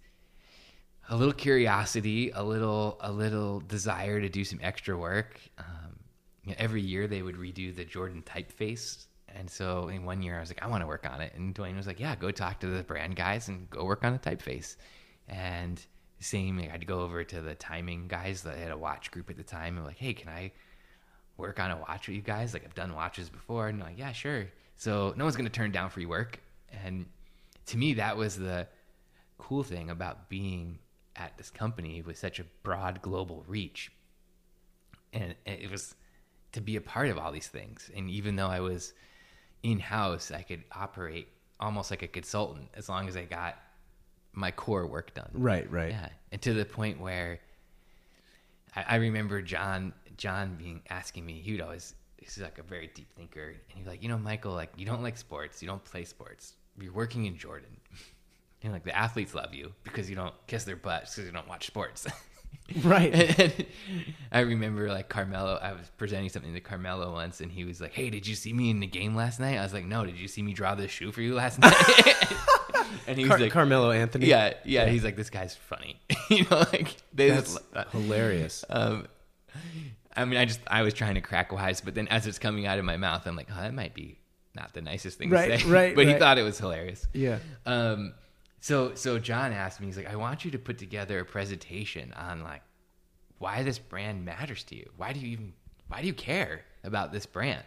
a 1.09 1.17
little 1.17 1.35
curiosity, 1.35 2.31
a 2.31 2.43
little, 2.43 2.99
a 3.01 3.11
little 3.11 3.61
desire 3.61 4.21
to 4.21 4.29
do 4.29 4.45
some 4.45 4.61
extra 4.63 4.97
work. 4.97 5.41
Um, 5.59 5.99
you 6.45 6.51
know, 6.51 6.57
every 6.59 6.83
year 6.83 7.07
they 7.07 7.23
would 7.23 7.37
redo 7.37 7.75
the 7.75 7.85
Jordan 7.85 8.23
typeface. 8.23 9.07
And 9.29 9.51
so 9.51 9.89
in 9.89 10.05
one 10.05 10.23
year 10.23 10.37
I 10.37 10.41
was 10.41 10.51
like, 10.51 10.63
I 10.63 10.67
want 10.69 10.83
to 10.83 10.87
work 10.87 11.09
on 11.11 11.21
it. 11.21 11.33
And 11.35 11.55
D'Wayne 11.55 11.77
was 11.77 11.87
like, 11.87 11.99
yeah, 11.99 12.15
go 12.15 12.31
talk 12.31 12.61
to 12.61 12.67
the 12.67 12.83
brand 12.83 13.17
guys 13.17 13.49
and 13.49 13.69
go 13.71 13.85
work 13.85 14.05
on 14.05 14.13
the 14.13 14.19
typeface. 14.19 14.77
And 15.29 15.85
same, 16.23 16.59
I 16.59 16.67
had 16.67 16.81
to 16.81 16.87
go 16.87 17.01
over 17.01 17.25
to 17.25 17.41
the 17.41 17.55
timing 17.55 18.09
guys 18.09 18.43
that 18.43 18.57
had 18.57 18.71
a 18.71 18.77
watch 18.77 19.11
group 19.11 19.31
at 19.31 19.37
the 19.37 19.43
time. 19.43 19.77
and 19.77 19.87
like, 19.87 19.99
hey, 19.99 20.15
can 20.15 20.29
I 20.29 20.53
work 21.37 21.61
on 21.61 21.71
a 21.71 21.77
watch 21.77 22.09
with 22.09 22.17
you 22.17 22.23
guys? 22.23 22.53
Like 22.53 22.65
I've 22.65 22.75
done 22.75 22.95
watches 22.95 23.29
before. 23.29 23.69
And 23.69 23.81
like, 23.81 23.99
yeah, 23.99 24.13
sure. 24.13 24.47
So 24.77 25.15
no 25.17 25.25
one's 25.25 25.37
going 25.37 25.49
to 25.49 25.53
turn 25.53 25.73
down 25.73 25.91
free 25.91 26.07
work. 26.07 26.41
And 26.85 27.07
to 27.67 27.77
me, 27.77 27.95
that 27.95 28.17
was 28.17 28.37
the 28.37 28.67
cool 29.39 29.63
thing 29.63 29.91
about 29.91 30.29
being 30.29 30.79
at 31.17 31.37
this 31.37 31.51
company 31.51 32.03
with 32.03 32.19
such 32.19 32.41
a 32.41 32.45
broad 32.63 33.03
global 33.03 33.45
reach. 33.47 33.93
And 35.13 35.35
it 35.45 35.71
was 35.71 35.95
to 36.53 36.61
be 36.61 36.77
a 36.77 36.81
part 36.81 37.09
of 37.09 37.19
all 37.19 37.33
these 37.33 37.49
things. 37.49 37.91
And 37.95 38.09
even 38.11 38.37
though 38.37 38.49
I 38.49 38.61
was 38.61 38.95
in 39.63 39.79
house, 39.79 40.31
I 40.31 40.43
could 40.43 40.65
operate 40.73 41.29
almost 41.61 41.91
like 41.91 42.03
a 42.03 42.09
consultant 42.09 42.69
as 42.75 42.89
long 42.89 43.09
as 43.09 43.17
I 43.17 43.25
got 43.25 43.57
my 44.33 44.51
core 44.51 44.87
work 44.87 45.15
done. 45.15 45.31
Right, 45.33 45.71
right. 45.71 45.91
Yeah, 45.91 46.09
and 46.31 46.41
to 46.43 46.55
the 46.55 46.65
point 46.65 47.01
where 47.01 47.41
I, 48.75 48.85
I 48.91 48.95
remember 48.97 49.43
John 49.43 49.93
John 50.17 50.57
being 50.57 50.83
asking 50.91 51.27
me. 51.27 51.41
He 51.41 51.53
would 51.53 51.61
always 51.61 51.95
he's 52.17 52.39
like 52.39 52.59
a 52.59 52.63
very 52.63 52.91
deep 52.95 53.09
thinker, 53.17 53.49
and 53.49 53.59
he's 53.79 53.87
like, 53.87 54.03
you 54.03 54.09
know, 54.09 54.19
Michael, 54.19 54.53
like 54.53 54.71
you 54.77 54.87
don't 54.87 55.03
like 55.03 55.17
sports, 55.17 55.63
you 55.63 55.69
don't 55.69 55.85
play 55.85 56.05
sports, 56.05 56.55
you're 56.81 56.93
working 56.93 57.27
in 57.27 57.37
Jordan, 57.37 57.77
and 58.63 58.73
like 58.73 58.85
the 58.85 58.97
athletes 58.97 59.35
love 59.35 59.55
you 59.55 59.73
because 59.85 60.09
you 60.09 60.17
don't 60.17 60.35
kiss 60.47 60.65
their 60.65 60.77
butts 60.77 61.15
because 61.15 61.27
you 61.27 61.33
don't 61.33 61.49
watch 61.49 61.67
sports. 61.67 62.07
Right. 62.85 63.13
And 63.41 63.67
I 64.33 64.41
remember 64.41 64.89
like 64.89 65.09
Carmelo, 65.09 65.59
I 65.61 65.73
was 65.73 65.91
presenting 65.97 66.29
something 66.29 66.55
to 66.55 66.61
Carmelo 66.61 67.13
once, 67.13 67.41
and 67.41 67.51
he 67.51 67.65
was 67.65 67.81
like, 67.81 67.93
"Hey, 67.93 68.09
did 68.09 68.27
you 68.27 68.35
see 68.35 68.53
me 68.53 68.71
in 68.71 68.81
the 68.81 68.87
game 68.87 69.15
last 69.15 69.41
night?" 69.41 69.59
I 69.59 69.63
was 69.63 69.75
like, 69.75 69.85
"No, 69.85 70.07
did 70.07 70.17
you 70.17 70.29
see 70.29 70.43
me 70.43 70.53
draw 70.53 70.75
this 70.75 70.91
shoe 70.91 71.13
for 71.13 71.23
you 71.23 71.35
last 71.35 71.59
night?" 71.59 71.75
And 73.07 73.17
he 73.19 73.25
was 73.25 73.31
Car- 73.31 73.39
like, 73.41 73.53
Carmelo 73.53 73.91
Anthony. 73.91 74.27
yeah, 74.27 74.55
yeah, 74.65 74.87
He's 74.87 75.05
like, 75.05 75.17
this 75.17 75.31
guy's 75.31 75.55
funny. 75.55 76.01
you 76.31 76.45
know, 76.51 76.59
like 76.73 76.95
they 77.13 77.31
That's 77.31 77.55
just, 77.55 77.89
hilarious. 77.93 78.65
um, 78.71 79.07
I 80.17 80.25
mean, 80.25 80.39
I 80.39 80.45
just 80.45 80.61
I 80.67 80.83
was 80.83 80.95
trying 80.95 81.15
to 81.15 81.21
crack 81.21 81.53
wise, 81.53 81.81
but 81.81 81.95
then 81.95 82.09
as 82.09 82.27
it's 82.27 82.39
coming 82.39 82.67
out 82.67 82.79
of 82.79 82.85
my 82.85 82.97
mouth, 82.97 83.27
I'm 83.27 83.37
like, 83.37 83.49
oh, 83.51 83.61
that 83.61 83.75
might 83.75 83.95
be 83.95 84.19
not 84.55 84.75
the 84.75 84.83
nicest 84.83 85.17
thing 85.19 85.31
Right, 85.31 85.51
to 85.53 85.59
say. 85.61 85.69
right, 85.71 85.95
but 85.97 86.07
he 86.07 86.15
thought 86.15 86.37
it 86.39 86.43
was 86.43 86.59
hilarious. 86.59 87.07
Yeah. 87.15 87.39
Um, 87.65 88.13
so 88.61 88.95
so 88.95 89.19
John 89.19 89.53
asked 89.53 89.81
me, 89.81 89.87
he's 89.87 89.97
like, 89.97 90.11
I 90.11 90.17
want 90.17 90.45
you 90.45 90.51
to 90.53 90.59
put 90.59 90.79
together 90.79 91.19
a 91.21 91.25
presentation 91.25 92.13
on 92.13 92.43
like 92.43 92.63
why 93.39 93.63
this 93.63 93.79
brand 93.79 94.25
matters 94.25 94.65
to 94.65 94.77
you. 94.77 94.89
Why 94.97 95.13
do 95.13 95.21
you 95.21 95.29
even 95.29 95.53
why 95.89 96.01
do 96.01 96.07
you 96.07 96.15
care 96.15 96.63
about 96.85 97.13
this 97.13 97.27
brand? 97.27 97.65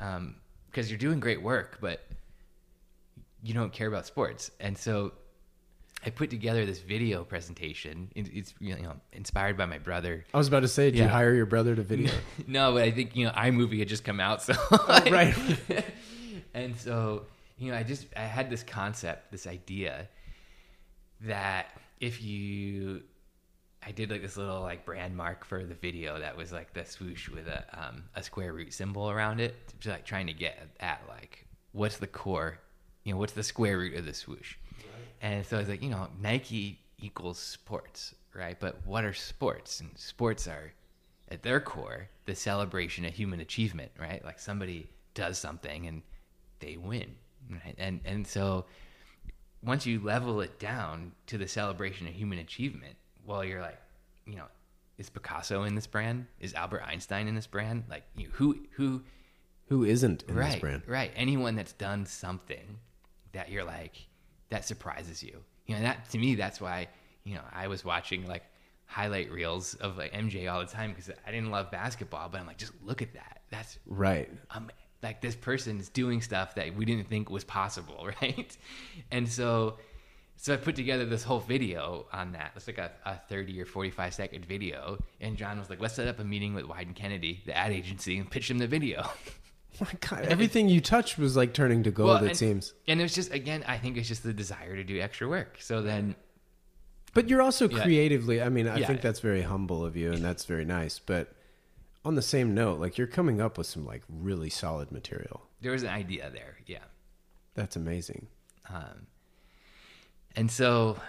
Um, 0.00 0.36
because 0.70 0.90
you're 0.90 0.98
doing 0.98 1.18
great 1.18 1.42
work, 1.42 1.78
but 1.80 2.00
you 3.42 3.54
don't 3.54 3.72
care 3.72 3.88
about 3.88 4.06
sports. 4.06 4.50
And 4.60 4.76
so 4.76 5.12
I 6.04 6.10
put 6.10 6.30
together 6.30 6.64
this 6.64 6.80
video 6.80 7.24
presentation. 7.24 8.10
It's 8.14 8.54
you 8.60 8.76
know 8.76 8.96
inspired 9.12 9.56
by 9.56 9.66
my 9.66 9.78
brother. 9.78 10.24
I 10.32 10.38
was 10.38 10.48
about 10.48 10.60
to 10.60 10.68
say, 10.68 10.90
did 10.90 10.98
you 10.98 11.08
hire 11.08 11.34
your 11.34 11.46
brother 11.46 11.74
to 11.74 11.82
video? 11.82 12.12
no, 12.46 12.72
but 12.72 12.82
I 12.82 12.90
think 12.90 13.16
you 13.16 13.26
know 13.26 13.32
iMovie 13.32 13.78
had 13.80 13.88
just 13.88 14.04
come 14.04 14.20
out, 14.20 14.42
so 14.42 14.54
right. 15.10 15.34
and 16.54 16.76
so 16.76 17.26
you 17.58 17.72
know, 17.72 17.76
I 17.76 17.82
just 17.82 18.06
I 18.16 18.20
had 18.20 18.50
this 18.50 18.62
concept, 18.62 19.32
this 19.32 19.46
idea 19.46 20.08
that 21.22 21.66
if 22.00 22.22
you, 22.22 23.02
I 23.84 23.90
did 23.90 24.10
like 24.10 24.22
this 24.22 24.36
little 24.36 24.60
like 24.60 24.84
brand 24.84 25.16
mark 25.16 25.44
for 25.44 25.64
the 25.64 25.74
video 25.74 26.20
that 26.20 26.36
was 26.36 26.52
like 26.52 26.72
the 26.72 26.84
swoosh 26.84 27.28
with 27.28 27.48
a 27.48 27.64
um, 27.72 28.04
a 28.14 28.22
square 28.22 28.52
root 28.52 28.72
symbol 28.72 29.10
around 29.10 29.40
it, 29.40 29.56
to, 29.80 29.90
like 29.90 30.06
trying 30.06 30.28
to 30.28 30.32
get 30.32 30.56
at 30.78 31.02
like 31.08 31.44
what's 31.72 31.96
the 31.96 32.06
core, 32.06 32.58
you 33.08 33.14
know, 33.14 33.18
what's 33.18 33.32
the 33.32 33.42
square 33.42 33.78
root 33.78 33.94
of 33.96 34.04
the 34.04 34.12
swoosh, 34.12 34.56
and 35.22 35.44
so 35.46 35.56
I 35.56 35.60
was 35.60 35.68
like, 35.70 35.82
you 35.82 35.88
know, 35.88 36.08
Nike 36.20 36.78
equals 36.98 37.38
sports, 37.38 38.14
right? 38.34 38.58
But 38.60 38.76
what 38.84 39.02
are 39.02 39.14
sports? 39.14 39.80
And 39.80 39.90
sports 39.96 40.46
are 40.46 40.72
at 41.30 41.42
their 41.42 41.58
core 41.58 42.08
the 42.26 42.34
celebration 42.34 43.06
of 43.06 43.14
human 43.14 43.40
achievement, 43.40 43.90
right? 43.98 44.22
Like 44.24 44.38
somebody 44.38 44.90
does 45.14 45.38
something 45.38 45.86
and 45.86 46.02
they 46.60 46.76
win, 46.76 47.14
right? 47.50 47.74
And 47.78 48.00
and 48.04 48.26
so 48.26 48.66
once 49.62 49.86
you 49.86 50.00
level 50.00 50.42
it 50.42 50.58
down 50.58 51.12
to 51.28 51.38
the 51.38 51.48
celebration 51.48 52.06
of 52.06 52.12
human 52.12 52.38
achievement, 52.38 52.96
well, 53.26 53.42
you're 53.44 53.62
like, 53.62 53.80
you 54.26 54.36
know, 54.36 54.46
is 54.98 55.08
Picasso 55.08 55.62
in 55.62 55.74
this 55.74 55.86
brand? 55.86 56.26
Is 56.40 56.52
Albert 56.52 56.82
Einstein 56.86 57.26
in 57.26 57.34
this 57.34 57.46
brand? 57.46 57.84
Like, 57.88 58.02
you 58.16 58.28
who 58.32 58.58
who 58.72 59.02
Who 59.68 59.84
isn't 59.84 60.24
in 60.28 60.34
right, 60.34 60.52
this 60.52 60.60
brand? 60.60 60.82
Right. 60.86 61.10
Anyone 61.16 61.56
that's 61.56 61.72
done 61.72 62.06
something 62.06 62.78
that 63.32 63.50
you're 63.50 63.64
like 63.64 64.06
that 64.50 64.64
surprises 64.64 65.22
you. 65.22 65.42
You 65.66 65.76
know, 65.76 65.82
that 65.82 66.08
to 66.10 66.18
me 66.18 66.34
that's 66.34 66.60
why, 66.60 66.88
you 67.24 67.34
know, 67.34 67.42
I 67.52 67.68
was 67.68 67.84
watching 67.84 68.26
like 68.26 68.44
highlight 68.86 69.30
reels 69.30 69.74
of 69.74 69.98
like 69.98 70.12
MJ 70.12 70.50
all 70.50 70.60
the 70.60 70.66
time 70.66 70.90
because 70.90 71.10
I 71.26 71.30
didn't 71.30 71.50
love 71.50 71.70
basketball, 71.70 72.28
but 72.30 72.40
I'm 72.40 72.46
like 72.46 72.56
just 72.58 72.72
look 72.82 73.02
at 73.02 73.12
that. 73.14 73.42
That's 73.50 73.78
Right. 73.86 74.30
um, 74.50 74.70
like 75.02 75.20
this 75.20 75.36
person 75.36 75.78
is 75.78 75.88
doing 75.90 76.20
stuff 76.22 76.54
that 76.56 76.74
we 76.74 76.84
didn't 76.84 77.08
think 77.08 77.30
was 77.30 77.44
possible, 77.44 78.08
right? 78.22 78.56
And 79.10 79.28
so, 79.28 79.76
so 80.36 80.54
I 80.54 80.56
put 80.56 80.74
together 80.76 81.04
this 81.04 81.22
whole 81.22 81.40
video 81.40 82.06
on 82.12 82.32
that. 82.32 82.52
It's 82.56 82.66
like 82.66 82.78
a, 82.78 82.90
a 83.04 83.16
30 83.28 83.60
or 83.60 83.66
45 83.66 84.14
second 84.14 84.44
video. 84.46 84.98
And 85.20 85.36
John 85.36 85.58
was 85.58 85.68
like, 85.68 85.80
let's 85.80 85.94
set 85.94 86.08
up 86.08 86.18
a 86.20 86.24
meeting 86.24 86.54
with 86.54 86.64
Wieden 86.64 86.94
Kennedy, 86.94 87.42
the 87.44 87.56
ad 87.56 87.72
agency, 87.72 88.18
and 88.18 88.30
pitch 88.30 88.50
him 88.50 88.58
the 88.58 88.66
video. 88.66 89.08
My 89.80 89.92
God, 90.00 90.22
everything 90.26 90.68
you 90.68 90.80
touched 90.80 91.18
was 91.18 91.36
like 91.36 91.52
turning 91.54 91.82
to 91.84 91.90
gold. 91.90 92.08
Well, 92.22 92.24
it 92.24 92.36
seems. 92.36 92.74
And 92.86 93.00
it 93.00 93.02
was 93.02 93.14
just, 93.14 93.32
again, 93.32 93.64
I 93.66 93.78
think 93.78 93.96
it's 93.96 94.08
just 94.08 94.22
the 94.22 94.32
desire 94.32 94.74
to 94.76 94.84
do 94.84 95.00
extra 95.00 95.28
work. 95.28 95.58
So 95.60 95.82
then, 95.82 96.16
But 97.14 97.28
you're 97.28 97.40
also 97.42 97.68
Yeah. 97.68 97.82
creatively. 97.82 98.40
I 98.42 98.48
mean, 98.48 98.68
I 98.68 98.78
Yeah. 98.78 98.86
think 98.86 99.00
that's 99.00 99.20
very 99.20 99.42
humble 99.42 99.84
of 99.84 99.96
you, 99.96 100.12
and 100.12 100.22
that's 100.22 100.44
very 100.44 100.64
nice. 100.64 100.98
But 100.98 101.32
on 102.04 102.14
the 102.16 102.22
same 102.22 102.54
note, 102.54 102.80
like 102.80 102.98
you're 102.98 103.06
coming 103.06 103.40
up 103.40 103.56
with 103.58 103.66
some 103.66 103.84
like 103.86 104.02
really 104.08 104.50
solid 104.50 104.92
material. 104.92 105.48
there 105.60 105.72
was 105.72 105.82
an 105.82 105.88
idea 105.88 106.30
there. 106.30 106.58
Yeah. 106.66 106.84
That's 107.54 107.74
amazing. 107.74 108.28
Um, 108.68 109.06
and 110.36 110.48
so, 110.50 111.00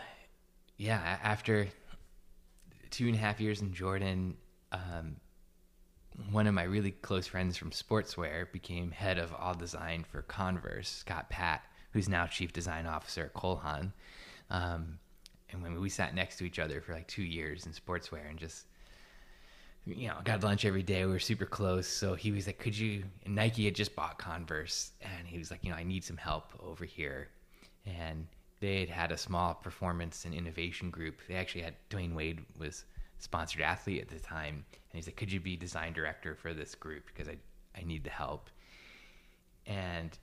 yeah, 0.78 1.20
after 1.22 1.67
two 2.89 3.05
and 3.07 3.15
a 3.15 3.20
half 3.20 3.39
years 3.39 3.61
in 3.61 3.74
Jordan, 3.74 4.38
um, 4.72 5.17
one 6.32 6.47
of 6.47 6.53
my 6.53 6.63
really 6.63 6.91
close 6.91 7.28
friends 7.28 7.57
from 7.57 7.72
sportswear 7.72 8.51
became 8.51 8.91
head 8.91 9.17
of 9.17 9.34
all 9.34 9.53
design 9.53 10.05
for 10.09 10.22
Converse, 10.24 10.89
Scott 10.89 11.30
Patt, 11.30 11.63
who's 11.91 12.09
now 12.09 12.28
chief 12.28 12.53
design 12.53 12.86
officer 12.86 13.26
at 13.26 13.34
Cole 13.34 13.57
Haan. 13.57 13.93
Um, 14.49 14.99
and 15.51 15.63
when 15.63 15.80
we 15.80 15.89
sat 15.89 16.13
next 16.13 16.38
to 16.38 16.45
each 16.45 16.59
other 16.59 16.82
for 16.82 16.93
like 16.93 17.07
two 17.07 17.24
years 17.24 17.65
in 17.65 17.72
sportswear 17.72 18.30
and 18.30 18.38
just 18.38 18.65
you 19.86 20.07
know, 20.07 20.17
got 20.24 20.43
lunch 20.43 20.65
every 20.65 20.84
day. 20.84 21.05
We 21.05 21.11
were 21.11 21.20
super 21.20 21.45
close. 21.45 21.88
So 21.88 22.13
he 22.13 22.32
was 22.32 22.47
like, 22.47 22.59
Could 22.59 22.78
you? 22.78 23.03
And 23.26 23.36
Nike 23.36 23.65
had 23.65 23.76
just 23.76 23.95
bought 23.95 24.17
Converse. 24.17 24.91
And 25.01 25.28
he 25.28 25.38
was 25.38 25.51
like, 25.51 25.63
You 25.63 25.72
know, 25.72 25.78
I 25.78 25.84
need 25.84 26.03
some 26.03 26.17
help 26.17 26.51
over 26.61 26.86
here. 26.86 27.30
And 27.86 28.28
they 28.59 28.82
had 28.82 28.89
had 28.89 29.11
a 29.11 29.17
small 29.17 29.53
performance 29.53 30.26
and 30.26 30.34
innovation 30.34 30.89
group. 30.89 31.20
They 31.28 31.36
actually 31.36 31.61
had 31.61 31.76
Dwyane 31.89 32.13
Wade 32.13 32.41
was 32.57 32.86
sponsored 33.20 33.61
athlete 33.61 34.01
at 34.01 34.09
the 34.09 34.20
time. 34.20 34.65
And 34.74 34.93
he's 34.93 35.07
like, 35.07 35.15
Could 35.15 35.32
you 35.32 35.39
be 35.39 35.55
design 35.55 35.93
director 35.93 36.36
for 36.36 36.53
this 36.53 36.76
group? 36.76 37.05
Because 37.07 37.30
I, 37.30 37.38
I 37.78 37.84
need 37.84 38.03
the 38.03 38.09
help. 38.09 38.49
And 39.65 40.17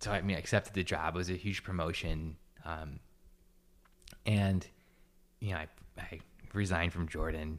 so 0.00 0.12
I 0.12 0.20
mean, 0.20 0.36
I 0.36 0.38
accepted 0.38 0.74
the 0.74 0.84
job. 0.84 1.14
It 1.14 1.18
was 1.18 1.30
a 1.30 1.34
huge 1.34 1.62
promotion. 1.62 2.36
Um, 2.64 3.00
and, 4.26 4.66
you 5.40 5.52
know, 5.52 5.58
I, 5.58 5.68
I 5.98 6.20
resigned 6.52 6.92
from 6.92 7.08
Jordan 7.08 7.58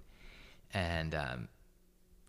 and 0.75 1.15
um, 1.15 1.47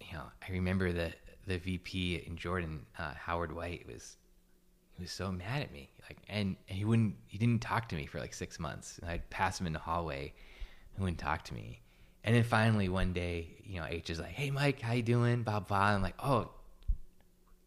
you 0.00 0.16
know, 0.16 0.24
I 0.46 0.52
remember 0.52 0.92
the 0.92 1.12
the 1.46 1.58
VP 1.58 2.24
in 2.26 2.36
Jordan, 2.36 2.84
uh, 2.98 3.12
Howard 3.14 3.52
White, 3.52 3.86
was 3.86 4.16
he 4.92 5.02
was 5.02 5.10
so 5.10 5.30
mad 5.30 5.62
at 5.62 5.72
me, 5.72 5.90
like, 6.08 6.18
and, 6.28 6.56
and 6.68 6.78
he 6.78 6.84
wouldn't 6.84 7.16
he 7.26 7.38
didn't 7.38 7.60
talk 7.60 7.88
to 7.90 7.96
me 7.96 8.06
for 8.06 8.18
like 8.20 8.32
six 8.32 8.58
months. 8.58 8.98
And 8.98 9.10
I'd 9.10 9.28
pass 9.30 9.60
him 9.60 9.66
in 9.66 9.72
the 9.72 9.78
hallway, 9.78 10.32
he 10.94 11.02
wouldn't 11.02 11.18
talk 11.18 11.44
to 11.44 11.54
me. 11.54 11.80
And 12.26 12.34
then 12.34 12.42
finally 12.42 12.88
one 12.88 13.12
day, 13.12 13.46
you 13.64 13.80
know, 13.80 13.86
H 13.88 14.10
is 14.10 14.18
like, 14.18 14.32
"Hey, 14.32 14.50
Mike, 14.50 14.80
how 14.80 14.92
you 14.92 15.02
doing?" 15.02 15.44
Blah 15.44 15.60
blah. 15.60 15.78
I'm 15.78 16.02
like, 16.02 16.16
"Oh." 16.22 16.50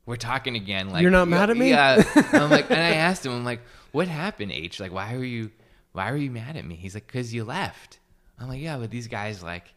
We're 0.06 0.16
talking 0.16 0.56
again. 0.56 0.90
Like 0.90 1.04
You're 1.04 1.12
not 1.12 1.28
yeah, 1.28 1.38
mad 1.38 1.50
at 1.52 1.58
me? 1.58 1.70
Yeah. 1.70 2.04
I'm 2.34 2.50
like, 2.50 2.72
and 2.72 2.80
I 2.80 2.96
asked 2.96 3.26
him, 3.26 3.32
I'm 3.32 3.46
like, 3.46 3.62
"What 3.92 4.08
happened, 4.08 4.52
H? 4.52 4.80
Like, 4.80 4.92
why 4.92 5.16
were 5.16 5.24
you, 5.24 5.52
why 5.92 6.10
were 6.12 6.18
you 6.18 6.32
mad 6.32 6.58
at 6.58 6.66
me?" 6.66 6.76
He's 6.76 6.96
like, 6.96 7.08
"Cause 7.08 7.32
you 7.32 7.44
left." 7.44 8.00
I'm 8.40 8.48
like, 8.48 8.60
"Yeah, 8.60 8.78
but 8.78 8.90
these 8.90 9.08
guys 9.08 9.42
like 9.44 9.74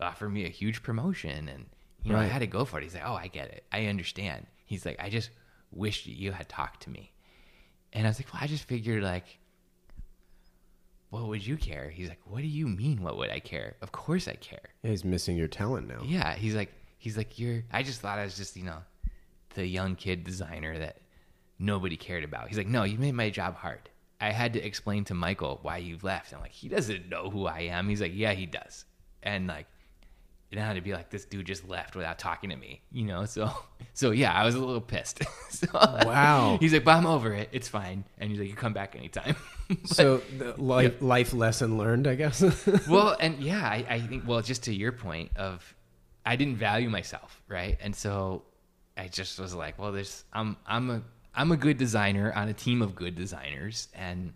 offered 0.00 0.30
me 0.30 0.44
a 0.44 0.48
huge 0.48 0.82
promotion 0.82 1.48
and 1.48 1.66
you 2.02 2.12
know 2.12 2.18
I 2.18 2.24
had 2.24 2.40
to 2.40 2.46
go 2.46 2.64
for 2.64 2.78
it. 2.78 2.84
He's 2.84 2.94
like, 2.94 3.02
"Oh, 3.04 3.14
I 3.14 3.26
get 3.26 3.48
it. 3.48 3.64
I 3.72 3.86
understand." 3.86 4.46
He's 4.64 4.86
like, 4.86 4.96
"I 5.00 5.10
just 5.10 5.30
wish 5.72 6.06
you 6.06 6.32
had 6.32 6.48
talked 6.48 6.82
to 6.84 6.90
me." 6.90 7.12
And 7.92 8.06
I 8.06 8.10
was 8.10 8.18
like, 8.20 8.32
"Well, 8.32 8.42
I 8.42 8.46
just 8.46 8.64
figured 8.64 9.02
like 9.02 9.38
what 11.10 11.26
would 11.26 11.46
you 11.46 11.56
care?" 11.56 11.90
He's 11.90 12.08
like, 12.08 12.20
"What 12.24 12.40
do 12.40 12.46
you 12.46 12.66
mean 12.66 13.02
what 13.02 13.16
would 13.16 13.30
I 13.30 13.40
care? 13.40 13.76
Of 13.82 13.92
course 13.92 14.28
I 14.28 14.34
care." 14.34 14.70
Yeah, 14.82 14.90
he's 14.90 15.04
missing 15.04 15.36
your 15.36 15.48
talent 15.48 15.88
now. 15.88 16.02
Yeah, 16.04 16.34
he's 16.34 16.54
like 16.54 16.72
he's 16.98 17.16
like 17.16 17.38
you're 17.38 17.64
I 17.72 17.82
just 17.82 18.00
thought 18.00 18.18
I 18.18 18.24
was 18.24 18.36
just, 18.36 18.56
you 18.56 18.64
know, 18.64 18.78
the 19.54 19.66
young 19.66 19.96
kid 19.96 20.24
designer 20.24 20.78
that 20.78 20.98
nobody 21.58 21.96
cared 21.96 22.24
about. 22.24 22.48
He's 22.48 22.58
like, 22.58 22.66
"No, 22.68 22.84
you 22.84 22.98
made 22.98 23.14
my 23.14 23.30
job 23.30 23.56
hard." 23.56 23.88
I 24.20 24.30
had 24.30 24.54
to 24.54 24.64
explain 24.64 25.04
to 25.04 25.14
Michael 25.14 25.58
why 25.62 25.76
you 25.76 25.98
left. 26.02 26.32
I'm 26.32 26.40
like, 26.40 26.52
"He 26.52 26.68
doesn't 26.68 27.08
know 27.08 27.30
who 27.30 27.46
I 27.46 27.60
am." 27.60 27.88
He's 27.88 28.00
like, 28.00 28.12
"Yeah, 28.14 28.32
he 28.32 28.46
does." 28.46 28.84
And 29.22 29.46
like 29.46 29.66
it 30.52 30.58
had 30.58 30.74
to 30.74 30.80
be 30.80 30.92
like 30.92 31.10
this 31.10 31.24
dude 31.24 31.44
just 31.46 31.68
left 31.68 31.96
without 31.96 32.18
talking 32.18 32.50
to 32.50 32.56
me, 32.56 32.80
you 32.92 33.04
know. 33.04 33.24
So, 33.24 33.50
so 33.94 34.10
yeah, 34.12 34.32
I 34.32 34.44
was 34.44 34.54
a 34.54 34.58
little 34.60 34.80
pissed. 34.80 35.22
so, 35.50 35.66
Wow. 35.72 36.56
He's 36.60 36.72
like, 36.72 36.84
"But 36.84 36.96
I'm 36.96 37.06
over 37.06 37.32
it. 37.34 37.48
It's 37.52 37.68
fine." 37.68 38.04
And 38.18 38.30
he's 38.30 38.38
like, 38.38 38.48
"You 38.48 38.54
come 38.54 38.72
back 38.72 38.94
anytime." 38.96 39.36
But- 39.68 39.88
So 39.88 40.18
the 40.38 40.54
life 40.62 41.02
life 41.02 41.32
lesson 41.32 41.76
learned, 41.76 42.06
I 42.06 42.14
guess. 42.14 42.40
well, 42.86 43.16
and 43.18 43.40
yeah, 43.40 43.66
I, 43.68 43.84
I 43.88 44.00
think 44.00 44.22
well, 44.26 44.40
just 44.40 44.62
to 44.64 44.72
your 44.74 44.92
point 44.92 45.32
of, 45.36 45.74
I 46.24 46.36
didn't 46.36 46.56
value 46.58 46.88
myself, 46.88 47.42
right? 47.48 47.76
And 47.80 47.94
so, 47.94 48.42
I 48.96 49.08
just 49.08 49.40
was 49.40 49.52
like, 49.54 49.76
well, 49.80 49.90
there's 49.90 50.22
I'm 50.32 50.56
I'm 50.66 50.90
a 50.90 51.02
I'm 51.34 51.50
a 51.50 51.56
good 51.56 51.78
designer 51.78 52.32
on 52.32 52.48
a 52.48 52.54
team 52.54 52.80
of 52.80 52.94
good 52.94 53.16
designers, 53.16 53.88
and 53.92 54.32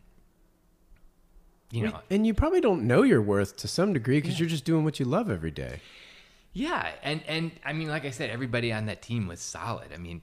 you 1.71 1.85
know, 1.87 2.01
and 2.11 2.27
you 2.27 2.35
probably 2.35 2.61
don't 2.61 2.83
know 2.89 3.03
your 3.05 3.23
worth 3.23 3.57
to 3.59 3.69
some 3.69 3.93
degree 3.93 4.21
because 4.21 4.41
you're 4.41 4.49
just 4.49 4.65
doing 4.65 4.83
what 4.83 4.99
you 4.99 5.07
love 5.07 5.31
every 5.31 5.53
day. 5.53 5.81
Yeah, 6.53 6.91
and 7.03 7.23
and 7.27 7.53
I 7.65 7.73
mean, 7.73 7.89
like 7.89 8.05
I 8.05 8.11
said, 8.11 8.31
everybody 8.31 8.73
on 8.73 8.87
that 8.87 9.03
team 9.03 9.29
was 9.29 9.41
solid. 9.41 9.93
I 9.95 9.99
mean, 9.99 10.21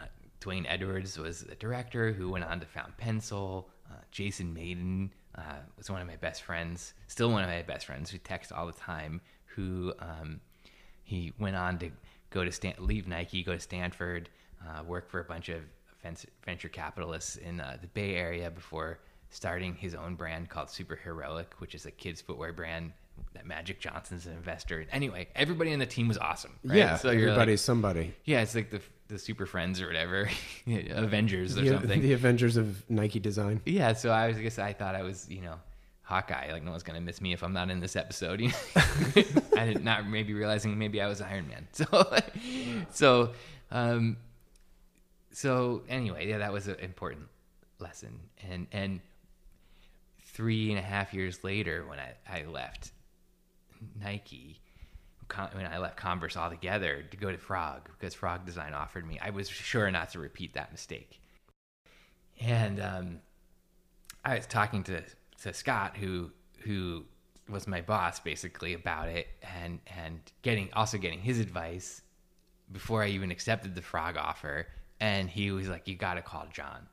uh, 0.00 0.06
D'Wayne 0.40 0.66
Edwards 0.68 1.18
was 1.18 1.42
the 1.42 1.56
director 1.56 2.12
who 2.12 2.30
went 2.30 2.44
on 2.44 2.60
to 2.60 2.66
found 2.66 2.96
Pensole. 2.96 3.64
Uh, 3.90 3.96
Jason 4.10 4.52
Mayden 4.54 5.12
uh, 5.36 5.60
was 5.76 5.90
one 5.90 6.00
of 6.00 6.06
my 6.06 6.16
best 6.16 6.42
friends, 6.42 6.94
still 7.08 7.30
one 7.30 7.42
of 7.42 7.48
my 7.48 7.62
best 7.62 7.86
friends. 7.86 8.12
We 8.12 8.18
text 8.18 8.52
all 8.52 8.66
the 8.66 8.72
time. 8.72 9.20
Who 9.56 9.94
um, 10.00 10.40
he 11.02 11.32
went 11.38 11.56
on 11.56 11.78
to 11.78 11.90
go 12.30 12.44
to 12.44 12.52
Stan- 12.52 12.74
leave 12.78 13.08
Nike, 13.08 13.42
go 13.42 13.54
to 13.54 13.60
Stanford, 13.60 14.28
uh, 14.62 14.84
work 14.84 15.08
for 15.08 15.20
a 15.20 15.24
bunch 15.24 15.48
of 15.48 15.62
venture 16.44 16.68
capitalists 16.68 17.36
in 17.36 17.60
uh, 17.60 17.78
the 17.80 17.88
Bay 17.88 18.14
Area 18.14 18.50
before 18.50 19.00
starting 19.30 19.74
his 19.74 19.94
own 19.94 20.14
brand 20.14 20.48
called 20.48 20.70
Super 20.70 20.94
Heroic, 20.94 21.54
which 21.58 21.74
is 21.74 21.86
a 21.86 21.90
kids 21.90 22.20
footwear 22.20 22.52
brand 22.52 22.92
that 23.34 23.46
Magic 23.46 23.80
Johnson's 23.80 24.26
an 24.26 24.32
investor. 24.32 24.80
in. 24.80 24.88
Anyway, 24.90 25.28
everybody 25.34 25.72
on 25.72 25.78
the 25.78 25.86
team 25.86 26.08
was 26.08 26.18
awesome. 26.18 26.52
Right? 26.64 26.78
Yeah, 26.78 26.96
so 26.96 27.08
everybody's 27.10 27.60
like, 27.60 27.64
somebody. 27.66 28.14
yeah, 28.24 28.40
it's 28.42 28.54
like 28.54 28.70
the 28.70 28.80
the 29.08 29.18
Super 29.18 29.46
Friends 29.46 29.80
or 29.80 29.86
whatever, 29.86 30.28
Avengers 30.90 31.56
or 31.56 31.60
The, 31.62 31.68
something. 31.70 32.00
the 32.02 32.12
Avengers 32.12 32.56
of 32.56 32.82
Nike 32.90 33.20
design. 33.20 33.60
Yeah, 33.64 33.92
so 33.92 34.10
I 34.10 34.28
was 34.28 34.36
I 34.36 34.42
guess 34.42 34.58
I 34.58 34.72
thought 34.72 34.94
I 34.96 35.02
was 35.02 35.28
you 35.30 35.42
know 35.42 35.54
Hawkeye. 36.02 36.50
Like 36.52 36.62
no 36.64 36.70
one's 36.72 36.82
gonna 36.82 37.00
miss 37.00 37.20
me 37.20 37.32
if 37.32 37.42
I'm 37.44 37.52
not 37.52 37.70
in 37.70 37.78
this 37.80 37.94
episode. 37.96 38.42
I 39.56 39.64
did 39.66 39.84
not 39.84 40.08
maybe 40.08 40.34
realizing 40.34 40.76
maybe 40.78 41.00
I 41.00 41.06
was 41.06 41.20
Iron 41.20 41.46
Man. 41.48 41.68
So, 41.72 41.84
so, 42.90 43.32
um, 43.70 44.16
so 45.32 45.82
anyway, 45.88 46.28
yeah, 46.28 46.38
that 46.38 46.52
was 46.52 46.66
an 46.68 46.76
important 46.80 47.26
lesson. 47.78 48.18
And 48.50 48.66
and 48.72 49.00
three 50.24 50.70
and 50.70 50.78
a 50.78 50.82
half 50.82 51.14
years 51.14 51.42
later, 51.44 51.84
when 51.88 51.98
I, 51.98 52.14
I 52.28 52.44
left 52.44 52.90
Nike, 54.00 54.60
when 55.52 55.66
I 55.66 55.78
left 55.78 55.96
Converse 55.96 56.36
altogether 56.36 57.02
to 57.10 57.16
go 57.16 57.30
to 57.30 57.38
Frog 57.38 57.88
because 57.98 58.14
Frog 58.14 58.46
Design 58.46 58.74
offered 58.74 59.06
me, 59.06 59.18
I 59.20 59.30
was 59.30 59.48
sure 59.48 59.90
not 59.90 60.10
to 60.10 60.18
repeat 60.18 60.54
that 60.54 60.72
mistake. 60.72 61.20
And 62.40 62.80
um, 62.80 63.18
I 64.24 64.36
was 64.36 64.46
talking 64.46 64.82
to 64.84 65.02
to 65.42 65.52
Scott, 65.52 65.96
who 65.96 66.30
who 66.60 67.04
was 67.48 67.66
my 67.66 67.80
boss 67.80 68.20
basically 68.20 68.74
about 68.74 69.08
it, 69.08 69.28
and 69.42 69.80
and 69.86 70.20
getting 70.42 70.68
also 70.74 70.98
getting 70.98 71.20
his 71.20 71.38
advice 71.40 72.02
before 72.72 73.02
I 73.02 73.08
even 73.08 73.30
accepted 73.30 73.74
the 73.74 73.82
frog 73.82 74.16
offer. 74.16 74.66
And 75.00 75.28
he 75.28 75.50
was 75.50 75.68
like, 75.68 75.88
"You 75.88 75.94
got 75.94 76.14
to 76.14 76.22
call 76.22 76.46
John." 76.52 76.86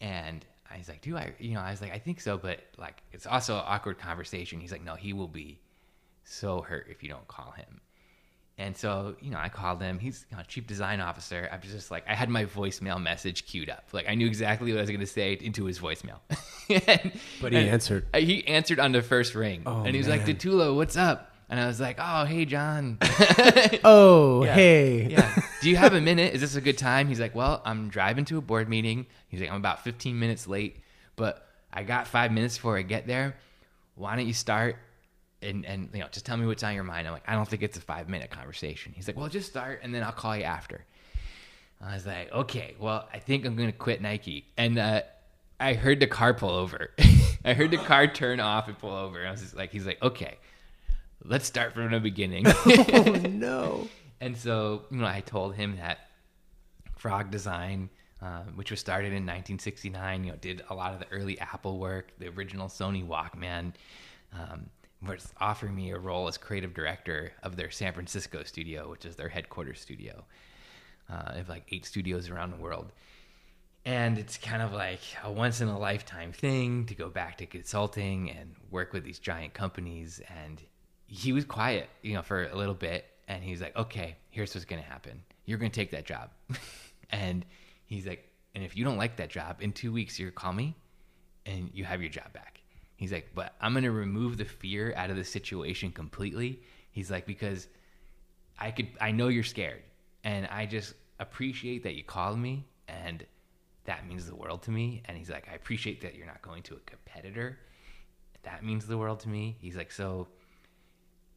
And 0.00 0.44
I 0.70 0.78
was 0.78 0.88
like, 0.88 1.02
"Do 1.02 1.16
I?" 1.16 1.34
You 1.38 1.54
know, 1.54 1.60
I 1.60 1.70
was 1.70 1.80
like, 1.80 1.92
"I 1.92 1.98
think 1.98 2.20
so," 2.20 2.38
but 2.38 2.60
like, 2.78 3.02
it's 3.12 3.26
also 3.26 3.54
awkward 3.54 3.98
conversation. 3.98 4.60
He's 4.60 4.72
like, 4.72 4.84
"No, 4.84 4.94
he 4.94 5.12
will 5.12 5.28
be 5.28 5.60
so 6.30 6.62
hurt 6.62 6.86
if 6.90 7.02
you 7.02 7.08
don't 7.08 7.28
call 7.28 7.52
him." 7.52 7.80
And 8.60 8.76
so, 8.76 9.16
you 9.22 9.30
know, 9.30 9.38
I 9.38 9.48
called 9.48 9.80
him. 9.80 9.98
He's 9.98 10.26
you 10.30 10.36
know, 10.36 10.42
chief 10.46 10.66
design 10.66 11.00
officer. 11.00 11.48
I 11.50 11.56
was 11.56 11.72
just 11.72 11.90
like, 11.90 12.04
I 12.06 12.14
had 12.14 12.28
my 12.28 12.44
voicemail 12.44 13.02
message 13.02 13.46
queued 13.46 13.70
up. 13.70 13.84
Like, 13.92 14.06
I 14.06 14.14
knew 14.14 14.26
exactly 14.26 14.70
what 14.70 14.78
I 14.78 14.82
was 14.82 14.90
going 14.90 15.00
to 15.00 15.06
say 15.06 15.32
into 15.32 15.64
his 15.64 15.78
voicemail. 15.78 16.18
and, 16.86 17.12
but 17.40 17.52
he 17.52 17.58
answered. 17.58 18.04
He 18.14 18.46
answered 18.46 18.78
on 18.78 18.92
the 18.92 19.00
first 19.00 19.34
ring. 19.34 19.62
Oh, 19.64 19.78
and 19.84 19.94
he 19.94 19.96
was 19.96 20.08
man. 20.08 20.18
like, 20.18 20.26
DiTullo, 20.26 20.76
what's 20.76 20.98
up? 20.98 21.32
And 21.48 21.58
I 21.58 21.66
was 21.66 21.80
like, 21.80 21.96
oh, 21.98 22.26
hey, 22.26 22.44
John. 22.44 22.98
oh, 23.82 24.44
yeah. 24.44 24.54
hey. 24.54 25.06
yeah. 25.08 25.42
Do 25.62 25.70
you 25.70 25.76
have 25.76 25.94
a 25.94 26.00
minute? 26.00 26.34
Is 26.34 26.42
this 26.42 26.54
a 26.54 26.60
good 26.60 26.76
time? 26.76 27.08
He's 27.08 27.18
like, 27.18 27.34
well, 27.34 27.62
I'm 27.64 27.88
driving 27.88 28.26
to 28.26 28.36
a 28.36 28.42
board 28.42 28.68
meeting. 28.68 29.06
He's 29.28 29.40
like, 29.40 29.48
I'm 29.48 29.56
about 29.56 29.84
15 29.84 30.18
minutes 30.18 30.46
late, 30.46 30.76
but 31.16 31.48
I 31.72 31.82
got 31.82 32.06
five 32.06 32.30
minutes 32.30 32.56
before 32.56 32.76
I 32.76 32.82
get 32.82 33.06
there. 33.06 33.36
Why 33.94 34.16
don't 34.16 34.26
you 34.26 34.34
start 34.34 34.76
and 35.42 35.64
and 35.64 35.88
you 35.92 36.00
know 36.00 36.08
just 36.10 36.26
tell 36.26 36.36
me 36.36 36.46
what's 36.46 36.62
on 36.62 36.74
your 36.74 36.84
mind. 36.84 37.06
I'm 37.06 37.12
like 37.12 37.24
i 37.26 37.34
don't 37.34 37.48
think 37.48 37.62
it's 37.62 37.76
a 37.76 37.80
five 37.80 38.08
minute 38.08 38.30
conversation. 38.30 38.92
He's 38.94 39.06
like 39.06 39.16
well 39.16 39.28
just 39.28 39.48
start 39.48 39.80
and 39.82 39.94
then 39.94 40.02
i'll 40.02 40.12
call 40.12 40.36
you 40.36 40.44
after. 40.44 40.84
I 41.82 41.94
was 41.94 42.06
like 42.06 42.30
okay 42.32 42.74
well 42.78 43.08
i 43.12 43.18
think 43.18 43.46
i'm 43.46 43.56
gonna 43.56 43.72
quit 43.72 44.02
nike. 44.02 44.46
And 44.56 44.78
uh, 44.78 45.02
i 45.58 45.74
heard 45.74 46.00
the 46.00 46.06
car 46.06 46.34
pull 46.34 46.50
over. 46.50 46.90
I 47.44 47.54
heard 47.54 47.70
the 47.70 47.78
car 47.78 48.06
turn 48.06 48.38
off 48.38 48.68
and 48.68 48.78
pull 48.78 48.94
over. 48.94 49.26
I 49.26 49.30
was 49.30 49.40
just 49.40 49.56
like 49.56 49.72
he's 49.72 49.86
like 49.86 50.02
okay 50.02 50.36
let's 51.24 51.46
start 51.46 51.74
from 51.74 51.90
the 51.90 52.00
beginning. 52.00 52.46
Oh 52.66 53.02
no. 53.30 53.88
And 54.20 54.36
so 54.36 54.82
you 54.90 54.98
know 54.98 55.06
i 55.06 55.20
told 55.20 55.54
him 55.54 55.76
that 55.76 55.98
frog 56.96 57.30
design 57.30 57.88
uh, 58.22 58.42
which 58.54 58.70
was 58.70 58.78
started 58.78 59.08
in 59.08 59.24
1969 59.24 60.24
you 60.24 60.30
know 60.30 60.36
did 60.36 60.62
a 60.68 60.74
lot 60.74 60.92
of 60.92 60.98
the 60.98 61.08
early 61.10 61.38
apple 61.40 61.78
work 61.78 62.12
the 62.18 62.28
original 62.28 62.68
sony 62.68 63.02
walkman 63.06 63.72
um, 64.34 64.66
was 65.06 65.32
offering 65.40 65.74
me 65.74 65.90
a 65.90 65.98
role 65.98 66.28
as 66.28 66.36
creative 66.36 66.74
director 66.74 67.32
of 67.42 67.56
their 67.56 67.70
San 67.70 67.92
Francisco 67.92 68.42
studio, 68.42 68.90
which 68.90 69.04
is 69.04 69.16
their 69.16 69.28
headquarters 69.28 69.80
studio. 69.80 70.24
Uh, 71.10 71.32
they 71.32 71.38
have 71.38 71.48
like 71.48 71.64
eight 71.70 71.86
studios 71.86 72.28
around 72.28 72.50
the 72.50 72.56
world. 72.56 72.92
And 73.84 74.18
it's 74.18 74.36
kind 74.36 74.60
of 74.60 74.72
like 74.72 75.00
a 75.24 75.32
once 75.32 75.62
in 75.62 75.68
a 75.68 75.78
lifetime 75.78 76.32
thing 76.32 76.84
to 76.86 76.94
go 76.94 77.08
back 77.08 77.38
to 77.38 77.46
consulting 77.46 78.30
and 78.30 78.54
work 78.70 78.92
with 78.92 79.04
these 79.04 79.18
giant 79.18 79.54
companies. 79.54 80.20
And 80.28 80.60
he 81.06 81.32
was 81.32 81.44
quiet, 81.46 81.88
you 82.02 82.14
know, 82.14 82.22
for 82.22 82.44
a 82.44 82.54
little 82.54 82.74
bit. 82.74 83.06
And 83.26 83.42
he's 83.42 83.62
like, 83.62 83.74
okay, 83.76 84.16
here's 84.28 84.54
what's 84.54 84.66
going 84.66 84.82
to 84.82 84.88
happen. 84.88 85.22
You're 85.46 85.58
going 85.58 85.70
to 85.70 85.74
take 85.74 85.92
that 85.92 86.04
job. 86.04 86.30
and 87.10 87.46
he's 87.86 88.06
like, 88.06 88.28
and 88.54 88.62
if 88.62 88.76
you 88.76 88.84
don't 88.84 88.98
like 88.98 89.16
that 89.16 89.30
job, 89.30 89.62
in 89.62 89.72
two 89.72 89.92
weeks, 89.92 90.18
you 90.18 90.30
call 90.30 90.52
me 90.52 90.76
and 91.46 91.70
you 91.72 91.84
have 91.84 92.02
your 92.02 92.10
job 92.10 92.32
back. 92.32 92.59
He's 93.00 93.12
like, 93.12 93.30
but 93.34 93.54
I'm 93.62 93.72
gonna 93.72 93.90
remove 93.90 94.36
the 94.36 94.44
fear 94.44 94.92
out 94.94 95.08
of 95.08 95.16
the 95.16 95.24
situation 95.24 95.90
completely. 95.90 96.60
He's 96.90 97.10
like, 97.10 97.24
because 97.24 97.66
I 98.58 98.72
could, 98.72 98.88
I 99.00 99.10
know 99.10 99.28
you're 99.28 99.42
scared, 99.42 99.80
and 100.22 100.46
I 100.48 100.66
just 100.66 100.92
appreciate 101.18 101.82
that 101.84 101.94
you 101.94 102.04
called 102.04 102.38
me, 102.38 102.66
and 102.88 103.24
that 103.84 104.06
means 104.06 104.26
the 104.26 104.34
world 104.34 104.60
to 104.64 104.70
me. 104.70 105.00
And 105.06 105.16
he's 105.16 105.30
like, 105.30 105.48
I 105.50 105.54
appreciate 105.54 106.02
that 106.02 106.14
you're 106.14 106.26
not 106.26 106.42
going 106.42 106.62
to 106.64 106.74
a 106.74 106.78
competitor. 106.80 107.58
That 108.42 108.62
means 108.62 108.86
the 108.86 108.98
world 108.98 109.20
to 109.20 109.30
me. 109.30 109.56
He's 109.62 109.76
like, 109.76 109.90
so, 109.90 110.28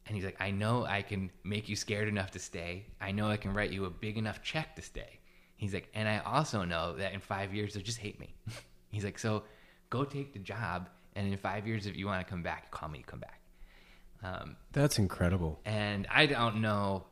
and 0.06 0.18
he's 0.18 0.26
like, 0.26 0.42
I 0.42 0.52
know 0.52 0.84
I 0.84 1.02
can 1.02 1.32
make 1.46 1.70
you 1.70 1.78
scared 1.78 2.10
enough 2.10 2.32
to 2.32 2.40
stay. 2.40 2.88
I 3.00 3.14
know 3.14 3.30
I 3.30 3.38
can 3.38 3.54
write 3.54 3.72
you 3.72 3.86
a 3.86 3.90
big 3.90 4.18
enough 4.18 4.44
check 4.44 4.76
to 4.76 4.82
stay. 4.82 5.22
He's 5.56 5.74
like, 5.74 5.88
and 5.94 6.10
I 6.10 6.18
also 6.26 6.66
know 6.66 6.98
that 6.98 7.14
in 7.14 7.22
five 7.22 7.54
years 7.54 7.74
they'll 7.74 7.84
just 7.84 8.00
hate 8.00 8.20
me. 8.20 8.36
he's 8.90 9.06
like, 9.06 9.18
so 9.18 9.44
go 9.90 10.04
take 10.04 10.34
the 10.34 10.40
job 10.40 10.90
and 11.16 11.32
in 11.32 11.38
five 11.38 11.68
years, 11.68 11.86
if 11.86 11.96
you 11.96 12.06
want 12.06 12.26
to 12.26 12.30
come 12.30 12.44
back, 12.44 12.72
call 12.72 12.90
me. 12.90 13.04
Come 13.06 13.20
back. 13.20 13.40
Um, 14.24 14.56
That's 14.72 15.00
incredible. 15.00 15.60
And 15.66 16.08
I 16.10 16.26
don't 16.26 16.62
know 16.62 17.06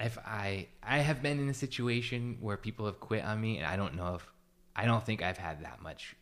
if 0.00 0.18
I 0.18 0.68
I 0.82 0.98
have 0.98 1.22
been 1.22 1.38
in 1.38 1.48
a 1.48 1.54
situation 1.54 2.38
where 2.40 2.56
people 2.56 2.86
have 2.86 3.00
quit 3.00 3.24
on 3.24 3.40
me, 3.40 3.58
and 3.58 3.66
I 3.66 3.76
don't 3.76 3.94
know 3.94 4.16
if 4.16 4.26
I 4.74 4.84
don't 4.84 5.04
think 5.04 5.22
I've 5.22 5.38
had 5.38 5.64
that 5.64 5.82
much 5.82 6.16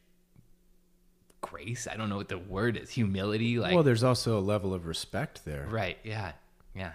grace. 1.41 1.87
I 1.91 1.97
don't 1.97 2.09
know 2.09 2.16
what 2.16 2.29
the 2.29 2.39
word 2.39 2.77
is. 2.77 2.91
Humility. 2.91 3.59
Like 3.59 3.74
well, 3.74 3.83
there's 3.83 4.05
also 4.05 4.39
a 4.39 4.41
level 4.41 4.74
of 4.74 4.87
respect 4.87 5.45
there. 5.45 5.66
Right. 5.70 5.99
Yeah. 6.05 6.33
Yeah. 6.74 6.93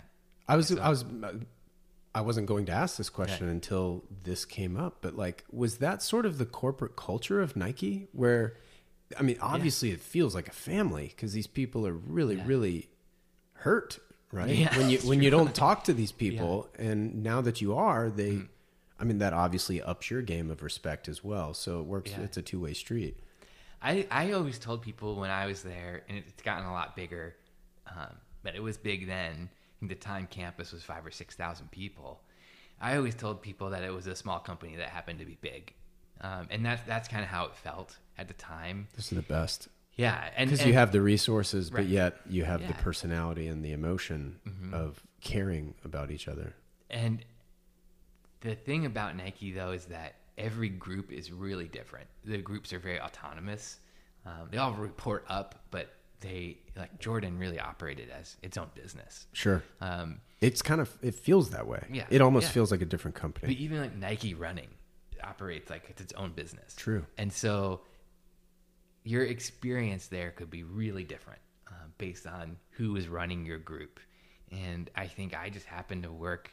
I 0.48 0.56
was 0.56 0.68
so, 0.68 0.80
I 0.80 0.90
was 0.90 1.06
I 2.14 2.22
wasn't 2.22 2.48
going 2.48 2.66
to 2.66 2.72
ask 2.72 2.98
this 2.98 3.10
question 3.10 3.48
right. 3.48 3.54
until 3.54 4.04
this 4.24 4.44
came 4.46 4.76
up, 4.78 4.98
but 5.02 5.16
like, 5.16 5.46
was 5.52 5.78
that 5.78 6.02
sort 6.02 6.26
of 6.26 6.38
the 6.38 6.46
corporate 6.46 6.96
culture 6.96 7.42
of 7.42 7.56
Nike 7.56 8.08
where? 8.12 8.56
I 9.20 9.24
mean, 9.24 9.38
obviously, 9.42 9.90
yeah. 9.90 9.96
it 9.96 10.02
feels 10.02 10.36
like 10.36 10.48
a 10.48 10.54
family 10.54 11.08
because 11.08 11.34
these 11.34 11.48
people 11.48 11.88
are 11.88 11.94
really, 11.94 12.36
yeah. 12.36 12.44
really 12.46 12.90
hurt, 13.54 14.00
right? 14.32 14.56
Yeah, 14.56 14.78
when 14.78 14.90
you 14.90 15.00
when 15.04 15.20
true. 15.20 15.26
you 15.26 15.32
don't 15.32 15.54
talk 15.54 15.86
to 15.86 15.94
these 15.94 16.12
people, 16.12 16.70
and 16.78 17.24
now 17.24 17.42
that 17.42 17.62
you 17.62 17.76
are, 17.76 18.10
they, 18.10 18.32
mm. 18.32 18.48
I 19.00 19.04
mean, 19.04 19.20
that 19.20 19.34
obviously 19.34 19.82
ups 19.82 20.10
your 20.10 20.22
game 20.22 20.50
of 20.52 20.64
respect 20.64 21.08
as 21.08 21.24
well. 21.24 21.54
So 21.54 21.80
it 21.80 21.86
works. 21.86 22.12
It's 22.12 22.38
a 22.38 22.42
two 22.42 22.60
way 22.60 22.74
street. 22.74 23.18
I 23.82 24.08
I 24.12 24.32
always 24.34 24.60
told 24.60 24.82
people 24.82 25.16
when 25.16 25.30
I 25.30 25.48
was 25.48 25.64
there, 25.64 26.04
and 26.08 26.18
it's 26.18 26.42
gotten 26.44 26.66
a 26.66 26.72
lot 26.72 26.96
bigger, 26.96 27.36
um, 27.88 28.16
but 28.44 28.56
it 28.56 28.62
was 28.62 28.78
big 28.78 29.08
then. 29.08 29.50
The 29.84 29.96
time 29.96 30.28
campus 30.30 30.72
was 30.72 30.84
five 30.84 31.04
or 31.06 31.12
six 31.12 31.36
thousand 31.36 31.72
people. 31.72 32.22
I 32.80 32.98
always 32.98 33.16
told 33.16 33.42
people 33.42 33.72
that 33.72 33.84
it 33.84 33.94
was 33.94 34.08
a 34.08 34.16
small 34.16 34.40
company 34.40 34.76
that 34.76 34.90
happened 34.90 35.20
to 35.20 35.26
be 35.26 35.38
big, 35.42 35.74
um, 36.22 36.48
and 36.52 36.64
that's 36.64 36.84
that's 36.84 37.08
kind 37.08 37.24
of 37.24 37.30
how 37.30 37.46
it 37.46 37.56
felt 37.56 37.98
at 38.18 38.28
the 38.28 38.34
time. 38.34 38.88
This 38.96 39.12
is 39.12 39.16
the 39.16 39.24
best. 39.24 39.68
Yeah, 39.96 40.30
and 40.36 40.50
because 40.50 40.66
you 40.66 40.74
have 40.74 40.92
the 40.92 41.02
resources, 41.02 41.72
right. 41.72 41.82
but 41.82 41.90
yet 41.90 42.18
you 42.30 42.44
have 42.44 42.62
yeah. 42.62 42.68
the 42.68 42.74
personality 42.76 43.48
and 43.48 43.64
the 43.64 43.74
emotion 43.74 44.40
mm-hmm. 44.48 44.74
of 44.74 45.02
caring 45.20 45.76
about 45.84 46.12
each 46.12 46.28
other. 46.28 46.56
And 46.90 47.24
the 48.42 48.56
thing 48.56 48.86
about 48.86 49.16
Nike 49.16 49.52
though 49.52 49.72
is 49.72 49.86
that 49.86 50.16
every 50.38 50.70
group 50.70 51.12
is 51.12 51.32
really 51.32 51.68
different. 51.68 52.08
The 52.26 52.38
groups 52.38 52.74
are 52.74 52.80
very 52.80 53.00
autonomous. 53.00 53.80
Um, 54.26 54.48
they 54.50 54.58
all 54.58 54.74
report 54.74 55.26
up, 55.28 55.64
but 55.72 55.94
they 56.22 56.58
like 56.76 57.00
Jordan 57.00 57.38
really 57.38 57.60
operated 57.60 58.10
as 58.10 58.38
its 58.42 58.58
own 58.58 58.70
business. 58.76 59.28
Sure. 59.34 59.64
Um, 59.82 60.22
it's 60.40 60.62
kind 60.62 60.82
of 60.82 60.96
it 61.02 61.16
feels 61.16 61.50
that 61.52 61.68
way. 61.68 61.84
Yeah. 61.92 62.06
It 62.10 62.22
almost 62.22 62.48
yeah. 62.48 62.54
feels 62.54 62.72
like 62.72 62.82
a 62.82 62.86
different 62.86 63.16
company. 63.16 63.54
But 63.54 63.62
even 63.62 63.82
like 63.82 63.96
Nike 63.96 64.34
running 64.34 64.70
operates 65.24 65.70
like 65.70 65.86
it's 65.90 66.02
its 66.02 66.14
own 66.14 66.32
business. 66.32 66.74
True. 66.76 67.06
And 67.18 67.32
so 67.32 67.82
your 69.04 69.24
experience 69.24 70.08
there 70.08 70.32
could 70.32 70.50
be 70.50 70.64
really 70.64 71.04
different 71.04 71.40
uh, 71.68 71.88
based 71.98 72.28
on 72.28 72.58
who 72.72 72.96
is 72.96 73.08
running 73.08 73.46
your 73.46 73.58
group. 73.58 74.00
And 74.52 74.90
I 74.96 75.08
think 75.08 75.36
I 75.36 75.50
just 75.50 75.66
happened 75.66 76.04
to 76.04 76.12
work 76.12 76.52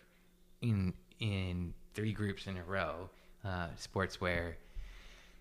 in 0.63 0.95
in 1.21 1.75
three 1.95 2.13
groups 2.13 2.47
in 2.47 2.57
a 2.57 2.63
row: 2.63 3.11
uh, 3.45 3.69
sportswear, 3.77 4.55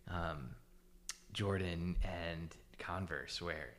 um, 0.10 0.50
Jordan, 1.34 1.96
and 2.04 2.56
Converse, 2.80 3.42
where 3.42 3.74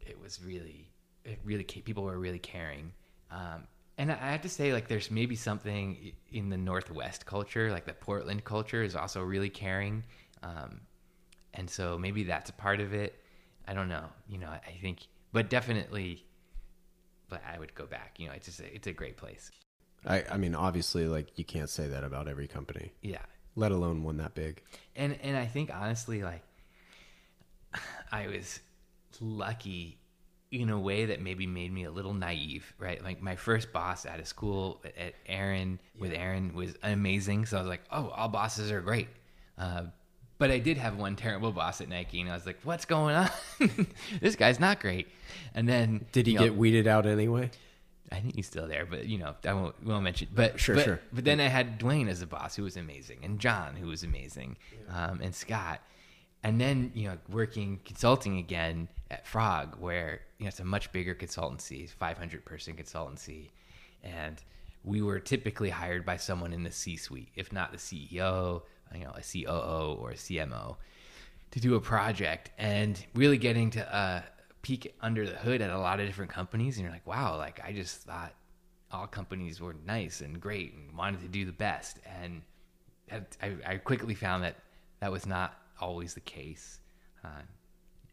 it 0.00 0.20
was 0.20 0.40
really, 0.44 0.88
it 1.24 1.38
really 1.44 1.64
people 1.64 2.02
were 2.02 2.18
really 2.18 2.38
caring. 2.38 2.92
Um, 3.30 3.66
and 3.98 4.12
I 4.12 4.32
have 4.32 4.42
to 4.42 4.48
say, 4.48 4.72
like, 4.72 4.88
there's 4.88 5.10
maybe 5.10 5.36
something 5.36 6.12
in 6.30 6.50
the 6.50 6.56
Northwest 6.56 7.24
culture, 7.24 7.70
like 7.70 7.86
the 7.86 7.94
Portland 7.94 8.44
culture, 8.44 8.82
is 8.82 8.94
also 8.94 9.22
really 9.22 9.48
caring. 9.48 10.04
Um, 10.42 10.80
and 11.56 11.68
so 11.68 11.98
maybe 11.98 12.24
that's 12.24 12.50
a 12.50 12.52
part 12.52 12.80
of 12.80 12.92
it. 12.92 13.14
I 13.66 13.74
don't 13.74 13.88
know. 13.88 14.06
You 14.28 14.38
know, 14.38 14.48
I 14.48 14.78
think, 14.80 15.06
but 15.32 15.50
definitely, 15.50 16.24
but 17.28 17.42
I 17.52 17.58
would 17.58 17.74
go 17.74 17.86
back. 17.86 18.16
You 18.18 18.28
know, 18.28 18.34
it's 18.34 18.46
just 18.46 18.60
a, 18.60 18.74
it's 18.74 18.86
a 18.86 18.92
great 18.92 19.16
place. 19.16 19.50
I 20.06 20.24
I 20.30 20.36
mean, 20.36 20.54
obviously, 20.54 21.08
like 21.08 21.38
you 21.38 21.44
can't 21.44 21.70
say 21.70 21.88
that 21.88 22.04
about 22.04 22.28
every 22.28 22.46
company. 22.46 22.92
Yeah. 23.02 23.22
Let 23.56 23.72
alone 23.72 24.02
one 24.02 24.18
that 24.18 24.34
big. 24.34 24.62
And 24.94 25.18
and 25.22 25.36
I 25.36 25.46
think 25.46 25.74
honestly, 25.74 26.22
like, 26.22 26.42
I 28.12 28.28
was 28.28 28.60
lucky 29.20 29.98
in 30.52 30.70
a 30.70 30.78
way 30.78 31.06
that 31.06 31.20
maybe 31.20 31.46
made 31.46 31.72
me 31.72 31.84
a 31.84 31.90
little 31.90 32.14
naive, 32.14 32.72
right? 32.78 33.02
Like 33.02 33.20
my 33.20 33.34
first 33.34 33.72
boss 33.72 34.06
at 34.06 34.20
a 34.20 34.24
school 34.24 34.80
at 34.96 35.14
Aaron 35.26 35.80
with 35.98 36.12
Aaron 36.12 36.54
was 36.54 36.74
amazing. 36.82 37.46
So 37.46 37.56
I 37.56 37.60
was 37.60 37.68
like, 37.68 37.82
oh, 37.90 38.10
all 38.10 38.28
bosses 38.28 38.70
are 38.70 38.80
great. 38.80 39.08
Uh, 39.58 39.84
but 40.38 40.50
I 40.50 40.58
did 40.58 40.76
have 40.76 40.96
one 40.96 41.16
terrible 41.16 41.52
boss 41.52 41.80
at 41.80 41.88
Nike, 41.88 42.20
and 42.20 42.30
I 42.30 42.34
was 42.34 42.46
like, 42.46 42.58
what's 42.62 42.84
going 42.84 43.14
on? 43.14 43.30
this 44.20 44.36
guy's 44.36 44.60
not 44.60 44.80
great. 44.80 45.08
And 45.54 45.68
then 45.68 46.06
Did 46.12 46.26
he 46.26 46.32
you 46.32 46.38
know, 46.38 46.44
get 46.44 46.56
weeded 46.56 46.86
out 46.86 47.06
anyway? 47.06 47.50
I 48.12 48.20
think 48.20 48.36
he's 48.36 48.46
still 48.46 48.68
there, 48.68 48.86
but 48.86 49.06
you 49.06 49.18
know, 49.18 49.34
I 49.44 49.52
won't, 49.54 49.84
won't 49.84 50.04
mention. 50.04 50.28
But 50.34 50.60
Sure, 50.60 50.76
but, 50.76 50.84
sure. 50.84 51.00
But 51.12 51.24
then 51.24 51.40
I 51.40 51.48
had 51.48 51.78
D'Wayne 51.78 52.08
as 52.08 52.22
a 52.22 52.26
boss, 52.26 52.54
who 52.54 52.62
was 52.62 52.76
amazing, 52.76 53.20
and 53.22 53.40
John, 53.40 53.74
who 53.74 53.88
was 53.88 54.02
amazing, 54.04 54.56
um, 54.90 55.20
and 55.22 55.34
Scott, 55.34 55.80
and 56.42 56.60
then 56.60 56.92
you 56.94 57.08
know, 57.08 57.18
working 57.28 57.80
consulting 57.84 58.38
again 58.38 58.88
at 59.10 59.26
Frog, 59.26 59.76
where 59.80 60.20
you 60.38 60.44
know 60.44 60.48
it's 60.48 60.60
a 60.60 60.64
much 60.64 60.92
bigger 60.92 61.14
consultancy, 61.14 61.88
500 61.88 62.44
person 62.44 62.74
consultancy, 62.74 63.50
and 64.04 64.40
we 64.84 65.02
were 65.02 65.18
typically 65.18 65.70
hired 65.70 66.06
by 66.06 66.16
someone 66.16 66.52
in 66.52 66.62
the 66.62 66.70
C-suite, 66.70 67.30
if 67.34 67.52
not 67.52 67.72
the 67.72 67.78
CEO, 67.78 68.62
you 68.94 69.04
know, 69.04 69.12
a 69.14 69.22
COO 69.22 69.96
or 70.00 70.10
a 70.10 70.14
CMO, 70.14 70.76
to 71.52 71.60
do 71.60 71.74
a 71.74 71.80
project, 71.80 72.50
and 72.58 73.04
really 73.14 73.38
getting 73.38 73.70
to 73.70 73.94
uh, 73.94 74.22
peek 74.62 74.94
under 75.00 75.26
the 75.26 75.36
hood 75.36 75.60
at 75.60 75.70
a 75.70 75.78
lot 75.78 76.00
of 76.00 76.06
different 76.06 76.30
companies, 76.30 76.76
and 76.76 76.84
you're 76.84 76.92
like, 76.92 77.06
wow, 77.06 77.36
like 77.36 77.60
I 77.64 77.72
just 77.72 78.02
thought 78.02 78.34
all 78.90 79.06
companies 79.06 79.60
were 79.60 79.74
nice 79.86 80.20
and 80.20 80.40
great 80.40 80.74
and 80.74 80.96
wanted 80.96 81.20
to 81.22 81.28
do 81.28 81.44
the 81.44 81.52
best, 81.52 81.98
and 82.20 82.42
I, 83.40 83.54
I 83.66 83.76
quickly 83.76 84.14
found 84.14 84.42
that 84.44 84.56
that 85.00 85.12
was 85.12 85.26
not 85.26 85.56
always 85.80 86.14
the 86.14 86.20
case, 86.20 86.80
uh, 87.24 87.42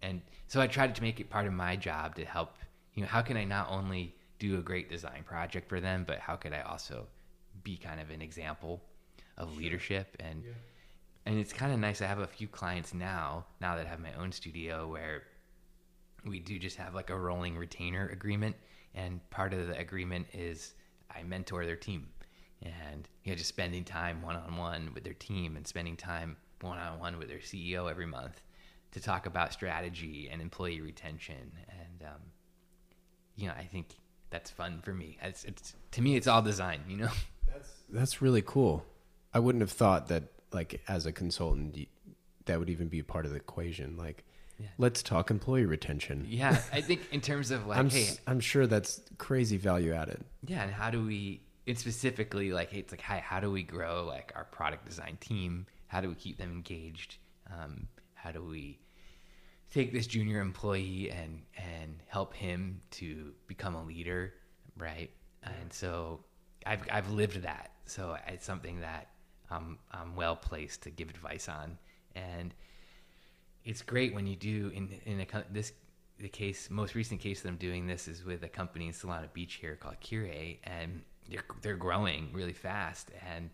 and 0.02 0.22
so 0.48 0.62
I 0.62 0.68
tried 0.68 0.96
to 0.96 1.02
make 1.02 1.20
it 1.20 1.30
part 1.30 1.48
of 1.48 1.54
my 1.54 1.76
job 1.76 2.16
to 2.16 2.26
help. 2.26 2.56
You 2.94 3.02
know, 3.02 3.08
how 3.08 3.22
can 3.22 3.38
I 3.38 3.44
not 3.44 3.72
only 3.72 4.14
do 4.38 4.60
a 4.60 4.62
great 4.62 4.90
design 4.90 5.24
project 5.26 5.70
for 5.70 5.80
them, 5.80 6.04
but 6.06 6.20
how 6.20 6.36
could 6.36 6.54
I 6.54 6.62
also 6.62 7.08
be 7.64 7.78
kind 7.78 8.00
of 8.00 8.10
an 8.10 8.22
example 8.22 8.82
of 9.38 9.58
leadership 9.58 10.16
and 10.20 10.44
and 11.26 11.40
it's 11.40 11.54
kind 11.54 11.72
of 11.72 11.80
nice. 11.80 12.02
I 12.02 12.06
have 12.06 12.20
a 12.20 12.28
few 12.28 12.48
clients 12.48 12.94
now, 12.94 13.46
now 13.62 13.76
that 13.76 13.86
I 13.86 13.90
have 13.90 14.00
my 14.00 14.14
own 14.14 14.32
studio, 14.32 14.88
where 14.88 15.24
we 16.26 16.40
do 16.40 16.60
just 16.60 16.78
have 16.78 16.94
like 16.94 17.10
a 17.10 17.18
rolling 17.18 17.58
retainer 17.58 18.10
agreement, 18.10 18.56
and 18.94 19.28
part 19.30 19.54
of 19.54 19.68
the 19.68 19.78
agreement 19.78 20.28
is 20.34 20.74
I 21.10 21.24
mentor 21.24 21.66
their 21.66 21.76
team, 21.76 22.10
and 22.62 23.08
you 23.24 23.32
know 23.32 23.38
just 23.38 23.50
spending 23.50 23.84
time 23.84 24.22
one 24.22 24.36
on 24.36 24.58
one 24.58 24.92
with 24.94 25.04
their 25.04 25.14
team 25.14 25.56
and 25.56 25.66
spending 25.66 25.96
time 25.96 26.36
one 26.62 26.78
on 26.78 27.00
one 27.00 27.18
with 27.18 27.30
their 27.30 27.40
CEO 27.40 27.90
every 27.90 28.06
month 28.06 28.42
to 28.92 29.00
talk 29.00 29.26
about 29.26 29.54
strategy 29.54 30.30
and 30.32 30.42
employee 30.42 30.82
retention, 30.82 31.54
and 31.70 32.10
um, 32.10 32.22
you 33.38 33.48
know 33.48 33.54
I 33.54 33.64
think 33.64 33.96
that's 34.30 34.52
fun 34.52 34.82
for 34.84 34.94
me. 34.94 35.18
It's, 35.22 35.46
it's 35.46 35.74
to 35.92 36.02
me 36.02 36.18
it's 36.18 36.28
all 36.28 36.42
design, 36.42 36.82
you 36.88 36.98
know. 36.98 37.10
That's 37.48 37.70
That's 37.90 38.22
really 38.22 38.42
cool. 38.42 38.84
I 39.34 39.40
wouldn't 39.40 39.62
have 39.62 39.72
thought 39.72 40.08
that, 40.08 40.24
like, 40.52 40.82
as 40.88 41.06
a 41.06 41.12
consultant, 41.12 41.78
that 42.46 42.60
would 42.60 42.70
even 42.70 42.88
be 42.88 43.00
a 43.00 43.04
part 43.04 43.26
of 43.26 43.32
the 43.32 43.38
equation. 43.38 43.98
Like, 43.98 44.24
Yeah. 44.60 44.68
let's 44.78 45.02
talk 45.02 45.32
employee 45.32 45.66
retention. 45.66 46.26
Yeah, 46.30 46.62
I 46.72 46.82
think 46.82 47.02
in 47.12 47.22
terms 47.22 47.50
of 47.52 47.66
like, 47.66 47.78
I'm, 47.80 47.90
hey, 47.90 48.10
I'm 48.28 48.40
sure 48.40 48.68
that's 48.68 49.02
crazy 49.18 49.58
value 49.58 49.94
added. 49.94 50.24
Yeah, 50.46 50.64
and 50.64 50.72
how 50.72 50.90
do 50.92 51.04
we? 51.06 51.42
It's 51.66 51.80
specifically 51.80 52.52
like 52.52 52.70
hey, 52.72 52.80
it's 52.80 52.92
like 52.92 53.02
how 53.02 53.20
how 53.20 53.40
do 53.40 53.50
we 53.50 53.64
grow 53.64 54.04
like 54.06 54.32
our 54.36 54.44
product 54.44 54.86
design 54.86 55.18
team? 55.22 55.66
How 55.88 56.02
do 56.02 56.10
we 56.10 56.16
keep 56.16 56.38
them 56.38 56.52
engaged? 56.52 57.18
Um, 57.50 57.88
how 58.14 58.32
do 58.32 58.44
we 58.44 58.80
take 59.72 59.92
this 59.94 60.06
junior 60.06 60.40
employee 60.42 61.10
and 61.10 61.42
and 61.58 62.02
help 62.08 62.34
him 62.34 62.82
to 62.92 63.34
become 63.48 63.76
a 63.76 63.84
leader, 63.84 64.34
right? 64.78 65.10
And 65.42 65.72
so 65.74 66.24
I've 66.66 66.82
I've 66.92 67.10
lived 67.12 67.42
that, 67.44 67.72
so 67.86 68.18
it's 68.28 68.46
something 68.46 68.82
that 68.82 69.08
I'm 69.54 69.78
I'm 69.92 70.16
well 70.16 70.36
placed 70.36 70.84
to 70.84 70.90
give 70.90 71.10
advice 71.10 71.48
on, 71.48 71.78
and 72.16 72.54
it's 73.64 73.82
great 73.82 74.14
when 74.14 74.28
you 74.28 74.36
do 74.36 74.72
in 74.74 74.90
in 75.06 75.22
a 75.22 75.28
this 75.52 75.74
the 76.20 76.30
case 76.30 76.70
most 76.70 76.96
recent 76.96 77.20
case 77.20 77.42
that 77.42 77.50
I'm 77.50 77.58
doing 77.58 77.88
this 77.88 78.08
is 78.08 78.24
with 78.24 78.44
a 78.44 78.48
company 78.48 78.88
in 78.88 78.94
Solana 78.94 79.32
Beach 79.34 79.56
here 79.56 79.76
called 79.76 80.00
Cure 80.00 80.28
and 80.64 81.02
they're 81.30 81.44
they're 81.62 81.76
growing 81.76 82.30
really 82.34 82.54
fast. 82.54 83.12
And 83.28 83.50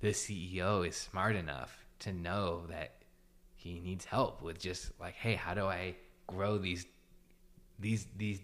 the 0.00 0.08
CEO 0.08 0.86
is 0.86 0.96
smart 0.96 1.36
enough 1.36 1.84
to 2.00 2.12
know 2.12 2.66
that 2.68 3.02
he 3.54 3.80
needs 3.80 4.04
help 4.04 4.42
with 4.42 4.58
just 4.58 4.92
like 5.00 5.14
hey 5.14 5.34
how 5.34 5.54
do 5.54 5.66
I 5.66 5.96
grow 6.26 6.58
these 6.58 6.86
these 7.78 8.06
these 8.16 8.40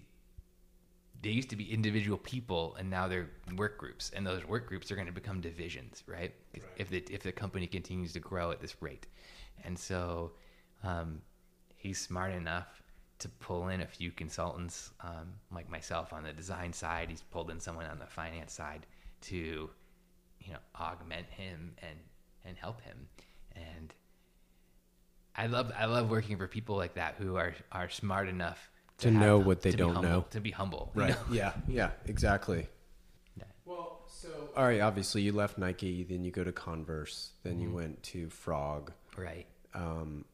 they 1.23 1.31
used 1.31 1.51
to 1.51 1.57
be 1.57 1.73
individual 1.73 2.19
people 2.19 2.77
and 2.79 2.91
now 2.91 3.07
they're 3.07 3.31
work 3.57 3.79
groups 3.79 4.11
and 4.15 4.27
those 4.27 4.45
work 4.47 4.67
groups 4.67 4.91
are 4.91 4.97
going 4.97 5.07
to 5.07 5.13
become 5.13 5.41
divisions 5.41 6.03
right, 6.07 6.35
if 6.77 6.91
the 6.91 7.05
if 7.11 7.23
the 7.23 7.33
company 7.33 7.67
continues 7.67 8.13
to 8.13 8.21
grow 8.21 8.51
at 8.51 8.61
this 8.61 8.77
rate. 8.81 9.07
And 9.65 9.79
so 9.79 10.33
um, 10.83 11.23
he's 11.77 12.01
smart 12.01 12.33
enough 12.33 12.83
to 13.21 13.29
pull 13.29 13.69
in 13.69 13.83
a 13.83 13.87
few 13.87 14.11
consultants 14.11 14.91
um, 15.01 15.35
like 15.55 15.71
myself 15.71 16.13
on 16.13 16.25
the 16.25 16.33
design 16.33 16.73
side. 16.73 17.09
He's 17.09 17.23
pulled 17.23 17.51
in 17.51 17.61
someone 17.61 17.87
on 17.87 18.01
the 18.01 18.07
finance 18.07 18.53
side 18.53 18.87
to 19.23 19.71
you 20.41 20.53
know 20.53 20.59
augment 20.75 21.31
him 21.31 21.75
and 21.79 21.99
and 22.45 22.57
help 22.57 22.81
him. 22.81 23.07
And 23.55 23.95
I 25.37 25.47
love 25.47 25.71
I 25.79 25.85
love 25.85 26.11
working 26.11 26.37
for 26.37 26.49
people 26.49 26.77
like 26.77 26.95
that 26.95 27.15
who 27.17 27.37
are 27.37 27.55
are 27.71 27.89
smart 27.89 28.29
enough 28.29 28.72
To 29.03 29.11
have- 29.13 29.21
know 29.21 29.39
what 29.39 29.63
they 29.63 29.71
don't 29.73 29.95
humble- 29.95 30.11
know. 30.11 30.25
to 30.31 30.41
be 30.41 30.51
humble 30.51 30.91
you 30.97 31.03
know? 31.03 31.17
Yeah. 31.31 31.53
Yeah. 31.69 31.91
Exactly. 32.07 32.69
Well, 33.65 34.01
so 34.09 34.29
all 34.57 34.65
right. 34.65 34.81
Obviously, 34.81 35.23
you 35.23 35.33
left 35.33 35.57
Nike, 35.59 36.03
then 36.05 36.25
you 36.25 36.31
go 36.31 36.43
to 36.45 36.53
Converse, 36.53 37.33
then 37.43 37.61
you 37.61 37.71
went 37.71 38.03
to 38.05 38.29
Frog. 38.31 38.93
right 39.17 39.47
Um, 39.75 40.25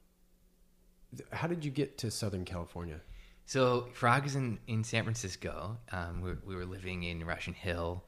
th- 1.16 1.28
how 1.32 1.46
did 1.46 1.64
you 1.64 1.70
get 1.70 1.98
to 1.98 2.10
Southern 2.10 2.44
California? 2.44 3.00
So 3.46 3.88
Frog 3.92 4.26
is 4.26 4.34
in, 4.36 4.58
in 4.66 4.84
San 4.84 5.04
Francisco. 5.04 5.78
Um, 5.92 6.20
we, 6.22 6.32
we 6.46 6.54
were 6.56 6.66
living 6.66 7.02
in 7.04 7.24
Russian 7.24 7.54
Hill. 7.54 8.04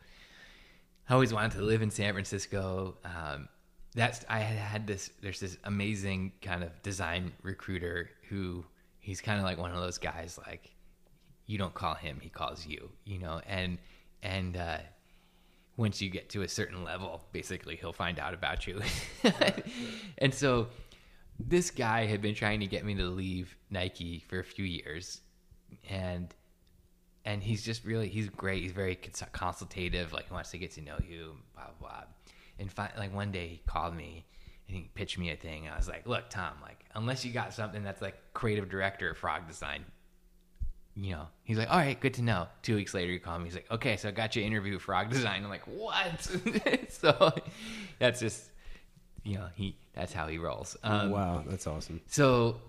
I 1.08 1.14
always 1.14 1.32
wanted 1.32 1.52
to 1.52 1.62
live 1.62 1.82
in 1.82 1.90
San 1.90 2.12
Francisco. 2.12 2.96
Um, 3.04 3.48
that's 3.94 4.24
I 4.28 4.38
had 4.40 4.56
had 4.58 4.86
this. 4.86 5.11
There's 5.20 5.40
this 5.40 5.56
amazing 5.64 6.32
kind 6.42 6.62
of 6.62 6.70
design 6.82 7.32
recruiter 7.42 8.11
who 8.28 8.64
he's 9.01 9.20
kind 9.20 9.38
of 9.38 9.44
like 9.44 9.59
one 9.59 9.72
of 9.72 9.80
those 9.80 9.98
guys 9.98 10.38
like 10.46 10.70
you 11.46 11.59
don't 11.59 11.74
call 11.74 11.94
him, 11.94 12.18
he 12.20 12.28
calls 12.28 12.64
you. 12.66 12.90
You 13.05 13.18
know, 13.18 13.40
and 13.46 13.78
and 14.22 14.57
uh, 14.57 14.78
once 15.76 16.01
you 16.01 16.11
get 16.11 16.28
to 16.30 16.42
a 16.42 16.48
certain 16.48 16.84
level, 16.84 17.24
basically 17.32 17.76
he'll 17.76 17.92
find 17.92 18.20
out 18.20 18.34
about 18.34 18.66
you. 18.66 18.80
and 20.18 20.32
so 20.32 20.68
this 21.38 21.70
guy 21.70 22.07
had 22.07 22.20
been 22.22 22.34
trying 22.34 22.61
to 22.61 22.66
get 22.66 22.84
me 22.84 22.94
to 22.94 23.07
leave 23.07 23.57
Nike 23.70 24.24
for 24.28 24.38
a 24.38 24.44
few 24.44 24.64
years, 24.64 25.22
and 25.88 26.32
and 27.24 27.42
he's 27.42 27.64
just 27.64 27.84
really 27.84 28.09
he's 28.09 28.28
great. 28.28 28.62
He's 28.62 28.72
very 28.72 28.94
cons- 28.94 29.22
consultative. 29.32 30.12
Like 30.12 30.28
he 30.28 30.32
wants 30.32 30.53
to 30.53 30.59
get 30.59 30.70
to 30.72 30.82
know 30.82 30.98
you, 31.09 31.34
blah 31.55 31.64
blah. 31.80 31.88
blah. 31.88 32.05
And 32.59 32.70
fi- 32.70 32.92
like 32.96 33.14
one 33.14 33.32
day 33.32 33.48
he 33.48 33.62
called 33.66 33.96
me 33.96 34.27
and 34.70 34.78
he 34.78 34.88
pitched 34.94 35.18
me 35.18 35.30
a 35.30 35.36
thing. 35.36 35.66
And 35.66 35.74
I 35.74 35.76
was 35.76 35.88
like, 35.88 36.06
"Look, 36.06 36.30
Tom, 36.30 36.52
like 36.62 36.84
unless 36.94 37.24
you 37.24 37.32
got 37.32 37.52
something 37.52 37.82
that's 37.82 38.01
like 38.01 38.14
creative 38.32 38.68
director 38.68 39.10
of 39.10 39.18
Frog 39.18 39.48
Design, 39.48 39.84
you 40.94 41.12
know." 41.12 41.26
He's 41.42 41.59
like, 41.59 41.70
"All 41.70 41.78
right, 41.78 41.98
good 41.98 42.14
to 42.14 42.22
know." 42.22 42.47
Two 42.62 42.76
weeks 42.76 42.94
later, 42.94 43.10
he 43.12 43.18
called 43.18 43.40
me. 43.40 43.48
He's 43.48 43.55
like, 43.55 43.70
"Okay, 43.70 43.97
so 43.97 44.09
I 44.09 44.12
got 44.12 44.36
you 44.36 44.42
an 44.42 44.48
interview 44.48 44.74
with 44.74 44.82
Frog 44.82 45.10
Design." 45.10 45.42
I'm 45.42 45.51
like, 45.51 45.66
"What?" 45.66 46.30
so 46.88 47.32
that's 47.98 48.20
just 48.20 48.51
you 49.24 49.34
know 49.34 49.48
he 49.55 49.76
that's 49.92 50.12
how 50.12 50.28
he 50.28 50.38
rolls. 50.38 50.76
Um, 50.82 51.10
wow, 51.10 51.44
that's 51.47 51.66
awesome. 51.66 52.01
so, 52.06 52.60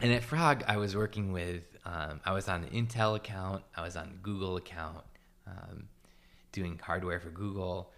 and 0.00 0.12
at 0.12 0.22
Frog, 0.22 0.62
I 0.68 0.76
was 0.76 0.94
working 0.94 1.32
with, 1.32 1.62
um, 1.86 2.20
I 2.24 2.32
was 2.32 2.48
on 2.48 2.62
the 2.62 2.68
Intel 2.68 3.16
account, 3.16 3.64
I 3.74 3.82
was 3.82 3.96
on 3.96 4.10
the 4.10 4.16
Google 4.16 4.56
account, 4.56 5.04
um, 5.46 5.88
doing 6.52 6.78
hardware 6.82 7.18
for 7.18 7.30
Google. 7.30 7.90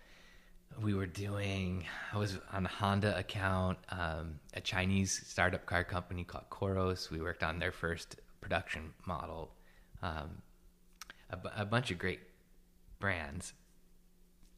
We 0.83 0.93
were 0.95 1.07
doing, 1.07 1.85
I 2.13 2.19
was 2.19 2.39
on 2.53 2.63
the 2.65 2.69
Honda 2.69 3.17
account, 3.19 3.79
um, 3.89 4.39
a 4.53 4.61
Chinese 4.61 5.23
startup 5.27 5.65
car 5.65 5.85
company 5.85 6.23
called 6.23 6.45
Qoros. 6.51 7.11
We 7.11 7.21
worked 7.21 7.43
on 7.43 7.59
their 7.59 7.73
first 7.73 8.17
production 8.43 8.93
model, 9.07 9.53
um, 10.03 10.43
a, 11.31 11.39
a 11.63 11.65
bunch 11.65 11.91
of 11.91 11.99
great 11.99 12.21
brands. 13.01 13.55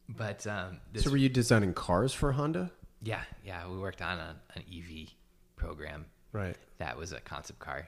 But 0.09 0.45
um, 0.47 0.81
this 0.93 1.05
So, 1.05 1.11
were 1.11 1.17
you 1.17 1.29
designing 1.29 1.73
cars 1.73 2.13
for 2.13 2.33
Honda? 2.33 2.73
yeah, 3.01 3.23
yeah, 3.45 3.69
we 3.69 3.79
worked 3.79 4.03
on 4.03 4.19
a, 4.19 4.35
an 4.55 4.63
EV 4.73 5.11
program. 5.55 6.07
Right. 6.33 6.57
That 6.79 6.97
was 6.97 7.13
a 7.13 7.21
concept 7.21 7.61
car. 7.61 7.87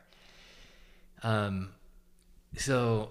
Um, 1.25 1.71
so 2.57 3.11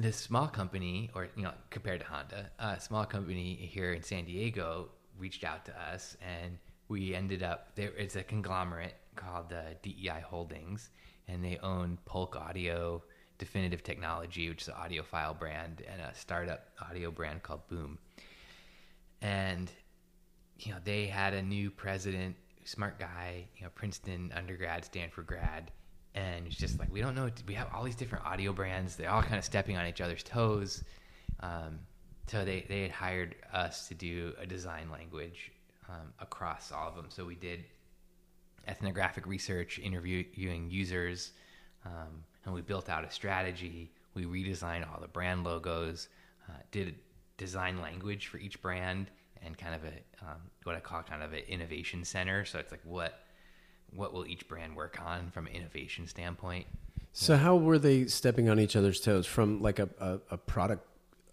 this 0.00 0.16
small 0.16 0.48
company, 0.48 1.10
or 1.14 1.28
you 1.36 1.42
know, 1.42 1.52
compared 1.70 2.00
to 2.00 2.06
Honda, 2.06 2.50
a 2.58 2.80
small 2.80 3.04
company 3.04 3.54
here 3.54 3.92
in 3.92 4.02
San 4.02 4.24
Diego 4.24 4.88
reached 5.18 5.44
out 5.44 5.64
to 5.66 5.80
us, 5.80 6.16
and 6.20 6.58
we 6.88 7.14
ended 7.14 7.42
up 7.42 7.74
there. 7.74 7.90
It's 7.96 8.16
a 8.16 8.22
conglomerate 8.22 8.94
called 9.14 9.52
uh, 9.52 9.74
DEI 9.82 10.22
Holdings, 10.24 10.90
and 11.28 11.44
they 11.44 11.58
own 11.62 11.98
Polk 12.04 12.36
Audio, 12.36 13.02
Definitive 13.38 13.82
Technology, 13.82 14.48
which 14.48 14.62
is 14.62 14.68
an 14.68 14.74
audiophile 14.74 15.38
brand, 15.38 15.82
and 15.90 16.00
a 16.00 16.14
startup 16.14 16.68
audio 16.88 17.10
brand 17.10 17.42
called 17.42 17.66
Boom. 17.68 17.98
And 19.22 19.70
you 20.58 20.72
know, 20.72 20.78
they 20.84 21.06
had 21.06 21.34
a 21.34 21.42
new 21.42 21.70
president, 21.70 22.36
smart 22.64 22.98
guy, 22.98 23.46
you 23.56 23.64
know, 23.64 23.70
Princeton 23.74 24.32
undergrad, 24.34 24.84
Stanford 24.84 25.26
grad, 25.26 25.70
and 26.16 26.46
it's 26.46 26.56
just 26.56 26.78
like 26.78 26.90
we 26.90 27.00
don't 27.00 27.14
know. 27.14 27.30
We 27.46 27.54
have 27.54 27.68
all 27.72 27.84
these 27.84 27.94
different 27.94 28.24
audio 28.24 28.52
brands. 28.52 28.96
They're 28.96 29.10
all 29.10 29.22
kind 29.22 29.36
of 29.36 29.44
stepping 29.44 29.76
on 29.76 29.86
each 29.86 30.00
other's 30.00 30.22
toes. 30.22 30.82
Um, 31.40 31.78
so 32.26 32.44
they 32.44 32.64
they 32.68 32.82
had 32.82 32.90
hired 32.90 33.36
us 33.52 33.86
to 33.88 33.94
do 33.94 34.32
a 34.40 34.46
design 34.46 34.90
language 34.90 35.52
um, 35.88 36.12
across 36.18 36.72
all 36.72 36.88
of 36.88 36.96
them. 36.96 37.06
So 37.10 37.24
we 37.24 37.34
did 37.34 37.64
ethnographic 38.66 39.26
research, 39.26 39.78
interviewing 39.78 40.68
users, 40.70 41.32
um, 41.84 42.24
and 42.44 42.54
we 42.54 42.62
built 42.62 42.88
out 42.88 43.04
a 43.04 43.10
strategy. 43.10 43.92
We 44.14 44.24
redesigned 44.24 44.90
all 44.90 45.00
the 45.00 45.08
brand 45.08 45.44
logos, 45.44 46.08
uh, 46.48 46.54
did 46.72 46.88
a 46.88 46.92
design 47.36 47.80
language 47.82 48.28
for 48.28 48.38
each 48.38 48.60
brand, 48.62 49.10
and 49.44 49.56
kind 49.56 49.74
of 49.74 49.84
a 49.84 50.26
um, 50.26 50.40
what 50.64 50.74
I 50.74 50.80
call 50.80 51.02
kind 51.02 51.22
of 51.22 51.34
an 51.34 51.42
innovation 51.46 52.04
center. 52.04 52.46
So 52.46 52.58
it's 52.58 52.72
like 52.72 52.80
what 52.84 53.25
what 53.94 54.12
will 54.12 54.26
each 54.26 54.48
brand 54.48 54.76
work 54.76 55.00
on 55.04 55.30
from 55.30 55.46
an 55.46 55.52
innovation 55.52 56.06
standpoint. 56.06 56.66
So 57.12 57.32
yeah. 57.32 57.40
how 57.40 57.56
were 57.56 57.78
they 57.78 58.06
stepping 58.06 58.48
on 58.48 58.60
each 58.60 58.76
other's 58.76 59.00
toes 59.00 59.26
from 59.26 59.62
like 59.62 59.78
a, 59.78 59.88
a, 59.98 60.18
a 60.32 60.36
product 60.36 60.86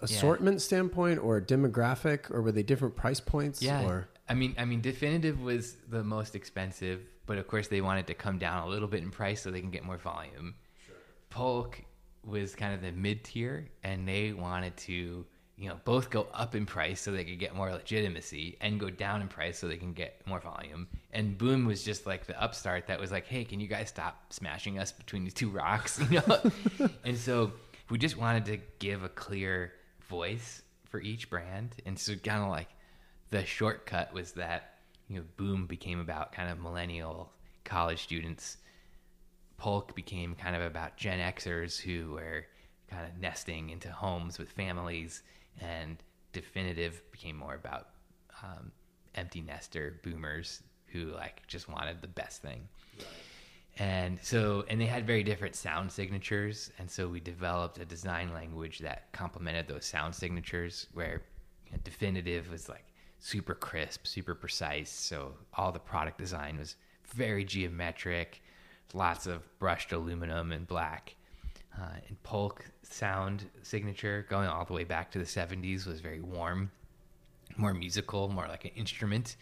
assortment 0.03 0.55
yeah. 0.55 0.59
standpoint 0.59 1.19
or 1.19 1.37
a 1.37 1.41
demographic 1.41 2.29
or 2.29 2.41
were 2.41 2.51
they 2.51 2.63
different 2.63 2.95
price 2.95 3.21
points 3.21 3.61
yeah 3.61 3.85
or 3.85 4.07
i 4.27 4.33
mean 4.33 4.53
i 4.57 4.65
mean 4.65 4.81
definitive 4.81 5.41
was 5.41 5.77
the 5.89 6.03
most 6.03 6.35
expensive 6.35 7.01
but 7.25 7.37
of 7.37 7.47
course 7.47 7.69
they 7.69 7.79
wanted 7.79 8.05
to 8.05 8.13
come 8.13 8.37
down 8.37 8.67
a 8.67 8.69
little 8.69 8.87
bit 8.87 9.01
in 9.01 9.09
price 9.09 9.41
so 9.41 9.49
they 9.49 9.61
can 9.61 9.71
get 9.71 9.83
more 9.83 9.97
volume 9.97 10.55
sure. 10.85 10.95
polk 11.29 11.81
was 12.25 12.53
kind 12.53 12.73
of 12.73 12.81
the 12.81 12.91
mid 12.91 13.23
tier 13.23 13.69
and 13.83 14.05
they 14.05 14.33
wanted 14.33 14.75
to 14.75 15.25
you 15.57 15.69
know, 15.69 15.79
both 15.85 16.09
go 16.09 16.27
up 16.33 16.55
in 16.55 16.65
price 16.65 16.99
so 16.99 17.11
they 17.11 17.23
could 17.23 17.39
get 17.39 17.55
more 17.55 17.71
legitimacy 17.71 18.57
and 18.59 18.79
go 18.79 18.89
down 18.89 19.21
in 19.21 19.27
price 19.27 19.59
so 19.59 19.67
they 19.67 19.77
can 19.77 19.93
get 19.93 20.19
more 20.25 20.39
volume. 20.39 20.87
And 21.11 21.37
Boom 21.37 21.65
was 21.65 21.83
just 21.83 22.07
like 22.07 22.25
the 22.25 22.41
upstart 22.41 22.87
that 22.87 22.99
was 22.99 23.11
like, 23.11 23.27
hey, 23.27 23.43
can 23.43 23.59
you 23.59 23.67
guys 23.67 23.89
stop 23.89 24.33
smashing 24.33 24.79
us 24.79 24.91
between 24.91 25.23
these 25.23 25.33
two 25.33 25.49
rocks? 25.49 25.99
You 26.09 26.21
know? 26.27 26.89
and 27.03 27.17
so 27.17 27.53
we 27.89 27.97
just 27.97 28.17
wanted 28.17 28.45
to 28.45 28.59
give 28.79 29.03
a 29.03 29.09
clear 29.09 29.73
voice 30.01 30.63
for 30.85 30.99
each 31.01 31.29
brand. 31.29 31.75
And 31.85 31.97
so 31.97 32.15
kind 32.15 32.43
of 32.43 32.49
like 32.49 32.69
the 33.29 33.45
shortcut 33.45 34.11
was 34.13 34.31
that, 34.33 34.79
you 35.07 35.17
know, 35.17 35.25
Boom 35.37 35.67
became 35.67 35.99
about 35.99 36.33
kind 36.33 36.49
of 36.49 36.59
millennial 36.59 37.31
college 37.63 38.01
students. 38.03 38.57
Polk 39.57 39.95
became 39.95 40.33
kind 40.35 40.55
of 40.55 40.63
about 40.63 40.97
Gen 40.97 41.19
Xers 41.19 41.79
who 41.79 42.13
were 42.13 42.45
kind 42.89 43.05
of 43.05 43.19
nesting 43.19 43.69
into 43.69 43.91
homes 43.91 44.37
with 44.37 44.49
families 44.49 45.21
and 45.61 45.97
definitive 46.31 47.01
became 47.11 47.35
more 47.35 47.55
about 47.55 47.89
um, 48.43 48.71
empty 49.15 49.41
nester 49.41 49.99
boomers 50.03 50.63
who 50.87 51.05
like 51.11 51.45
just 51.47 51.69
wanted 51.69 52.01
the 52.01 52.07
best 52.07 52.41
thing 52.41 52.67
right. 52.97 53.07
and 53.77 54.19
so 54.21 54.63
and 54.69 54.79
they 54.81 54.85
had 54.85 55.05
very 55.05 55.23
different 55.23 55.55
sound 55.55 55.91
signatures 55.91 56.71
and 56.79 56.89
so 56.89 57.07
we 57.07 57.19
developed 57.19 57.77
a 57.79 57.85
design 57.85 58.33
language 58.33 58.79
that 58.79 59.11
complemented 59.11 59.67
those 59.67 59.85
sound 59.85 60.13
signatures 60.13 60.87
where 60.93 61.21
you 61.65 61.71
know, 61.71 61.77
definitive 61.83 62.51
was 62.51 62.67
like 62.67 62.85
super 63.19 63.55
crisp 63.55 64.05
super 64.05 64.35
precise 64.35 64.89
so 64.89 65.33
all 65.53 65.71
the 65.71 65.79
product 65.79 66.17
design 66.17 66.57
was 66.57 66.75
very 67.13 67.45
geometric 67.45 68.41
lots 68.93 69.27
of 69.27 69.41
brushed 69.59 69.91
aluminum 69.91 70.51
and 70.51 70.67
black 70.67 71.15
uh, 71.79 71.95
and 72.07 72.21
Polk 72.23 72.65
sound 72.83 73.45
signature, 73.61 74.25
going 74.29 74.47
all 74.47 74.65
the 74.65 74.73
way 74.73 74.83
back 74.83 75.11
to 75.11 75.19
the 75.19 75.25
70s, 75.25 75.87
was 75.87 75.99
very 75.99 76.21
warm, 76.21 76.71
more 77.57 77.73
musical, 77.73 78.29
more 78.29 78.47
like 78.47 78.65
an 78.65 78.71
instrument. 78.75 79.35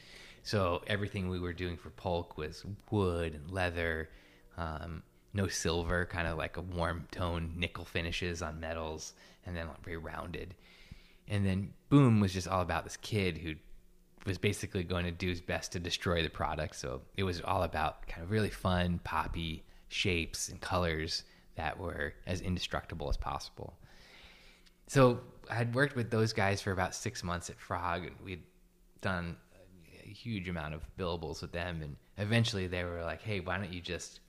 So 0.44 0.82
everything 0.88 1.30
we 1.30 1.40
were 1.40 1.54
doing 1.54 1.78
for 1.78 1.90
Polk 1.92 2.38
was 2.38 2.64
wood 2.90 3.36
and 3.36 3.52
leather, 3.52 4.10
um, 4.58 5.04
no 5.34 5.48
silver, 5.48 6.06
kind 6.06 6.28
of 6.28 6.38
like 6.38 6.58
a 6.58 6.62
warm 6.62 7.08
tone 7.12 7.54
nickel 7.56 7.86
finishes 7.86 8.42
on 8.42 8.60
metals, 8.60 9.14
and 9.46 9.56
then 9.56 9.68
very 9.84 9.98
rounded. 9.98 10.56
And 11.28 11.46
then 11.46 11.74
Boom 11.90 12.20
was 12.20 12.34
just 12.34 12.48
all 12.48 12.62
about 12.62 12.84
this 12.84 12.98
kid 12.98 13.38
who 13.38 13.56
was 14.26 14.38
basically 14.38 14.84
going 14.84 15.06
to 15.06 15.12
do 15.12 15.30
his 15.30 15.42
best 15.42 15.72
to 15.74 15.80
destroy 15.80 16.22
the 16.24 16.30
product. 16.30 16.76
So 16.76 17.02
it 17.18 17.24
was 17.24 17.42
all 17.42 17.64
about 17.64 18.08
kind 18.08 18.24
of 18.24 18.32
really 18.32 18.50
fun, 18.50 19.00
poppy 19.04 19.64
shapes 19.90 20.50
and 20.50 20.62
colors 20.62 21.24
that 21.56 21.80
were 21.80 22.14
as 22.26 22.42
indestructible 22.42 23.10
as 23.10 23.18
possible. 23.18 23.78
So 24.88 25.22
I 25.50 25.56
had 25.56 25.74
worked 25.74 25.96
with 25.96 26.10
those 26.12 26.34
guys 26.34 26.62
for 26.62 26.72
about 26.72 26.96
six 26.96 27.24
months 27.24 27.50
at 27.50 27.60
Frog, 27.60 28.06
and 28.06 28.16
we'd 28.24 28.44
done 29.02 29.38
a 30.04 30.10
huge 30.10 30.50
amount 30.50 30.74
of 30.74 30.82
billables 30.98 31.42
with 31.42 31.52
them. 31.52 31.82
And 31.82 31.96
eventually, 32.18 32.68
they 32.68 32.84
were 32.84 33.02
like, 33.04 33.22
"Hey, 33.22 33.40
why 33.40 33.58
don't 33.58 33.72
you 33.72 33.82
just 33.82 34.20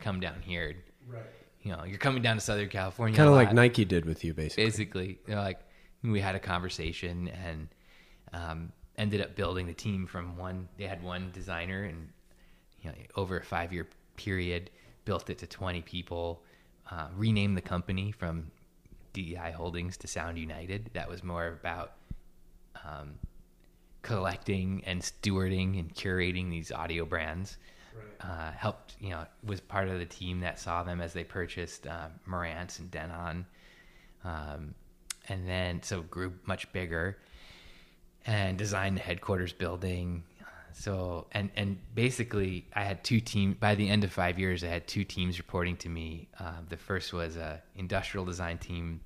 come 0.00 0.20
down 0.20 0.42
here?" 0.42 0.76
Right. 1.08 1.22
You 1.62 1.72
know, 1.72 1.84
you're 1.84 1.98
coming 1.98 2.22
down 2.22 2.36
to 2.36 2.40
Southern 2.40 2.68
California. 2.68 3.16
Kind 3.16 3.28
of 3.28 3.34
like 3.34 3.52
Nike 3.52 3.84
did 3.84 4.04
with 4.04 4.24
you, 4.24 4.32
basically. 4.32 4.64
Basically, 4.64 5.18
you 5.26 5.34
know, 5.34 5.42
like 5.42 5.58
we 6.04 6.20
had 6.20 6.36
a 6.36 6.40
conversation 6.40 7.28
and 7.28 7.68
um, 8.32 8.72
ended 8.96 9.20
up 9.20 9.34
building 9.34 9.66
the 9.66 9.74
team 9.74 10.06
from 10.06 10.36
one. 10.36 10.68
They 10.78 10.84
had 10.84 11.02
one 11.02 11.30
designer, 11.32 11.82
and 11.82 12.08
you 12.80 12.90
know, 12.90 12.96
over 13.16 13.38
a 13.38 13.44
five 13.44 13.72
year 13.72 13.88
period, 14.16 14.70
built 15.04 15.30
it 15.30 15.38
to 15.38 15.46
20 15.46 15.82
people 15.82 16.42
uh, 16.90 17.08
renamed 17.16 17.56
the 17.56 17.62
company 17.62 18.12
from 18.12 18.50
DEI 19.12 19.52
Holdings 19.56 19.96
to 19.98 20.06
Sound 20.06 20.38
United. 20.38 20.90
That 20.92 21.08
was 21.08 21.22
more 21.24 21.48
about 21.48 21.92
um, 22.84 23.14
collecting 24.02 24.82
and 24.86 25.00
stewarding 25.00 25.78
and 25.78 25.94
curating 25.94 26.50
these 26.50 26.70
audio 26.70 27.04
brands. 27.04 27.56
Right. 27.94 28.30
Uh, 28.30 28.52
helped, 28.52 28.96
you 29.00 29.10
know, 29.10 29.24
was 29.42 29.60
part 29.60 29.88
of 29.88 29.98
the 29.98 30.06
team 30.06 30.40
that 30.40 30.58
saw 30.58 30.82
them 30.82 31.00
as 31.00 31.12
they 31.12 31.24
purchased 31.24 31.86
uh, 31.86 32.08
Marantz 32.28 32.78
and 32.78 32.90
Denon. 32.90 33.46
Um, 34.22 34.74
and 35.28 35.48
then, 35.48 35.82
so 35.82 36.02
grew 36.02 36.32
much 36.44 36.70
bigger 36.72 37.16
and 38.26 38.58
designed 38.58 38.96
the 38.96 39.00
headquarters 39.02 39.52
building, 39.52 40.24
so 40.78 41.26
and 41.32 41.50
and 41.56 41.78
basically, 41.94 42.66
I 42.74 42.84
had 42.84 43.02
two 43.02 43.18
teams. 43.18 43.56
By 43.58 43.74
the 43.74 43.88
end 43.88 44.04
of 44.04 44.12
five 44.12 44.38
years, 44.38 44.62
I 44.62 44.66
had 44.66 44.86
two 44.86 45.04
teams 45.04 45.38
reporting 45.38 45.78
to 45.78 45.88
me. 45.88 46.28
Uh, 46.38 46.60
the 46.68 46.76
first 46.76 47.14
was 47.14 47.36
a 47.36 47.62
industrial 47.76 48.26
design 48.26 48.58
team 48.58 49.00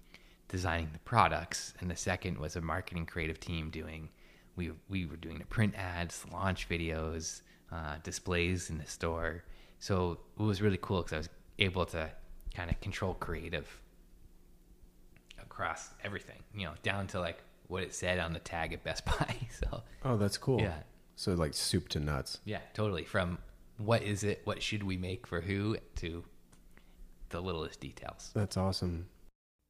designing 0.49 0.91
the 0.93 0.99
products, 0.99 1.73
and 1.79 1.89
the 1.89 1.95
second 1.95 2.39
was 2.39 2.57
a 2.57 2.61
marketing 2.61 3.07
creative 3.07 3.39
team 3.39 3.71
doing. 3.71 4.09
We 4.57 4.73
we 4.89 5.07
were 5.07 5.17
doing 5.17 5.39
the 5.39 5.45
print 5.45 5.77
ads, 5.77 6.27
launch 6.33 6.69
videos, 6.69 7.43
uh, 7.71 7.99
displays 8.03 8.69
in 8.69 8.79
the 8.79 8.87
store. 8.87 9.45
So 9.79 10.19
it 10.41 10.43
was 10.43 10.61
really 10.61 10.79
cool 10.83 11.03
because 11.03 11.13
I 11.13 11.19
was 11.19 11.29
able 11.61 11.87
to 11.87 12.11
kind 12.53 12.69
of 12.69 12.81
control 12.81 13.15
creative 13.15 13.81
across 15.41 15.91
everything. 16.03 16.43
You 16.53 16.65
know, 16.65 16.75
down 16.83 17.07
to 17.09 17.21
like 17.21 17.45
what 17.69 17.85
it 17.85 17.95
said 17.95 18.19
on 18.19 18.33
the 18.33 18.41
tag 18.41 18.73
at 18.73 18.83
Best 18.83 19.07
Buy. 19.07 19.37
So 19.53 19.83
oh, 20.05 20.17
that's 20.17 20.37
cool. 20.37 20.61
Yeah, 20.61 20.79
so 21.21 21.35
like 21.35 21.53
soup 21.53 21.89
to 21.91 22.01
nuts. 22.01 22.41
Yeah, 22.47 22.61
totally. 22.73 23.05
From 23.05 23.39
what 23.77 24.03
is 24.03 24.25
it? 24.25 24.41
What 24.45 24.63
should 24.63 24.83
we 24.83 24.97
make 24.97 25.27
for 25.27 25.43
who? 25.43 25.77
To 25.97 26.25
the 27.29 27.41
littlest 27.43 27.81
details. 27.81 28.31
That's 28.35 28.57
awesome. 28.57 29.07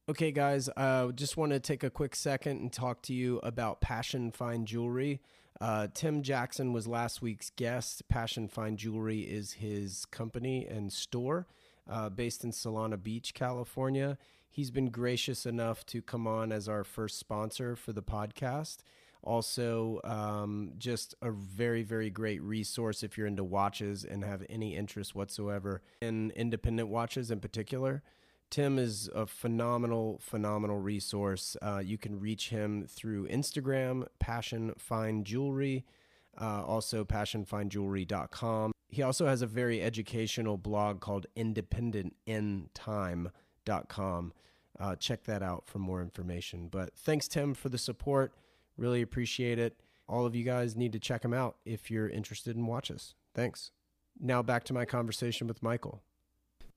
Okay, 0.09 0.31
guys, 0.31 0.69
I 0.69 0.81
uh, 0.81 1.11
just 1.11 1.37
want 1.37 1.51
to 1.51 1.59
take 1.59 1.83
a 1.83 1.89
quick 1.89 2.15
second 2.15 2.61
and 2.61 2.71
talk 2.71 3.01
to 3.03 3.13
you 3.13 3.39
about 3.43 3.81
Passion 3.81 4.31
Fine 4.31 4.65
Jewelry. 4.65 5.21
Uh, 5.59 5.87
Tim 5.93 6.23
Jackson 6.23 6.73
was 6.73 6.87
last 6.87 7.21
week's 7.21 7.51
guest. 7.51 8.07
Passion 8.07 8.47
Fine 8.47 8.77
Jewelry 8.77 9.19
is 9.19 9.53
his 9.53 10.05
company 10.05 10.65
and 10.65 10.91
store 10.91 11.47
uh, 11.87 12.09
based 12.09 12.43
in 12.43 12.51
Solana 12.51 13.01
Beach, 13.01 13.33
California. 13.33 14.17
He's 14.49 14.71
been 14.71 14.89
gracious 14.89 15.45
enough 15.45 15.85
to 15.87 16.01
come 16.01 16.27
on 16.27 16.51
as 16.51 16.67
our 16.67 16.83
first 16.83 17.19
sponsor 17.19 17.75
for 17.75 17.93
the 17.93 18.01
podcast. 18.01 18.77
Also, 19.23 20.01
um, 20.03 20.71
just 20.77 21.15
a 21.21 21.31
very, 21.31 21.83
very 21.83 22.09
great 22.09 22.41
resource 22.41 23.03
if 23.03 23.17
you're 23.17 23.27
into 23.27 23.43
watches 23.43 24.03
and 24.03 24.23
have 24.23 24.43
any 24.49 24.75
interest 24.75 25.13
whatsoever 25.13 25.81
in 26.01 26.31
independent 26.31 26.89
watches 26.89 27.29
in 27.29 27.39
particular. 27.39 28.01
Tim 28.49 28.77
is 28.77 29.09
a 29.15 29.25
phenomenal, 29.25 30.19
phenomenal 30.21 30.79
resource. 30.79 31.55
Uh, 31.61 31.81
you 31.83 31.97
can 31.97 32.19
reach 32.19 32.49
him 32.49 32.85
through 32.87 33.27
Instagram, 33.29 34.07
Passion 34.19 34.73
Fine 34.77 35.23
Jewelry, 35.23 35.85
uh, 36.39 36.63
also 36.65 37.05
passionfinejewelry.com. 37.05 38.73
He 38.89 39.03
also 39.03 39.27
has 39.27 39.41
a 39.41 39.47
very 39.47 39.81
educational 39.81 40.57
blog 40.57 40.99
called 40.99 41.27
independentintime.com. 41.37 44.33
Uh, 44.79 44.95
check 44.95 45.23
that 45.23 45.41
out 45.41 45.63
for 45.67 45.79
more 45.79 46.01
information. 46.01 46.67
But 46.67 46.93
thanks, 46.95 47.29
Tim, 47.29 47.53
for 47.53 47.69
the 47.69 47.77
support. 47.77 48.33
Really 48.77 49.01
appreciate 49.01 49.59
it. 49.59 49.79
All 50.07 50.25
of 50.25 50.35
you 50.35 50.43
guys 50.43 50.75
need 50.75 50.91
to 50.93 50.99
check 50.99 51.21
them 51.21 51.33
out 51.33 51.57
if 51.65 51.89
you're 51.89 52.09
interested 52.09 52.55
in 52.55 52.65
watches. 52.65 53.15
Thanks. 53.33 53.71
Now 54.19 54.41
back 54.41 54.63
to 54.65 54.73
my 54.73 54.85
conversation 54.85 55.47
with 55.47 55.63
Michael. 55.63 56.01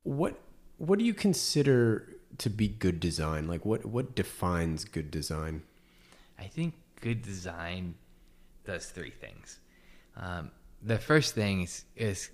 What 0.02 0.38
what 0.76 0.98
do 0.98 1.04
you 1.04 1.14
consider 1.14 2.16
to 2.38 2.50
be 2.50 2.68
good 2.68 3.00
design? 3.00 3.46
Like 3.48 3.64
what 3.64 3.84
what 3.84 4.14
defines 4.14 4.84
good 4.84 5.10
design? 5.10 5.62
I 6.38 6.44
think 6.44 6.74
good 7.00 7.22
design 7.22 7.94
does 8.64 8.86
three 8.86 9.10
things. 9.10 9.60
Um, 10.16 10.50
the 10.82 10.98
first 10.98 11.34
thing 11.34 11.62
is, 11.62 11.84
is 11.96 12.30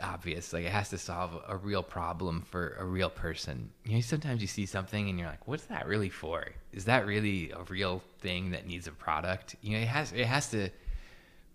obvious. 0.00 0.52
Like 0.52 0.64
it 0.64 0.72
has 0.72 0.90
to 0.90 0.98
solve 0.98 1.42
a 1.46 1.56
real 1.56 1.82
problem 1.82 2.42
for 2.42 2.76
a 2.78 2.84
real 2.84 3.10
person. 3.10 3.70
You 3.84 3.96
know, 3.96 4.00
sometimes 4.00 4.40
you 4.40 4.46
see 4.46 4.66
something 4.66 5.08
and 5.08 5.18
you're 5.18 5.28
like, 5.28 5.46
"What's 5.46 5.64
that 5.66 5.86
really 5.86 6.10
for? 6.10 6.46
Is 6.72 6.84
that 6.86 7.06
really 7.06 7.50
a 7.50 7.62
real 7.64 8.02
thing 8.20 8.50
that 8.50 8.66
needs 8.66 8.86
a 8.86 8.92
product?" 8.92 9.56
You 9.62 9.72
know, 9.72 9.82
it 9.82 9.88
has 9.88 10.12
it 10.12 10.26
has 10.26 10.50
to 10.50 10.70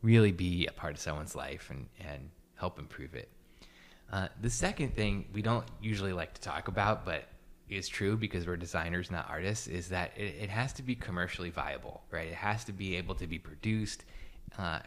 really 0.01 0.31
be 0.31 0.65
a 0.67 0.71
part 0.71 0.93
of 0.93 0.99
someone's 0.99 1.35
life 1.35 1.69
and 1.69 1.87
and 1.99 2.29
help 2.55 2.79
improve 2.79 3.15
it. 3.15 3.29
Uh, 4.11 4.27
the 4.41 4.49
second 4.49 4.93
thing 4.95 5.25
we 5.33 5.41
don't 5.41 5.65
usually 5.81 6.13
like 6.13 6.33
to 6.35 6.41
talk 6.41 6.67
about, 6.67 7.05
but 7.05 7.25
is 7.69 7.87
true 7.87 8.15
because 8.15 8.45
we're 8.45 8.57
designers, 8.57 9.09
not 9.09 9.27
artists, 9.29 9.67
is 9.67 9.89
that 9.89 10.11
it, 10.15 10.35
it 10.41 10.49
has 10.49 10.73
to 10.73 10.83
be 10.83 10.95
commercially 10.95 11.49
viable, 11.49 12.03
right? 12.11 12.27
It 12.27 12.35
has 12.35 12.63
to 12.65 12.73
be 12.73 12.95
able 12.95 13.15
to 13.15 13.27
be 13.27 13.39
produced 13.39 14.05
uh, 14.57 14.79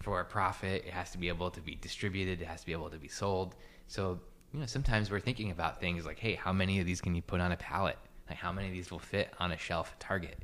for 0.00 0.20
a 0.20 0.24
profit. 0.24 0.84
It 0.86 0.92
has 0.92 1.10
to 1.12 1.18
be 1.18 1.28
able 1.28 1.50
to 1.50 1.60
be 1.60 1.74
distributed. 1.76 2.40
It 2.40 2.46
has 2.46 2.60
to 2.60 2.66
be 2.66 2.72
able 2.72 2.90
to 2.90 2.98
be 2.98 3.08
sold. 3.08 3.54
So, 3.86 4.20
you 4.52 4.60
know, 4.60 4.66
sometimes 4.66 5.10
we're 5.10 5.20
thinking 5.20 5.50
about 5.50 5.80
things 5.80 6.04
like, 6.04 6.18
hey, 6.18 6.34
how 6.34 6.52
many 6.52 6.80
of 6.80 6.86
these 6.86 7.00
can 7.00 7.14
you 7.14 7.22
put 7.22 7.40
on 7.40 7.52
a 7.52 7.56
pallet? 7.56 7.98
Like, 8.28 8.38
how 8.38 8.52
many 8.52 8.68
of 8.68 8.74
these 8.74 8.90
will 8.90 8.98
fit 8.98 9.32
on 9.38 9.52
a 9.52 9.58
shelf 9.58 9.92
at 9.92 10.00
Target? 10.00 10.38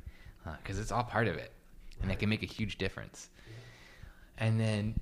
Because 0.61 0.77
uh, 0.77 0.81
it's 0.81 0.91
all 0.91 1.03
part 1.03 1.27
of 1.27 1.35
it, 1.35 1.51
and 2.01 2.11
it 2.11 2.19
can 2.19 2.29
make 2.29 2.43
a 2.43 2.47
huge 2.47 2.77
difference. 2.77 3.29
And 4.37 4.59
then 4.59 4.99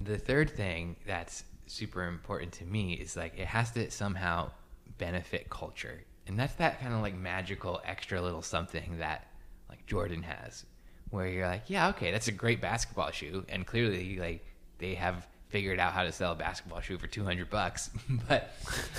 the 0.00 0.18
third 0.18 0.50
thing 0.50 0.96
that's 1.06 1.44
super 1.66 2.04
important 2.04 2.52
to 2.52 2.64
me 2.64 2.94
is 2.94 3.16
like 3.16 3.38
it 3.38 3.46
has 3.46 3.70
to 3.72 3.90
somehow 3.90 4.50
benefit 4.98 5.50
culture. 5.50 6.02
And 6.26 6.38
that's 6.38 6.54
that 6.54 6.80
kind 6.80 6.94
of 6.94 7.02
like 7.02 7.14
magical 7.14 7.80
extra 7.84 8.20
little 8.20 8.42
something 8.42 8.98
that 8.98 9.28
like 9.68 9.86
Jordan 9.86 10.22
has 10.22 10.64
where 11.10 11.26
you're 11.28 11.46
like, 11.46 11.64
yeah, 11.68 11.88
okay, 11.88 12.10
that's 12.10 12.28
a 12.28 12.32
great 12.32 12.60
basketball 12.60 13.10
shoe 13.10 13.44
and 13.48 13.66
clearly 13.66 14.18
like 14.18 14.44
they 14.78 14.94
have 14.94 15.26
figured 15.48 15.78
out 15.78 15.92
how 15.92 16.02
to 16.02 16.12
sell 16.12 16.32
a 16.32 16.34
basketball 16.34 16.80
shoe 16.80 16.98
for 16.98 17.06
200 17.06 17.48
bucks, 17.48 17.90
but 18.28 18.52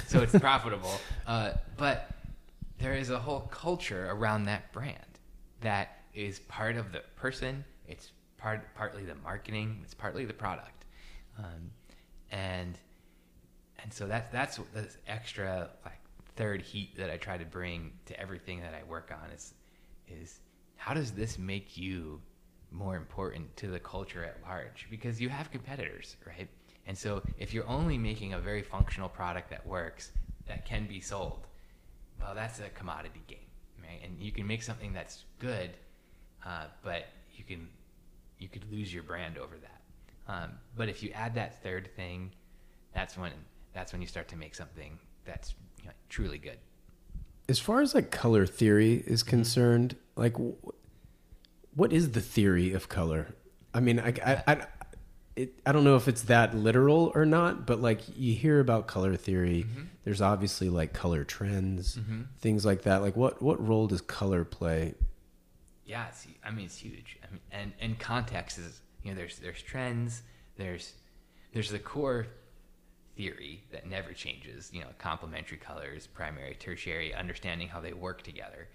so 0.07 0.21
it's 0.21 0.37
profitable. 0.39 0.99
Uh, 1.25 1.51
but 1.75 2.09
there 2.79 2.93
is 2.93 3.09
a 3.09 3.19
whole 3.19 3.41
culture 3.51 4.09
around 4.11 4.45
that 4.45 4.71
brand 4.71 5.19
that 5.61 5.99
is 6.13 6.39
part 6.39 6.77
of 6.77 6.91
the 6.91 7.01
person. 7.15 7.63
It's 7.87 8.11
part 8.37 8.73
partly 8.75 9.03
the 9.03 9.15
marketing. 9.15 9.79
It's 9.83 9.93
partly 9.93 10.25
the 10.25 10.33
product. 10.33 10.85
Um, 11.37 11.71
and 12.31 12.77
and 13.81 13.93
so 13.93 14.07
that's 14.07 14.31
that's 14.31 14.59
this 14.73 14.97
extra 15.07 15.69
like 15.85 15.99
third 16.35 16.61
heat 16.61 16.95
that 16.97 17.09
I 17.09 17.17
try 17.17 17.37
to 17.37 17.45
bring 17.45 17.91
to 18.05 18.19
everything 18.19 18.61
that 18.61 18.73
I 18.73 18.83
work 18.89 19.11
on 19.11 19.31
is 19.31 19.53
is 20.07 20.39
how 20.77 20.93
does 20.93 21.11
this 21.11 21.37
make 21.37 21.77
you 21.77 22.21
more 22.71 22.95
important 22.95 23.55
to 23.57 23.67
the 23.67 23.79
culture 23.79 24.23
at 24.23 24.37
large? 24.47 24.87
Because 24.89 25.19
you 25.19 25.29
have 25.29 25.51
competitors 25.51 26.15
right? 26.25 26.47
And 26.85 26.97
so 26.97 27.21
if 27.37 27.53
you're 27.53 27.67
only 27.67 27.97
making 27.97 28.33
a 28.33 28.39
very 28.39 28.61
functional 28.61 29.09
product 29.09 29.49
that 29.49 29.65
works 29.65 30.11
that 30.47 30.65
can 30.65 30.87
be 30.87 31.01
sold 31.01 31.45
well 32.19 32.33
that's 32.33 32.59
a 32.59 32.69
commodity 32.69 33.21
game 33.27 33.39
right? 33.81 33.99
And 34.03 34.19
you 34.19 34.31
can 34.31 34.47
make 34.47 34.63
something 34.63 34.93
that's 34.93 35.25
good 35.39 35.71
uh, 36.45 36.65
but 36.83 37.07
you 37.35 37.43
can 37.43 37.67
you 38.39 38.47
could 38.47 38.71
lose 38.71 38.93
your 38.93 39.03
brand 39.03 39.37
over 39.37 39.55
that. 39.57 39.81
Um, 40.31 40.51
but 40.75 40.89
if 40.89 41.01
you 41.01 41.09
add 41.11 41.35
that 41.35 41.61
third 41.63 41.89
thing 41.95 42.31
that's 42.93 43.17
when 43.17 43.31
that's 43.73 43.91
when 43.91 44.01
you 44.01 44.07
start 44.07 44.27
to 44.29 44.35
make 44.35 44.55
something 44.55 44.97
that's 45.25 45.53
you 45.81 45.85
know, 45.85 45.91
truly 46.09 46.37
good. 46.37 46.57
As 47.49 47.59
far 47.59 47.81
as 47.81 47.95
like 47.95 48.11
color 48.11 48.45
theory 48.45 49.03
is 49.05 49.23
mm-hmm. 49.23 49.29
concerned, 49.29 49.95
like 50.15 50.35
what 51.75 51.93
is 51.93 52.11
the 52.11 52.21
theory 52.21 52.73
of 52.73 52.89
color? 52.89 53.35
I 53.73 53.79
mean, 53.79 53.99
I, 53.99 54.13
I, 54.25 54.43
I, 54.47 54.65
it, 55.35 55.53
I 55.65 55.71
don't 55.71 55.83
know 55.83 55.95
if 55.95 56.07
it's 56.07 56.23
that 56.23 56.55
literal 56.55 57.11
or 57.13 57.25
not, 57.25 57.67
but 57.67 57.79
like 57.79 58.01
you 58.17 58.33
hear 58.33 58.59
about 58.59 58.87
color 58.87 59.15
theory, 59.15 59.65
mm-hmm. 59.67 59.83
there's 60.03 60.21
obviously 60.21 60.69
like 60.69 60.93
color 60.93 61.23
trends, 61.23 61.97
mm-hmm. 61.97 62.23
things 62.39 62.65
like 62.65 62.81
that. 62.81 63.01
Like 63.01 63.15
what, 63.15 63.41
what 63.41 63.65
role 63.65 63.87
does 63.87 64.01
color 64.01 64.43
play? 64.43 64.95
Yeah, 65.85 66.07
it's, 66.07 66.27
I 66.43 66.51
mean, 66.51 66.65
it's 66.65 66.77
huge. 66.77 67.17
I 67.23 67.31
mean, 67.31 67.41
and, 67.51 67.71
and 67.79 67.99
context 67.99 68.57
is, 68.57 68.81
you 69.03 69.11
know, 69.11 69.17
there's, 69.17 69.37
there's 69.39 69.61
trends, 69.61 70.23
there's, 70.57 70.93
there's 71.53 71.69
the 71.69 71.79
core 71.79 72.27
theory 73.17 73.63
that 73.71 73.89
never 73.89 74.13
changes, 74.13 74.69
you 74.71 74.81
know, 74.81 74.87
complementary 74.99 75.57
colors, 75.57 76.07
primary, 76.07 76.55
tertiary, 76.55 77.13
understanding 77.13 77.67
how 77.67 77.81
they 77.81 77.93
work 77.93 78.21
together. 78.21 78.69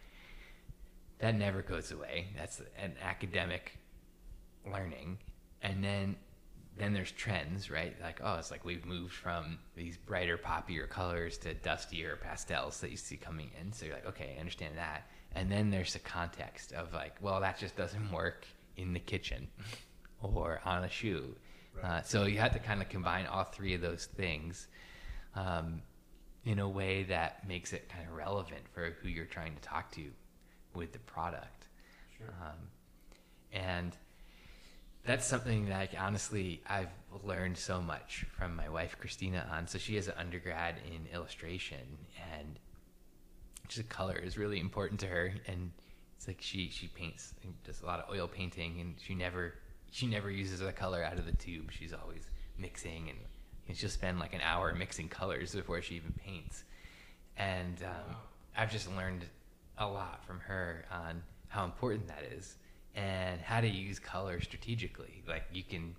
That 1.20 1.36
never 1.36 1.62
goes 1.62 1.92
away. 1.92 2.26
That's 2.36 2.60
an 2.76 2.94
academic 3.00 3.78
learning. 4.70 5.18
And 5.62 5.82
then 5.82 6.16
then 6.78 6.94
there's 6.94 7.12
trends, 7.12 7.70
right? 7.70 7.94
Like, 8.02 8.20
oh, 8.24 8.36
it's 8.36 8.50
like 8.50 8.64
we've 8.64 8.86
moved 8.86 9.12
from 9.12 9.58
these 9.76 9.98
brighter, 9.98 10.38
poppier 10.38 10.88
colors 10.88 11.36
to 11.38 11.52
dustier 11.52 12.16
pastels 12.16 12.80
that 12.80 12.90
you 12.90 12.96
see 12.96 13.18
coming 13.18 13.50
in. 13.60 13.72
So 13.72 13.84
you're 13.84 13.94
like, 13.94 14.06
okay, 14.06 14.34
I 14.36 14.40
understand 14.40 14.78
that. 14.78 15.06
And 15.34 15.52
then 15.52 15.70
there's 15.70 15.92
the 15.92 15.98
context 15.98 16.72
of 16.72 16.92
like, 16.94 17.14
well, 17.20 17.40
that 17.40 17.58
just 17.58 17.76
doesn't 17.76 18.10
work 18.10 18.46
in 18.78 18.94
the 18.94 19.00
kitchen 19.00 19.48
or 20.22 20.60
on 20.64 20.84
a 20.84 20.88
shoe. 20.88 21.36
Uh, 21.82 22.02
so 22.02 22.24
you 22.24 22.38
have 22.38 22.52
to 22.52 22.58
kind 22.58 22.82
of 22.82 22.88
combine 22.88 23.26
all 23.26 23.44
three 23.44 23.74
of 23.74 23.80
those 23.80 24.06
things 24.06 24.68
um, 25.34 25.82
in 26.44 26.58
a 26.58 26.68
way 26.68 27.04
that 27.04 27.46
makes 27.46 27.72
it 27.72 27.88
kind 27.88 28.06
of 28.08 28.14
relevant 28.16 28.62
for 28.72 28.96
who 29.00 29.08
you're 29.08 29.24
trying 29.24 29.54
to 29.54 29.60
talk 29.62 29.90
to 29.92 30.04
with 30.74 30.92
the 30.92 30.98
product. 31.00 31.66
Sure. 32.18 32.34
Um, 32.42 32.58
and 33.52 33.96
that's 35.04 35.26
something 35.26 35.68
that 35.68 35.90
honestly 35.98 36.62
I've 36.68 36.92
learned 37.24 37.58
so 37.58 37.80
much 37.80 38.24
from 38.38 38.54
my 38.54 38.68
wife 38.68 38.96
Christina 39.00 39.46
on. 39.52 39.66
So 39.66 39.78
she 39.78 39.96
has 39.96 40.08
an 40.08 40.14
undergrad 40.16 40.76
in 40.86 41.12
illustration, 41.12 41.98
and 42.34 42.58
just 43.68 43.88
color 43.88 44.16
is 44.16 44.38
really 44.38 44.60
important 44.60 45.00
to 45.00 45.06
her. 45.06 45.32
And 45.46 45.72
it's 46.16 46.28
like 46.28 46.40
she 46.40 46.70
she 46.70 46.88
paints 46.88 47.34
does 47.64 47.80
a 47.82 47.86
lot 47.86 48.00
of 48.00 48.14
oil 48.14 48.28
painting, 48.28 48.80
and 48.80 48.94
she 49.04 49.14
never 49.14 49.54
she 49.92 50.08
never 50.08 50.28
uses 50.30 50.60
a 50.60 50.72
color 50.72 51.04
out 51.04 51.18
of 51.18 51.26
the 51.26 51.32
tube. 51.32 51.70
She's 51.70 51.92
always 51.92 52.26
mixing, 52.58 53.08
and, 53.08 53.18
and 53.68 53.76
she'll 53.76 53.88
spend 53.88 54.18
like 54.18 54.34
an 54.34 54.40
hour 54.40 54.74
mixing 54.74 55.08
colors 55.08 55.54
before 55.54 55.80
she 55.80 55.94
even 55.94 56.12
paints. 56.18 56.64
And 57.36 57.76
um. 57.84 58.16
I've 58.56 58.70
just 58.70 58.94
learned 58.94 59.24
a 59.78 59.86
lot 59.86 60.24
from 60.26 60.40
her 60.40 60.84
on 60.90 61.22
how 61.48 61.64
important 61.64 62.06
that 62.08 62.24
is 62.36 62.56
and 62.94 63.40
how 63.40 63.60
to 63.60 63.68
use 63.68 63.98
color 63.98 64.40
strategically. 64.40 65.22
Like 65.26 65.44
you 65.52 65.62
can, 65.62 65.94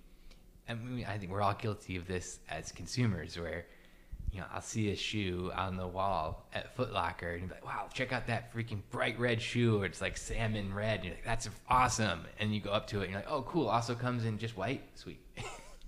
I 0.68 0.74
mean, 0.74 1.04
I 1.04 1.18
think 1.18 1.32
we're 1.32 1.42
all 1.42 1.54
guilty 1.54 1.96
of 1.96 2.06
this 2.06 2.38
as 2.48 2.70
consumers, 2.70 3.38
where 3.38 3.66
you 4.34 4.40
know, 4.40 4.46
I'll 4.52 4.60
see 4.60 4.90
a 4.90 4.96
shoe 4.96 5.52
on 5.54 5.76
the 5.76 5.86
wall 5.86 6.44
at 6.52 6.74
Foot 6.74 6.92
Locker 6.92 7.34
and 7.34 7.48
be 7.48 7.54
like, 7.54 7.64
wow, 7.64 7.86
check 7.94 8.12
out 8.12 8.26
that 8.26 8.52
freaking 8.52 8.80
bright 8.90 9.16
red 9.16 9.40
shoe. 9.40 9.80
Or 9.80 9.86
it's 9.86 10.00
like 10.00 10.16
salmon 10.16 10.74
red. 10.74 10.96
And 10.96 11.04
you're 11.04 11.14
like, 11.14 11.24
that's 11.24 11.48
awesome. 11.68 12.24
And 12.40 12.52
you 12.52 12.60
go 12.60 12.70
up 12.70 12.88
to 12.88 13.00
it 13.00 13.04
and 13.04 13.12
you're 13.12 13.20
like, 13.20 13.30
oh, 13.30 13.42
cool. 13.42 13.68
Also 13.68 13.94
comes 13.94 14.24
in 14.24 14.36
just 14.38 14.56
white. 14.56 14.82
Sweet. 14.96 15.20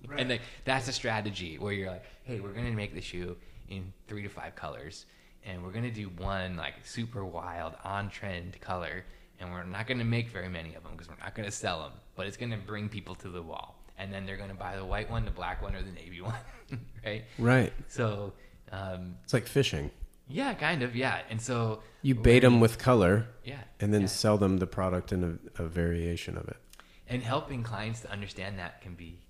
Right. 0.06 0.18
and 0.20 0.30
like, 0.30 0.42
that's 0.64 0.86
a 0.86 0.92
strategy 0.92 1.58
where 1.58 1.72
you're 1.72 1.90
like, 1.90 2.04
hey, 2.22 2.38
we're 2.38 2.52
going 2.52 2.66
to 2.66 2.70
make 2.70 2.94
the 2.94 3.00
shoe 3.00 3.36
in 3.68 3.92
three 4.06 4.22
to 4.22 4.28
five 4.28 4.54
colors. 4.54 5.06
And 5.44 5.64
we're 5.64 5.72
going 5.72 5.84
to 5.84 5.90
do 5.90 6.08
one 6.18 6.56
like 6.56 6.74
super 6.84 7.24
wild, 7.24 7.74
on 7.82 8.10
trend 8.10 8.60
color. 8.60 9.04
And 9.40 9.50
we're 9.50 9.64
not 9.64 9.88
going 9.88 9.98
to 9.98 10.04
make 10.04 10.28
very 10.28 10.48
many 10.48 10.76
of 10.76 10.84
them 10.84 10.92
because 10.92 11.08
we're 11.08 11.16
not 11.20 11.34
going 11.34 11.46
to 11.46 11.52
sell 11.52 11.80
them. 11.80 11.92
But 12.14 12.28
it's 12.28 12.36
going 12.36 12.52
to 12.52 12.58
bring 12.58 12.88
people 12.88 13.16
to 13.16 13.28
the 13.28 13.42
wall 13.42 13.76
and 13.98 14.12
then 14.12 14.26
they're 14.26 14.36
going 14.36 14.50
to 14.50 14.56
buy 14.56 14.76
the 14.76 14.84
white 14.84 15.10
one, 15.10 15.24
the 15.24 15.30
black 15.30 15.62
one, 15.62 15.74
or 15.74 15.82
the 15.82 15.92
navy 15.92 16.20
one, 16.22 16.34
right? 17.04 17.24
Right. 17.38 17.72
So 17.88 18.32
um, 18.72 19.16
it's 19.24 19.32
like 19.32 19.46
fishing. 19.46 19.90
Yeah, 20.28 20.54
kind 20.54 20.82
of. 20.82 20.96
Yeah, 20.96 21.20
and 21.30 21.40
so 21.40 21.82
you 22.02 22.14
bait 22.14 22.40
them 22.40 22.60
with 22.60 22.78
color. 22.78 23.28
Yeah, 23.44 23.60
and 23.80 23.94
then 23.94 24.02
yeah. 24.02 24.06
sell 24.08 24.38
them 24.38 24.58
the 24.58 24.66
product 24.66 25.12
in 25.12 25.40
a, 25.56 25.62
a 25.62 25.66
variation 25.66 26.36
of 26.36 26.48
it. 26.48 26.56
And 27.08 27.22
helping 27.22 27.62
clients 27.62 28.00
to 28.00 28.10
understand 28.10 28.58
that 28.58 28.80
can 28.80 28.94
be, 28.94 29.20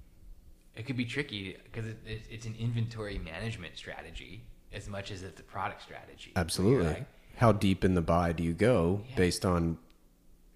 it 0.75 0.87
could 0.87 0.97
be 0.97 1.05
tricky 1.05 1.59
because 1.65 1.87
it, 1.87 1.99
it, 2.07 2.23
it's 2.31 2.47
an 2.47 2.55
inventory 2.59 3.19
management 3.19 3.77
strategy 3.77 4.45
as 4.73 4.89
much 4.89 5.11
as 5.11 5.23
it's 5.23 5.41
a 5.41 5.43
product 5.45 5.83
strategy. 5.83 6.33
Absolutely. 6.37 6.87
Like, 6.87 7.07
How 7.37 7.53
deep 7.53 7.85
in 7.85 7.95
the 7.95 8.01
buy 8.01 8.33
do 8.33 8.43
you 8.43 8.55
go 8.55 9.03
yeah. 9.11 9.17
based 9.17 9.45
on 9.45 9.77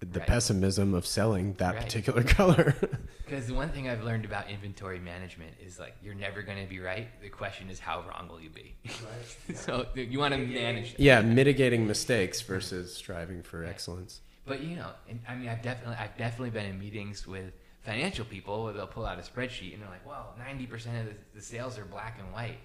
the 0.01 0.19
right. 0.19 0.27
pessimism 0.27 0.93
of 0.93 1.05
selling 1.05 1.53
that 1.53 1.75
right. 1.75 1.83
particular 1.83 2.23
color. 2.37 2.75
Because 3.31 3.47
the 3.47 3.53
one 3.53 3.69
thing 3.69 3.87
I've 3.87 4.03
learned 4.03 4.25
about 4.25 4.49
inventory 4.49 4.99
management 4.99 5.53
is 5.65 5.79
like 5.79 5.95
you're 6.03 6.13
never 6.13 6.41
going 6.41 6.61
to 6.61 6.69
be 6.69 6.81
right. 6.81 7.07
The 7.21 7.29
question 7.29 7.69
is 7.69 7.79
how 7.79 8.01
wrong 8.01 8.27
will 8.29 8.41
you 8.41 8.49
be? 8.49 8.75
Right. 8.85 9.57
so 9.57 9.85
you 9.95 10.19
want 10.19 10.33
to 10.33 10.37
manage. 10.37 10.91
That. 10.91 10.99
Yeah, 10.99 11.21
mitigating 11.21 11.87
mistakes 11.87 12.41
versus 12.41 12.93
striving 12.93 13.41
for 13.41 13.63
excellence. 13.63 14.19
But 14.45 14.61
you 14.63 14.75
know, 14.75 14.89
and, 15.07 15.21
I 15.29 15.35
mean, 15.35 15.47
I've 15.47 15.61
definitely 15.61 15.95
I've 15.95 16.17
definitely 16.17 16.49
been 16.49 16.65
in 16.65 16.77
meetings 16.77 17.25
with 17.25 17.53
financial 17.83 18.25
people 18.25 18.65
where 18.65 18.73
they'll 18.73 18.85
pull 18.85 19.05
out 19.05 19.17
a 19.17 19.21
spreadsheet 19.21 19.75
and 19.75 19.81
they're 19.81 19.89
like, 19.89 20.05
"Well, 20.05 20.35
ninety 20.37 20.65
percent 20.65 20.97
of 20.97 21.05
the, 21.05 21.15
the 21.35 21.41
sales 21.41 21.77
are 21.77 21.85
black 21.85 22.19
and 22.19 22.33
white." 22.33 22.57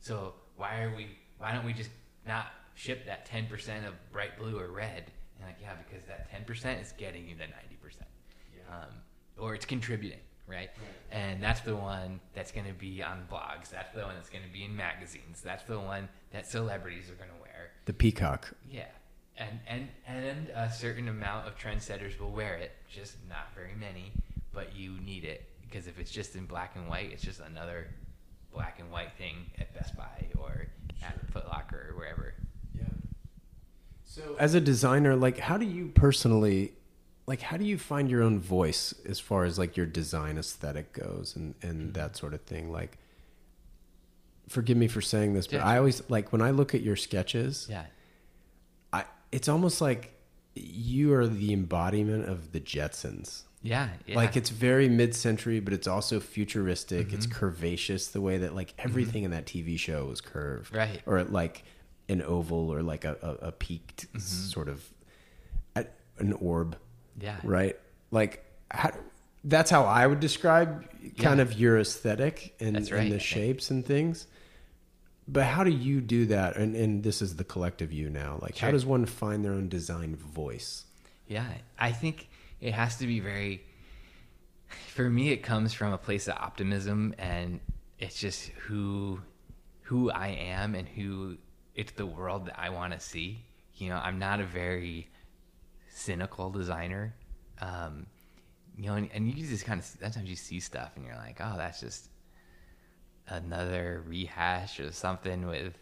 So 0.00 0.34
why 0.56 0.82
are 0.82 0.94
we? 0.94 1.06
Why 1.38 1.54
don't 1.54 1.64
we 1.64 1.72
just 1.72 1.90
not 2.26 2.48
ship 2.74 3.06
that 3.06 3.24
ten 3.24 3.46
percent 3.46 3.86
of 3.86 3.94
bright 4.12 4.36
blue 4.38 4.58
or 4.58 4.68
red? 4.70 5.10
And 5.42 5.50
like, 5.50 5.60
yeah, 5.60 5.74
because 5.88 6.06
that 6.06 6.30
ten 6.30 6.44
percent 6.44 6.80
is 6.80 6.92
getting 6.92 7.28
you 7.28 7.34
the 7.34 7.46
ninety 7.46 7.76
percent, 7.82 8.08
um, 8.70 8.88
or 9.36 9.54
it's 9.54 9.64
contributing, 9.64 10.20
right? 10.46 10.70
And 11.10 11.42
that's 11.42 11.60
the 11.60 11.74
one 11.74 12.20
that's 12.34 12.52
going 12.52 12.66
to 12.66 12.72
be 12.72 13.02
on 13.02 13.26
blogs. 13.30 13.70
That's 13.70 13.92
the 13.94 14.02
one 14.02 14.14
that's 14.14 14.30
going 14.30 14.44
to 14.44 14.52
be 14.52 14.64
in 14.64 14.76
magazines. 14.76 15.40
That's 15.42 15.64
the 15.64 15.80
one 15.80 16.08
that 16.30 16.46
celebrities 16.46 17.10
are 17.10 17.14
going 17.14 17.30
to 17.30 17.42
wear. 17.42 17.72
The 17.86 17.92
peacock. 17.92 18.52
Yeah, 18.70 18.84
and 19.36 19.58
and 19.66 19.88
and 20.06 20.48
a 20.54 20.70
certain 20.70 21.08
amount 21.08 21.48
of 21.48 21.58
trendsetters 21.58 22.18
will 22.20 22.30
wear 22.30 22.54
it, 22.54 22.72
just 22.88 23.16
not 23.28 23.52
very 23.54 23.74
many. 23.74 24.12
But 24.52 24.76
you 24.76 24.92
need 25.00 25.24
it 25.24 25.48
because 25.62 25.86
if 25.86 25.98
it's 25.98 26.10
just 26.10 26.36
in 26.36 26.46
black 26.46 26.76
and 26.76 26.88
white, 26.88 27.10
it's 27.12 27.22
just 27.22 27.40
another 27.40 27.88
black 28.52 28.78
and 28.78 28.92
white 28.92 29.12
thing 29.16 29.50
at 29.58 29.74
Best 29.74 29.96
Buy 29.96 30.26
or 30.38 30.66
at 31.02 31.18
Foot 31.32 31.48
Locker 31.48 31.88
or 31.90 31.96
wherever. 31.96 32.34
So 34.14 34.36
as 34.38 34.54
a 34.54 34.60
designer, 34.60 35.16
like 35.16 35.38
how 35.38 35.56
do 35.56 35.64
you 35.66 35.90
personally 35.94 36.72
like 37.26 37.40
how 37.40 37.56
do 37.56 37.64
you 37.64 37.78
find 37.78 38.10
your 38.10 38.22
own 38.22 38.40
voice 38.40 38.92
as 39.08 39.18
far 39.20 39.44
as 39.44 39.58
like 39.58 39.76
your 39.76 39.86
design 39.86 40.36
aesthetic 40.38 40.92
goes 40.92 41.34
and 41.36 41.54
and 41.62 41.94
that 41.94 42.16
sort 42.16 42.34
of 42.34 42.42
thing? 42.42 42.70
Like 42.70 42.98
forgive 44.48 44.76
me 44.76 44.88
for 44.88 45.00
saying 45.00 45.34
this, 45.34 45.46
but 45.46 45.56
Yeah. 45.56 45.66
I 45.66 45.78
always 45.78 46.02
like 46.10 46.32
when 46.32 46.42
I 46.42 46.50
look 46.50 46.74
at 46.74 46.82
your 46.82 46.96
sketches, 46.96 47.66
Yeah, 47.70 47.84
I 48.92 49.04
it's 49.30 49.48
almost 49.48 49.80
like 49.80 50.12
you 50.54 51.14
are 51.14 51.26
the 51.26 51.52
embodiment 51.54 52.28
of 52.28 52.52
the 52.52 52.60
Jetsons. 52.60 53.42
yeah, 53.62 53.88
yeah. 54.06 54.16
Like 54.16 54.36
it's 54.36 54.50
very 54.50 54.88
mid-century, 54.88 55.60
but 55.60 55.72
it's 55.72 55.86
also 55.86 56.20
futuristic. 56.20 57.12
It's 57.14 57.26
Mm-hmm. 57.26 57.44
curvaceous 57.46 58.12
the 58.12 58.20
way 58.20 58.36
that 58.38 58.54
like 58.54 58.74
everything 58.78 59.22
in 59.24 59.30
that 59.30 59.46
TV 59.46 59.78
show 59.78 60.04
was 60.04 60.20
curved, 60.20 60.74
Right. 60.74 61.00
Or 61.06 61.24
like 61.24 61.64
an 62.12 62.22
oval 62.22 62.72
or 62.72 62.82
like 62.82 63.04
a, 63.04 63.16
a, 63.22 63.48
a 63.48 63.52
peaked 63.52 64.06
Mm-hmm. 64.12 64.18
sort 64.18 64.68
of 64.68 64.84
an 66.18 66.34
orb, 66.34 66.76
yeah, 67.20 67.38
right? 67.42 67.76
Like 68.12 68.44
how, 68.70 68.92
that's 69.42 69.70
how 69.70 69.84
I 69.84 70.06
would 70.06 70.20
describe 70.20 70.88
kind 71.18 71.38
Yeah. 71.38 71.42
of 71.42 71.54
your 71.58 71.78
aesthetic 71.78 72.54
and, 72.60 72.76
That's 72.76 72.90
and 72.90 72.96
right. 72.98 73.10
the 73.10 73.18
shapes 73.18 73.70
and 73.70 73.84
things. 73.84 74.26
But 75.26 75.44
how 75.44 75.64
do 75.64 75.70
you 75.70 76.00
do 76.00 76.26
that? 76.26 76.56
And, 76.56 76.76
and 76.76 77.02
this 77.02 77.22
is 77.22 77.36
the 77.36 77.44
collective 77.44 77.92
you 77.92 78.08
now. 78.10 78.38
Like, 78.42 78.58
how 78.58 78.70
does 78.70 78.84
one 78.84 79.06
find 79.06 79.44
their 79.44 79.52
own 79.52 79.68
design 79.68 80.14
voice? 80.16 80.84
Yeah, 81.26 81.46
I 81.78 81.90
think 81.92 82.28
it 82.60 82.72
has 82.74 82.96
to 82.98 83.06
be 83.06 83.18
very. 83.20 83.62
For 84.94 85.08
me, 85.08 85.30
it 85.30 85.38
comes 85.38 85.72
from 85.72 85.92
a 85.92 85.98
place 85.98 86.28
of 86.28 86.34
optimism, 86.36 87.14
and 87.18 87.60
it's 87.98 88.20
just 88.20 88.48
who, 88.66 89.20
who 89.82 90.10
I 90.10 90.28
am, 90.28 90.74
and 90.74 90.86
who 90.88 91.38
it's 91.74 91.92
the 91.92 92.06
world 92.06 92.46
that 92.46 92.58
I 92.58 92.70
want 92.70 92.92
to 92.92 93.00
see. 93.00 93.44
You 93.76 93.88
know, 93.90 93.96
I'm 93.96 94.18
not 94.18 94.40
a 94.40 94.44
very 94.44 95.08
cynical 95.90 96.50
designer. 96.50 97.14
Um, 97.60 98.06
you 98.76 98.86
know, 98.86 98.94
and, 98.94 99.08
and 99.12 99.28
you 99.28 99.46
just 99.46 99.64
kind 99.64 99.80
of 99.80 99.86
sometimes 99.86 100.28
you 100.28 100.36
see 100.36 100.60
stuff, 100.60 100.92
and 100.96 101.04
you're 101.04 101.16
like, 101.16 101.38
oh, 101.40 101.54
that's 101.56 101.80
just 101.80 102.08
another 103.28 104.02
rehash 104.06 104.80
of 104.80 104.94
something 104.94 105.46
with 105.46 105.74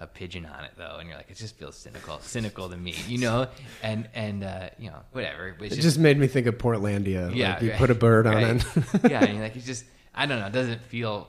a 0.00 0.06
pigeon 0.06 0.44
on 0.46 0.64
it 0.64 0.72
though 0.76 0.96
and 0.98 1.08
you're 1.08 1.16
like 1.16 1.30
it 1.30 1.36
just 1.36 1.56
feels 1.56 1.76
cynical 1.76 2.18
cynical 2.20 2.68
to 2.68 2.76
me 2.76 2.94
you 3.06 3.18
know 3.18 3.46
and 3.82 4.08
and 4.14 4.42
uh 4.42 4.68
you 4.78 4.90
know 4.90 4.98
whatever 5.12 5.54
It 5.60 5.70
just 5.72 5.98
made 5.98 6.18
me 6.18 6.26
think 6.26 6.46
of 6.48 6.58
Portlandia. 6.58 7.34
Yeah, 7.34 7.54
like 7.54 7.62
you 7.62 7.70
right. 7.70 7.78
put 7.78 7.90
a 7.90 7.94
bird 7.94 8.26
on 8.26 8.34
Right. 8.34 8.64
it. 8.76 9.10
yeah, 9.10 9.24
and 9.24 9.34
you're 9.34 9.42
like 9.42 9.56
it's 9.56 9.66
just 9.66 9.84
I 10.14 10.26
don't 10.26 10.40
know, 10.40 10.46
it 10.46 10.52
doesn't 10.52 10.82
feel 10.82 11.28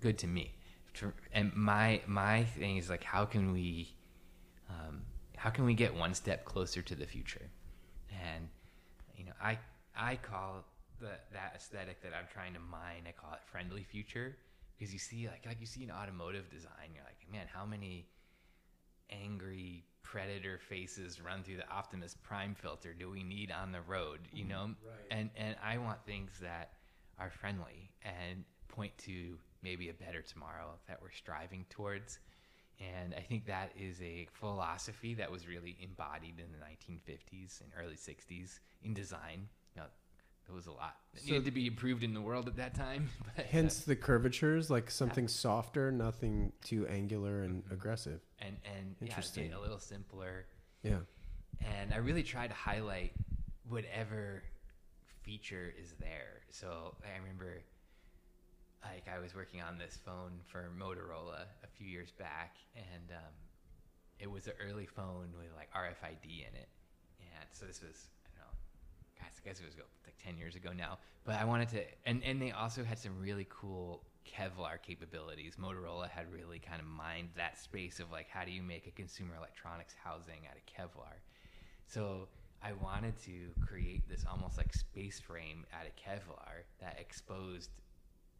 good 0.00 0.18
to 0.18 0.26
me. 0.26 0.52
And 1.32 1.54
my 1.54 2.00
my 2.06 2.44
thing 2.44 2.76
is 2.76 2.88
like, 2.90 3.04
how 3.04 3.24
can 3.24 3.52
we, 3.52 3.94
um, 4.68 5.02
how 5.36 5.50
can 5.50 5.64
we 5.64 5.74
get 5.74 5.94
one 5.94 6.14
step 6.14 6.44
closer 6.44 6.82
to 6.82 6.94
the 6.94 7.06
future? 7.06 7.50
And 8.10 8.48
you 9.16 9.24
know, 9.24 9.32
I 9.42 9.58
I 9.96 10.16
call 10.16 10.64
the 11.00 11.12
that 11.32 11.52
aesthetic 11.56 12.02
that 12.02 12.12
I'm 12.18 12.26
trying 12.32 12.54
to 12.54 12.60
mine. 12.60 13.04
I 13.06 13.12
call 13.12 13.32
it 13.34 13.40
friendly 13.44 13.82
future 13.82 14.36
because 14.78 14.92
you 14.92 14.98
see 14.98 15.28
like 15.28 15.44
like 15.46 15.60
you 15.60 15.66
see 15.66 15.82
in 15.84 15.90
automotive 15.90 16.48
design, 16.50 16.90
you're 16.94 17.04
like, 17.04 17.30
man, 17.30 17.46
how 17.52 17.64
many 17.66 18.06
angry 19.10 19.84
predator 20.02 20.58
faces 20.58 21.20
run 21.20 21.42
through 21.42 21.56
the 21.56 21.68
Optimus 21.70 22.16
Prime 22.22 22.54
filter 22.54 22.94
do 22.94 23.10
we 23.10 23.22
need 23.22 23.50
on 23.50 23.72
the 23.72 23.80
road? 23.82 24.20
You 24.32 24.44
know, 24.44 24.64
Right. 24.84 25.06
and 25.10 25.30
and 25.36 25.56
I 25.62 25.78
want 25.78 26.04
things 26.06 26.30
that 26.40 26.72
are 27.18 27.30
friendly 27.30 27.90
and 28.02 28.44
point 28.68 28.96
to 28.98 29.38
maybe 29.66 29.88
a 29.88 29.94
better 29.94 30.22
tomorrow 30.22 30.70
that 30.86 31.02
we're 31.02 31.10
striving 31.10 31.66
towards. 31.70 32.20
And 32.78 33.14
I 33.14 33.20
think 33.20 33.46
that 33.46 33.72
is 33.76 34.00
a 34.00 34.28
philosophy 34.38 35.14
that 35.14 35.30
was 35.30 35.48
really 35.48 35.76
embodied 35.82 36.34
in 36.38 36.46
the 36.52 36.58
1950s 36.58 37.60
and 37.62 37.70
early 37.76 37.96
60s 37.96 38.60
in 38.84 38.94
design. 38.94 39.48
Know, 39.76 39.82
there 40.46 40.54
was 40.54 40.66
a 40.66 40.72
lot 40.72 40.96
that 41.14 41.22
So- 41.22 41.26
needed 41.32 41.46
to 41.46 41.50
be 41.50 41.66
improved 41.66 42.04
in 42.04 42.14
the 42.14 42.20
world 42.20 42.46
at 42.48 42.56
that 42.56 42.74
time. 42.74 43.08
But, 43.36 43.44
uh, 43.46 43.48
Hence 43.48 43.80
the 43.84 43.96
curvatures, 43.96 44.70
like 44.70 44.88
something 44.90 45.26
softer, 45.26 45.90
nothing 45.90 46.52
too 46.62 46.86
angular 46.86 47.42
and 47.42 47.64
aggressive. 47.70 48.20
and 48.38 48.56
and 48.76 48.94
yeah, 49.00 49.08
Interesting. 49.08 49.52
a 49.52 49.60
little 49.60 49.80
simpler. 49.80 50.46
Yeah. 50.82 51.00
and 51.60 51.92
I 51.92 51.96
really 51.96 52.22
try 52.22 52.46
to 52.46 52.54
highlight 52.54 53.12
whatever 53.68 54.42
feature 55.22 55.74
is 55.82 55.94
there. 55.98 56.42
So 56.50 56.94
I 57.04 57.18
remember, 57.18 57.62
like, 58.92 59.06
I 59.14 59.18
was 59.18 59.34
working 59.34 59.62
on 59.62 59.78
this 59.78 59.98
phone 60.04 60.40
for 60.46 60.70
Motorola 60.78 61.46
a 61.64 61.68
few 61.76 61.86
years 61.86 62.12
back, 62.18 62.56
and 62.74 63.10
um, 63.10 63.34
it 64.18 64.30
was 64.30 64.46
an 64.46 64.54
early 64.64 64.86
phone 64.86 65.28
with 65.38 65.50
like 65.56 65.72
RFID 65.72 66.24
in 66.24 66.54
it, 66.54 66.68
and 67.20 67.48
so 67.52 67.66
this 67.66 67.82
was 67.82 68.08
I 68.24 68.28
don't 68.38 68.46
know, 68.46 68.54
guys, 69.18 69.40
I 69.42 69.48
guess 69.48 69.60
it 69.60 69.66
was 69.66 69.76
like 69.76 70.16
ten 70.22 70.36
years 70.36 70.56
ago 70.56 70.70
now. 70.76 70.98
But 71.24 71.36
I 71.36 71.44
wanted 71.44 71.68
to, 71.70 71.82
and 72.04 72.22
and 72.24 72.40
they 72.40 72.52
also 72.52 72.84
had 72.84 72.98
some 72.98 73.20
really 73.20 73.46
cool 73.50 74.02
Kevlar 74.26 74.80
capabilities. 74.82 75.56
Motorola 75.56 76.08
had 76.08 76.32
really 76.32 76.58
kind 76.58 76.80
of 76.80 76.86
mined 76.86 77.28
that 77.36 77.58
space 77.58 78.00
of 78.00 78.10
like 78.10 78.28
how 78.28 78.44
do 78.44 78.50
you 78.50 78.62
make 78.62 78.86
a 78.86 78.90
consumer 78.90 79.34
electronics 79.36 79.94
housing 80.02 80.46
out 80.48 80.56
of 80.56 80.64
Kevlar. 80.66 81.14
So 81.86 82.28
I 82.62 82.72
wanted 82.72 83.16
to 83.24 83.50
create 83.64 84.08
this 84.08 84.24
almost 84.30 84.56
like 84.56 84.74
space 84.74 85.20
frame 85.20 85.64
out 85.72 85.86
of 85.86 85.94
Kevlar 85.94 86.64
that 86.80 86.98
exposed 86.98 87.70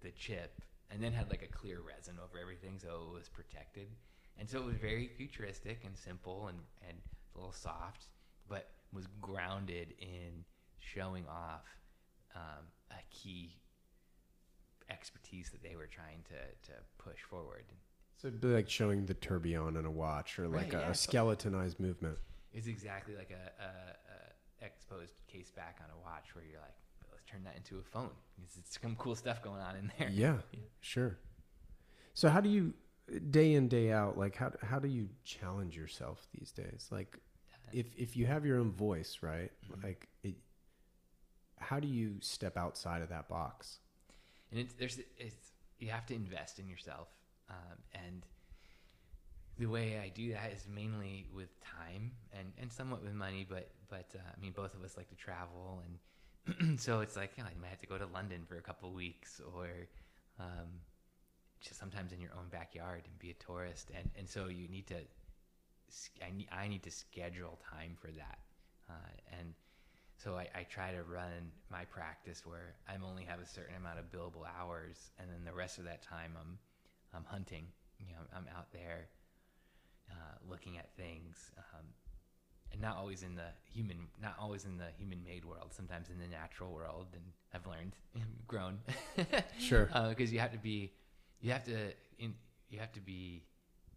the 0.03 0.11
chip 0.13 0.63
and 0.91 1.03
then 1.03 1.13
had 1.13 1.31
like 1.31 1.43
a 1.43 1.53
clear 1.53 1.81
resin 1.81 2.15
over 2.23 2.39
everything 2.39 2.79
so 2.79 3.09
it 3.11 3.15
was 3.19 3.29
protected. 3.29 3.89
And 4.39 4.49
so 4.49 4.59
it 4.59 4.67
was 4.67 4.77
very 4.77 5.09
futuristic 5.17 5.83
and 5.85 5.97
simple 5.97 6.49
and, 6.49 6.59
and 6.87 6.99
a 7.35 7.39
little 7.39 7.53
soft, 7.53 8.07
but 8.49 8.69
was 8.93 9.07
grounded 9.21 9.95
in 9.99 10.45
showing 10.79 11.25
off 11.27 11.65
um, 12.35 12.65
a 12.91 13.03
key 13.11 13.57
expertise 14.91 15.51
that 15.51 15.63
they 15.63 15.75
were 15.77 15.87
trying 15.87 16.23
to, 16.29 16.71
to 16.71 16.79
push 16.99 17.21
forward. 17.29 17.65
So 18.17 18.29
it'd 18.29 18.41
be 18.41 18.49
like 18.49 18.69
showing 18.71 19.07
the 19.07 19.15
tourbillon 19.15 19.77
in 19.77 19.85
a 19.85 19.91
watch 19.91 20.39
or 20.39 20.49
like 20.49 20.73
Right, 20.73 20.75
a, 20.75 20.79
yeah, 20.87 20.91
a 20.91 20.95
skeletonized 20.95 21.81
movement. 21.81 22.19
It's 22.53 22.67
exactly 22.67 23.15
like 23.17 23.31
a, 23.31 23.63
a, 23.63 23.67
a 23.67 24.65
exposed 24.65 25.15
case 25.27 25.51
back 25.51 25.81
on 25.83 25.91
a 25.91 25.99
watch 26.03 26.35
where 26.35 26.45
you're 26.45 26.61
like, 26.61 26.77
turn 27.27 27.45
that 27.45 27.57
into 27.57 27.79
a 27.79 27.83
phone. 27.83 28.11
It's, 28.45 28.57
it's 28.57 28.79
some 28.81 28.97
cool 28.97 29.15
stuff 29.15 29.43
going 29.43 29.61
on 29.61 29.77
in 29.77 29.93
there. 29.99 30.11
Yeah, 30.11 30.37
sure. 30.81 31.19
So 32.15 32.29
how 32.29 32.41
do 32.41 32.49
you 32.49 32.73
day 33.31 33.55
in 33.55 33.69
day 33.69 33.93
out 33.93 34.19
like 34.19 34.35
how 34.35 34.53
how 34.63 34.79
do 34.79 34.89
you 34.89 35.09
challenge 35.25 35.77
yourself 35.77 36.27
these 36.39 36.53
days? 36.53 36.89
Like 36.91 37.19
if 37.73 37.87
if 37.97 38.17
you 38.17 38.27
have 38.27 38.47
your 38.47 38.59
own 38.59 38.73
voice, 38.73 39.19
right? 39.23 39.51
Mm-hmm. 39.71 39.87
Like 39.87 40.09
it, 40.23 40.35
how 41.59 41.81
do 41.81 41.89
you 41.89 42.17
step 42.21 42.57
outside 42.57 43.03
of 43.03 43.09
that 43.11 43.29
box? 43.29 43.79
and 44.51 44.61
it's 44.61 44.75
there's 44.75 44.99
it's 45.19 45.53
you 45.79 45.91
have 45.91 46.07
to 46.07 46.15
invest 46.15 46.59
in 46.59 46.69
yourself 46.69 47.09
um, 47.51 47.79
and 47.95 48.23
the 49.59 49.67
way 49.67 49.99
I 50.03 50.09
do 50.09 50.33
that 50.33 50.53
is 50.53 50.67
mainly 50.73 51.27
with 51.35 51.49
time 51.63 52.13
and, 52.33 52.53
and 52.61 52.73
somewhat 52.73 53.03
with 53.03 53.15
money 53.15 53.47
but 53.49 53.71
but 53.89 54.11
uh, 54.15 54.19
I 54.37 54.41
mean 54.41 54.53
both 54.53 54.75
of 54.75 54.83
us 54.83 54.97
like 54.97 55.09
to 55.09 55.15
travel 55.17 55.83
and 55.85 55.99
so 56.81 57.01
it's 57.01 57.17
like 57.17 57.33
you, 57.37 57.43
know, 57.43 57.51
you 57.55 57.61
might 57.61 57.69
have 57.71 57.81
to 57.81 57.87
go 57.87 57.99
to 57.99 58.07
London 58.07 58.43
for 58.49 58.57
a 58.57 58.63
couple 58.63 58.93
weeks 58.93 59.41
or 59.55 59.69
um, 60.39 60.69
just 61.61 61.79
sometimes 61.79 62.13
in 62.13 62.21
your 62.21 62.33
own 62.33 62.49
backyard 62.51 63.03
and 63.05 63.19
be 63.19 63.31
a 63.31 63.35
tourist 63.35 63.91
and, 63.97 64.11
and 64.17 64.29
so 64.29 64.49
you 64.49 64.69
need 64.69 64.87
to 64.89 64.97
I 66.25 66.31
need, 66.37 66.49
I 66.51 66.69
need 66.69 66.83
to 66.83 66.91
schedule 66.91 67.59
time 67.71 67.97
for 68.01 68.09
that 68.09 68.39
uh, 68.91 69.39
and 69.39 69.55
so 70.17 70.37
I, 70.37 70.49
I 70.55 70.63
try 70.65 70.93
to 70.93 71.03
run 71.03 71.53
my 71.71 71.85
practice 71.85 72.47
where 72.47 72.75
I'm 72.89 73.05
only 73.05 73.25
have 73.25 73.41
a 73.41 73.47
certain 73.47 73.77
amount 73.77 73.99
of 73.99 74.11
billable 74.11 74.49
hours, 74.59 75.11
and 75.19 75.29
then 75.31 75.45
the 75.45 75.53
rest 75.53 75.79
of 75.79 75.85
that 75.85 76.03
time 76.03 76.33
I'm 76.41 76.59
I'm 77.15 77.25
hunting. 77.25 77.67
You 77.99 78.15
know, 78.15 78.23
I'm 78.35 78.47
out 78.57 78.73
there 78.73 79.09
uh, 80.11 80.37
looking 80.49 80.79
at 80.79 80.95
things, 80.97 81.51
um, 81.59 81.87
and 82.73 82.81
not 82.81 82.97
always 82.97 83.23
in 83.23 83.35
the 83.35 83.49
human, 83.65 84.09
not 84.21 84.35
always 84.41 84.65
in 84.65 84.77
the 84.77 84.89
human-made 84.99 85.45
world. 85.45 85.73
Sometimes 85.73 86.09
in 86.11 86.19
the 86.19 86.27
natural 86.27 86.73
world, 86.73 87.07
and 87.13 87.23
I've 87.55 87.67
learned, 87.67 87.97
and 88.15 88.25
grown. 88.47 88.79
Sure. 89.59 89.89
because 90.09 90.33
you 90.33 90.39
have 90.41 90.53
to 90.53 90.59
be, 90.59 90.93
you 91.41 91.53
have 91.53 91.65
to 91.65 91.93
in 92.19 92.35
you 92.69 92.79
have 92.79 92.93
to 92.93 93.01
be 93.01 93.45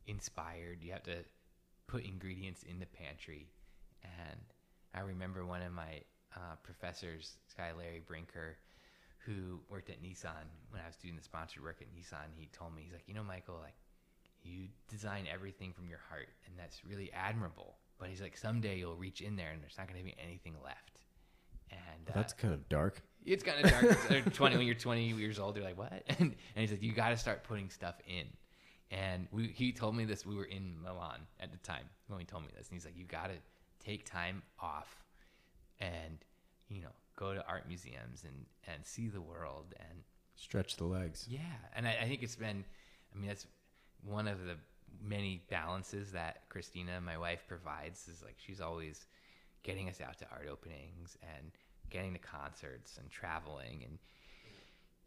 inspired. 0.07 0.79
You 0.81 0.91
have 0.93 1.03
to 1.03 1.17
put 1.87 2.05
ingredients 2.05 2.63
in 2.63 2.79
the 2.79 2.85
pantry. 2.85 3.47
And 4.03 4.39
I 4.93 5.01
remember 5.01 5.45
one 5.45 5.61
of 5.61 5.73
my 5.73 6.01
uh, 6.35 6.55
professors, 6.63 7.37
this 7.45 7.53
guy 7.55 7.71
Larry 7.75 8.01
Brinker, 8.05 8.57
who 9.25 9.59
worked 9.69 9.89
at 9.89 10.01
Nissan 10.01 10.47
when 10.69 10.81
I 10.81 10.87
was 10.87 10.95
doing 10.95 11.15
the 11.15 11.23
sponsored 11.23 11.63
work 11.63 11.81
at 11.81 11.87
Nissan. 11.93 12.29
He 12.35 12.47
told 12.53 12.75
me, 12.75 12.83
he's 12.83 12.93
like, 12.93 13.03
you 13.07 13.13
know, 13.13 13.23
Michael, 13.23 13.59
like 13.61 13.75
you 14.43 14.67
design 14.87 15.25
everything 15.31 15.73
from 15.73 15.89
your 15.89 15.99
heart, 16.09 16.29
and 16.45 16.55
that's 16.57 16.85
really 16.85 17.11
admirable. 17.13 17.75
But 17.99 18.09
he's 18.09 18.21
like, 18.21 18.37
someday 18.37 18.77
you'll 18.79 18.95
reach 18.95 19.21
in 19.21 19.35
there, 19.35 19.51
and 19.51 19.61
there's 19.61 19.77
not 19.77 19.87
going 19.87 19.99
to 19.99 20.05
be 20.05 20.15
anything 20.23 20.55
left. 20.63 21.01
And 21.71 22.09
uh, 22.09 22.13
That's 22.15 22.33
kind 22.33 22.53
of 22.53 22.67
dark. 22.69 23.01
it's 23.25 23.43
kind 23.43 23.63
of 23.63 23.69
dark. 23.69 23.83
It's, 23.83 24.11
uh, 24.27 24.29
Twenty 24.33 24.57
when 24.57 24.65
you're 24.65 24.75
20 24.75 25.09
years 25.09 25.37
old, 25.37 25.55
you're 25.55 25.65
like, 25.65 25.77
what? 25.77 25.91
And, 26.07 26.19
and 26.19 26.35
he's 26.55 26.71
like, 26.71 26.81
you 26.81 26.93
got 26.93 27.09
to 27.09 27.17
start 27.17 27.43
putting 27.43 27.69
stuff 27.69 27.95
in. 28.07 28.25
And 28.91 29.27
we, 29.31 29.47
he 29.47 29.71
told 29.71 29.95
me 29.95 30.05
this. 30.05 30.25
We 30.25 30.35
were 30.35 30.45
in 30.45 30.81
Milan 30.81 31.19
at 31.39 31.51
the 31.51 31.57
time 31.59 31.83
when 32.07 32.19
he 32.19 32.25
told 32.25 32.43
me 32.43 32.49
this, 32.57 32.67
and 32.69 32.75
he's 32.75 32.85
like, 32.85 32.97
you 32.97 33.03
got 33.05 33.27
to 33.27 33.35
take 33.85 34.03
time 34.09 34.41
off, 34.59 35.03
and 35.79 36.17
you 36.69 36.81
know, 36.81 36.89
go 37.15 37.33
to 37.35 37.45
art 37.47 37.67
museums 37.67 38.23
and 38.23 38.45
and 38.73 38.83
see 38.85 39.07
the 39.07 39.21
world 39.21 39.75
and 39.79 39.99
Stretch 40.35 40.77
the 40.77 40.85
legs. 40.85 41.27
yeah, 41.29 41.39
and 41.75 41.85
I, 41.87 41.97
I 42.01 42.07
think 42.07 42.23
it's 42.23 42.35
been, 42.37 42.63
I 43.13 43.19
mean, 43.19 43.27
that's 43.27 43.45
one 44.03 44.27
of 44.27 44.39
the 44.45 44.55
many 45.03 45.41
balances 45.49 46.11
that 46.11 46.47
Christina, 46.49 47.01
my 47.01 47.17
wife, 47.17 47.45
provides. 47.47 48.07
Is 48.07 48.21
like 48.23 48.35
she's 48.37 48.61
always 48.61 49.05
getting 49.63 49.89
us 49.89 50.01
out 50.01 50.17
to 50.19 50.25
art 50.31 50.47
openings 50.51 51.17
and 51.21 51.51
getting 51.89 52.13
to 52.13 52.19
concerts 52.19 52.97
and 52.97 53.09
traveling. 53.09 53.83
And 53.85 53.97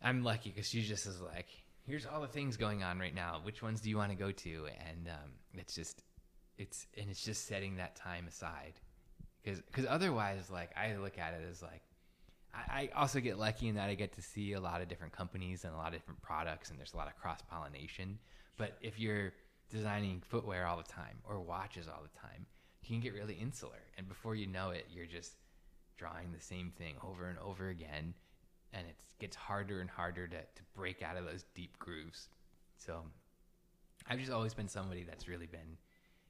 I'm 0.02 0.22
lucky 0.22 0.50
because 0.50 0.68
she 0.68 0.82
just 0.82 1.06
is 1.06 1.20
like, 1.20 1.46
here's 1.86 2.06
all 2.06 2.20
the 2.20 2.28
things 2.28 2.56
going 2.56 2.82
on 2.82 2.98
right 2.98 3.14
now. 3.14 3.40
Which 3.42 3.62
ones 3.62 3.80
do 3.80 3.88
you 3.88 3.96
want 3.96 4.10
to 4.10 4.16
go 4.16 4.32
to? 4.32 4.66
And 4.88 5.08
um, 5.08 5.30
it's 5.54 5.74
just, 5.74 6.02
it's 6.58 6.86
and 6.96 7.10
it's 7.10 7.24
just 7.24 7.46
setting 7.46 7.76
that 7.76 7.96
time 7.96 8.26
aside 8.28 8.74
because 9.42 9.60
because 9.60 9.86
otherwise, 9.86 10.50
like 10.50 10.70
I 10.76 10.96
look 10.96 11.18
at 11.18 11.34
it 11.34 11.42
as 11.50 11.62
like. 11.62 11.82
I 12.54 12.90
I 12.94 13.00
also 13.00 13.20
get 13.20 13.38
lucky 13.38 13.68
in 13.68 13.76
that 13.76 13.88
I 13.88 13.94
get 13.94 14.12
to 14.14 14.22
see 14.22 14.52
a 14.52 14.60
lot 14.60 14.82
of 14.82 14.88
different 14.88 15.12
companies 15.14 15.64
and 15.64 15.72
a 15.72 15.76
lot 15.76 15.88
of 15.88 15.94
different 15.94 16.20
products, 16.20 16.70
and 16.70 16.78
there's 16.78 16.92
a 16.92 16.96
lot 16.96 17.08
of 17.08 17.16
cross 17.16 17.40
pollination. 17.50 18.18
But 18.58 18.76
if 18.82 19.00
you're 19.00 19.32
designing 19.72 20.22
footwear 20.28 20.66
all 20.66 20.76
the 20.76 20.82
time 20.82 21.18
or 21.24 21.40
watches 21.40 21.88
all 21.88 22.02
the 22.02 22.20
time, 22.20 22.46
you 22.82 22.88
can 22.88 23.00
get 23.00 23.14
really 23.14 23.34
insular. 23.34 23.80
And 23.96 24.08
before 24.08 24.34
you 24.34 24.46
know 24.46 24.70
it, 24.70 24.86
you're 24.92 25.06
just 25.06 25.34
drawing 25.96 26.32
the 26.32 26.40
same 26.40 26.72
thing 26.76 26.94
over 27.02 27.28
and 27.28 27.38
over 27.38 27.68
again. 27.68 28.14
And 28.72 28.86
it 28.86 28.96
gets 29.18 29.36
harder 29.36 29.80
and 29.80 29.90
harder 29.90 30.26
to, 30.28 30.36
to 30.36 30.62
break 30.74 31.02
out 31.02 31.16
of 31.16 31.24
those 31.24 31.44
deep 31.54 31.78
grooves. 31.78 32.28
So 32.78 33.02
I've 34.08 34.18
just 34.18 34.32
always 34.32 34.54
been 34.54 34.68
somebody 34.68 35.04
that's 35.04 35.28
really 35.28 35.46
been 35.46 35.78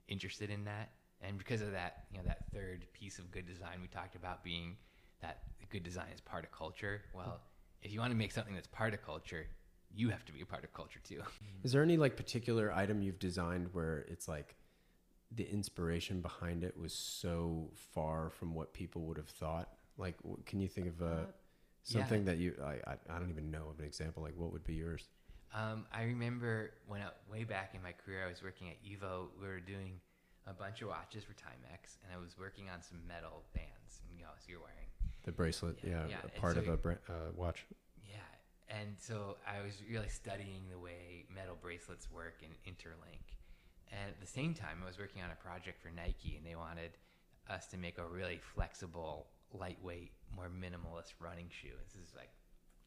interested 0.08 0.50
in 0.50 0.64
that. 0.64 0.90
And 1.20 1.38
because 1.38 1.62
of 1.62 1.72
that, 1.72 2.04
you 2.10 2.18
know, 2.18 2.24
that 2.26 2.44
third 2.52 2.84
piece 2.92 3.18
of 3.18 3.30
good 3.30 3.46
design 3.46 3.80
we 3.80 3.88
talked 3.88 4.16
about 4.16 4.42
being 4.42 4.76
that 5.20 5.38
good 5.70 5.84
design 5.84 6.08
is 6.12 6.20
part 6.20 6.44
of 6.44 6.52
culture. 6.52 7.02
Well, 7.14 7.40
if 7.80 7.92
you 7.92 8.00
want 8.00 8.10
to 8.10 8.16
make 8.16 8.32
something 8.32 8.54
that's 8.54 8.68
part 8.68 8.92
of 8.92 9.02
culture, 9.02 9.46
you 9.94 10.08
have 10.10 10.24
to 10.24 10.32
be 10.32 10.40
a 10.40 10.46
part 10.46 10.64
of 10.64 10.72
culture 10.72 11.00
too. 11.04 11.22
Is 11.62 11.72
there 11.72 11.82
any 11.82 11.96
like 11.96 12.16
particular 12.16 12.72
item 12.72 13.02
you've 13.02 13.18
designed 13.18 13.68
where 13.72 14.04
it's 14.08 14.28
like 14.28 14.56
the 15.34 15.48
inspiration 15.50 16.20
behind 16.20 16.64
it 16.64 16.76
was 16.76 16.92
so 16.92 17.70
far 17.94 18.30
from 18.30 18.54
what 18.54 18.72
people 18.72 19.02
would 19.02 19.16
have 19.16 19.28
thought? 19.28 19.68
Like, 19.98 20.16
can 20.46 20.60
you 20.60 20.68
think 20.68 20.88
of 20.88 21.02
uh, 21.02 21.06
yeah. 21.06 21.24
something 21.84 22.24
that 22.24 22.38
you? 22.38 22.54
I, 22.62 22.90
I 22.90 22.96
I 23.10 23.18
don't 23.18 23.30
even 23.30 23.50
know 23.50 23.68
of 23.70 23.78
an 23.78 23.84
example. 23.84 24.22
Like, 24.22 24.34
what 24.36 24.52
would 24.52 24.64
be 24.64 24.74
yours? 24.74 25.08
Um, 25.54 25.84
I 25.92 26.04
remember 26.04 26.72
when 26.86 27.02
I, 27.02 27.10
way 27.30 27.44
back 27.44 27.74
in 27.74 27.82
my 27.82 27.92
career, 27.92 28.24
I 28.24 28.28
was 28.30 28.42
working 28.42 28.68
at 28.70 28.76
Evo. 28.82 29.28
We 29.40 29.46
were 29.46 29.60
doing 29.60 30.00
a 30.46 30.52
bunch 30.52 30.80
of 30.82 30.88
watches 30.88 31.24
for 31.24 31.32
Timex, 31.32 31.98
and 32.02 32.12
I 32.12 32.18
was 32.18 32.38
working 32.38 32.70
on 32.70 32.82
some 32.82 32.98
metal 33.06 33.44
bands. 33.54 34.00
And, 34.08 34.18
you 34.18 34.24
know, 34.24 34.30
so 34.38 34.46
you're 34.48 34.60
wearing 34.60 34.88
The 35.24 35.32
bracelet, 35.32 35.76
Yeah, 35.84 35.90
yeah, 35.90 36.06
yeah, 36.08 36.16
a 36.24 36.40
part 36.40 36.54
so 36.54 36.60
of 36.60 36.68
a 36.68 36.76
bra- 36.76 36.94
uh, 37.08 37.32
watch. 37.36 37.66
And 38.72 38.96
so 38.96 39.36
I 39.44 39.60
was 39.62 39.82
really 39.90 40.08
studying 40.08 40.64
the 40.70 40.78
way 40.78 41.26
metal 41.28 41.58
bracelets 41.60 42.10
work 42.10 42.40
and 42.40 42.52
interlink. 42.64 43.36
And 43.92 44.08
at 44.08 44.20
the 44.20 44.26
same 44.26 44.54
time, 44.54 44.80
I 44.82 44.86
was 44.86 44.98
working 44.98 45.20
on 45.20 45.28
a 45.30 45.36
project 45.36 45.76
for 45.82 45.90
Nike, 45.92 46.40
and 46.40 46.46
they 46.46 46.56
wanted 46.56 46.96
us 47.50 47.66
to 47.68 47.76
make 47.76 47.98
a 47.98 48.06
really 48.06 48.40
flexible, 48.54 49.26
lightweight, 49.52 50.12
more 50.34 50.48
minimalist 50.48 51.12
running 51.20 51.48
shoe. 51.50 51.76
This 51.84 52.00
is 52.00 52.14
like 52.16 52.32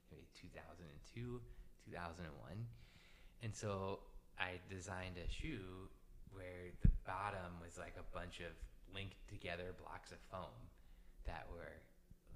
maybe 0.10 0.26
2002, 0.42 1.40
2001. 1.86 2.34
And 3.44 3.54
so 3.54 4.00
I 4.40 4.58
designed 4.70 5.22
a 5.22 5.30
shoe 5.30 5.86
where 6.34 6.74
the 6.82 6.90
bottom 7.06 7.62
was 7.62 7.78
like 7.78 7.94
a 8.00 8.08
bunch 8.10 8.42
of 8.42 8.58
linked 8.90 9.22
together 9.30 9.76
blocks 9.78 10.12
of 10.12 10.18
foam 10.32 10.58
that 11.30 11.46
were, 11.54 11.78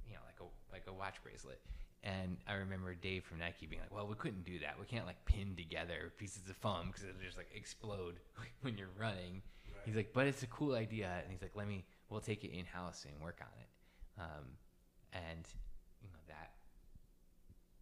you 0.05 0.13
know, 0.13 0.21
like 0.30 0.38
a 0.38 0.47
like 0.71 0.85
a 0.88 0.93
watch 0.93 1.17
bracelet. 1.23 1.59
And 2.03 2.38
I 2.47 2.53
remember 2.53 2.95
Dave 2.95 3.26
from 3.26 3.39
Nike 3.39 3.65
being 3.65 3.81
like, 3.81 3.93
"Well, 3.93 4.07
we 4.07 4.15
couldn't 4.15 4.45
do 4.45 4.59
that. 4.59 4.80
We 4.80 4.85
can't 4.85 5.05
like 5.05 5.23
pin 5.26 5.55
together 5.57 6.13
pieces 6.17 6.49
of 6.49 6.55
foam 6.55 6.88
because 6.88 7.03
it'll 7.03 7.21
just 7.21 7.38
like 7.38 7.51
explode 7.53 8.15
when 8.61 8.77
you're 8.77 8.95
running." 8.97 9.41
He's 9.85 9.95
like, 9.95 10.13
"But 10.13 10.27
it's 10.27 10.43
a 10.43 10.47
cool 10.47 10.76
idea." 10.76 11.11
And 11.21 11.31
he's 11.31 11.41
like, 11.41 11.55
"Let 11.55 11.67
me. 11.67 11.85
We'll 12.09 12.21
take 12.21 12.43
it 12.43 12.51
in 12.57 12.65
house 12.65 13.05
and 13.05 13.21
work 13.21 13.39
on 13.41 13.51
it." 13.59 13.69
Um, 14.21 14.45
and 15.13 15.45
you 16.01 16.07
know 16.09 16.23
that 16.27 16.55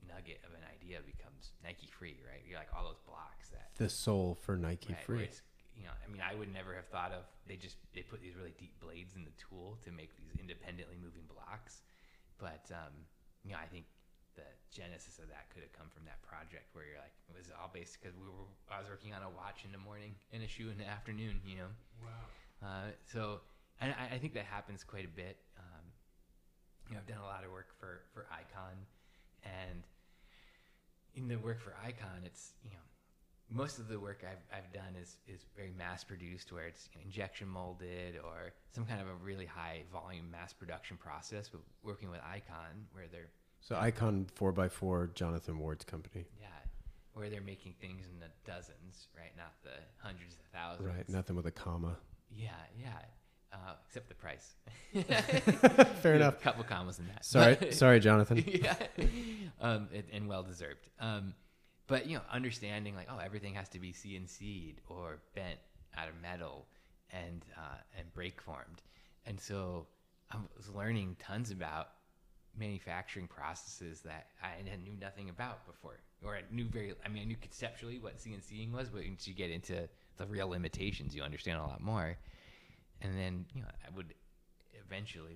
nugget 0.07 0.41
of 0.47 0.53
an 0.53 0.63
idea 0.65 0.99
becomes 1.05 1.51
Nike 1.63 1.87
free, 1.87 2.17
right? 2.25 2.41
You're 2.47 2.57
like 2.59 2.71
all 2.75 2.85
those 2.85 3.01
blocks 3.05 3.49
that 3.49 3.69
The 3.77 3.89
sole 3.89 4.35
for 4.35 4.55
Nike 4.55 4.93
right, 4.93 5.03
Free. 5.03 5.29
you 5.75 5.83
know, 5.83 5.91
I 5.93 6.09
mean, 6.11 6.21
I 6.21 6.33
would 6.33 6.51
never 6.51 6.73
have 6.73 6.87
thought 6.87 7.11
of 7.11 7.23
they 7.47 7.55
just 7.55 7.77
they 7.93 8.01
put 8.01 8.21
these 8.21 8.35
really 8.35 8.53
deep 8.57 8.79
blades 8.79 9.15
in 9.15 9.23
the 9.25 9.35
tool 9.37 9.77
to 9.85 9.91
make 9.91 10.15
these 10.17 10.33
independently 10.39 10.97
moving 10.97 11.23
blocks, 11.29 11.81
but 12.39 12.65
um, 12.71 12.93
you 13.43 13.51
know, 13.51 13.59
I 13.61 13.67
think 13.67 13.85
the 14.37 14.45
genesis 14.69 15.17
of 15.17 15.27
that 15.33 15.49
could 15.49 15.65
have 15.65 15.73
come 15.73 15.89
from 15.89 16.05
that 16.05 16.21
project 16.21 16.69
where 16.71 16.85
you're 16.85 17.01
like 17.01 17.17
it 17.27 17.35
was 17.35 17.49
all 17.57 17.73
based 17.73 17.97
because 17.97 18.15
we 18.15 18.29
were 18.29 18.45
I 18.69 18.77
was 18.79 18.87
working 18.87 19.11
on 19.11 19.25
a 19.25 19.31
watch 19.33 19.65
in 19.65 19.73
the 19.73 19.81
morning 19.81 20.13
and 20.31 20.45
a 20.45 20.47
shoe 20.47 20.69
in 20.69 20.77
the 20.77 20.87
afternoon, 20.87 21.41
you 21.43 21.57
know. 21.57 21.71
Wow. 21.99 22.23
Uh, 22.61 22.89
so 23.09 23.41
and 23.81 23.93
I, 23.97 24.15
I 24.15 24.17
think 24.21 24.33
that 24.37 24.45
happens 24.45 24.85
quite 24.85 25.05
a 25.05 25.11
bit. 25.11 25.37
Um, 25.57 25.85
you 26.87 26.93
know, 26.95 27.01
I've 27.01 27.09
done 27.09 27.19
a 27.19 27.27
lot 27.27 27.43
of 27.43 27.51
work 27.51 27.73
for 27.81 28.05
for 28.13 28.29
Icon, 28.31 28.77
and 29.43 29.83
in 31.17 31.27
the 31.27 31.37
work 31.41 31.59
for 31.59 31.73
Icon, 31.83 32.21
it's 32.23 32.53
you 32.63 32.71
know 32.71 32.85
most 33.49 33.79
of 33.79 33.87
the 33.87 33.99
work 33.99 34.25
I've, 34.29 34.43
I've 34.51 34.73
done 34.73 34.95
is, 35.01 35.17
is 35.27 35.45
very 35.55 35.71
mass 35.77 36.03
produced, 36.03 36.51
where 36.51 36.67
it's 36.67 36.89
injection 37.03 37.47
molded 37.47 38.15
or 38.23 38.51
some 38.75 38.85
kind 38.85 38.99
of 38.99 39.07
a 39.07 39.13
really 39.23 39.45
high 39.45 39.83
volume 39.91 40.29
mass 40.29 40.51
production 40.51 40.97
process. 40.97 41.47
But 41.47 41.61
working 41.83 42.09
with 42.09 42.19
Icon, 42.19 42.87
where 42.91 43.05
they're 43.11 43.29
So 43.61 43.75
Icon 43.75 44.27
four 44.33 44.53
x 44.59 44.73
four, 44.73 45.09
Jonathan 45.13 45.59
Ward's 45.59 45.83
company. 45.83 46.25
yeah, 46.39 46.47
where 47.13 47.29
they're 47.29 47.41
making 47.41 47.73
things 47.81 48.05
in 48.11 48.19
the 48.19 48.29
dozens, 48.45 49.07
right? 49.17 49.31
Not 49.35 49.53
the 49.63 49.71
hundreds 49.97 50.35
of 50.35 50.45
thousands. 50.53 50.87
Right, 50.87 51.09
nothing 51.09 51.35
with 51.35 51.45
a 51.45 51.51
comma. 51.51 51.97
Yeah, 52.31 52.51
yeah. 52.79 52.89
Uh, 53.53 53.73
except 53.85 54.09
the 54.09 54.15
price. 54.15 54.55
Fair 56.01 56.15
enough. 56.15 56.35
A 56.39 56.43
couple 56.43 56.63
commas 56.65 56.99
in 56.99 57.07
that. 57.07 57.23
Sorry, 57.25 57.57
sorry, 57.71 57.99
Jonathan. 57.99 58.43
yeah, 58.45 58.75
um, 59.61 59.87
and, 59.93 60.03
and 60.11 60.27
well 60.27 60.43
deserved. 60.43 60.89
Um, 60.99 61.33
but 61.87 62.07
you 62.07 62.17
know, 62.17 62.23
understanding 62.31 62.93
like, 62.95 63.07
oh, 63.09 63.17
everything 63.23 63.53
has 63.55 63.69
to 63.69 63.79
be 63.79 63.93
CNC'd 63.93 64.81
or 64.89 65.19
bent 65.33 65.59
out 65.97 66.09
of 66.09 66.13
metal 66.21 66.67
and 67.11 67.43
uh, 67.57 67.77
and 67.97 68.13
brake 68.13 68.41
formed, 68.41 68.81
and 69.25 69.39
so 69.39 69.87
I 70.31 70.37
was 70.57 70.69
learning 70.69 71.15
tons 71.19 71.51
about 71.51 71.87
manufacturing 72.57 73.27
processes 73.27 74.01
that 74.01 74.27
I 74.43 74.61
knew 74.83 74.95
nothing 74.99 75.29
about 75.29 75.65
before, 75.65 75.99
or 76.23 76.35
I 76.35 76.41
knew 76.51 76.65
very. 76.65 76.93
I 77.05 77.09
mean, 77.09 77.23
I 77.23 77.25
knew 77.25 77.35
conceptually 77.37 77.99
what 77.99 78.17
CNCing 78.17 78.71
was, 78.71 78.89
but 78.89 79.03
once 79.07 79.27
you 79.27 79.33
get 79.33 79.51
into 79.51 79.87
the 80.17 80.25
real 80.25 80.49
limitations, 80.49 81.15
you 81.15 81.21
understand 81.23 81.59
a 81.59 81.63
lot 81.63 81.81
more. 81.81 82.17
And 83.01 83.17
then 83.17 83.45
you 83.53 83.61
know, 83.61 83.67
I 83.85 83.95
would 83.95 84.13
eventually 84.73 85.35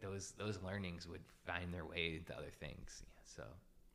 those 0.00 0.32
those 0.38 0.58
learnings 0.62 1.06
would 1.06 1.22
find 1.46 1.72
their 1.72 1.84
way 1.84 2.16
into 2.18 2.36
other 2.36 2.50
things. 2.58 3.02
Yeah, 3.04 3.20
so 3.24 3.42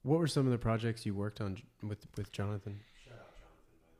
What 0.03 0.19
were 0.19 0.27
some 0.27 0.45
of 0.45 0.51
the 0.51 0.57
projects 0.57 1.05
you 1.05 1.13
worked 1.13 1.41
on 1.41 1.57
with 1.83 2.05
with 2.17 2.31
Jonathan? 2.31 2.79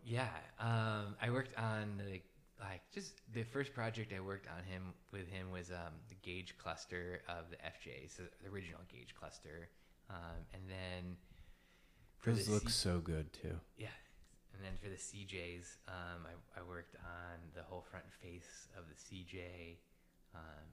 yeah, 0.07 0.29
um, 0.59 1.15
I 1.21 1.31
worked 1.31 1.57
on 1.57 1.97
the 1.97 2.21
like 2.59 2.81
just 2.93 3.21
the 3.33 3.43
first 3.43 3.73
project 3.73 4.13
I 4.15 4.19
worked 4.21 4.47
on 4.47 4.63
him 4.63 4.93
with 5.11 5.27
him 5.27 5.51
was 5.51 5.71
um, 5.71 5.93
the 6.09 6.15
gauge 6.21 6.55
cluster 6.57 7.21
of 7.27 7.49
the 7.49 7.57
FJ, 7.57 8.15
so 8.15 8.23
the 8.41 8.49
original 8.49 8.79
gauge 8.91 9.13
cluster, 9.19 9.69
um, 10.09 10.37
and 10.53 10.63
then 10.69 11.17
for 12.17 12.31
Those 12.31 12.45
the 12.47 12.53
look 12.53 12.69
C- 12.69 12.73
so 12.73 12.99
good 12.99 13.31
too. 13.33 13.59
yeah, 13.77 13.93
and 14.53 14.63
then 14.63 14.73
for 14.81 14.89
the 14.89 14.95
CJs, 14.95 15.77
um, 15.87 16.25
I, 16.25 16.59
I 16.59 16.63
worked 16.63 16.95
on 16.95 17.39
the 17.55 17.63
whole 17.63 17.83
front 17.91 18.05
face 18.21 18.67
of 18.77 18.85
the 18.87 18.95
CJ 18.95 19.77
um, 20.33 20.65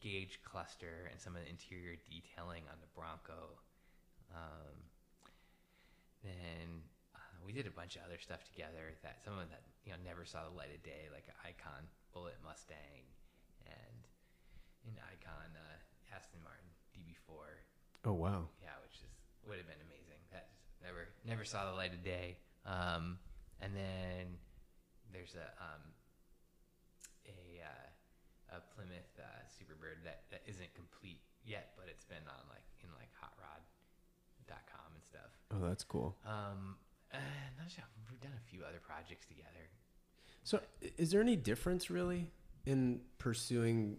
gauge 0.00 0.40
cluster 0.44 1.08
and 1.10 1.20
some 1.20 1.34
of 1.36 1.42
the 1.42 1.48
interior 1.48 1.96
detailing 2.10 2.64
on 2.70 2.76
the 2.80 2.88
Bronco. 2.94 3.56
Um, 4.34 4.76
then 6.22 6.82
we 7.44 7.52
did 7.52 7.66
a 7.66 7.74
bunch 7.74 7.96
of 7.96 8.02
other 8.06 8.18
stuff 8.18 8.42
together 8.44 8.94
that 9.02 9.22
some 9.22 9.38
of 9.38 9.50
that 9.50 9.62
you 9.84 9.92
know 9.92 9.98
never 10.02 10.24
saw 10.24 10.46
the 10.46 10.54
light 10.54 10.70
of 10.74 10.82
day, 10.82 11.10
like 11.12 11.26
an 11.26 11.36
Icon 11.42 11.86
Bullet 12.14 12.38
Mustang 12.44 13.06
and 13.66 13.98
an 14.86 14.96
Icon 14.98 15.50
uh, 15.54 15.78
Aston 16.14 16.40
Martin 16.42 16.70
DB4. 16.94 18.08
Oh 18.08 18.14
wow. 18.14 18.50
Yeah, 18.62 18.74
which 18.82 18.98
is 19.02 19.12
would 19.46 19.58
have 19.58 19.66
been 19.66 19.82
amazing. 19.82 20.20
That 20.30 20.54
just 20.62 20.78
never 20.82 21.10
never 21.26 21.44
saw 21.44 21.66
the 21.70 21.76
light 21.76 21.94
of 21.94 22.02
day. 22.02 22.38
Um, 22.66 23.18
and 23.60 23.74
then 23.74 24.38
there's 25.10 25.34
a 25.34 25.48
um, 25.58 25.82
a 27.26 27.62
uh, 27.62 28.58
a 28.58 28.60
Plymouth 28.74 29.14
uh, 29.18 29.42
Superbird 29.48 30.04
that, 30.04 30.28
that 30.30 30.42
isn't 30.46 30.74
complete 30.74 31.22
yet, 31.44 31.72
but 31.76 31.86
it's 31.88 32.04
been 32.04 32.22
on 32.28 32.42
like 32.50 32.66
in 32.82 32.88
like 32.98 33.10
hotrod.com 33.18 34.90
and 34.94 35.04
stuff. 35.04 35.32
Oh, 35.50 35.62
that's 35.66 35.84
cool. 35.84 36.16
Um, 36.26 36.76
uh, 37.12 37.18
not 37.58 37.70
sure. 37.70 37.84
We've 38.10 38.20
done 38.20 38.32
a 38.36 38.50
few 38.50 38.60
other 38.68 38.80
projects 38.80 39.26
together. 39.26 39.48
So, 40.44 40.60
is 40.98 41.10
there 41.10 41.20
any 41.20 41.36
difference 41.36 41.90
really 41.90 42.26
in 42.66 43.00
pursuing 43.18 43.98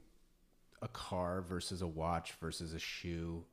a 0.81 0.87
car 0.87 1.41
versus 1.41 1.81
a 1.81 1.87
watch 1.87 2.33
versus 2.41 2.73
a 2.73 2.79
shoe? 2.79 3.43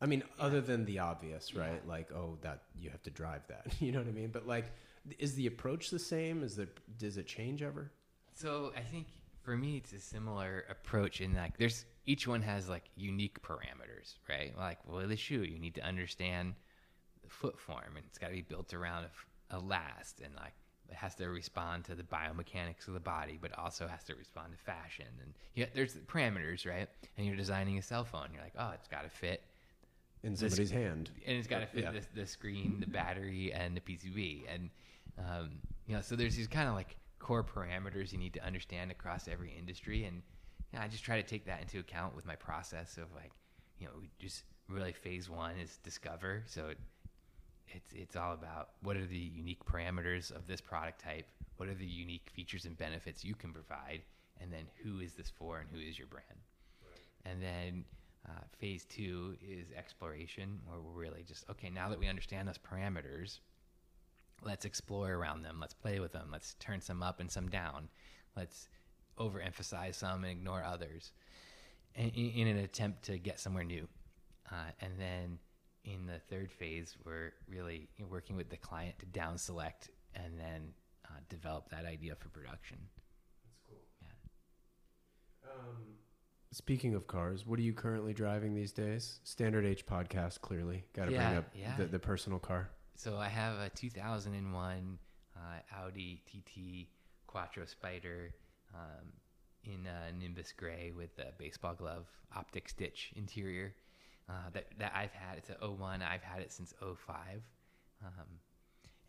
I 0.00 0.06
mean, 0.06 0.22
other 0.38 0.60
than 0.60 0.84
the 0.84 1.00
obvious, 1.00 1.54
right? 1.54 1.80
Yeah. 1.84 1.90
Like, 1.90 2.12
oh, 2.12 2.38
that 2.42 2.62
you 2.78 2.90
have 2.90 3.02
to 3.02 3.10
drive 3.10 3.46
that. 3.48 3.66
You 3.80 3.92
know 3.92 3.98
what 3.98 4.08
I 4.08 4.12
mean? 4.12 4.30
But 4.32 4.46
like, 4.46 4.72
is 5.18 5.34
the 5.34 5.46
approach 5.46 5.90
the 5.90 5.98
same? 5.98 6.42
Is 6.42 6.56
the 6.56 6.68
does 6.98 7.16
it 7.16 7.26
change 7.26 7.62
ever? 7.62 7.90
So 8.34 8.72
I 8.76 8.80
think 8.80 9.08
for 9.42 9.56
me 9.56 9.76
it's 9.76 9.92
a 9.92 10.00
similar 10.00 10.64
approach 10.70 11.20
in 11.20 11.34
like 11.34 11.56
there's 11.58 11.84
each 12.06 12.26
one 12.26 12.42
has 12.42 12.68
like 12.68 12.84
unique 12.96 13.42
parameters, 13.42 14.14
right? 14.28 14.56
Like 14.56 14.78
well 14.86 15.06
the 15.06 15.16
shoe 15.16 15.42
you 15.42 15.58
need 15.58 15.74
to 15.76 15.82
understand 15.82 16.54
foot 17.30 17.58
form 17.58 17.96
and 17.96 18.04
it's 18.06 18.18
got 18.18 18.28
to 18.28 18.32
be 18.34 18.42
built 18.42 18.74
around 18.74 19.04
a, 19.50 19.56
a 19.56 19.58
last 19.58 20.20
and 20.24 20.34
like 20.36 20.52
it 20.88 20.94
has 20.96 21.14
to 21.14 21.28
respond 21.28 21.84
to 21.84 21.94
the 21.94 22.02
biomechanics 22.02 22.88
of 22.88 22.94
the 22.94 23.00
body, 23.00 23.38
but 23.40 23.56
also 23.56 23.86
has 23.86 24.02
to 24.04 24.14
respond 24.16 24.52
to 24.52 24.58
fashion 24.58 25.06
and 25.22 25.32
yeah, 25.54 25.66
there's 25.74 25.94
parameters, 26.06 26.66
right? 26.66 26.88
And 27.16 27.26
you're 27.26 27.36
designing 27.36 27.78
a 27.78 27.82
cell 27.82 28.04
phone, 28.04 28.28
you're 28.32 28.42
like 28.42 28.54
oh 28.58 28.70
it's 28.74 28.88
got 28.88 29.04
to 29.04 29.08
fit 29.10 29.42
In 30.22 30.36
somebody's 30.36 30.70
hand. 30.70 31.10
and 31.26 31.36
it's 31.36 31.46
got 31.48 31.60
to 31.60 31.66
fit 31.66 31.84
Yeah. 31.84 31.92
the, 31.92 32.02
the 32.20 32.26
screen, 32.26 32.78
the 32.80 32.86
battery, 32.86 33.52
and 33.52 33.76
the 33.76 33.80
PCB. 33.80 34.44
And 34.52 34.70
um, 35.18 35.50
you 35.86 35.94
know, 35.94 36.00
so 36.02 36.16
there's 36.16 36.34
these 36.36 36.48
kind 36.48 36.68
of 36.68 36.74
like 36.74 36.96
core 37.20 37.44
parameters 37.44 38.12
you 38.12 38.18
need 38.18 38.34
to 38.34 38.44
understand 38.44 38.90
across 38.90 39.28
every 39.28 39.54
industry. 39.56 40.04
And 40.04 40.22
you 40.72 40.78
know, 40.78 40.84
I 40.84 40.88
just 40.88 41.04
try 41.04 41.20
to 41.20 41.26
take 41.28 41.46
that 41.46 41.60
into 41.60 41.78
account 41.78 42.14
with 42.16 42.26
my 42.26 42.36
process 42.36 42.96
of 42.96 43.04
like, 43.14 43.30
you 43.78 43.86
know, 43.86 43.92
we 44.00 44.10
just 44.18 44.44
really 44.68 44.92
phase 44.92 45.28
one 45.30 45.52
is 45.62 45.78
discover. 45.84 46.42
So 46.46 46.68
it, 46.68 46.78
it's 47.74 47.92
it's 47.92 48.16
all 48.16 48.32
about 48.32 48.70
what 48.82 48.96
are 48.96 49.06
the 49.06 49.16
unique 49.16 49.64
parameters 49.64 50.34
of 50.34 50.46
this 50.46 50.60
product 50.60 51.02
type, 51.02 51.26
what 51.56 51.68
are 51.68 51.74
the 51.74 51.86
unique 51.86 52.30
features 52.34 52.64
and 52.64 52.76
benefits 52.76 53.24
you 53.24 53.34
can 53.34 53.52
provide, 53.52 54.02
and 54.40 54.52
then 54.52 54.64
who 54.82 55.00
is 55.00 55.14
this 55.14 55.30
for 55.30 55.58
and 55.58 55.68
who 55.72 55.80
is 55.80 55.98
your 55.98 56.08
brand. 56.08 56.26
And 57.24 57.42
then 57.42 57.84
uh, 58.28 58.42
phase 58.58 58.84
two 58.84 59.36
is 59.42 59.72
exploration, 59.72 60.58
where 60.66 60.80
we're 60.80 61.00
really 61.00 61.22
just 61.26 61.48
okay. 61.50 61.70
Now 61.70 61.88
that 61.88 61.98
we 61.98 62.08
understand 62.08 62.48
those 62.48 62.58
parameters, 62.58 63.40
let's 64.42 64.64
explore 64.64 65.12
around 65.12 65.42
them. 65.42 65.58
Let's 65.60 65.74
play 65.74 66.00
with 66.00 66.12
them. 66.12 66.28
Let's 66.32 66.54
turn 66.60 66.80
some 66.80 67.02
up 67.02 67.20
and 67.20 67.30
some 67.30 67.48
down. 67.48 67.88
Let's 68.36 68.68
overemphasize 69.18 69.96
some 69.96 70.24
and 70.24 70.32
ignore 70.32 70.64
others, 70.64 71.12
in, 71.94 72.08
in 72.10 72.48
an 72.48 72.58
attempt 72.58 73.02
to 73.04 73.18
get 73.18 73.38
somewhere 73.38 73.64
new. 73.64 73.86
Uh, 74.50 74.70
and 74.80 74.92
then 74.98 75.38
in 75.84 76.06
the 76.06 76.18
third 76.28 76.50
phase, 76.52 76.96
we're 77.04 77.32
really 77.48 77.88
working 78.08 78.36
with 78.36 78.50
the 78.50 78.56
client 78.56 78.98
to 78.98 79.06
down 79.06 79.38
select 79.38 79.90
and 80.14 80.38
then 80.38 80.72
uh, 81.06 81.18
develop 81.28 81.68
that 81.70 81.84
idea 81.84 82.14
for 82.14 82.28
production. 82.28 82.78
That's 83.44 83.58
cool. 83.68 83.78
Yeah. 84.02 85.50
Um, 85.50 85.76
speaking 86.52 86.94
of 86.94 87.06
cars, 87.06 87.46
what 87.46 87.58
are 87.58 87.62
you 87.62 87.72
currently 87.72 88.12
driving 88.12 88.54
these 88.54 88.72
days? 88.72 89.20
Standard 89.24 89.64
H 89.64 89.86
podcast, 89.86 90.40
clearly. 90.40 90.84
Got 90.94 91.06
to 91.06 91.12
Yeah, 91.12 91.26
bring 91.26 91.38
up 91.38 91.44
yeah. 91.54 91.76
the, 91.76 91.86
the 91.86 91.98
personal 91.98 92.38
car. 92.38 92.70
So 92.96 93.16
I 93.16 93.28
have 93.28 93.58
a 93.58 93.70
2001 93.70 94.98
uh, 95.36 95.40
Audi 95.82 96.22
TT 96.26 96.88
Quattro 97.26 97.64
Spider 97.64 98.34
um, 98.74 99.06
in 99.64 99.86
uh, 99.86 100.10
Nimbus 100.18 100.52
gray 100.52 100.92
with 100.94 101.18
a 101.18 101.32
baseball 101.38 101.74
glove 101.74 102.06
optic 102.36 102.68
stitch 102.68 103.12
interior 103.16 103.74
uh, 104.28 104.32
that 104.52 104.66
that 104.78 104.92
I've 104.94 105.12
had. 105.12 105.38
It's 105.38 105.50
a 105.50 105.70
01. 105.70 106.02
I've 106.02 106.22
had 106.22 106.40
it 106.40 106.52
since 106.52 106.72
05. 106.80 107.16
Um, 108.04 108.12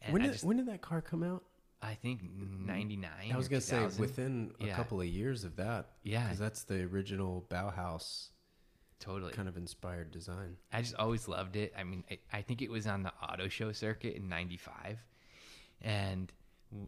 and 0.01 0.13
When 0.13 0.21
did, 0.23 0.31
just, 0.33 0.43
when 0.43 0.57
did 0.57 0.65
that 0.67 0.81
car 0.81 1.01
come 1.01 1.23
out? 1.23 1.43
I 1.81 1.93
think 1.95 2.21
99. 2.23 3.09
I 3.33 3.37
was 3.37 3.47
going 3.47 3.59
to 3.61 3.65
say 3.65 3.77
2000. 3.77 3.99
within 4.01 4.51
a 4.59 4.65
Yeah. 4.67 4.75
couple 4.75 4.99
of 5.01 5.07
years 5.07 5.43
of 5.43 5.55
that. 5.57 5.89
Yeah. 6.03 6.23
Because 6.23 6.39
that's 6.39 6.63
the 6.63 6.83
original 6.83 7.45
Bauhaus 7.49 8.29
totally. 8.99 9.31
kind 9.33 9.47
of 9.47 9.57
inspired 9.57 10.11
design. 10.11 10.57
I 10.71 10.81
just 10.81 10.95
always 10.95 11.27
loved 11.27 11.55
it. 11.55 11.73
I 11.77 11.83
mean, 11.83 12.03
I, 12.11 12.19
I 12.33 12.41
think 12.41 12.61
it 12.61 12.69
was 12.69 12.85
on 12.87 13.03
the 13.03 13.11
auto 13.23 13.47
show 13.47 13.71
circuit 13.71 14.15
in 14.15 14.27
'95, 14.29 14.97
and 15.81 16.31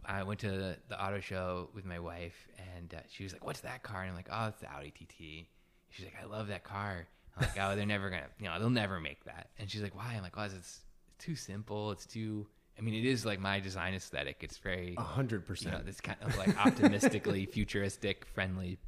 I 0.06 0.24
went 0.24 0.40
to 0.42 0.50
the, 0.52 0.78
the 0.90 1.04
auto 1.04 1.20
show 1.20 1.70
with 1.74 1.86
my 1.86 2.00
wife, 2.00 2.48
and 2.78 2.94
uh, 2.94 2.98
she 3.10 3.24
was 3.24 3.34
like, 3.34 3.44
"What's 3.46 3.62
that 3.62 3.84
car?" 3.84 4.02
And 4.02 4.10
I'm 4.12 4.16
like, 4.16 4.30
"Oh, 4.32 4.48
it's 4.48 4.60
the 4.62 4.72
Audi 4.72 4.92
TT." 4.92 5.48
She's 5.90 6.06
like, 6.06 6.16
"I 6.22 6.26
love 6.26 6.48
that 6.48 6.64
car." 6.64 7.08
I'm 7.38 7.42
like, 7.48 7.60
"Oh, 7.60 7.76
they're 7.76 7.86
never 7.86 8.10
gonna, 8.10 8.28
you 8.40 8.46
know, 8.46 8.60
they'll 8.60 8.70
never 8.70 9.00
make 9.00 9.24
that." 9.26 9.50
And 9.58 9.70
she's 9.70 9.82
like, 9.82 9.96
"Why?" 9.96 10.14
I'm 10.16 10.22
like, 10.24 10.34
"Oh, 10.38 10.44
it's, 10.44 10.54
it's 10.56 10.82
too 11.20 11.36
simple. 11.36 11.92
It's 11.92 12.06
too." 12.06 12.48
I 12.78 12.82
mean, 12.82 12.96
it 12.96 13.06
is 13.06 13.26
like 13.26 13.40
my 13.40 13.60
design 13.60 13.94
aesthetic. 13.94 14.38
It's 14.42 14.58
very, 14.58 14.96
A 14.98 15.02
hundred 15.04 15.42
you 15.42 15.48
percent. 15.48 15.76
know, 15.76 15.84
this 15.84 16.02
kind 16.02 16.18
of 16.22 16.36
like 16.38 16.58
optimistically 16.66 17.46
futuristic, 17.52 18.26
friendly, 18.26 18.80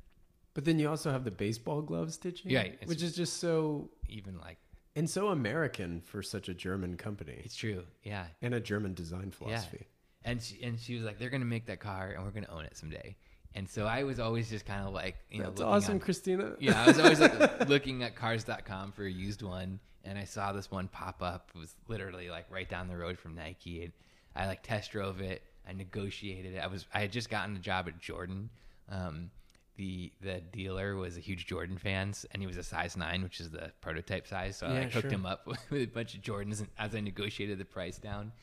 But 0.55 0.65
then 0.65 0.79
you 0.79 0.89
also 0.89 1.11
have 1.11 1.23
the 1.23 1.31
baseball 1.31 1.81
glove 1.83 2.11
stitching, 2.13 2.49
Yeah, 2.51 2.67
which 2.85 3.03
is 3.03 3.15
just 3.15 3.37
so 3.39 3.89
even 4.09 4.39
like 4.39 4.57
and 4.95 5.09
so 5.09 5.27
American 5.27 5.99
for 6.01 6.23
such 6.23 6.47
a 6.49 6.53
German 6.53 6.95
company 6.97 7.41
it's 7.43 7.55
true. 7.55 7.83
Yeah, 8.03 8.25
and 8.41 8.53
a 8.55 8.59
German 8.59 8.93
design 8.93 9.29
philosophy. 9.31 9.85
And 10.23 10.41
she, 10.41 10.63
and 10.63 10.79
she 10.79 10.95
was 10.95 11.03
like, 11.03 11.19
they're 11.19 11.29
gonna 11.29 11.45
make 11.45 11.67
that 11.67 11.79
car, 11.79 12.11
and 12.15 12.23
we're 12.23 12.31
gonna 12.31 12.49
own 12.49 12.65
it 12.65 12.75
someday. 12.75 13.15
And 13.55 13.67
so 13.69 13.85
I 13.85 14.03
was 14.03 14.19
always 14.19 14.49
just 14.49 14.65
kind 14.65 14.85
of 14.85 14.93
like, 14.93 15.15
you 15.31 15.39
know, 15.39 15.45
That's 15.49 15.61
awesome, 15.61 15.93
on- 15.95 15.99
Christina. 16.01 16.55
yeah, 16.59 16.83
I 16.83 16.87
was 16.87 16.99
always 16.99 17.19
like 17.21 17.67
looking 17.69 18.03
at 18.03 18.15
cars.com 18.15 18.91
for 18.91 19.05
a 19.05 19.09
used 19.09 19.41
one, 19.41 19.79
and 20.03 20.17
I 20.19 20.25
saw 20.25 20.51
this 20.51 20.69
one 20.69 20.89
pop 20.89 21.23
up. 21.23 21.51
It 21.55 21.59
was 21.59 21.73
literally 21.87 22.29
like 22.29 22.45
right 22.51 22.69
down 22.69 22.87
the 22.89 22.97
road 22.97 23.17
from 23.17 23.33
Nike, 23.33 23.83
and 23.83 23.93
I 24.35 24.45
like 24.47 24.61
test 24.61 24.91
drove 24.91 25.21
it. 25.21 25.41
I 25.67 25.71
negotiated 25.73 26.53
it. 26.55 26.59
I 26.59 26.67
was 26.67 26.85
I 26.93 26.99
had 26.99 27.11
just 27.13 27.29
gotten 27.29 27.55
a 27.55 27.59
job 27.59 27.87
at 27.87 27.97
Jordan. 27.99 28.49
Um, 28.89 29.31
the 29.77 30.11
the 30.21 30.41
dealer 30.51 30.95
was 30.97 31.15
a 31.15 31.21
huge 31.21 31.47
Jordan 31.47 31.77
fan, 31.77 32.13
and 32.31 32.41
he 32.41 32.47
was 32.47 32.57
a 32.57 32.63
size 32.63 32.97
nine, 32.97 33.23
which 33.23 33.39
is 33.39 33.49
the 33.51 33.71
prototype 33.79 34.27
size. 34.27 34.57
So 34.57 34.67
I 34.67 34.73
Yeah, 34.73 34.79
like, 34.81 34.91
hooked 34.91 35.03
sure. 35.03 35.11
him 35.11 35.25
up 35.25 35.47
with 35.47 35.59
a 35.71 35.85
bunch 35.85 36.13
of 36.13 36.21
Jordans 36.21 36.59
and- 36.59 36.69
as 36.77 36.93
I 36.93 36.99
negotiated 36.99 37.57
the 37.57 37.65
price 37.65 37.97
down. 37.99 38.33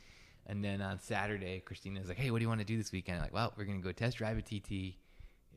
And 0.47 0.65
then 0.65 0.83
on 0.83 0.99
Saturday, 0.99 1.61
Christina 1.61 2.01
was 2.01 2.09
like, 2.09 2.19
"Hey, 2.19 2.31
what 2.33 2.39
do 2.39 2.43
you 2.45 2.49
want 2.49 2.61
to 2.61 2.67
do 2.67 2.77
this 2.77 2.91
weekend?" 2.91 3.19
I'm 3.19 3.23
like, 3.23 3.33
"Well, 3.35 3.53
we're 3.57 3.65
gonna 3.65 3.79
go 3.79 3.93
test 3.93 4.17
drive 4.17 4.39
a 4.39 4.43
TT. 4.43 4.97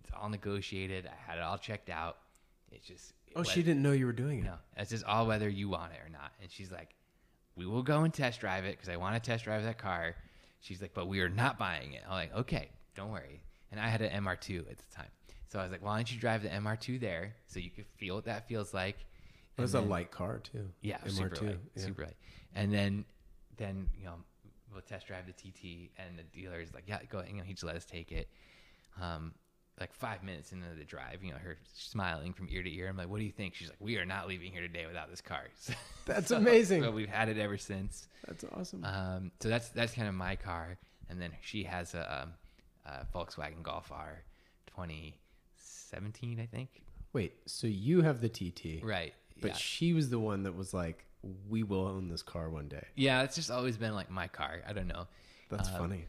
It's 0.07 0.15
all 0.15 0.29
negotiated. 0.29 1.07
I 1.07 1.31
had 1.31 1.37
it 1.39 1.43
all 1.43 1.57
checked 1.57 1.89
out. 1.89 2.17
It's 2.71 2.85
just 2.85 3.13
Oh, 3.35 3.43
she 3.43 3.63
didn't 3.63 3.81
know 3.81 3.91
you 3.91 4.05
were 4.05 4.13
doing 4.13 4.39
it. 4.39 4.43
no, 4.45 4.55
it's 4.77 4.91
just 4.91 5.03
all 5.03 5.27
whether 5.27 5.49
you 5.49 5.67
want 5.67 5.91
it 5.93 5.99
or 6.05 6.09
not. 6.09 6.31
And 6.41 6.49
she's 6.49 6.71
like, 6.71 6.95
"We 7.55 7.65
will 7.65 7.83
go 7.83 8.03
and 8.03 8.13
test 8.13 8.39
drive 8.39 8.63
it 8.65 8.71
because 8.77 8.87
I 8.87 8.95
want 8.97 9.21
to 9.21 9.29
test 9.31 9.43
drive 9.43 9.63
that 9.63 9.77
car." 9.77 10.15
She's 10.61 10.81
like, 10.81 10.93
"But 10.93 11.07
we 11.07 11.19
are 11.21 11.29
not 11.29 11.57
buying 11.57 11.93
it." 11.93 12.03
I'm 12.05 12.11
like, 12.11 12.33
"Okay, 12.35 12.69
don't 12.95 13.11
worry." 13.11 13.41
And 13.71 13.79
I 13.79 13.87
had 13.87 14.01
an 14.01 14.11
MR2 14.23 14.59
at 14.69 14.77
the 14.77 14.95
time, 14.95 15.09
so 15.49 15.59
I 15.59 15.63
was 15.63 15.71
like, 15.71 15.83
"Why 15.83 15.97
don't 15.97 16.11
you 16.11 16.19
drive 16.19 16.43
the 16.43 16.49
MR2 16.49 16.97
there 16.99 17.35
so 17.47 17.59
you 17.59 17.71
can 17.71 17.83
feel 17.97 18.15
what 18.15 18.25
that 18.25 18.47
feels 18.47 18.73
like?" 18.73 18.97
It 19.57 19.61
was 19.61 19.73
And 19.73 19.85
a 19.85 19.89
light 19.89 20.11
car 20.11 20.39
too. 20.39 20.71
yeah, 20.81 20.99
MR2. 20.99 21.11
super 21.11 21.45
light, 21.45 21.59
yeah. 21.75 21.83
super 21.83 22.03
light. 22.03 22.17
And 22.53 22.73
then, 22.73 23.05
then 23.57 23.89
you 23.97 24.05
know, 24.05 24.15
we'll 24.71 24.81
test 24.81 25.07
drive 25.07 25.25
the 25.27 25.33
TT, 25.33 25.91
and 25.97 26.17
the 26.17 26.23
dealer's 26.23 26.73
like, 26.73 26.83
"Yeah, 26.87 27.03
go." 27.09 27.21
You 27.27 27.33
know, 27.33 27.43
he 27.43 27.53
just 27.53 27.63
let 27.65 27.75
us 27.75 27.85
take 27.85 28.11
it. 28.13 28.29
Um, 29.01 29.33
like 29.79 29.93
five 29.93 30.23
minutes 30.23 30.51
into 30.53 30.67
the 30.77 30.85
drive, 30.85 31.21
you 31.23 31.31
know, 31.31 31.37
her 31.37 31.57
smiling 31.73 32.31
from 32.33 32.47
ear 32.49 32.63
to 32.63 32.73
ear. 32.73 32.87
I'm 32.87 32.95
like, 32.97 33.09
"What 33.09 33.19
do 33.19 33.25
you 33.25 33.31
think?" 33.31 33.55
She's 33.55 33.67
like, 33.69 33.81
"We 33.81 33.97
are 33.97 34.05
not 34.05 34.27
leaving 34.27 34.51
here 34.51 34.61
today 34.61 34.85
without 34.85 35.09
this 35.09 35.21
car." 35.21 35.43
That's 36.05 36.27
So- 36.29 36.37
amazing. 36.37 36.81
So 36.83 36.91
we've 36.99 37.09
had 37.09 37.27
it 37.29 37.37
ever 37.37 37.57
since. 37.57 38.07
That's 38.25 38.43
awesome. 38.53 38.83
Um, 38.85 39.31
so 39.39 39.49
that's 39.49 39.69
that's 39.69 39.93
kind 39.93 40.07
of 40.07 40.13
my 40.15 40.35
car, 40.35 40.77
and 41.09 41.21
then 41.21 41.31
she 41.41 41.63
has 41.63 41.93
a, 41.93 42.23
um, 42.23 42.33
a 42.85 43.05
Volkswagen 43.15 43.61
Golf 43.63 43.91
R, 43.91 44.23
2017, 44.67 46.39
I 46.39 46.45
think. 46.45 46.69
Wait, 47.13 47.33
so 47.45 47.67
you 47.67 48.01
have 48.01 48.21
the 48.21 48.29
TT, 48.29 48.83
Right. 48.83 49.13
But 49.41 49.51
yeah. 49.51 49.57
she 49.57 49.93
was 49.93 50.09
the 50.09 50.19
one 50.19 50.43
that 50.43 50.55
was 50.55 50.73
like, 50.73 51.05
"We 51.49 51.63
will 51.63 51.85
own 51.85 52.07
this 52.07 52.21
car 52.23 52.49
one 52.49 52.67
day." 52.69 52.85
yeah, 52.95 53.23
it's 53.23 53.35
just 53.35 53.51
always 53.51 53.77
been 53.77 53.93
like 53.93 54.09
my 54.09 54.27
car. 54.27 54.61
I 54.67 54.71
don't 54.73 54.87
know. 54.87 55.07
That's 55.49 55.67
Um, 55.69 55.75
funny. 55.75 56.05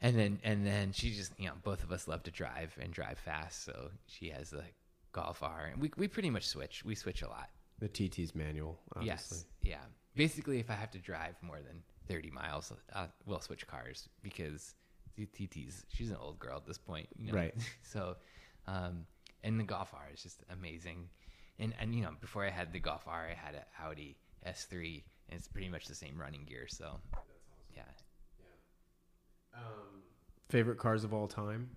And 0.00 0.16
then 0.16 0.38
and 0.44 0.64
then 0.66 0.92
she 0.92 1.10
just 1.10 1.32
you 1.38 1.46
know 1.46 1.54
both 1.64 1.82
of 1.82 1.90
us 1.90 2.06
love 2.06 2.22
to 2.24 2.30
drive 2.30 2.76
and 2.80 2.92
drive 2.92 3.18
fast, 3.18 3.64
so 3.64 3.90
she 4.06 4.28
has 4.28 4.50
the 4.50 4.62
Golf 5.12 5.42
R, 5.42 5.70
and 5.72 5.82
we 5.82 5.90
we 5.96 6.06
pretty 6.08 6.30
much 6.30 6.46
switch. 6.46 6.84
We 6.84 6.94
switch 6.94 7.22
a 7.22 7.28
lot. 7.28 7.48
The 7.80 7.88
TT's 7.88 8.34
manual, 8.34 8.80
obviously. 8.94 9.38
Yes, 9.38 9.44
yeah. 9.62 9.84
Basically, 10.14 10.58
if 10.58 10.70
I 10.70 10.74
have 10.74 10.90
to 10.92 10.98
drive 10.98 11.36
more 11.42 11.58
than 11.58 11.82
30 12.08 12.30
miles, 12.30 12.72
uh, 12.92 13.06
we'll 13.24 13.40
switch 13.40 13.66
cars 13.68 14.08
because 14.22 14.74
the 15.16 15.26
TT's 15.26 15.84
she's 15.88 16.10
an 16.10 16.16
old 16.20 16.38
girl 16.38 16.56
at 16.56 16.66
this 16.66 16.78
point, 16.78 17.08
you 17.16 17.32
know? 17.32 17.38
Right. 17.38 17.54
so, 17.82 18.16
um, 18.66 19.06
and 19.44 19.60
the 19.60 19.64
Golf 19.64 19.90
R 19.94 20.08
is 20.12 20.22
just 20.22 20.42
amazing. 20.50 21.08
And 21.58 21.74
and 21.80 21.94
you 21.94 22.02
know, 22.02 22.10
before 22.20 22.44
I 22.44 22.50
had 22.50 22.72
the 22.72 22.80
Golf 22.80 23.02
R, 23.06 23.28
I 23.30 23.34
had 23.34 23.54
an 23.54 23.62
Audi 23.84 24.16
S3, 24.46 25.02
and 25.28 25.38
it's 25.38 25.48
pretty 25.48 25.68
much 25.68 25.86
the 25.86 25.94
same 25.94 26.18
running 26.18 26.44
gear. 26.44 26.66
So. 26.68 27.00
Um, 29.58 30.02
favorite 30.48 30.78
cars 30.78 31.04
of 31.04 31.12
all 31.12 31.26
time? 31.26 31.70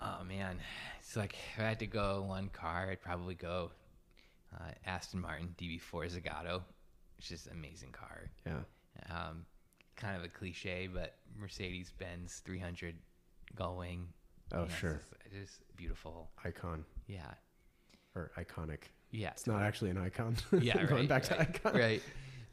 Oh 0.00 0.24
man, 0.26 0.56
it's 0.98 1.14
like 1.16 1.34
if 1.54 1.60
I 1.60 1.68
had 1.68 1.78
to 1.80 1.86
go 1.86 2.24
one 2.26 2.48
car, 2.48 2.88
I'd 2.90 3.02
probably 3.02 3.34
go 3.34 3.70
uh, 4.58 4.70
Aston 4.86 5.20
Martin 5.20 5.54
DB4 5.60 6.10
Zagato. 6.10 6.62
It's 7.18 7.28
just 7.28 7.46
an 7.46 7.52
amazing 7.52 7.92
car. 7.92 8.30
Yeah. 8.46 8.60
Um, 9.14 9.44
kind 9.96 10.16
of 10.16 10.24
a 10.24 10.28
cliche, 10.28 10.88
but 10.92 11.16
Mercedes 11.38 11.92
Benz 11.98 12.40
300 12.46 12.94
Gullwing. 13.56 14.04
Oh, 14.52 14.62
you 14.62 14.68
know, 14.68 14.74
sure. 14.74 15.00
It's 15.26 15.34
just, 15.34 15.60
it's 15.60 15.72
beautiful. 15.76 16.30
Icon 16.44 16.84
Yeah. 17.06 17.30
or 18.16 18.30
iconic. 18.38 18.84
Yeah. 19.10 19.30
It's 19.30 19.46
not 19.46 19.62
actually 19.62 19.90
an 19.90 19.98
icon. 19.98 20.36
yeah, 20.60 20.82
Going 20.86 21.00
right, 21.00 21.08
back 21.08 21.24
to 21.24 21.38
icon. 21.38 21.74
Right. 21.74 22.02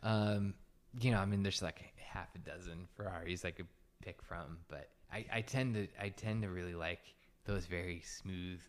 Um, 0.04 0.54
you 1.00 1.12
know, 1.12 1.20
I 1.20 1.26
mean, 1.26 1.44
there's 1.44 1.62
like 1.62 1.94
half 1.98 2.28
a 2.36 2.40
dozen 2.40 2.88
Ferraris 2.98 3.46
I 3.46 3.52
could 3.52 3.68
pick 4.08 4.22
from, 4.22 4.60
but 4.70 4.90
I, 5.12 5.26
I 5.34 5.42
tend 5.42 5.76
to 5.76 5.88
I 6.02 6.10
tend 6.10 6.44
to 6.44 6.50
really 6.50 6.76
like 6.76 7.02
those 7.46 7.66
very 7.66 8.02
smooth 8.06 8.62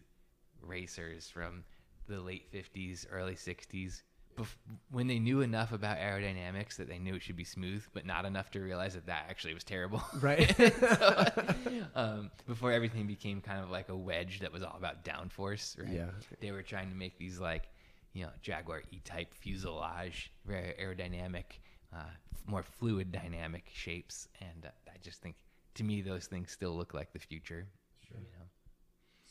racers 0.61 1.31
from 1.31 1.65
the 2.09 2.21
late 2.21 2.53
50s, 2.53 3.07
early 3.11 3.35
60s. 3.35 4.03
Bef- 4.37 4.57
when 4.91 5.07
they 5.07 5.19
knew 5.19 5.41
enough 5.41 5.73
about 5.73 5.99
aerodynamics 5.99 6.77
that 6.77 6.89
they 6.89 6.99
knew 6.99 7.15
it 7.15 7.23
should 7.23 7.37
be 7.37 7.45
smooth, 7.45 7.85
but 7.93 8.05
not 8.05 8.25
enough 8.25 8.51
to 8.53 8.61
realize 8.61 8.95
that 8.95 9.07
that 9.07 9.27
actually 9.29 9.55
was 9.55 9.65
terrible. 9.65 10.03
Right. 10.21 10.59
um, 11.95 12.31
before 12.47 12.73
everything 12.73 13.07
became 13.07 13.41
kind 13.41 13.63
of 13.63 13.71
like 13.71 13.89
a 13.89 13.97
wedge 13.97 14.41
that 14.41 14.53
was 14.53 14.63
all 14.65 14.77
about 14.77 15.05
downforce, 15.05 15.81
right? 15.81 15.93
Yeah. 15.93 16.11
They 16.41 16.51
were 16.51 16.63
trying 16.63 16.89
to 16.91 16.97
make 16.97 17.19
these 17.19 17.39
like, 17.39 17.69
you 18.13 18.25
know, 18.25 18.31
Jaguar 18.43 18.83
E-type 18.91 19.35
fuselage, 19.35 20.33
very 20.47 20.75
aerodynamic, 20.81 21.61
uh, 21.95 22.11
more 22.47 22.63
fluid 22.63 23.13
dynamic 23.13 23.71
shapes, 23.73 24.29
and 24.41 24.67
uh, 24.67 24.88
I 24.99 25.05
just 25.05 25.23
think 25.23 25.37
to 25.75 25.85
me 25.85 26.03
those 26.03 26.27
things 26.27 26.51
still 26.51 26.77
look 26.77 26.95
like 26.95 27.13
the 27.13 27.19
future. 27.19 27.67
Sure. 28.07 28.19
You 28.19 28.27
know? 28.39 28.47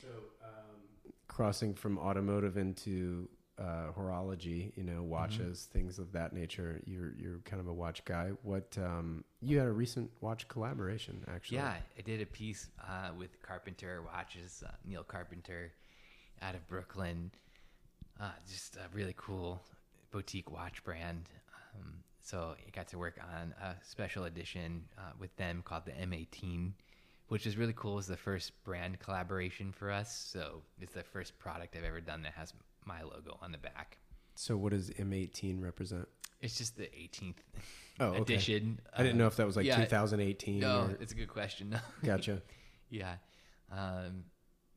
So, 0.01 0.07
um, 0.43 1.13
crossing 1.27 1.73
from 1.73 1.97
automotive 1.97 2.57
into 2.57 3.27
uh, 3.59 3.91
horology, 3.97 4.71
you 4.75 4.83
know, 4.83 5.01
watches, 5.01 5.67
things 5.73 5.97
of 5.97 6.11
that 6.11 6.31
nature. 6.31 6.79
You're 6.85 7.13
you're 7.17 7.39
kind 7.45 7.59
of 7.59 7.67
a 7.67 7.73
watch 7.73 8.05
guy. 8.05 8.31
What 8.43 8.77
um, 8.77 9.23
you 9.41 9.57
had 9.57 9.67
a 9.67 9.71
recent 9.71 10.11
watch 10.21 10.47
collaboration, 10.47 11.25
actually. 11.27 11.57
Yeah, 11.57 11.75
I 11.97 12.01
did 12.01 12.21
a 12.21 12.25
piece 12.25 12.69
uh, 12.87 13.09
with 13.17 13.41
Carpenter 13.41 14.03
Watches, 14.03 14.63
uh, 14.65 14.71
Neil 14.85 15.03
Carpenter, 15.03 15.71
out 16.41 16.53
of 16.53 16.67
Brooklyn. 16.67 17.31
Uh, 18.19 18.29
just 18.47 18.75
a 18.77 18.95
really 18.95 19.15
cool 19.17 19.61
boutique 20.11 20.51
watch 20.51 20.83
brand. 20.83 21.29
Um, 21.75 21.95
so 22.27 22.55
I 22.57 22.69
got 22.71 22.89
to 22.89 22.97
work 22.97 23.17
on 23.39 23.53
a 23.61 23.75
special 23.83 24.25
edition 24.25 24.83
uh, 24.97 25.11
with 25.17 25.33
them 25.37 25.61
called 25.63 25.85
the 25.85 25.91
M18, 25.91 26.73
which 27.29 27.47
is 27.47 27.55
really 27.55 27.71
cool. 27.73 27.93
It 27.93 27.95
was 27.95 28.07
the 28.07 28.17
first 28.17 28.51
brand 28.65 28.99
collaboration 28.99 29.71
for 29.71 29.89
us. 29.89 30.27
So 30.29 30.61
it's 30.81 30.93
the 30.93 31.03
first 31.03 31.39
product 31.39 31.77
I've 31.77 31.85
ever 31.85 32.01
done 32.01 32.23
that 32.23 32.33
has 32.33 32.53
my 32.83 33.01
logo 33.01 33.37
on 33.41 33.53
the 33.53 33.57
back. 33.57 33.97
So, 34.35 34.57
what 34.57 34.73
does 34.73 34.89
M18 34.89 35.63
represent? 35.63 36.05
It's 36.41 36.57
just 36.57 36.75
the 36.75 36.83
18th 36.83 37.37
Oh, 37.99 38.07
okay. 38.07 38.21
edition. 38.21 38.79
I 38.95 39.03
didn't 39.03 39.17
know 39.17 39.27
if 39.27 39.37
that 39.37 39.47
was 39.47 39.55
like 39.55 39.65
yeah. 39.65 39.77
2018. 39.77 40.59
No, 40.59 40.81
or- 40.81 40.97
it's 40.99 41.13
a 41.13 41.15
good 41.15 41.29
question. 41.29 41.79
gotcha. 42.03 42.41
Yeah. 42.89 43.15
Um, 43.71 44.25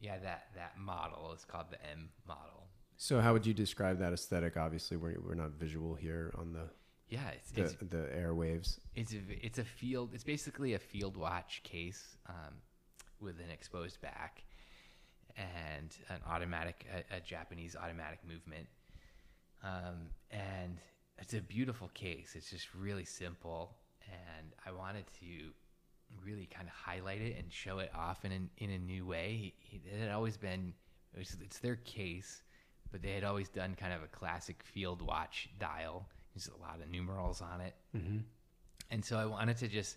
yeah, 0.01 0.19
that, 0.21 0.45
that 0.55 0.79
model 0.79 1.33
is 1.37 1.45
called 1.45 1.67
the 1.71 1.85
M 1.91 2.11
model. 2.27 2.69
So, 2.97 3.21
how 3.21 3.33
would 3.33 3.45
you 3.45 3.55
describe 3.55 3.99
that 3.99 4.13
aesthetic? 4.13 4.57
Obviously, 4.57 4.97
we're 4.97 5.19
we're 5.21 5.35
not 5.35 5.51
visual 5.53 5.95
here 5.95 6.33
on 6.39 6.53
the 6.53 6.71
Yeah, 7.11 7.29
it's, 7.35 7.51
the, 7.51 7.63
it's, 7.63 7.75
the 7.75 8.09
airwaves. 8.17 8.79
it's, 8.95 9.13
a, 9.13 9.19
it's 9.29 9.59
a 9.59 9.65
field, 9.65 10.11
it's 10.15 10.23
basically 10.23 10.75
a 10.75 10.79
field 10.79 11.17
watch 11.17 11.61
case 11.65 12.17
um, 12.29 12.55
with 13.21 13.41
an 13.41 13.51
exposed 13.53 14.01
back 14.01 14.45
and 15.37 15.97
an 16.09 16.21
automatic, 16.29 16.87
a, 16.95 17.17
a 17.17 17.21
Japanese 17.21 17.75
automatic 17.75 18.21
movement. 18.27 18.69
Um, 19.65 20.11
and 20.31 20.79
it's 21.19 21.35
a 21.35 21.41
beautiful 21.41 21.91
case. 21.95 22.35
It's 22.37 22.49
just 22.51 22.73
really 22.75 23.05
simple. 23.05 23.75
And 24.07 24.53
I 24.65 24.71
wanted 24.71 25.05
to 25.21 25.51
really 26.25 26.47
kind 26.47 26.69
of 26.69 26.75
highlight 26.75 27.21
it 27.21 27.37
and 27.39 27.53
show 27.53 27.81
it 27.81 27.91
off 27.95 28.25
in 28.25 28.33
a, 28.33 28.65
in 28.65 28.71
a 28.71 28.79
new 28.79 29.05
way. 29.05 29.53
It 29.73 30.01
had 30.01 30.11
always 30.11 30.37
been, 30.37 30.75
it's, 31.15 31.37
it's 31.41 31.59
their 31.59 31.77
case, 31.77 32.43
but 32.93 33.03
they 33.03 33.13
had 33.13 33.25
always 33.25 33.49
done 33.49 33.75
kind 33.75 33.93
of 33.93 34.03
a 34.03 34.09
classic 34.09 34.63
field 34.63 35.03
watch 35.03 35.49
dial. 35.59 36.07
There's 36.35 36.49
a 36.49 36.61
lot 36.61 36.81
of 36.83 36.91
numerals 36.91 37.41
on 37.41 37.61
it. 37.61 37.75
And 38.91 39.05
so 39.05 39.19
I 39.19 39.27
wanted 39.27 39.57
to 39.59 39.69
just 39.69 39.97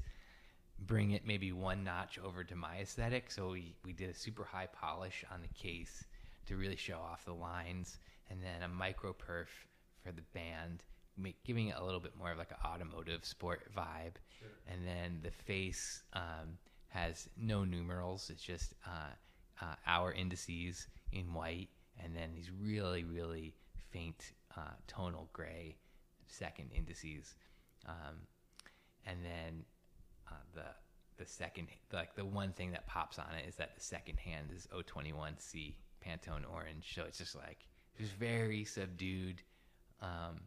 bring 0.79 1.11
it 1.11 1.25
maybe 1.25 1.51
one 1.51 1.83
notch 1.83 2.19
over 2.19 2.43
to 2.43 2.55
my 2.55 2.77
aesthetic. 2.77 3.31
So 3.31 3.51
we, 3.51 3.75
we 3.85 3.93
did 3.93 4.09
a 4.09 4.13
super 4.13 4.43
high 4.43 4.67
polish 4.67 5.23
on 5.33 5.41
the 5.41 5.47
case 5.49 6.03
to 6.47 6.55
really 6.57 6.75
show 6.75 6.97
off 6.97 7.25
the 7.25 7.33
lines, 7.33 7.99
and 8.29 8.41
then 8.41 8.63
a 8.63 8.67
micro 8.67 9.13
perf 9.13 9.47
for 10.03 10.11
the 10.11 10.23
band, 10.33 10.83
make, 11.17 11.41
giving 11.43 11.67
it 11.69 11.75
a 11.77 11.83
little 11.83 12.01
bit 12.01 12.17
more 12.17 12.31
of 12.31 12.37
like 12.37 12.51
an 12.51 12.57
automotive 12.65 13.23
sport 13.23 13.61
vibe. 13.75 14.15
And 14.67 14.85
then 14.85 15.19
the 15.23 15.31
face 15.31 16.03
um, 16.13 16.57
has 16.89 17.29
no 17.37 17.63
numerals, 17.63 18.29
it's 18.29 18.43
just 18.43 18.73
uh, 18.85 19.13
uh, 19.61 19.75
hour 19.87 20.11
indices 20.11 20.87
in 21.11 21.33
white, 21.33 21.69
and 22.03 22.15
then 22.15 22.31
these 22.33 22.51
really, 22.51 23.03
really 23.05 23.53
faint 23.91 24.33
uh, 24.57 24.75
tonal 24.87 25.29
gray 25.31 25.77
second 26.33 26.71
indices. 26.75 27.35
Um, 27.87 28.27
and 29.05 29.19
then 29.23 29.65
uh, 30.29 30.35
the 30.53 31.23
the 31.23 31.29
second 31.29 31.67
like 31.91 32.15
the 32.15 32.25
one 32.25 32.53
thing 32.53 32.71
that 32.71 32.87
pops 32.87 33.19
on 33.19 33.27
it 33.37 33.47
is 33.47 33.55
that 33.55 33.75
the 33.75 33.81
second 33.81 34.17
hand 34.17 34.47
is 34.55 34.67
O21C 34.73 35.75
Pantone 36.05 36.43
orange, 36.51 36.91
so 36.95 37.03
it's 37.03 37.17
just 37.17 37.35
like 37.35 37.67
this 37.99 38.09
very 38.09 38.63
subdued 38.63 39.41
um, 40.01 40.41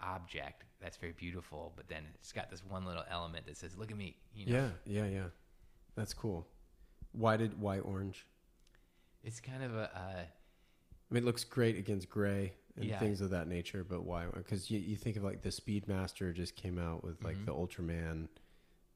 object 0.00 0.64
that's 0.80 0.96
very 0.96 1.12
beautiful, 1.12 1.72
but 1.76 1.88
then 1.88 2.04
it's 2.14 2.32
got 2.32 2.50
this 2.50 2.64
one 2.64 2.84
little 2.84 3.04
element 3.10 3.46
that 3.46 3.56
says, 3.56 3.76
"Look 3.76 3.90
at 3.90 3.96
me," 3.96 4.16
you 4.34 4.46
know. 4.46 4.70
Yeah, 4.86 5.04
yeah, 5.04 5.06
yeah. 5.06 5.26
That's 5.94 6.14
cool. 6.14 6.46
Why 7.12 7.36
did 7.36 7.60
why 7.60 7.80
orange? 7.80 8.26
It's 9.24 9.40
kind 9.40 9.62
of 9.62 9.74
a 9.74 9.90
uh, 9.94 10.22
I 11.10 11.14
mean, 11.14 11.22
it 11.22 11.26
looks 11.26 11.44
great 11.44 11.76
against 11.76 12.08
gray 12.08 12.54
and 12.80 12.88
Yeah. 12.88 12.98
things 12.98 13.20
of 13.20 13.30
that 13.30 13.48
nature, 13.48 13.84
but 13.84 14.04
why? 14.04 14.26
Because 14.26 14.70
you, 14.70 14.78
you 14.78 14.96
think 14.96 15.16
of 15.16 15.24
like 15.24 15.42
the 15.42 15.50
Speedmaster 15.50 16.34
just 16.34 16.56
came 16.56 16.78
out 16.78 17.02
with 17.04 17.22
like 17.24 17.36
Mhm. 17.36 17.46
the 17.46 17.52
Ultraman 17.54 18.28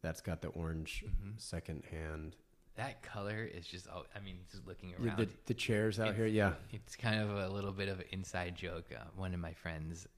that's 0.03 0.21
got 0.21 0.41
the 0.43 0.49
orange 0.49 1.05
Mhm. 1.07 1.41
second 1.41 1.85
hand. 1.91 2.37
that 2.75 3.03
color 3.03 3.45
is 3.45 3.67
just. 3.67 3.87
Oh, 3.93 4.07
I 4.17 4.21
mean, 4.21 4.39
just 4.51 4.67
looking 4.67 4.95
around, 4.95 5.19
the, 5.19 5.29
the 5.45 5.53
chairs 5.53 6.01
out 6.01 6.05
It's- 6.09 6.17
here, 6.17 6.27
yeah. 6.27 6.55
It's 6.73 6.97
kind 6.97 7.21
of 7.21 7.29
a 7.37 7.47
little 7.51 7.71
bit 7.71 7.91
of 7.91 8.01
an 8.01 8.07
inside 8.13 8.57
joke. 8.57 8.87
Uh, 8.91 9.05
one 9.15 9.35
of 9.35 9.41
my 9.41 9.53
friends, 9.53 10.09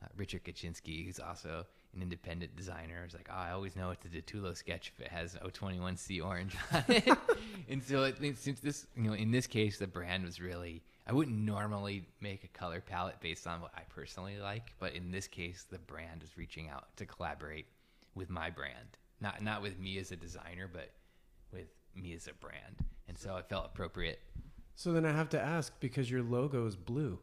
uh, 0.00 0.06
Richard 0.16 0.44
Kaczynski, 0.44 1.04
who's 1.04 1.18
also 1.18 1.66
an 1.92 2.02
independent 2.02 2.54
designer, 2.54 3.02
was 3.02 3.14
like, 3.14 3.26
oh, 3.32 3.34
I 3.36 3.50
always 3.50 3.74
know 3.74 3.90
it's 3.90 4.04
a 4.04 4.08
DiTullo 4.08 4.56
sketch 4.56 4.92
if 4.94 5.04
it 5.04 5.10
has 5.10 5.34
O21C 5.42 6.20
orange 6.24 6.54
on 6.72 6.84
it. 6.88 7.18
and 7.68 7.82
so 7.82 8.04
I 8.04 8.12
think 8.12 8.36
since 8.38 8.60
this, 8.60 8.86
you 8.96 9.02
know, 9.02 9.14
in 9.14 9.32
this 9.32 9.48
case, 9.48 9.78
the 9.80 9.88
brand 9.88 10.22
was 10.24 10.40
really, 10.40 10.84
I 11.06 11.12
wouldn't 11.12 11.36
normally 11.36 12.06
make 12.20 12.44
a 12.44 12.48
color 12.48 12.80
palette 12.80 13.20
based 13.20 13.46
on 13.46 13.60
what 13.60 13.72
I 13.76 13.82
personally 13.90 14.38
like, 14.38 14.72
but 14.78 14.94
in 14.94 15.10
this 15.10 15.26
case, 15.26 15.66
the 15.70 15.78
brand 15.78 16.22
was 16.22 16.36
reaching 16.38 16.68
out 16.70 16.96
to 16.96 17.04
collaborate 17.06 17.66
with 18.14 18.30
my 18.30 18.48
brand. 18.50 18.96
Not, 19.20 19.42
not 19.42 19.60
with 19.62 19.78
me 19.78 19.98
as 19.98 20.12
a 20.12 20.16
designer, 20.16 20.68
but 20.72 20.90
with 21.52 21.66
me 21.94 22.14
as 22.14 22.26
a 22.26 22.32
brand. 22.34 22.76
And 23.06 23.18
so 23.18 23.36
it 23.36 23.48
felt 23.48 23.66
appropriate 23.66 24.18
So 24.76 24.92
then 24.92 25.04
I 25.04 25.12
have 25.12 25.28
to 25.30 25.40
ask 25.40 25.72
because 25.78 26.10
your 26.10 26.22
logo 26.22 26.66
is 26.66 26.74
blue. 26.74 27.18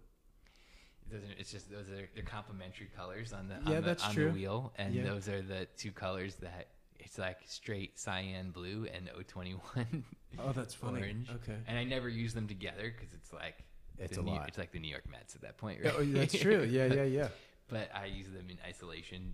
Are, 1.11 1.19
it's 1.37 1.51
just 1.51 1.69
those 1.69 1.89
are 1.89 2.07
they're 2.13 2.23
complementary 2.23 2.87
colors 2.95 3.33
on 3.33 3.49
the 3.49 3.55
Yeah, 3.69 3.77
on, 3.77 3.81
the, 3.81 3.87
that's 3.87 4.03
on 4.05 4.13
true. 4.13 4.27
the 4.27 4.31
wheel, 4.33 4.73
and 4.77 4.93
Yeah. 4.93 5.03
those 5.03 5.27
are 5.27 5.41
the 5.41 5.67
two 5.75 5.91
colors 5.91 6.35
that 6.37 6.67
it's 6.99 7.17
like 7.17 7.39
straight 7.47 7.99
cyan 7.99 8.51
blue 8.51 8.87
and 8.93 9.09
O21 9.09 10.03
Oh, 10.39 10.51
that's 10.53 10.73
funny. 10.75 10.99
orange. 11.01 11.29
Okay. 11.29 11.57
and 11.67 11.77
I 11.77 11.83
never 11.83 12.07
use 12.07 12.33
them 12.33 12.47
together 12.47 12.93
because 12.95 13.13
it's 13.13 13.33
like 13.33 13.55
It's 14.01 14.17
a 14.17 14.21
New- 14.21 14.31
lot. 14.31 14.47
It's 14.47 14.57
like 14.57 14.71
the 14.71 14.79
New 14.79 14.89
York 14.89 15.09
Mets 15.09 15.35
at 15.35 15.41
that 15.41 15.57
point, 15.57 15.79
right? 15.83 15.93
Oh, 15.97 16.03
that's 16.03 16.37
true. 16.37 16.63
Yeah, 16.69 16.85
yeah, 16.87 17.03
yeah. 17.03 17.27
but 17.69 17.89
I 17.93 18.05
use 18.05 18.27
them 18.27 18.47
in 18.49 18.57
isolation. 18.67 19.33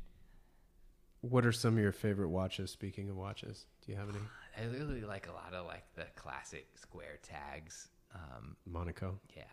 What 1.22 1.46
are 1.46 1.52
some 1.52 1.76
of 1.78 1.80
your 1.84 1.92
favorite 1.92 2.30
watches? 2.30 2.70
Speaking 2.72 3.10
of 3.10 3.16
watches, 3.16 3.66
do 3.86 3.92
you 3.92 3.98
have 3.98 4.10
any? 4.10 4.20
I 4.58 4.66
really 4.78 5.02
like 5.02 5.28
a 5.28 5.32
lot 5.32 5.54
of 5.54 5.66
like 5.66 5.84
the 5.96 6.06
classic 6.16 6.68
square 6.76 7.20
tags. 7.24 7.88
Um, 8.14 8.56
Monaco, 8.66 9.20
yeah, 9.36 9.44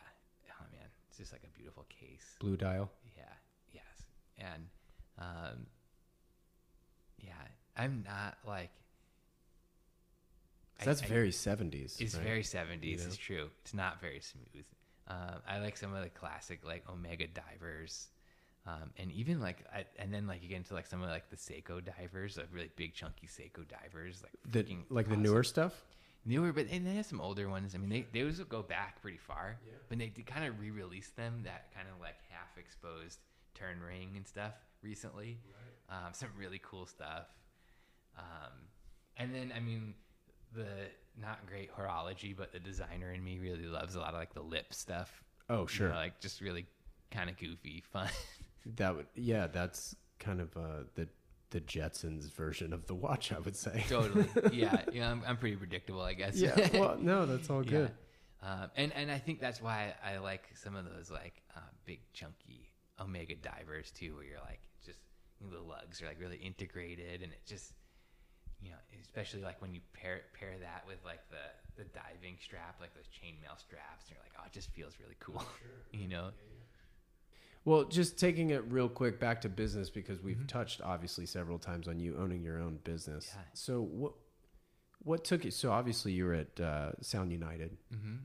oh 0.51 0.65
man, 0.73 0.87
it's 1.09 1.19
just 1.19 1.33
like 1.33 1.43
a 1.45 1.59
beautiful 1.59 1.85
case. 1.89 2.37
blue 2.41 2.57
dial. 2.57 2.91
Yeah. 3.17 3.23
Yes. 3.73 3.83
And 4.39 4.67
um, 5.19 5.67
yeah, 7.19 7.33
I'm 7.77 8.05
not 8.07 8.39
like. 8.47 8.71
That's 10.85 11.03
I- 11.03 11.07
very 11.07 11.31
70s. 11.31 12.01
It's 12.01 12.15
right? 12.15 12.25
very 12.25 12.43
70s. 12.43 12.83
know? 12.99 13.05
It's 13.07 13.17
true. 13.17 13.49
It's 13.63 13.75
not 13.75 14.01
very 14.01 14.21
smooth. 14.21 14.65
Um, 15.09 15.41
I 15.47 15.59
like 15.59 15.77
some 15.77 15.95
of 15.95 16.03
the 16.03 16.09
classic 16.11 16.65
like 16.65 16.89
Omega 16.91 17.27
divers, 17.27 18.09
um, 18.67 18.91
and 18.97 19.13
even 19.13 19.41
like 19.41 19.65
I, 19.73 19.85
and 19.99 20.13
then 20.13 20.27
like 20.27 20.43
you 20.43 20.49
get 20.49 20.57
into 20.57 20.75
like 20.75 20.87
some 20.87 21.03
of 21.03 21.11
like 21.11 21.29
the 21.31 21.37
Seiko 21.37 21.85
divers, 21.85 22.37
like 22.39 22.49
really 22.53 22.71
big 22.77 22.95
chunky 22.95 23.27
Seiko 23.27 23.67
divers, 23.69 24.23
like 24.23 24.33
The, 24.51 24.63
freaking 24.65 24.85
like 24.89 25.09
the 25.09 25.17
newer 25.17 25.43
stuff? 25.45 25.85
newer, 26.25 26.53
but 26.55 26.67
and 26.71 26.87
they 26.87 26.95
have 26.95 27.05
some 27.07 27.21
older 27.21 27.51
ones. 27.51 27.75
I 27.75 27.79
mean, 27.79 27.91
they 27.91 28.07
they 28.13 28.21
always 28.21 28.41
go 28.41 28.63
back 28.63 29.03
pretty 29.03 29.19
far, 29.19 29.59
yeah. 29.67 29.73
but 29.91 29.99
they 29.99 30.07
did 30.09 30.25
kind 30.27 30.47
of 30.47 30.59
re-release 30.59 31.11
them 31.11 31.43
that 31.45 31.73
kind 31.75 31.87
of 31.95 32.01
like 32.01 32.17
half 32.31 32.57
exposed 32.57 33.19
turn 33.55 33.81
ring 33.87 34.13
and 34.17 34.27
stuff 34.27 34.55
recently. 34.83 35.39
Um, 35.91 36.13
some 36.13 36.31
really 36.39 36.61
cool 36.65 36.87
stuff. 36.87 37.27
Um, 38.17 38.53
and 39.19 39.35
then 39.35 39.53
I 39.55 39.61
mean, 39.61 39.95
the 40.55 40.67
not 41.21 41.47
great 41.47 41.71
horology, 41.75 42.37
but 42.37 42.53
the 42.53 42.59
designer 42.59 43.13
in 43.13 43.23
me 43.25 43.39
really 43.39 43.67
loves 43.67 43.95
a 43.95 44.01
lot 44.01 44.15
of 44.15 44.21
like 44.21 44.35
the 44.35 44.43
lip 44.43 44.73
stuff. 44.75 45.23
Oh, 45.49 45.63
You 45.63 45.69
sure. 45.69 45.89
know, 45.91 45.95
like 45.97 46.21
just 46.21 46.41
really 46.41 46.67
kind 47.11 47.29
of 47.31 47.37
goofy, 47.39 47.83
fun. 47.93 48.09
That 48.77 48.97
would, 48.97 49.07
yeah, 49.15 49.47
that's 49.47 49.95
kind 50.19 50.41
of 50.41 50.57
uh, 50.57 50.85
the 50.95 51.09
the 51.51 51.61
Jetsons 51.61 52.33
version 52.33 52.73
of 52.73 52.87
the 52.87 52.95
watch, 52.95 53.31
I 53.33 53.39
would 53.39 53.55
say. 53.55 53.85
totally, 53.89 54.27
yeah. 54.53 54.83
You 54.93 55.01
know, 55.01 55.09
I'm, 55.09 55.23
I'm 55.27 55.37
pretty 55.37 55.55
predictable, 55.57 56.01
I 56.03 56.15
guess. 56.15 56.35
yeah, 56.37 56.69
well, 56.75 56.97
no, 56.99 57.27
that's 57.27 57.49
all 57.49 57.63
good. 57.63 57.93
Yeah. 58.43 58.63
Um, 58.63 58.71
and 58.77 58.93
and 58.95 59.11
I 59.11 59.19
think 59.19 59.41
that's 59.41 59.63
why 59.63 59.95
I 60.05 60.19
like 60.19 60.49
some 60.55 60.75
of 60.77 60.85
those 60.85 61.11
like 61.11 61.43
uh, 61.57 61.61
big 61.87 62.01
chunky 62.13 62.71
Omega 63.01 63.35
divers 63.37 63.91
too, 63.93 64.17
where 64.17 64.25
you're 64.25 64.41
like 64.41 64.61
just 64.85 64.99
you 65.41 65.47
know, 65.49 65.57
the 65.57 65.63
lugs 65.63 66.03
are 66.03 66.07
like 66.07 66.19
really 66.21 66.37
integrated, 66.39 67.23
and 67.23 67.33
it 67.33 67.41
just 67.47 67.73
you 68.65 68.71
know, 68.71 68.77
especially 69.03 69.43
like 69.43 69.61
when 69.63 69.75
you 69.75 69.81
pair 69.93 70.23
pair 70.39 70.55
that 70.61 70.85
with 70.87 70.99
like 71.05 71.21
the 71.31 71.45
the 71.77 71.85
diving 71.91 72.37
strap, 72.43 72.77
like 72.81 72.95
those 72.95 73.07
chainmail 73.09 73.59
straps, 73.61 74.07
and 74.09 74.17
you're 74.17 74.23
like, 74.25 74.33
oh, 74.41 74.45
it 74.47 74.53
just 74.53 74.71
feels 74.73 74.95
really 75.01 75.17
cool, 75.21 75.45
you 75.93 76.09
know. 76.09 76.31
Well, 77.67 77.85
just 77.85 78.19
taking 78.19 78.51
it 78.51 78.63
real 78.71 78.89
quick 78.89 79.19
back 79.19 79.41
to 79.43 79.49
business 79.49 79.89
because 79.91 80.23
we've 80.23 80.37
Mm-hmm. 80.37 80.47
touched 80.47 80.83
obviously 80.83 81.25
several 81.27 81.59
times 81.59 81.89
on 81.89 81.99
you 81.99 82.17
owning 82.19 82.43
your 82.43 82.59
own 82.59 82.79
business. 82.85 83.31
Yeah. 83.35 83.41
So 83.55 83.81
what 83.83 84.13
what 85.03 85.25
took 85.25 85.45
you? 85.45 85.51
So 85.51 85.71
obviously 85.71 86.13
you 86.13 86.25
were 86.27 86.35
at 86.35 86.61
uh, 86.61 86.93
Sound 87.03 87.31
United. 87.33 87.77
hmm 87.93 88.17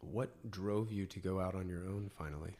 What 0.00 0.50
drove 0.50 0.92
you 0.92 1.06
to 1.06 1.18
go 1.20 1.40
out 1.40 1.54
on 1.54 1.68
your 1.68 1.84
own 1.86 2.10
finally? 2.16 2.56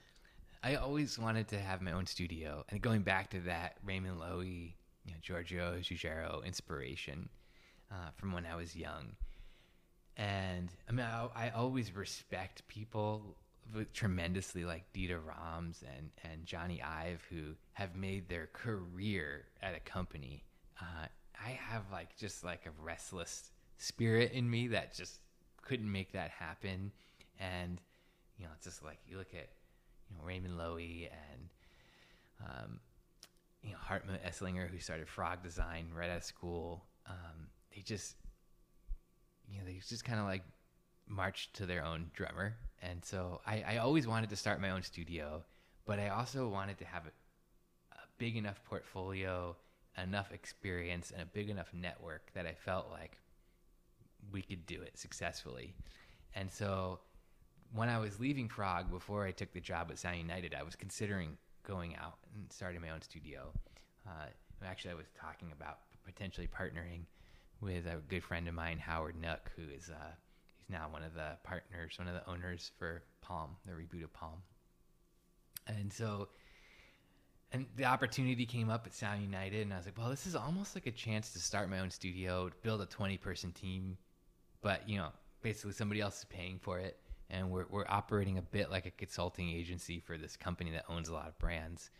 I 0.63 0.77
always 0.77 1.19
wanted 1.19 1.49
to 1.49 1.59
have 1.61 1.83
my 1.83 1.93
own 1.93 2.07
studio, 2.07 2.65
and 2.71 2.81
going 2.81 3.03
back 3.03 3.31
to 3.31 3.41
that 3.41 3.77
Raymond 3.85 4.19
Loewy, 4.19 4.73
you 5.05 5.13
know, 5.13 5.19
Giorgio 5.23 5.75
Giugiaro 5.81 6.45
inspiration 6.45 7.29
uh, 7.91 8.11
from 8.17 8.33
when 8.33 8.47
I 8.47 8.57
was 8.57 8.75
young. 8.75 9.17
And 10.17 10.71
I 10.89 10.93
mean, 10.93 11.07
I, 11.07 11.29
I 11.35 11.51
always 11.51 11.95
respect 11.95 12.67
people 12.69 13.37
tremendously 13.93 14.65
like 14.65 14.85
Dieter 14.93 15.21
Rams 15.25 15.83
and, 15.97 16.11
and 16.23 16.45
Jony 16.45 16.83
Ive 16.85 17.25
who 17.31 17.55
have 17.73 17.97
made 17.97 18.29
their 18.29 18.49
career 18.53 19.47
at 19.63 19.75
a 19.75 19.81
company. 19.81 20.45
Uh, 20.81 21.07
I 21.45 21.51
have 21.51 21.83
like 21.91 22.17
just 22.17 22.45
like 22.45 22.67
a 22.67 22.83
restless 22.83 23.51
spirit 23.79 24.33
in 24.33 24.49
me 24.49 24.69
that 24.69 24.95
just 24.95 25.21
couldn't 25.63 25.91
make 25.91 26.13
that 26.13 26.31
happen. 26.31 26.93
And, 27.41 27.81
you 28.39 28.45
know, 28.45 28.51
it's 28.55 28.65
just 28.65 28.85
like 28.85 28.99
you 29.09 29.17
look 29.19 29.35
at, 29.35 29.49
you 30.11 30.17
know, 30.17 30.25
Raymond 30.25 30.55
Loewy 30.59 31.09
and, 31.09 31.49
um, 32.45 32.81
you 33.65 33.73
know, 33.73 33.78
Hartmut 33.78 34.20
Esslinger, 34.28 34.69
who 34.69 34.78
started 34.78 35.09
Frog 35.09 35.43
Design 35.43 35.86
right 35.97 36.11
out 36.11 36.19
of 36.19 36.24
school. 36.24 36.85
Um, 37.07 37.49
they 37.74 37.81
just, 37.81 38.16
you 39.49 39.59
know, 39.59 39.65
they 39.65 39.81
just 39.89 40.05
kind 40.05 40.20
of 40.20 40.27
like 40.27 40.43
marched 41.09 41.55
to 41.55 41.66
their 41.66 41.85
own 41.85 42.11
drummer. 42.15 42.57
And 42.82 43.05
so 43.05 43.41
I, 43.47 43.65
I 43.66 43.77
always 43.78 44.07
wanted 44.07 44.31
to 44.31 44.36
start 44.36 44.61
my 44.61 44.70
own 44.70 44.82
studio, 44.82 45.43
but 45.86 45.99
I 45.99 46.09
also 46.09 46.47
wanted 46.49 46.78
to 46.78 46.85
have 46.85 47.07
a, 47.07 47.95
a 47.95 48.07
big 48.19 48.36
enough 48.36 48.62
portfolio, 48.65 49.57
enough 49.97 50.31
experience, 50.32 51.11
and 51.11 51.23
a 51.23 51.27
big 51.27 51.49
enough 51.49 51.73
network 51.73 52.32
that 52.35 52.47
I 52.47 52.53
felt 52.53 52.91
like 52.91 53.16
we 54.31 54.43
could 54.43 54.66
do 54.66 54.82
it 54.82 54.99
successfully. 54.99 55.74
And 56.35 56.51
so 56.53 57.01
when 57.73 57.89
I 57.89 57.99
was 57.99 58.20
leaving 58.20 58.49
Frog 58.49 58.91
before 58.91 59.24
I 59.24 59.31
took 59.31 59.53
the 59.53 59.61
job 59.61 59.89
at 59.91 59.99
Sound 59.99 60.19
United, 60.19 60.55
I 60.55 60.62
was 60.62 60.77
considering 60.77 61.39
going 61.66 61.97
out 61.97 62.19
and 62.35 62.51
starting 62.53 62.81
my 62.81 62.91
own 62.91 63.03
studio. 63.03 63.53
Uh, 64.07 64.27
actually, 64.65 64.93
I 64.93 64.95
was 64.95 65.07
talking 65.19 65.51
about 65.53 65.78
potentially 66.05 66.49
partnering 66.49 67.03
with 67.61 67.86
a 67.86 67.97
good 68.09 68.23
friend 68.23 68.47
of 68.49 68.55
mine, 68.55 68.78
Howard 68.78 69.16
Nuk, 69.20 69.51
who 69.57 69.62
is 69.74 69.91
uh, 69.91 70.12
he's 70.59 70.70
now 70.70 70.89
one 70.91 71.03
of 71.03 71.15
the 71.15 71.36
partners, 71.43 71.99
one 71.99 72.09
of 72.09 72.15
the 72.15 72.31
owners 72.31 72.70
for 72.78 73.03
Palm, 73.20 73.51
the 73.66 73.73
reboot 73.73 74.05
of 74.05 74.12
Palm. 74.12 74.43
And 75.66 75.93
so, 75.93 76.28
and 77.53 77.66
the 77.77 77.85
opportunity 77.85 78.45
came 78.45 78.69
up 78.69 78.86
at 78.86 78.95
Sound 78.95 79.23
United, 79.23 79.62
and 79.62 79.73
I 79.73 79.77
was 79.77 79.86
like, 79.86 79.97
well, 79.97 80.11
this 80.11 80.27
is 80.27 80.35
almost 80.35 80.74
like 80.74 80.86
a 80.86 80.91
chance 80.91 81.31
to 81.32 81.39
start 81.39 81.70
my 81.70 81.81
own 81.81 81.91
studio, 81.91 82.51
build 82.62 82.82
a 82.82 82.86
20 82.86 83.16
person 83.19 83.53
team, 83.53 83.97
but 84.61 84.86
you 84.89 84.99
know, 84.99 85.09
basically 85.43 85.73
somebody 85.73 86.01
else 86.01 86.19
is 86.19 86.24
paying 86.24 86.59
for 86.59 86.78
it. 86.78 86.99
And 87.31 87.51
we're, 87.51 87.67
we're 87.71 87.87
operating 87.89 88.39
a 88.39 88.43
bit 88.43 88.71
like 88.71 88.87
a 88.87 88.91
consulting 88.91 89.49
agency 89.51 89.99
for 89.99 90.17
this 90.19 90.37
company 90.37 90.71
that 90.73 90.85
owns 90.89 91.09
a 91.09 91.15
lot 91.15 91.29
of 91.29 91.39
brands. 91.39 91.91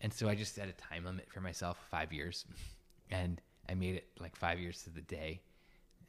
And 0.00 0.12
so 0.12 0.28
I 0.28 0.34
just 0.34 0.54
set 0.54 0.68
a 0.68 0.72
time 0.72 1.04
limit 1.04 1.28
for 1.30 1.40
myself, 1.40 1.78
five 1.90 2.12
years. 2.12 2.44
And 3.10 3.40
I 3.66 3.72
made 3.72 3.94
it 3.94 4.06
like 4.20 4.36
five 4.36 4.60
years 4.60 4.82
to 4.82 4.90
the 4.90 5.00
day. 5.00 5.40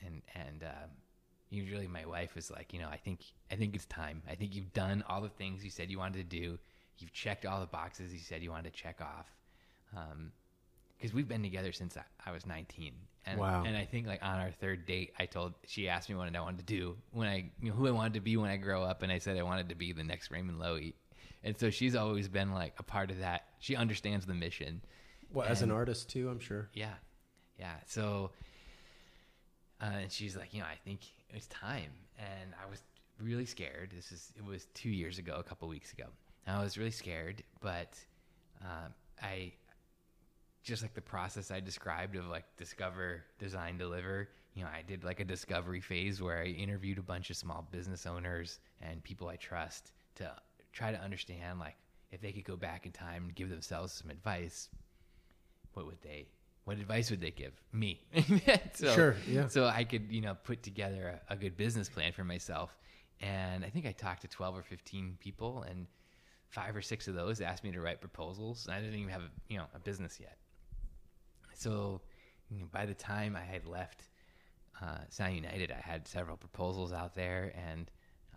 And, 0.06 0.22
and, 0.36 0.64
um, 0.64 0.90
usually 1.50 1.88
my 1.88 2.06
wife 2.06 2.36
is 2.38 2.52
like, 2.52 2.74
you 2.74 2.80
know, 2.80 2.90
I 2.90 2.98
think, 2.98 3.22
I 3.50 3.56
think 3.56 3.74
it's 3.74 3.86
time. 3.86 4.22
I 4.30 4.36
think 4.36 4.54
you've 4.54 4.74
done 4.74 5.04
all 5.08 5.22
the 5.22 5.30
things 5.30 5.64
you 5.64 5.70
said 5.70 5.90
you 5.90 5.98
wanted 5.98 6.30
to 6.30 6.38
do. 6.40 6.60
You've 6.98 7.14
checked 7.14 7.46
all 7.46 7.62
the 7.62 7.68
boxes 7.68 8.14
you 8.14 8.20
said 8.20 8.44
you 8.44 8.52
wanted 8.52 8.74
to 8.74 8.78
check 8.78 9.00
off. 9.00 9.28
Um, 9.96 10.34
because 11.00 11.14
we've 11.14 11.28
been 11.28 11.42
together 11.44 11.72
since 11.72 11.96
I, 11.98 12.04
I 12.26 12.32
was 12.32 12.46
19. 12.46 12.94
And, 13.26 13.40
Wow. 13.40 13.64
and 13.66 13.76
I 13.78 13.86
think 13.86 14.08
like 14.08 14.24
on 14.24 14.40
our 14.40 14.52
third 14.52 14.86
date, 14.86 15.14
I 15.20 15.26
told, 15.26 15.54
she 15.66 15.88
asked 15.88 16.10
me 16.10 16.16
what 16.16 16.34
I 16.36 16.40
wanted 16.42 16.60
to 16.60 16.66
do 16.66 16.98
when 17.12 17.28
I, 17.28 17.50
you 17.62 17.70
know, 17.70 17.76
who 17.76 17.88
I 17.88 17.92
wanted 17.92 18.14
to 18.16 18.20
be 18.22 18.38
when 18.38 18.50
I 18.50 18.58
grow 18.58 18.84
up. 18.84 19.04
And 19.04 19.12
I 19.12 19.20
said 19.20 19.38
I 19.38 19.44
wanted 19.44 19.70
to 19.70 19.76
be 19.76 19.94
the 19.94 20.04
next 20.04 20.32
Raymond 20.32 20.60
Loewy. 20.60 20.94
And 21.44 21.58
so 21.58 21.70
she's 21.70 21.96
always 21.96 22.28
been 22.28 22.54
like 22.54 22.74
a 22.80 22.84
part 22.84 23.12
of 23.12 23.20
that. 23.20 23.44
She 23.60 23.76
understands 23.76 24.26
the 24.26 24.34
mission. 24.34 24.82
Well, 25.32 25.48
as 25.48 25.62
an 25.62 25.72
artist 25.72 26.10
too, 26.10 26.30
I'm 26.30 26.40
sure. 26.40 26.70
Yeah. 26.74 26.94
Yeah. 27.58 27.76
So, 27.86 28.32
uh, 29.82 29.86
and 30.02 30.12
she's 30.12 30.36
like, 30.36 30.54
you 30.54 30.60
know, 30.60 30.66
I 30.66 30.76
think 30.84 31.02
it's 31.30 31.48
time. 31.48 31.92
And 32.18 32.54
I 32.62 32.70
was 32.70 32.82
really 33.22 33.46
scared. 33.46 33.92
This 33.96 34.12
is, 34.12 34.34
it 34.38 34.44
was 34.44 34.68
two 34.74 34.90
years 34.90 35.18
ago, 35.20 35.36
a 35.40 35.44
couple 35.44 35.68
weeks 35.68 35.94
ago. 35.94 36.06
And 36.46 36.58
I 36.58 36.64
was 36.64 36.78
really 36.78 36.92
scared, 36.92 37.44
but 37.62 37.98
um, 38.62 38.94
I, 39.22 39.54
just 40.64 40.82
like 40.82 40.94
the 40.94 41.02
process 41.02 41.52
I 41.52 41.60
described 41.60 42.16
of 42.16 42.28
like 42.28 42.46
discover, 42.58 43.24
design, 43.40 43.78
deliver, 43.78 44.30
you 44.54 44.64
know, 44.64 44.70
I 44.70 44.82
did 44.82 45.04
like 45.04 45.20
a 45.20 45.26
discovery 45.26 45.82
phase 45.82 46.22
where 46.22 46.40
I 46.42 46.46
interviewed 46.46 46.98
a 46.98 47.04
bunch 47.04 47.30
of 47.30 47.38
small 47.38 47.68
business 47.72 48.06
owners 48.06 48.60
and 48.82 49.04
people 49.04 49.28
I 49.30 49.36
trust 49.38 49.92
to 50.16 50.32
try 50.74 50.92
to 50.92 51.00
understand 51.02 51.60
like 51.60 51.76
if 52.12 52.22
they 52.22 52.32
could 52.32 52.44
go 52.44 52.56
back 52.58 52.86
in 52.86 52.92
time 52.92 53.26
and 53.26 53.36
give 53.36 53.50
themselves 53.50 53.94
some 53.94 54.10
advice, 54.10 54.70
what 55.74 55.86
would 55.86 56.02
they 56.02 56.28
what 56.66 56.78
advice 56.78 57.10
would 57.10 57.22
they 57.22 57.32
give? 57.32 57.54
Me. 57.72 58.02
So, 58.74 58.94
Sure, 58.94 59.16
yeah. 59.28 59.48
so 59.48 59.66
i 59.66 59.84
could 59.84 60.12
you 60.12 60.22
know 60.22 60.36
put 60.44 60.62
together 60.64 61.20
a, 61.30 61.34
a 61.34 61.36
good 61.36 61.58
business 61.58 61.90
plan 61.90 62.12
for 62.12 62.24
myself. 62.24 62.78
And 63.22 63.66
i 63.66 63.70
think 63.70 63.86
i 63.86 63.92
talked 63.92 64.22
to 64.22 64.28
12 64.28 64.58
or 64.58 64.64
15 64.64 65.18
people 65.20 65.64
and 65.70 65.88
five 66.50 66.76
or 66.76 66.82
six 66.82 67.08
of 67.08 67.16
those 67.16 67.42
asked 67.42 67.64
me 67.64 67.72
to 67.72 67.82
write 67.82 68.02
proposals 68.02 68.66
and 68.66 68.76
i 68.76 68.80
didn't 68.82 68.96
even 69.00 69.10
have 69.10 69.22
a, 69.22 69.30
you 69.48 69.58
know 69.58 69.66
a 69.76 69.80
business 69.80 70.20
yet 70.20 70.38
so 71.60 72.02
you 72.50 72.60
know, 72.60 72.66
by 72.72 72.86
the 72.86 72.94
time 72.94 73.36
i 73.36 73.42
had 73.42 73.66
left 73.66 74.04
uh, 74.82 74.98
sound 75.10 75.36
united 75.36 75.72
i 75.72 75.82
had 75.82 76.08
several 76.08 76.38
proposals 76.38 76.94
out 76.94 77.14
there 77.16 77.54
and 77.70 77.92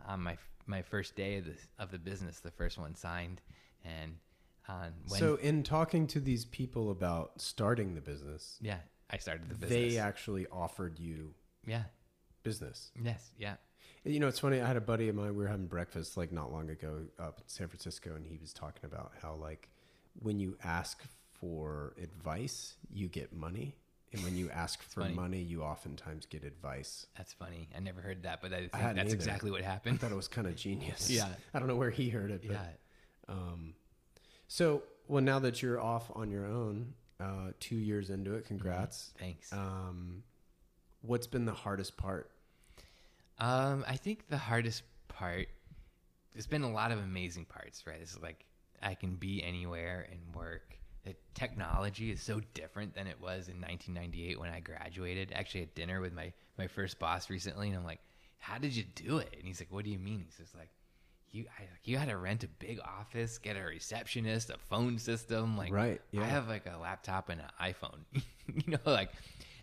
on 0.06 0.20
my 0.20 0.36
my 0.66 0.82
first 0.82 1.14
day 1.16 1.36
of 1.36 1.44
the, 1.44 1.54
of 1.78 1.90
the 1.90 1.98
business 1.98 2.40
the 2.40 2.50
first 2.50 2.78
one 2.78 2.94
signed 2.94 3.40
and 3.84 4.16
on 4.68 4.92
when 5.08 5.18
so, 5.20 5.36
in 5.36 5.62
talking 5.62 6.06
to 6.06 6.20
these 6.20 6.44
people 6.44 6.90
about 6.90 7.40
starting 7.40 7.94
the 7.94 8.00
business, 8.00 8.58
yeah 8.60 8.78
i 9.10 9.16
started 9.18 9.48
the 9.48 9.54
business 9.54 9.92
they 9.92 9.98
actually 9.98 10.46
offered 10.52 10.98
you 10.98 11.34
yeah 11.66 11.84
business. 12.42 12.90
yes 13.04 13.30
yeah 13.38 13.54
You 14.04 14.18
know, 14.18 14.26
it's 14.26 14.40
funny. 14.40 14.60
I 14.60 14.66
had 14.66 14.76
a 14.76 14.80
buddy 14.80 15.08
of 15.08 15.14
mine. 15.14 15.28
We 15.36 15.42
were 15.44 15.46
having 15.46 15.68
breakfast 15.68 16.16
like 16.16 16.32
not 16.32 16.50
long 16.52 16.70
ago 16.70 17.04
up 17.20 17.38
in 17.38 17.44
San 17.46 17.68
Francisco, 17.68 18.16
and 18.16 18.26
he 18.26 18.36
was 18.36 18.52
talking 18.52 18.84
about 18.84 19.12
how 19.22 19.34
like 19.34 19.70
when 20.14 20.40
you 20.40 20.56
ask 20.64 21.04
for 21.42 21.92
advice, 22.00 22.76
you 22.88 23.08
get 23.08 23.32
money, 23.32 23.74
and 24.12 24.22
when 24.22 24.36
you 24.36 24.48
ask 24.50 24.80
for 24.82 25.00
funny. 25.00 25.14
money, 25.14 25.40
you 25.42 25.62
oftentimes 25.62 26.24
get 26.26 26.44
advice. 26.44 27.06
That's 27.18 27.32
funny. 27.32 27.68
I 27.76 27.80
never 27.80 28.00
heard 28.00 28.22
that, 28.22 28.40
but 28.40 28.52
I 28.52 28.58
think 28.60 28.74
hadn't 28.74 28.96
that's 28.96 29.08
either. 29.08 29.14
exactly 29.16 29.50
what 29.50 29.60
happened. 29.62 29.96
I 29.96 29.98
thought 29.98 30.12
it 30.12 30.16
was 30.16 30.28
kind 30.28 30.46
of 30.46 30.54
genius. 30.66 31.10
Yeah. 31.10 31.26
I 31.52 31.58
don't 31.58 31.66
know 31.66 31.74
where 31.76 31.90
he 31.90 32.08
heard 32.10 32.30
it, 32.30 32.42
but 32.46 32.52
yeah. 32.54 32.66
um, 33.28 33.74
so 34.46 34.84
well 35.08 35.22
now 35.22 35.40
that 35.40 35.60
you're 35.62 35.80
off 35.80 36.10
on 36.14 36.30
your 36.30 36.46
own, 36.46 36.94
Uh, 37.18 37.50
two 37.60 37.76
years 37.76 38.08
into 38.10 38.34
it. 38.34 38.44
Congrats. 38.46 39.12
Thanks. 39.18 39.52
Um, 39.52 40.22
what's 41.02 41.26
been 41.26 41.44
the 41.44 41.52
hardest 41.64 41.96
part? 41.96 42.30
Um, 43.38 43.84
I 43.88 43.96
think 43.96 44.28
the 44.28 44.38
hardest 44.38 44.82
part. 45.08 45.48
There's 46.34 46.46
been 46.46 46.62
a 46.62 46.70
lot 46.70 46.92
of 46.92 46.98
amazing 46.98 47.46
parts, 47.46 47.84
right? 47.86 47.98
It's 48.00 48.18
like 48.22 48.44
I 48.82 48.94
can 48.94 49.16
be 49.16 49.42
anywhere 49.42 50.06
and 50.10 50.34
work. 50.34 50.78
The 51.04 51.16
technology 51.34 52.10
is 52.10 52.22
so 52.22 52.40
different 52.54 52.94
than 52.94 53.06
it 53.06 53.20
was 53.20 53.48
in 53.48 53.60
1998 53.60 54.38
when 54.38 54.50
I 54.50 54.60
graduated. 54.60 55.32
Actually, 55.34 55.62
at 55.62 55.74
dinner 55.74 56.00
with 56.00 56.12
my 56.12 56.32
my 56.58 56.66
first 56.68 56.98
boss 56.98 57.28
recently, 57.28 57.68
and 57.68 57.76
I'm 57.76 57.84
like, 57.84 58.00
"How 58.38 58.58
did 58.58 58.74
you 58.76 58.84
do 58.94 59.18
it?" 59.18 59.34
And 59.36 59.46
he's 59.46 59.60
like, 59.60 59.72
"What 59.72 59.84
do 59.84 59.90
you 59.90 59.98
mean?" 59.98 60.22
He's 60.24 60.36
just 60.36 60.54
like, 60.54 60.70
"You 61.32 61.46
I, 61.58 61.64
you 61.84 61.96
had 61.96 62.08
to 62.08 62.16
rent 62.16 62.44
a 62.44 62.48
big 62.48 62.78
office, 62.80 63.38
get 63.38 63.56
a 63.56 63.62
receptionist, 63.62 64.50
a 64.50 64.58
phone 64.58 64.98
system. 64.98 65.56
Like, 65.56 65.72
Right, 65.72 66.00
yeah. 66.12 66.22
I 66.22 66.26
have 66.26 66.48
like 66.48 66.66
a 66.66 66.78
laptop 66.78 67.30
and 67.30 67.40
an 67.40 67.48
iPhone, 67.60 67.98
you 68.12 68.72
know, 68.72 68.78
like, 68.84 69.10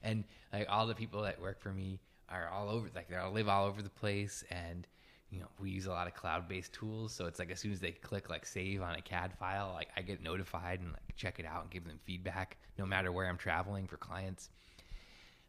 and 0.03 0.26
like 0.52 0.68
all 0.70 0.88
the 0.88 0.95
people 0.95 1.22
that 1.22 1.41
work 1.41 1.61
for 1.61 1.72
me 1.72 1.99
are 2.28 2.49
all 2.49 2.70
over, 2.70 2.90
like 2.94 3.10
they 3.10 3.16
all 3.16 3.32
live 3.32 3.48
all 3.48 3.66
over 3.66 3.82
the 3.82 3.90
place, 3.90 4.44
and 4.52 4.86
you 5.30 5.39
know, 5.39 5.47
we 5.60 5.69
use 5.69 5.85
a 5.85 5.91
lot 5.91 6.07
of 6.07 6.15
cloud-based 6.15 6.73
tools. 6.73 7.14
So 7.14 7.26
it's 7.26 7.39
like 7.39 7.51
as 7.51 7.60
soon 7.60 7.72
as 7.72 7.80
they 7.80 7.91
click 7.91 8.30
like 8.30 8.45
save 8.45 8.81
on 8.81 8.95
a 8.95 9.01
CAD 9.01 9.34
file, 9.38 9.72
like 9.73 9.89
I 9.95 10.01
get 10.01 10.23
notified 10.23 10.80
and 10.80 10.91
like 10.91 11.15
check 11.15 11.39
it 11.39 11.45
out 11.45 11.64
and 11.64 11.72
give 11.72 11.85
them 11.85 11.99
feedback, 12.03 12.57
no 12.77 12.85
matter 12.85 13.11
where 13.11 13.27
I'm 13.27 13.38
traveling 13.38 13.88
for 13.88 13.97
clients. 13.97 14.49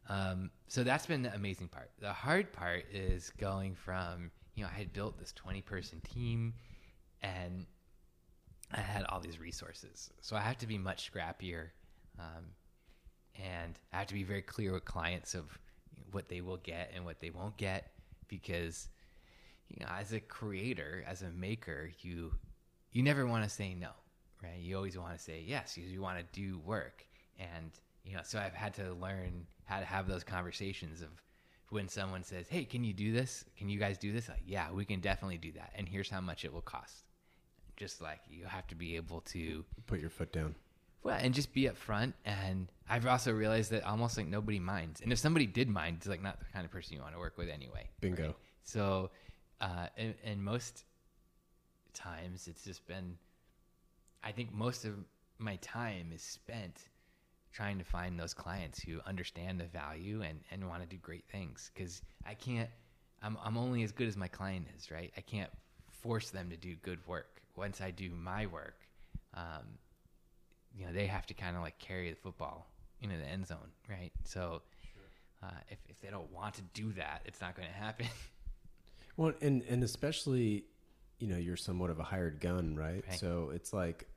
Um, 0.07 0.51
so 0.67 0.83
that's 0.83 1.05
been 1.05 1.23
the 1.23 1.33
amazing 1.33 1.67
part. 1.67 1.91
The 1.99 2.13
hard 2.13 2.51
part 2.51 2.85
is 2.91 3.31
going 3.37 3.75
from, 3.75 4.31
you 4.55 4.63
know, 4.63 4.69
I 4.73 4.77
had 4.77 4.93
built 4.93 5.17
this 5.19 5.31
20 5.33 5.61
person 5.61 6.01
team 6.01 6.53
and 7.21 7.65
I 8.71 8.81
had 8.81 9.05
all 9.05 9.19
these 9.19 9.39
resources. 9.39 10.11
So 10.21 10.35
I 10.35 10.41
have 10.41 10.57
to 10.59 10.67
be 10.67 10.77
much 10.77 11.11
scrappier. 11.11 11.69
Um, 12.19 12.45
and 13.35 13.79
I 13.93 13.99
have 13.99 14.07
to 14.07 14.13
be 14.13 14.23
very 14.23 14.41
clear 14.41 14.73
with 14.73 14.85
clients 14.85 15.33
of 15.33 15.57
what 16.11 16.27
they 16.27 16.41
will 16.41 16.57
get 16.57 16.91
and 16.93 17.05
what 17.05 17.19
they 17.19 17.29
won't 17.29 17.57
get 17.57 17.91
because, 18.27 18.89
you 19.77 19.85
know, 19.85 19.91
as 19.99 20.11
a 20.13 20.19
creator, 20.19 21.03
as 21.07 21.21
a 21.21 21.29
maker, 21.31 21.91
you, 22.01 22.33
you 22.91 23.03
never 23.03 23.25
want 23.25 23.43
to 23.43 23.49
say 23.49 23.73
no, 23.73 23.89
right? 24.43 24.59
You 24.59 24.75
always 24.75 24.97
want 24.97 25.17
to 25.17 25.23
say 25.23 25.43
yes 25.45 25.75
because 25.75 25.91
you 25.91 26.01
want 26.01 26.17
to 26.19 26.25
do 26.39 26.59
work. 26.59 27.05
And, 27.39 27.71
you 28.03 28.15
know, 28.15 28.21
so 28.23 28.39
I've 28.39 28.53
had 28.53 28.73
to 28.75 28.93
learn 28.93 29.45
how 29.65 29.79
to 29.79 29.85
have 29.85 30.07
those 30.07 30.23
conversations 30.23 31.01
of 31.01 31.09
when 31.69 31.87
someone 31.87 32.23
says, 32.23 32.47
Hey, 32.49 32.65
can 32.65 32.83
you 32.83 32.93
do 32.93 33.13
this? 33.13 33.45
Can 33.57 33.69
you 33.69 33.79
guys 33.79 33.97
do 33.97 34.11
this? 34.11 34.27
Like, 34.27 34.43
yeah, 34.45 34.71
we 34.71 34.83
can 34.85 34.99
definitely 34.99 35.37
do 35.37 35.53
that. 35.53 35.71
And 35.75 35.87
here's 35.87 36.09
how 36.09 36.19
much 36.21 36.43
it 36.43 36.51
will 36.53 36.61
cost. 36.61 37.05
Just 37.77 38.01
like 38.01 38.19
you 38.29 38.45
have 38.45 38.67
to 38.67 38.75
be 38.75 38.95
able 38.97 39.21
to, 39.21 39.63
Put 39.87 40.01
your 40.01 40.09
foot 40.09 40.31
down. 40.33 40.53
well, 41.03 41.17
and 41.19 41.33
just 41.33 41.53
be 41.53 41.63
upfront. 41.69 42.13
And 42.25 42.67
I've 42.89 43.07
also 43.07 43.31
realized 43.31 43.71
that 43.71 43.83
almost 43.85 44.17
like 44.17 44.27
nobody 44.27 44.59
minds. 44.59 44.99
And 45.01 45.11
if 45.13 45.17
somebody 45.19 45.45
did 45.47 45.69
mind, 45.69 45.97
it's 45.99 46.07
like 46.07 46.21
not 46.21 46.39
the 46.39 46.45
kind 46.53 46.65
of 46.65 46.71
person 46.71 46.95
you 46.95 47.01
want 47.01 47.13
to 47.13 47.19
work 47.19 47.37
with 47.37 47.49
anyway. 47.49 47.89
Bingo. 48.01 48.23
right? 48.25 48.35
So, 48.63 49.09
uh, 49.61 49.87
and, 49.95 50.15
and 50.23 50.43
most 50.43 50.83
times 51.93 52.47
it's 52.47 52.63
just 52.63 52.85
been, 52.87 53.17
I 54.23 54.31
think 54.31 54.53
most 54.53 54.85
of 54.85 54.93
my 55.37 55.55
time 55.57 56.11
is 56.13 56.21
spent 56.21 56.89
trying 57.53 57.77
to 57.77 57.83
find 57.83 58.19
those 58.19 58.33
clients 58.33 58.81
who 58.81 58.99
understand 59.05 59.59
the 59.59 59.65
value 59.65 60.21
and, 60.21 60.39
and 60.51 60.67
want 60.67 60.81
to 60.81 60.87
do 60.87 60.97
great 60.97 61.25
things. 61.31 61.69
Cause 61.77 62.01
I 62.25 62.33
can't, 62.33 62.69
I'm, 63.21 63.37
I'm 63.43 63.57
only 63.57 63.83
as 63.83 63.91
good 63.91 64.07
as 64.07 64.17
my 64.17 64.27
client 64.27 64.67
is, 64.77 64.89
right? 64.89 65.11
I 65.15 65.21
can't 65.21 65.51
force 66.01 66.31
them 66.31 66.49
to 66.49 66.57
do 66.57 66.75
good 66.77 67.05
work. 67.07 67.41
Once 67.55 67.81
I 67.81 67.91
do 67.91 68.09
my 68.09 68.47
work, 68.47 68.79
um, 69.35 69.77
you 70.75 70.85
know, 70.85 70.93
they 70.93 71.05
have 71.05 71.27
to 71.27 71.33
kind 71.33 71.55
of 71.55 71.61
like 71.61 71.77
carry 71.77 72.09
the 72.09 72.15
football 72.15 72.67
into 73.01 73.17
the 73.17 73.25
end 73.25 73.45
zone, 73.45 73.69
right? 73.89 74.11
So, 74.23 74.61
uh, 75.43 75.47
if, 75.69 75.79
if 75.89 75.99
they 76.01 76.09
don't 76.09 76.31
want 76.31 76.53
to 76.55 76.61
do 76.73 76.93
that, 76.93 77.21
it's 77.25 77.41
not 77.41 77.55
going 77.55 77.67
to 77.67 77.73
happen. 77.73 78.07
Well, 79.17 79.33
and 79.41 79.61
and 79.63 79.83
especially, 79.83 80.65
you 81.19 81.27
know, 81.27 81.37
you're 81.37 81.57
somewhat 81.57 81.89
of 81.89 81.99
a 81.99 82.03
hired 82.03 82.39
gun, 82.39 82.75
right? 82.75 83.03
Right. 83.07 83.19
So 83.19 83.51
it's 83.53 83.73
like 83.73 84.07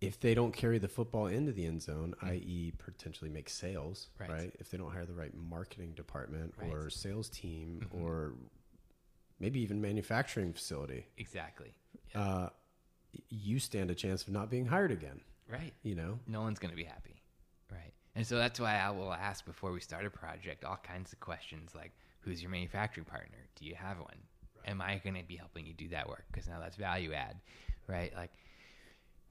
if 0.00 0.18
they 0.18 0.34
don't 0.34 0.52
carry 0.52 0.78
the 0.78 0.88
football 0.88 1.26
into 1.28 1.52
the 1.52 1.64
end 1.64 1.80
zone, 1.80 2.12
i.e., 2.22 2.72
potentially 2.78 3.30
make 3.30 3.48
sales, 3.48 4.08
Right. 4.18 4.30
right. 4.30 4.56
If 4.58 4.68
they 4.70 4.76
don't 4.78 4.90
hire 4.90 5.06
the 5.06 5.14
right 5.14 5.32
marketing 5.34 5.92
department 5.92 6.54
Right. 6.58 6.72
or 6.72 6.90
sales 6.90 7.28
team 7.28 7.86
Mhm. 7.92 8.02
or 8.02 8.34
maybe 9.38 9.60
even 9.60 9.80
manufacturing 9.80 10.52
facility, 10.52 11.06
exactly. 11.16 11.74
Yeah. 12.14 12.20
uh, 12.20 12.50
you 13.28 13.60
stand 13.60 13.90
a 13.90 13.94
chance 13.94 14.22
of 14.22 14.30
not 14.30 14.50
being 14.50 14.66
hired 14.66 14.90
again. 14.90 15.20
right. 15.48 15.74
You 15.82 15.94
know, 15.94 16.18
no 16.26 16.40
one's 16.40 16.58
going 16.58 16.70
to 16.70 16.76
be 16.76 16.84
happy. 16.84 17.22
Right. 17.70 17.92
And 18.14 18.26
so 18.26 18.36
that's 18.38 18.58
why 18.58 18.76
I 18.78 18.90
will 18.90 19.12
ask 19.12 19.44
before 19.44 19.70
we 19.70 19.80
start 19.80 20.04
a 20.06 20.10
project 20.10 20.64
all 20.64 20.78
kinds 20.78 21.12
of 21.12 21.20
questions 21.20 21.74
like 21.74 21.92
who's 22.22 22.42
your 22.42 22.50
manufacturing 22.50 23.04
partner? 23.04 23.38
Do 23.56 23.66
you 23.66 23.74
have 23.74 23.98
one? 23.98 24.16
Am 24.66 24.80
I 24.80 25.00
going 25.02 25.16
to 25.16 25.24
be 25.24 25.36
helping 25.36 25.66
you 25.66 25.74
do 25.74 25.88
that 25.88 26.08
work? 26.08 26.24
Because 26.30 26.48
now 26.48 26.60
that's 26.60 26.76
value 26.76 27.12
add, 27.12 27.36
right? 27.88 28.12
Like, 28.14 28.30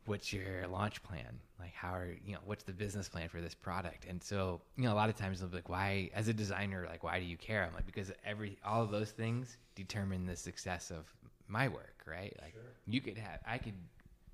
what's 0.05 0.33
your 0.33 0.67
launch 0.67 1.01
plan? 1.03 1.39
Like, 1.59 1.73
how 1.73 1.93
are, 1.93 2.09
you 2.25 2.33
know, 2.33 2.39
what's 2.45 2.63
the 2.63 2.73
business 2.73 3.07
plan 3.07 3.29
for 3.29 3.39
this 3.39 3.53
product? 3.55 4.05
And 4.09 4.21
so, 4.21 4.61
you 4.75 4.83
know, 4.83 4.93
a 4.93 4.95
lot 4.95 5.09
of 5.09 5.15
times 5.15 5.39
they'll 5.39 5.49
be 5.49 5.57
like, 5.57 5.69
why, 5.69 6.09
as 6.13 6.27
a 6.27 6.33
designer, 6.33 6.85
like, 6.89 7.03
why 7.03 7.19
do 7.19 7.25
you 7.25 7.37
care? 7.37 7.63
I'm 7.63 7.73
like, 7.73 7.85
because 7.85 8.11
every, 8.25 8.57
all 8.65 8.83
of 8.83 8.91
those 8.91 9.11
things 9.11 9.57
determine 9.75 10.25
the 10.25 10.35
success 10.35 10.91
of 10.91 11.05
my 11.47 11.67
work, 11.67 12.03
right? 12.05 12.35
Like, 12.41 12.55
you 12.87 12.99
could 12.99 13.17
have, 13.17 13.39
I 13.47 13.57
could 13.57 13.75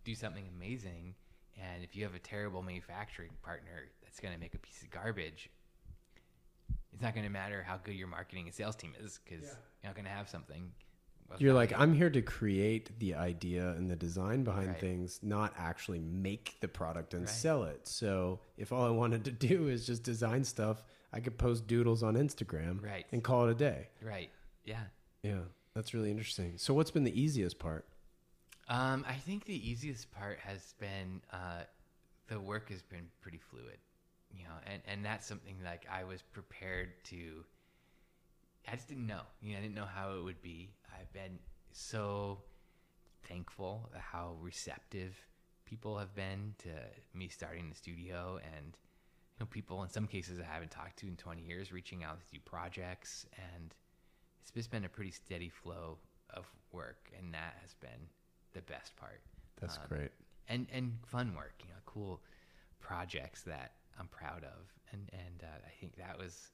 do 0.03 0.15
something 0.15 0.45
amazing. 0.57 1.13
And 1.57 1.83
if 1.83 1.95
you 1.95 2.03
have 2.03 2.15
a 2.15 2.19
terrible 2.19 2.61
manufacturing 2.61 3.31
partner 3.43 3.89
that's 4.03 4.19
going 4.19 4.33
to 4.33 4.39
make 4.39 4.55
a 4.55 4.59
piece 4.59 4.81
of 4.81 4.89
garbage, 4.89 5.49
it's 6.97 7.03
not 7.03 7.13
going 7.13 7.25
to 7.27 7.31
matter 7.31 7.61
how 7.61 7.77
good 7.77 7.93
your 7.93 8.07
marketing 8.07 8.45
and 8.47 8.55
sales 8.55 8.75
team 8.75 8.93
is 8.99 9.19
because 9.23 9.43
you're 9.45 9.55
not 9.85 9.93
going 9.93 10.05
to 10.05 10.11
have 10.11 10.27
something. 10.27 10.71
you're 11.37 11.53
like. 11.53 11.71
I'm 11.77 11.93
here 11.93 12.09
to 12.09 12.21
create 12.23 12.97
the 12.99 13.13
idea 13.13 13.69
and 13.71 13.87
the 13.91 13.95
design 13.95 14.43
behind 14.43 14.69
Right. 14.69 14.79
things, 14.79 15.19
not 15.21 15.53
actually 15.59 15.99
make 15.99 16.57
the 16.59 16.67
product 16.67 17.13
and 17.13 17.25
Right. 17.25 17.29
sell 17.29 17.65
it. 17.65 17.87
So 17.87 18.39
if 18.57 18.71
all 18.71 18.83
I 18.83 18.89
wanted 18.89 19.25
to 19.25 19.31
do 19.49 19.67
is 19.67 19.85
just 19.85 20.01
design 20.01 20.43
stuff, 20.43 20.83
I 21.13 21.19
could 21.19 21.37
post 21.37 21.67
doodles 21.67 22.01
on 22.01 22.15
Instagram 22.15 22.81
Right. 22.81 23.05
and 23.11 23.23
call 23.23 23.47
it 23.47 23.51
a 23.51 23.55
day. 23.55 23.89
right. 24.01 24.31
Yeah. 24.65 24.85
Yeah, 25.21 25.41
that's 25.75 25.93
really 25.93 26.09
interesting. 26.09 26.57
So 26.57 26.73
what's 26.73 26.89
been 26.91 27.03
the 27.03 27.21
easiest 27.21 27.59
part? 27.59 27.85
Um, 28.69 29.05
I 29.07 29.13
think 29.13 29.45
the 29.45 29.69
easiest 29.69 30.09
part 30.11 30.39
has 30.39 30.73
been 30.79 31.21
uh, 31.31 31.63
the 32.27 32.39
work 32.39 32.69
has 32.71 32.81
been 32.81 33.07
pretty 33.21 33.37
fluid, 33.37 33.77
you 34.37 34.43
know, 34.43 34.55
and, 34.71 34.81
and 34.87 35.05
that's 35.05 35.25
something 35.25 35.55
like 35.63 35.85
I 35.91 36.03
was 36.03 36.21
prepared 36.21 36.89
to. 37.05 37.43
I 38.67 38.75
just 38.75 38.87
didn't 38.89 39.07
know, 39.07 39.21
you 39.41 39.53
know, 39.53 39.59
I 39.59 39.61
didn't 39.61 39.75
know 39.75 39.85
how 39.85 40.13
it 40.17 40.23
would 40.23 40.41
be. 40.41 40.69
I've 40.99 41.11
been 41.13 41.39
so 41.71 42.39
thankful 43.27 43.89
how 43.97 44.35
receptive 44.41 45.15
people 45.65 45.97
have 45.97 46.13
been 46.15 46.53
to 46.59 46.69
me 47.13 47.27
starting 47.29 47.69
the 47.69 47.75
studio, 47.75 48.39
and 48.55 48.65
you 48.75 49.39
know, 49.41 49.45
people 49.45 49.83
in 49.83 49.89
some 49.89 50.07
cases 50.07 50.39
I 50.39 50.43
haven't 50.51 50.71
talked 50.71 50.97
to 50.99 51.07
in 51.07 51.15
20 51.15 51.41
years 51.41 51.71
reaching 51.71 52.03
out 52.03 52.19
to 52.19 52.25
do 52.33 52.39
projects, 52.43 53.25
and 53.53 53.73
it's 54.41 54.51
just 54.51 54.71
been 54.71 54.85
a 54.85 54.89
pretty 54.89 55.11
steady 55.11 55.49
flow 55.49 55.97
of 56.31 56.45
work, 56.71 57.09
and 57.17 57.33
that 57.33 57.55
has 57.61 57.73
been 57.75 58.09
the 58.53 58.61
best 58.61 58.95
part. 58.97 59.21
That's 59.61 59.77
Um, 59.77 59.83
great. 59.87 60.11
and 60.49 60.67
and 60.71 60.97
fun 61.05 61.33
work, 61.35 61.53
you 61.63 61.69
know, 61.69 61.79
cool 61.85 62.21
projects 62.79 63.43
that 63.43 63.73
I'm 63.99 64.07
proud 64.07 64.43
of, 64.43 64.71
and 64.91 65.09
and 65.11 65.43
uh, 65.43 65.65
I 65.65 65.71
think 65.79 65.95
that 65.97 66.17
was, 66.17 66.49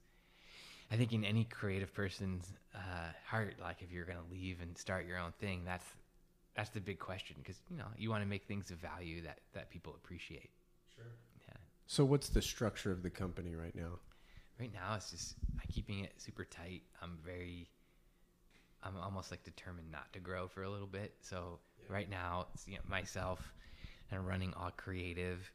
I 0.90 0.96
think 0.96 1.12
in 1.12 1.24
any 1.24 1.44
creative 1.44 1.92
person's 1.94 2.52
uh, 2.74 3.12
heart, 3.26 3.56
like 3.60 3.82
if 3.82 3.92
you're 3.92 4.04
gonna 4.04 4.20
leave 4.30 4.60
and 4.60 4.76
start 4.76 5.06
your 5.06 5.18
own 5.18 5.32
thing, 5.40 5.62
that's 5.64 5.84
that's 6.56 6.70
the 6.70 6.80
big 6.80 6.98
question 6.98 7.36
because 7.42 7.60
you 7.70 7.76
know 7.76 7.86
you 7.98 8.10
want 8.10 8.22
to 8.22 8.28
make 8.28 8.44
things 8.46 8.70
of 8.70 8.78
value 8.78 9.22
that 9.22 9.38
that 9.54 9.70
people 9.70 9.94
appreciate. 9.94 10.50
Sure. 10.94 11.04
Yeah. 11.48 11.56
So 11.86 12.04
what's 12.04 12.28
the 12.28 12.42
structure 12.42 12.92
of 12.92 13.02
the 13.02 13.10
company 13.10 13.54
right 13.54 13.74
now? 13.74 13.98
Right 14.58 14.72
now, 14.72 14.94
it's 14.94 15.10
just 15.10 15.34
I'm 15.60 15.68
keeping 15.72 16.04
it 16.04 16.12
super 16.16 16.44
tight. 16.44 16.82
I'm 17.02 17.18
very, 17.24 17.68
I'm 18.84 18.96
almost 18.96 19.30
like 19.32 19.42
determined 19.42 19.90
not 19.90 20.12
to 20.12 20.20
grow 20.20 20.46
for 20.46 20.62
a 20.62 20.70
little 20.70 20.86
bit. 20.86 21.14
So 21.22 21.58
right 21.88 22.08
now, 22.08 22.46
it's 22.54 22.68
you 22.68 22.74
know, 22.74 22.80
myself 22.88 23.52
and 24.12 24.26
running 24.26 24.54
all 24.54 24.70
creative, 24.76 25.50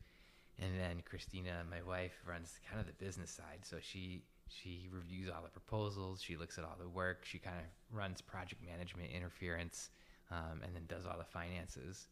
and 0.61 0.79
then 0.79 1.01
Christina, 1.05 1.63
my 1.69 1.81
wife, 1.81 2.13
runs 2.27 2.59
kind 2.69 2.79
of 2.79 2.87
the 2.87 3.03
business 3.03 3.31
side. 3.31 3.59
So 3.63 3.77
she 3.81 4.23
she 4.47 4.89
reviews 4.91 5.29
all 5.29 5.43
the 5.43 5.49
proposals, 5.49 6.21
she 6.21 6.35
looks 6.35 6.57
at 6.57 6.63
all 6.63 6.75
the 6.79 6.89
work, 6.89 7.23
she 7.23 7.37
kind 7.37 7.57
of 7.57 7.65
runs 7.95 8.19
project 8.21 8.63
management, 8.65 9.11
interference, 9.11 9.89
um, 10.31 10.61
and 10.63 10.75
then 10.75 10.83
does 10.87 11.05
all 11.05 11.17
the 11.17 11.23
finances. 11.23 12.07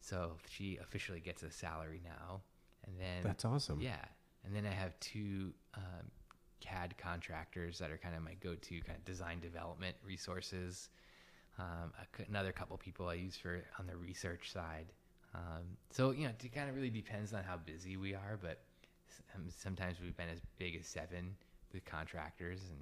So 0.00 0.36
she 0.48 0.78
officially 0.80 1.20
gets 1.20 1.42
a 1.42 1.50
salary 1.50 2.00
now, 2.04 2.42
and 2.86 2.94
then 2.98 3.22
That's 3.24 3.44
awesome. 3.44 3.80
yeah, 3.80 4.04
and 4.44 4.54
then 4.54 4.64
I 4.64 4.72
have 4.72 4.98
two 5.00 5.52
um, 5.74 6.10
CAD 6.60 6.94
contractors 6.98 7.78
that 7.78 7.90
are 7.90 7.98
kind 7.98 8.14
of 8.14 8.22
my 8.22 8.34
go-to 8.34 8.80
kind 8.82 8.96
of 8.96 9.04
design 9.04 9.40
development 9.40 9.96
resources. 10.04 10.88
Um, 11.58 11.92
another 12.28 12.52
couple 12.52 12.76
people 12.78 13.08
I 13.08 13.14
use 13.14 13.36
for 13.36 13.62
on 13.78 13.86
the 13.86 13.96
research 13.96 14.50
side, 14.50 14.92
Um, 15.34 15.76
so 15.90 16.10
you 16.10 16.24
know, 16.24 16.32
it 16.42 16.54
kind 16.54 16.68
of 16.68 16.74
really 16.76 16.90
depends 16.90 17.32
on 17.32 17.42
how 17.44 17.56
busy 17.56 17.96
we 17.96 18.14
are, 18.14 18.38
but 18.40 18.60
um, 19.34 19.44
sometimes 19.48 19.98
we've 20.02 20.16
been 20.16 20.28
as 20.28 20.40
big 20.58 20.76
as 20.76 20.86
seven 20.86 21.34
with 21.72 21.84
contractors, 21.84 22.60
and 22.70 22.80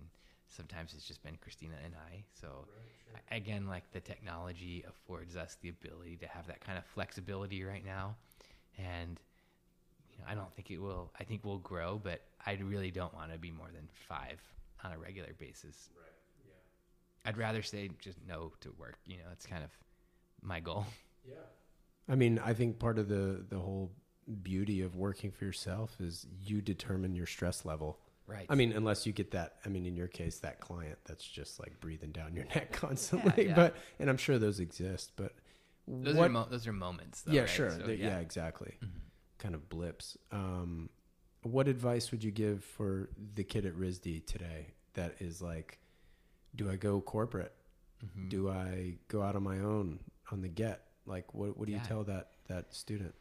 sometimes 0.49 0.95
it's 0.95 1.07
just 1.07 1.23
been 1.23 1.37
Christina 1.41 1.75
and 1.85 1.95
I. 1.95 2.25
So 2.41 2.49
right, 2.49 3.27
sure. 3.29 3.37
again, 3.37 3.69
like 3.69 3.91
the 3.93 4.01
technology 4.01 4.85
affords 4.89 5.37
us 5.37 5.57
the 5.63 5.69
ability 5.69 6.17
to 6.19 6.27
have 6.27 6.47
that 6.49 6.61
kind 6.61 6.77
of 6.77 6.85
flexibility 6.87 7.63
right 7.63 7.85
now, 7.85 8.17
and 8.79 9.21
you 10.11 10.19
know, 10.19 10.25
I 10.29 10.35
don't 10.35 10.53
think 10.55 10.71
it 10.71 10.79
will. 10.79 11.13
I 11.21 11.25
think 11.25 11.45
we'll 11.45 11.59
grow, 11.59 12.01
but 12.03 12.23
I 12.45 12.59
really 12.63 12.91
don't 12.91 13.15
want 13.15 13.33
to 13.33 13.39
be 13.39 13.51
more 13.51 13.69
than 13.73 13.89
five 14.09 14.41
on 14.83 14.93
a 14.93 14.99
regular 14.99 15.31
basis. 15.39 15.91
Right. 15.97 16.11
Yeah. 16.49 17.29
I'd 17.29 17.39
rather 17.39 17.63
say 17.63 17.91
just 18.01 18.19
no 18.27 18.53
to 18.61 18.73
work. 18.79 18.99
You 19.07 19.19
know, 19.19 19.31
it's 19.33 19.47
kind 19.47 19.63
of 19.63 19.71
my 20.43 20.59
goal. 20.61 20.87
Yeah. 21.29 21.37
I 22.11 22.16
mean, 22.16 22.41
I 22.45 22.55
think 22.55 22.78
part 22.78 22.99
of 22.99 23.09
the 23.09 23.45
the 23.49 23.59
whole 23.59 23.93
beauty 24.43 24.82
of 24.82 24.97
working 24.97 25.31
for 25.31 25.45
yourself 25.45 25.97
is 26.01 26.27
you 26.45 26.61
determine 26.61 27.15
your 27.15 27.27
stress 27.27 27.65
level. 27.65 27.99
Right. 28.27 28.47
I 28.49 28.55
mean, 28.55 28.73
unless 28.73 29.07
you 29.07 29.12
get 29.12 29.32
that. 29.32 29.57
I 29.65 29.69
mean, 29.69 29.87
in 29.87 29.97
your 29.97 30.07
case, 30.07 30.39
that 30.41 30.61
client 30.61 30.99
that's 31.05 31.24
just 31.24 31.59
like 31.59 31.78
breathing 31.81 32.12
down 32.12 32.35
your 32.35 32.45
neck 32.55 32.73
constantly. 32.73 33.45
Yeah, 33.45 33.49
yeah. 33.51 33.55
But 33.55 33.77
and 33.99 34.11
I'm 34.11 34.16
sure 34.16 34.39
those 34.39 34.61
exist. 34.61 35.12
But 35.16 35.35
those 35.87 36.15
what, 36.15 36.27
are 36.27 36.32
mo- 36.32 36.47
those 36.51 36.66
are 36.66 36.73
moments. 36.73 37.23
Though, 37.23 37.32
yeah, 37.32 37.41
right? 37.43 37.51
sure. 37.51 37.70
So, 37.70 37.87
yeah. 37.89 38.09
yeah. 38.09 38.19
exactly. 38.19 38.74
Mm-hmm. 38.85 38.99
Kind 39.39 39.55
of 39.55 39.69
blips. 39.69 40.16
Um, 40.31 40.91
what 41.43 41.69
advice 41.69 42.11
would 42.11 42.23
you 42.23 42.31
give 42.31 42.62
for 42.62 43.09
the 43.35 43.45
kid 43.45 43.65
at 43.65 43.74
RISD 43.74 44.27
today 44.27 44.74
that 44.95 45.15
is 45.20 45.41
like, 45.41 45.78
do 46.55 46.70
I 46.70 46.77
go 46.77 47.01
corporate? 47.01 47.55
Mm-hmm. 48.05 48.28
Do 48.28 48.51
I 48.51 48.99
go 49.09 49.23
out 49.23 49.37
on 49.37 49.43
my 49.43 49.59
own 49.59 50.01
on 50.31 50.43
the 50.43 50.49
get? 50.49 50.90
Like, 51.07 51.33
what 51.35 51.57
what 51.57 51.67
do 51.67 51.73
you 51.73 51.81
tell 51.81 52.05
that 52.05 52.29
that 52.49 52.75
student? 52.75 53.15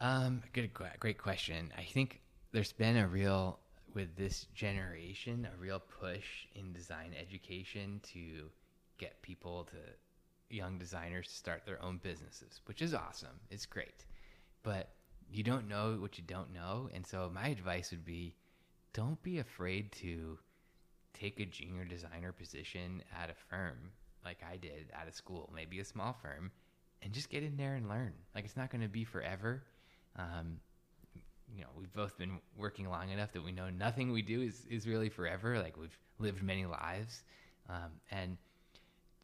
Um, 0.00 0.42
good, 0.52 0.70
great 1.00 1.18
question. 1.18 1.72
I 1.76 1.82
think 1.82 2.20
there's 2.52 2.72
been 2.72 2.96
a 2.96 3.08
real 3.08 3.58
with 3.94 4.14
this 4.14 4.46
generation 4.54 5.48
a 5.50 5.56
real 5.58 5.80
push 5.80 6.46
in 6.54 6.72
design 6.74 7.14
education 7.18 7.98
to 8.12 8.50
get 8.98 9.22
people 9.22 9.64
to 9.64 10.54
young 10.54 10.78
designers 10.78 11.28
to 11.28 11.34
start 11.34 11.64
their 11.64 11.82
own 11.82 11.98
businesses, 12.02 12.60
which 12.66 12.82
is 12.82 12.94
awesome. 12.94 13.40
It's 13.50 13.66
great, 13.66 14.04
but 14.62 14.90
you 15.30 15.42
don't 15.42 15.66
know 15.66 15.96
what 15.98 16.18
you 16.18 16.24
don't 16.26 16.52
know, 16.52 16.88
and 16.94 17.06
so 17.06 17.30
my 17.34 17.48
advice 17.48 17.90
would 17.90 18.04
be, 18.04 18.36
don't 18.92 19.20
be 19.22 19.38
afraid 19.38 19.92
to 19.92 20.38
take 21.14 21.40
a 21.40 21.46
junior 21.46 21.84
designer 21.84 22.32
position 22.32 23.02
at 23.20 23.30
a 23.30 23.34
firm 23.34 23.92
like 24.24 24.42
I 24.48 24.56
did 24.56 24.90
at 24.92 25.08
a 25.08 25.12
school, 25.12 25.50
maybe 25.54 25.80
a 25.80 25.84
small 25.84 26.12
firm, 26.12 26.50
and 27.02 27.12
just 27.12 27.30
get 27.30 27.42
in 27.42 27.56
there 27.56 27.74
and 27.74 27.88
learn. 27.88 28.12
Like 28.34 28.44
it's 28.44 28.56
not 28.56 28.70
going 28.70 28.82
to 28.82 28.88
be 28.88 29.04
forever. 29.04 29.62
Um, 30.16 30.60
you 31.54 31.62
know, 31.62 31.68
we've 31.76 31.92
both 31.92 32.18
been 32.18 32.40
working 32.56 32.88
long 32.88 33.10
enough 33.10 33.32
that 33.32 33.44
we 33.44 33.52
know 33.52 33.70
nothing 33.70 34.12
we 34.12 34.22
do 34.22 34.42
is, 34.42 34.66
is 34.68 34.86
really 34.86 35.08
forever. 35.08 35.58
Like 35.58 35.76
we've 35.76 35.96
lived 36.18 36.42
many 36.42 36.66
lives. 36.66 37.22
Um, 37.68 37.92
and 38.10 38.36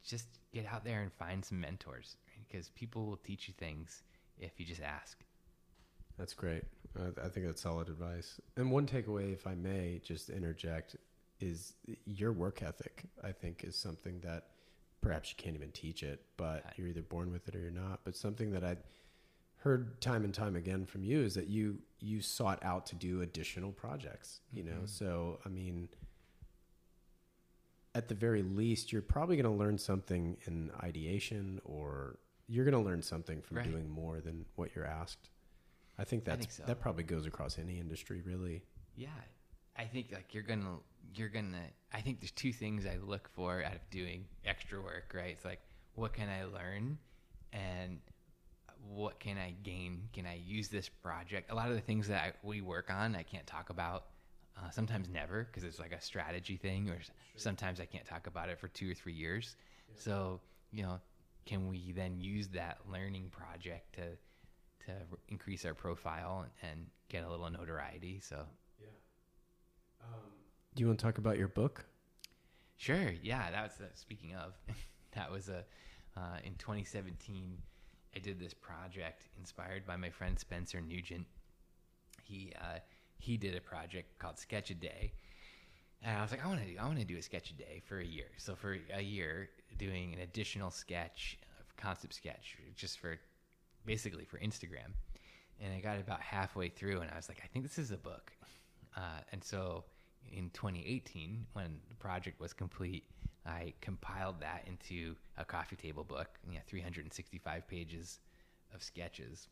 just 0.04 0.26
get 0.52 0.66
out 0.66 0.84
there 0.84 1.02
and 1.02 1.12
find 1.12 1.44
some 1.44 1.60
mentors 1.60 2.16
because 2.46 2.68
people 2.70 3.06
will 3.06 3.18
teach 3.18 3.48
you 3.48 3.54
things 3.56 4.02
if 4.38 4.58
you 4.58 4.66
just 4.66 4.82
ask. 4.82 5.18
That's 6.18 6.34
great. 6.34 6.64
I 6.96 7.28
think 7.28 7.46
that's 7.46 7.62
solid 7.62 7.88
advice. 7.88 8.40
And 8.56 8.70
one 8.70 8.86
takeaway, 8.86 9.32
if 9.32 9.46
I 9.46 9.54
may 9.54 10.00
just 10.04 10.28
interject, 10.28 10.96
is 11.40 11.74
your 12.04 12.32
work 12.32 12.62
ethic, 12.62 13.04
I 13.24 13.32
think, 13.32 13.64
is 13.64 13.76
something 13.76 14.20
that 14.20 14.48
perhaps 15.02 15.28
you 15.28 15.36
can't 15.36 15.54
even 15.54 15.70
teach 15.72 16.02
it, 16.02 16.22
but 16.38 16.64
you're 16.76 16.88
either 16.88 17.02
born 17.02 17.30
with 17.30 17.46
it 17.48 17.54
or 17.54 17.60
you're 17.60 17.70
not. 17.70 18.00
But 18.04 18.16
something 18.16 18.52
that 18.52 18.64
I 18.64 18.76
heard 19.62 20.00
time 20.00 20.24
and 20.24 20.34
time 20.34 20.56
again 20.56 20.84
from 20.84 21.04
you 21.04 21.20
is 21.20 21.34
that 21.34 21.46
you 21.46 21.78
you 22.00 22.20
sought 22.20 22.58
out 22.64 22.84
to 22.84 22.96
do 22.96 23.22
additional 23.22 23.70
projects 23.70 24.40
you 24.52 24.64
know 24.64 24.72
mm-hmm. 24.72 24.86
so 24.86 25.38
i 25.46 25.48
mean 25.48 25.88
at 27.94 28.08
the 28.08 28.14
very 28.14 28.42
least 28.42 28.92
you're 28.92 29.00
probably 29.00 29.36
going 29.36 29.44
to 29.44 29.56
learn 29.56 29.78
something 29.78 30.36
in 30.46 30.70
ideation 30.82 31.60
or 31.64 32.18
you're 32.48 32.64
going 32.64 32.74
to 32.74 32.80
learn 32.80 33.02
something 33.02 33.40
from 33.40 33.58
right. 33.58 33.70
doing 33.70 33.88
more 33.88 34.20
than 34.20 34.44
what 34.56 34.74
you're 34.74 34.86
asked 34.86 35.30
i 35.96 36.02
think 36.02 36.24
that's 36.24 36.38
I 36.38 36.40
think 36.40 36.50
so. 36.50 36.62
that 36.66 36.80
probably 36.80 37.04
goes 37.04 37.26
across 37.26 37.56
any 37.56 37.78
industry 37.78 38.20
really 38.26 38.64
yeah 38.96 39.08
i 39.76 39.84
think 39.84 40.08
like 40.12 40.34
you're 40.34 40.42
gonna 40.42 40.78
you're 41.14 41.28
gonna 41.28 41.62
i 41.92 42.00
think 42.00 42.20
there's 42.20 42.30
two 42.30 42.52
things 42.52 42.86
i 42.86 42.96
look 43.04 43.28
for 43.34 43.62
out 43.62 43.74
of 43.74 43.90
doing 43.90 44.24
extra 44.44 44.80
work 44.80 45.12
right 45.14 45.32
it's 45.32 45.44
like 45.44 45.60
what 45.94 46.12
can 46.12 46.28
i 46.28 46.44
learn 46.44 46.98
and 47.52 47.98
what 48.90 49.20
can 49.20 49.38
I 49.38 49.54
gain? 49.62 50.08
Can 50.12 50.26
I 50.26 50.40
use 50.44 50.68
this 50.68 50.88
project? 50.88 51.50
A 51.50 51.54
lot 51.54 51.68
of 51.68 51.74
the 51.74 51.80
things 51.80 52.08
that 52.08 52.22
I, 52.22 52.32
we 52.42 52.60
work 52.60 52.90
on, 52.90 53.14
I 53.14 53.22
can't 53.22 53.46
talk 53.46 53.70
about. 53.70 54.06
Uh, 54.54 54.68
sometimes 54.68 55.08
never 55.08 55.44
because 55.44 55.64
it's 55.64 55.78
like 55.78 55.92
a 55.92 56.00
strategy 56.00 56.58
thing, 56.58 56.90
or 56.90 57.00
sure. 57.00 57.14
sometimes 57.36 57.80
I 57.80 57.86
can't 57.86 58.04
talk 58.04 58.26
about 58.26 58.50
it 58.50 58.58
for 58.58 58.68
two 58.68 58.90
or 58.90 58.94
three 58.94 59.14
years. 59.14 59.56
Yeah. 59.88 59.94
So 60.02 60.40
you 60.70 60.82
know, 60.82 61.00
can 61.46 61.68
we 61.68 61.92
then 61.92 62.20
use 62.20 62.48
that 62.48 62.78
learning 62.92 63.30
project 63.30 63.94
to 63.94 64.02
to 64.86 64.92
increase 65.28 65.64
our 65.64 65.72
profile 65.72 66.44
and, 66.62 66.70
and 66.70 66.86
get 67.08 67.24
a 67.24 67.30
little 67.30 67.48
notoriety? 67.48 68.20
So 68.20 68.44
yeah. 68.78 68.88
Um, 70.04 70.20
do 70.74 70.82
you 70.82 70.86
want 70.86 70.98
to 70.98 71.04
talk 71.04 71.18
about 71.18 71.38
your 71.38 71.48
book? 71.48 71.84
Sure. 72.76 73.12
Yeah, 73.22 73.50
that 73.50 73.62
was 73.62 73.80
uh, 73.80 73.84
speaking 73.94 74.34
of. 74.34 74.54
that 75.14 75.30
was 75.30 75.48
a 75.48 75.64
uh, 76.16 76.38
in 76.44 76.54
2017 76.54 77.56
I 78.14 78.18
did 78.18 78.38
this 78.38 78.54
project 78.54 79.28
inspired 79.38 79.86
by 79.86 79.96
my 79.96 80.10
friend 80.10 80.38
Spencer 80.38 80.80
Nugent. 80.80 81.26
He 82.22 82.52
uh, 82.60 82.78
he 83.18 83.36
did 83.36 83.56
a 83.56 83.60
project 83.60 84.18
called 84.18 84.38
Sketch 84.38 84.70
a 84.70 84.74
Day, 84.74 85.12
and 86.02 86.18
I 86.18 86.22
was 86.22 86.30
like, 86.30 86.44
I 86.44 86.48
want 86.48 86.60
to 86.60 86.76
I 86.76 86.86
want 86.86 86.98
to 86.98 87.04
do 87.04 87.16
a 87.16 87.22
sketch 87.22 87.50
a 87.50 87.54
day 87.54 87.80
for 87.86 88.00
a 88.00 88.04
year. 88.04 88.26
So 88.36 88.54
for 88.54 88.76
a 88.94 89.02
year, 89.02 89.48
doing 89.78 90.12
an 90.12 90.20
additional 90.20 90.70
sketch, 90.70 91.38
concept 91.76 92.14
sketch, 92.14 92.56
just 92.76 92.98
for 92.98 93.18
basically 93.86 94.24
for 94.24 94.38
Instagram. 94.38 94.92
And 95.60 95.72
I 95.74 95.80
got 95.80 95.98
about 95.98 96.20
halfway 96.20 96.68
through, 96.68 97.00
and 97.00 97.10
I 97.10 97.16
was 97.16 97.28
like, 97.28 97.40
I 97.42 97.46
think 97.46 97.64
this 97.64 97.78
is 97.78 97.92
a 97.92 97.96
book. 97.96 98.32
Uh, 98.96 99.20
and 99.30 99.42
so 99.42 99.84
in 100.30 100.50
2018, 100.50 101.46
when 101.52 101.78
the 101.88 101.94
project 101.94 102.40
was 102.40 102.52
complete, 102.52 103.04
I 103.44 103.74
compiled 103.80 104.40
that 104.40 104.64
into 104.66 105.16
a 105.36 105.44
coffee 105.44 105.76
table 105.76 106.04
book, 106.04 106.28
you 106.46 106.54
know, 106.54 106.60
365 106.66 107.66
pages 107.66 108.20
of 108.74 108.82
sketches. 108.82 109.48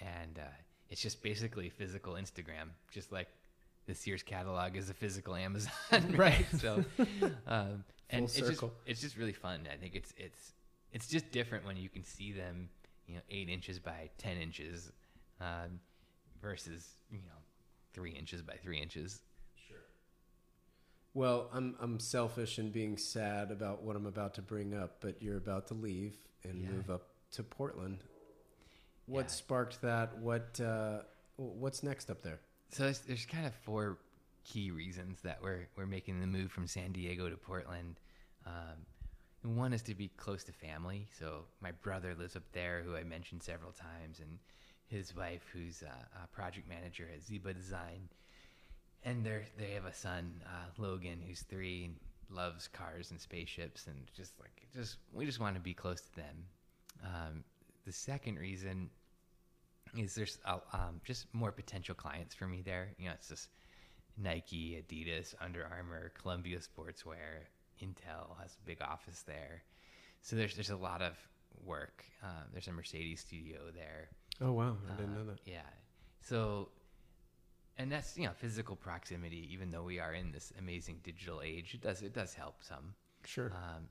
And 0.00 0.38
uh, 0.38 0.52
it's 0.90 1.00
just 1.00 1.22
basically 1.22 1.68
physical 1.68 2.14
Instagram, 2.14 2.70
just 2.90 3.12
like 3.12 3.28
the 3.86 3.94
Sears 3.94 4.22
catalog 4.22 4.76
is 4.76 4.90
a 4.90 4.94
physical 4.94 5.34
Amazon, 5.34 5.72
right? 6.10 6.46
so, 6.58 6.84
um, 7.46 7.84
and 8.10 8.24
it's 8.24 8.36
just 8.38 8.62
it's 8.86 9.00
just 9.00 9.16
really 9.16 9.32
fun. 9.32 9.60
I 9.72 9.76
think 9.76 9.94
it's 9.94 10.12
it's 10.16 10.52
it's 10.92 11.08
just 11.08 11.30
different 11.30 11.66
when 11.66 11.76
you 11.76 11.88
can 11.88 12.04
see 12.04 12.32
them, 12.32 12.68
you 13.06 13.16
know, 13.16 13.20
eight 13.30 13.48
inches 13.48 13.78
by 13.78 14.10
ten 14.18 14.36
inches, 14.36 14.92
um, 15.40 15.80
versus 16.40 16.96
you 17.10 17.18
know, 17.18 17.38
three 17.92 18.12
inches 18.12 18.42
by 18.42 18.54
three 18.54 18.80
inches. 18.80 19.20
Well, 21.14 21.48
I'm 21.52 21.76
I'm 21.80 22.00
selfish 22.00 22.58
and 22.58 22.72
being 22.72 22.96
sad 22.96 23.52
about 23.52 23.82
what 23.82 23.94
I'm 23.94 24.06
about 24.06 24.34
to 24.34 24.42
bring 24.42 24.74
up, 24.74 24.96
but 25.00 25.22
you're 25.22 25.36
about 25.36 25.68
to 25.68 25.74
leave 25.74 26.16
and 26.42 26.60
yeah. 26.60 26.70
move 26.70 26.90
up 26.90 27.06
to 27.32 27.44
Portland. 27.44 27.98
What 29.06 29.26
yeah. 29.26 29.28
sparked 29.28 29.80
that? 29.82 30.18
What 30.18 30.60
uh, 30.60 31.02
what's 31.36 31.84
next 31.84 32.10
up 32.10 32.22
there? 32.22 32.40
So 32.70 32.84
there's, 32.84 32.98
there's 33.00 33.26
kind 33.26 33.46
of 33.46 33.54
four 33.54 33.98
key 34.44 34.72
reasons 34.72 35.20
that 35.22 35.38
we're 35.40 35.68
we're 35.76 35.86
making 35.86 36.20
the 36.20 36.26
move 36.26 36.50
from 36.50 36.66
San 36.66 36.90
Diego 36.90 37.30
to 37.30 37.36
Portland. 37.36 38.00
Um, 38.44 39.54
one 39.54 39.72
is 39.72 39.82
to 39.82 39.94
be 39.94 40.08
close 40.16 40.42
to 40.44 40.52
family. 40.52 41.06
So 41.18 41.44
my 41.60 41.70
brother 41.70 42.14
lives 42.18 42.34
up 42.34 42.42
there, 42.52 42.82
who 42.84 42.96
I 42.96 43.04
mentioned 43.04 43.42
several 43.42 43.72
times, 43.72 44.18
and 44.18 44.38
his 44.86 45.14
wife, 45.14 45.42
who's 45.52 45.82
a, 45.82 46.24
a 46.24 46.26
project 46.28 46.68
manager 46.68 47.08
at 47.14 47.22
Ziba 47.22 47.54
Design 47.54 48.08
and 49.04 49.24
they 49.24 49.42
they 49.58 49.72
have 49.72 49.84
a 49.84 49.94
son, 49.94 50.42
uh, 50.46 50.82
Logan, 50.82 51.20
who's 51.26 51.42
three 51.42 51.84
and 51.84 51.96
loves 52.30 52.68
cars 52.68 53.10
and 53.10 53.20
spaceships, 53.20 53.86
and 53.86 53.96
just 54.16 54.32
like 54.40 54.66
just 54.74 54.98
we 55.12 55.26
just 55.26 55.40
want 55.40 55.54
to 55.54 55.60
be 55.60 55.74
close 55.74 56.00
to 56.00 56.16
them. 56.16 56.44
Um, 57.04 57.44
the 57.84 57.92
second 57.92 58.38
reason 58.38 58.90
is 59.96 60.14
there's 60.14 60.38
uh, 60.44 60.58
um, 60.72 61.00
just 61.04 61.26
more 61.32 61.52
potential 61.52 61.94
clients 61.94 62.34
for 62.34 62.46
me 62.46 62.62
there. 62.62 62.88
You 62.98 63.06
know, 63.06 63.12
it's 63.14 63.28
just 63.28 63.48
Nike, 64.16 64.82
Adidas, 64.82 65.34
Under 65.40 65.66
Armour, 65.66 66.12
Columbia 66.20 66.58
Sportswear, 66.58 67.46
Intel 67.82 68.38
has 68.40 68.56
a 68.60 68.66
big 68.66 68.80
office 68.82 69.22
there. 69.26 69.62
So 70.22 70.36
there's 70.36 70.54
there's 70.54 70.70
a 70.70 70.76
lot 70.76 71.02
of 71.02 71.16
work. 71.64 72.04
Um, 72.22 72.48
there's 72.52 72.68
a 72.68 72.72
Mercedes 72.72 73.20
studio 73.20 73.58
there. 73.74 74.08
Oh 74.40 74.52
wow, 74.52 74.76
I 74.90 74.96
didn't 74.96 75.14
uh, 75.14 75.18
know 75.18 75.24
that. 75.26 75.40
Yeah. 75.44 75.60
So 76.20 76.70
and 77.78 77.90
that's 77.90 78.16
you 78.16 78.24
know 78.24 78.32
physical 78.34 78.76
proximity. 78.76 79.48
Even 79.52 79.70
though 79.70 79.82
we 79.82 79.98
are 80.00 80.12
in 80.14 80.32
this 80.32 80.52
amazing 80.58 81.00
digital 81.02 81.40
age, 81.42 81.74
it 81.74 81.80
does 81.80 82.02
it 82.02 82.12
does 82.14 82.34
help 82.34 82.56
some. 82.62 82.94
Sure. 83.24 83.52
Um, 83.54 83.88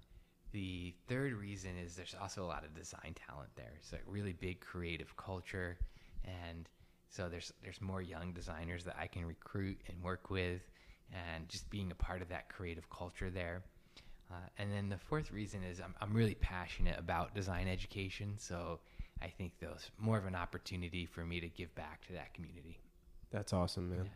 The 0.51 0.93
third 1.07 1.33
reason 1.33 1.71
is 1.77 1.95
there's 1.95 2.15
also 2.21 2.43
a 2.43 2.49
lot 2.55 2.63
of 2.63 2.73
design 2.75 3.15
talent 3.27 3.49
there. 3.55 3.73
It's 3.79 3.93
a 3.93 3.99
really 4.07 4.33
big 4.33 4.59
creative 4.61 5.15
culture, 5.17 5.77
and 6.23 6.69
so 7.09 7.27
there's 7.29 7.51
there's 7.63 7.81
more 7.81 8.01
young 8.01 8.33
designers 8.33 8.83
that 8.85 8.95
I 8.99 9.07
can 9.07 9.25
recruit 9.25 9.79
and 9.87 10.01
work 10.03 10.29
with, 10.29 10.61
and 11.11 11.49
just 11.49 11.69
being 11.69 11.91
a 11.91 11.95
part 11.95 12.21
of 12.21 12.29
that 12.29 12.49
creative 12.49 12.89
culture 12.89 13.29
there. 13.31 13.63
Uh, 14.31 14.47
and 14.57 14.71
then 14.71 14.89
the 14.89 14.97
fourth 14.97 15.31
reason 15.31 15.63
is 15.63 15.79
I'm, 15.79 15.93
I'm 16.01 16.13
really 16.13 16.35
passionate 16.35 16.97
about 16.97 17.35
design 17.35 17.67
education, 17.67 18.35
so 18.37 18.79
I 19.21 19.27
think 19.27 19.53
there's 19.59 19.91
more 19.99 20.17
of 20.17 20.25
an 20.25 20.35
opportunity 20.35 21.05
for 21.05 21.23
me 21.25 21.39
to 21.39 21.49
give 21.49 21.73
back 21.75 22.05
to 22.07 22.13
that 22.13 22.33
community. 22.33 22.79
That's 23.33 23.51
awesome, 23.51 23.89
man. 23.89 24.09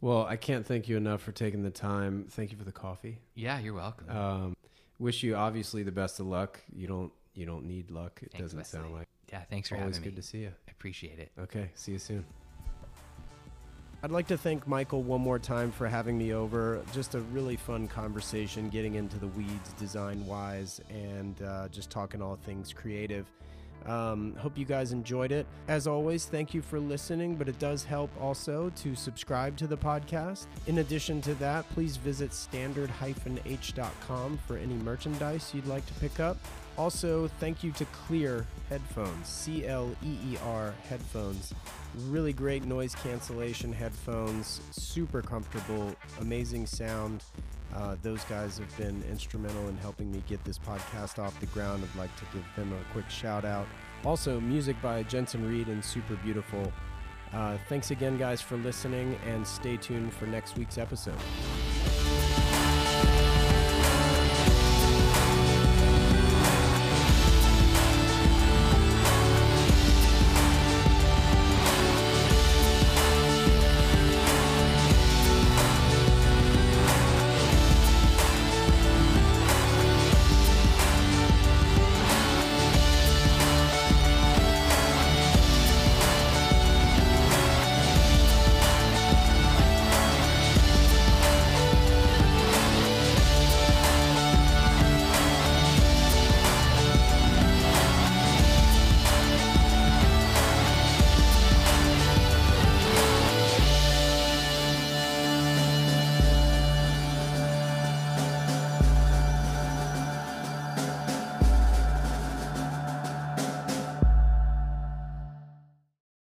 Well, 0.00 0.24
I 0.24 0.34
can't 0.36 0.66
thank 0.66 0.88
you 0.88 0.96
enough 0.96 1.22
for 1.22 1.30
taking 1.30 1.62
the 1.62 1.70
time. 1.70 2.26
Thank 2.30 2.50
you 2.50 2.56
for 2.56 2.64
the 2.64 2.72
coffee. 2.72 3.18
Yeah, 3.36 3.60
you're 3.60 3.74
welcome. 3.74 4.10
Um, 4.10 4.56
wish 4.98 5.22
you 5.22 5.36
obviously 5.36 5.84
the 5.84 5.92
best 5.92 6.18
of 6.18 6.26
luck. 6.26 6.58
You 6.74 6.88
don't 6.88 7.12
you 7.34 7.46
don't 7.46 7.66
need 7.66 7.90
luck. 7.90 8.18
It 8.22 8.32
Thanks, 8.32 8.42
doesn't 8.44 8.58
Wesley. 8.58 8.80
sound 8.80 8.94
like. 8.94 9.06
yeah, 9.30 9.42
thanks 9.48 9.68
for 9.68 9.76
Always 9.76 9.96
having 9.96 10.02
me. 10.02 10.08
Always 10.08 10.14
good 10.16 10.22
to 10.22 10.26
see 10.26 10.38
you. 10.38 10.48
I 10.66 10.70
appreciate 10.70 11.18
it. 11.20 11.30
Okay, 11.38 11.70
see 11.74 11.92
you 11.92 11.98
soon. 11.98 12.24
I'd 14.02 14.10
like 14.10 14.26
to 14.28 14.36
thank 14.36 14.66
Michael 14.66 15.02
one 15.04 15.20
more 15.20 15.38
time 15.38 15.70
for 15.70 15.86
having 15.86 16.18
me 16.18 16.32
over. 16.34 16.82
Just 16.92 17.14
a 17.14 17.20
really 17.20 17.54
fun 17.56 17.86
conversation, 17.86 18.68
getting 18.68 18.96
into 18.96 19.16
the 19.16 19.28
weeds 19.28 19.72
design 19.78 20.26
wise 20.26 20.80
and 20.90 21.40
uh, 21.42 21.68
just 21.68 21.88
talking 21.90 22.20
all 22.20 22.34
things 22.34 22.72
creative. 22.72 23.26
Um, 23.86 24.34
hope 24.36 24.56
you 24.56 24.64
guys 24.64 24.92
enjoyed 24.92 25.32
it. 25.32 25.46
As 25.68 25.86
always, 25.86 26.26
thank 26.26 26.54
you 26.54 26.62
for 26.62 26.78
listening, 26.78 27.36
but 27.36 27.48
it 27.48 27.58
does 27.58 27.84
help 27.84 28.10
also 28.20 28.70
to 28.76 28.94
subscribe 28.94 29.56
to 29.58 29.66
the 29.66 29.76
podcast. 29.76 30.46
In 30.66 30.78
addition 30.78 31.20
to 31.22 31.34
that, 31.34 31.68
please 31.70 31.96
visit 31.96 32.32
standard-h.com 32.32 34.38
for 34.46 34.56
any 34.56 34.74
merchandise 34.74 35.52
you'd 35.54 35.66
like 35.66 35.86
to 35.86 35.94
pick 35.94 36.20
up. 36.20 36.36
Also, 36.78 37.28
thank 37.38 37.62
you 37.62 37.70
to 37.72 37.84
Cleer 37.86 38.46
Headphones, 38.70 39.28
C 39.28 39.66
L 39.66 39.94
E 40.02 40.16
E 40.32 40.38
R 40.46 40.72
headphones. 40.88 41.52
Really 42.08 42.32
great 42.32 42.64
noise 42.64 42.94
cancellation 42.94 43.72
headphones, 43.72 44.62
super 44.70 45.20
comfortable, 45.20 45.94
amazing 46.20 46.66
sound. 46.66 47.22
Uh, 47.74 47.96
those 48.02 48.22
guys 48.24 48.58
have 48.58 48.76
been 48.76 49.02
instrumental 49.10 49.68
in 49.68 49.76
helping 49.78 50.10
me 50.12 50.22
get 50.28 50.42
this 50.44 50.58
podcast 50.58 51.18
off 51.18 51.38
the 51.40 51.46
ground. 51.46 51.82
I'd 51.82 51.98
like 51.98 52.14
to 52.16 52.24
give 52.32 52.44
them 52.56 52.72
a 52.72 52.92
quick 52.92 53.08
shout 53.08 53.44
out. 53.44 53.66
Also, 54.04 54.40
music 54.40 54.76
by 54.82 55.02
Jensen 55.04 55.48
Reed 55.48 55.68
and 55.68 55.84
Super 55.84 56.16
Beautiful. 56.16 56.72
Uh, 57.32 57.56
thanks 57.68 57.90
again, 57.90 58.18
guys, 58.18 58.42
for 58.42 58.56
listening, 58.58 59.18
and 59.26 59.46
stay 59.46 59.76
tuned 59.76 60.12
for 60.12 60.26
next 60.26 60.56
week's 60.58 60.76
episode. 60.76 61.16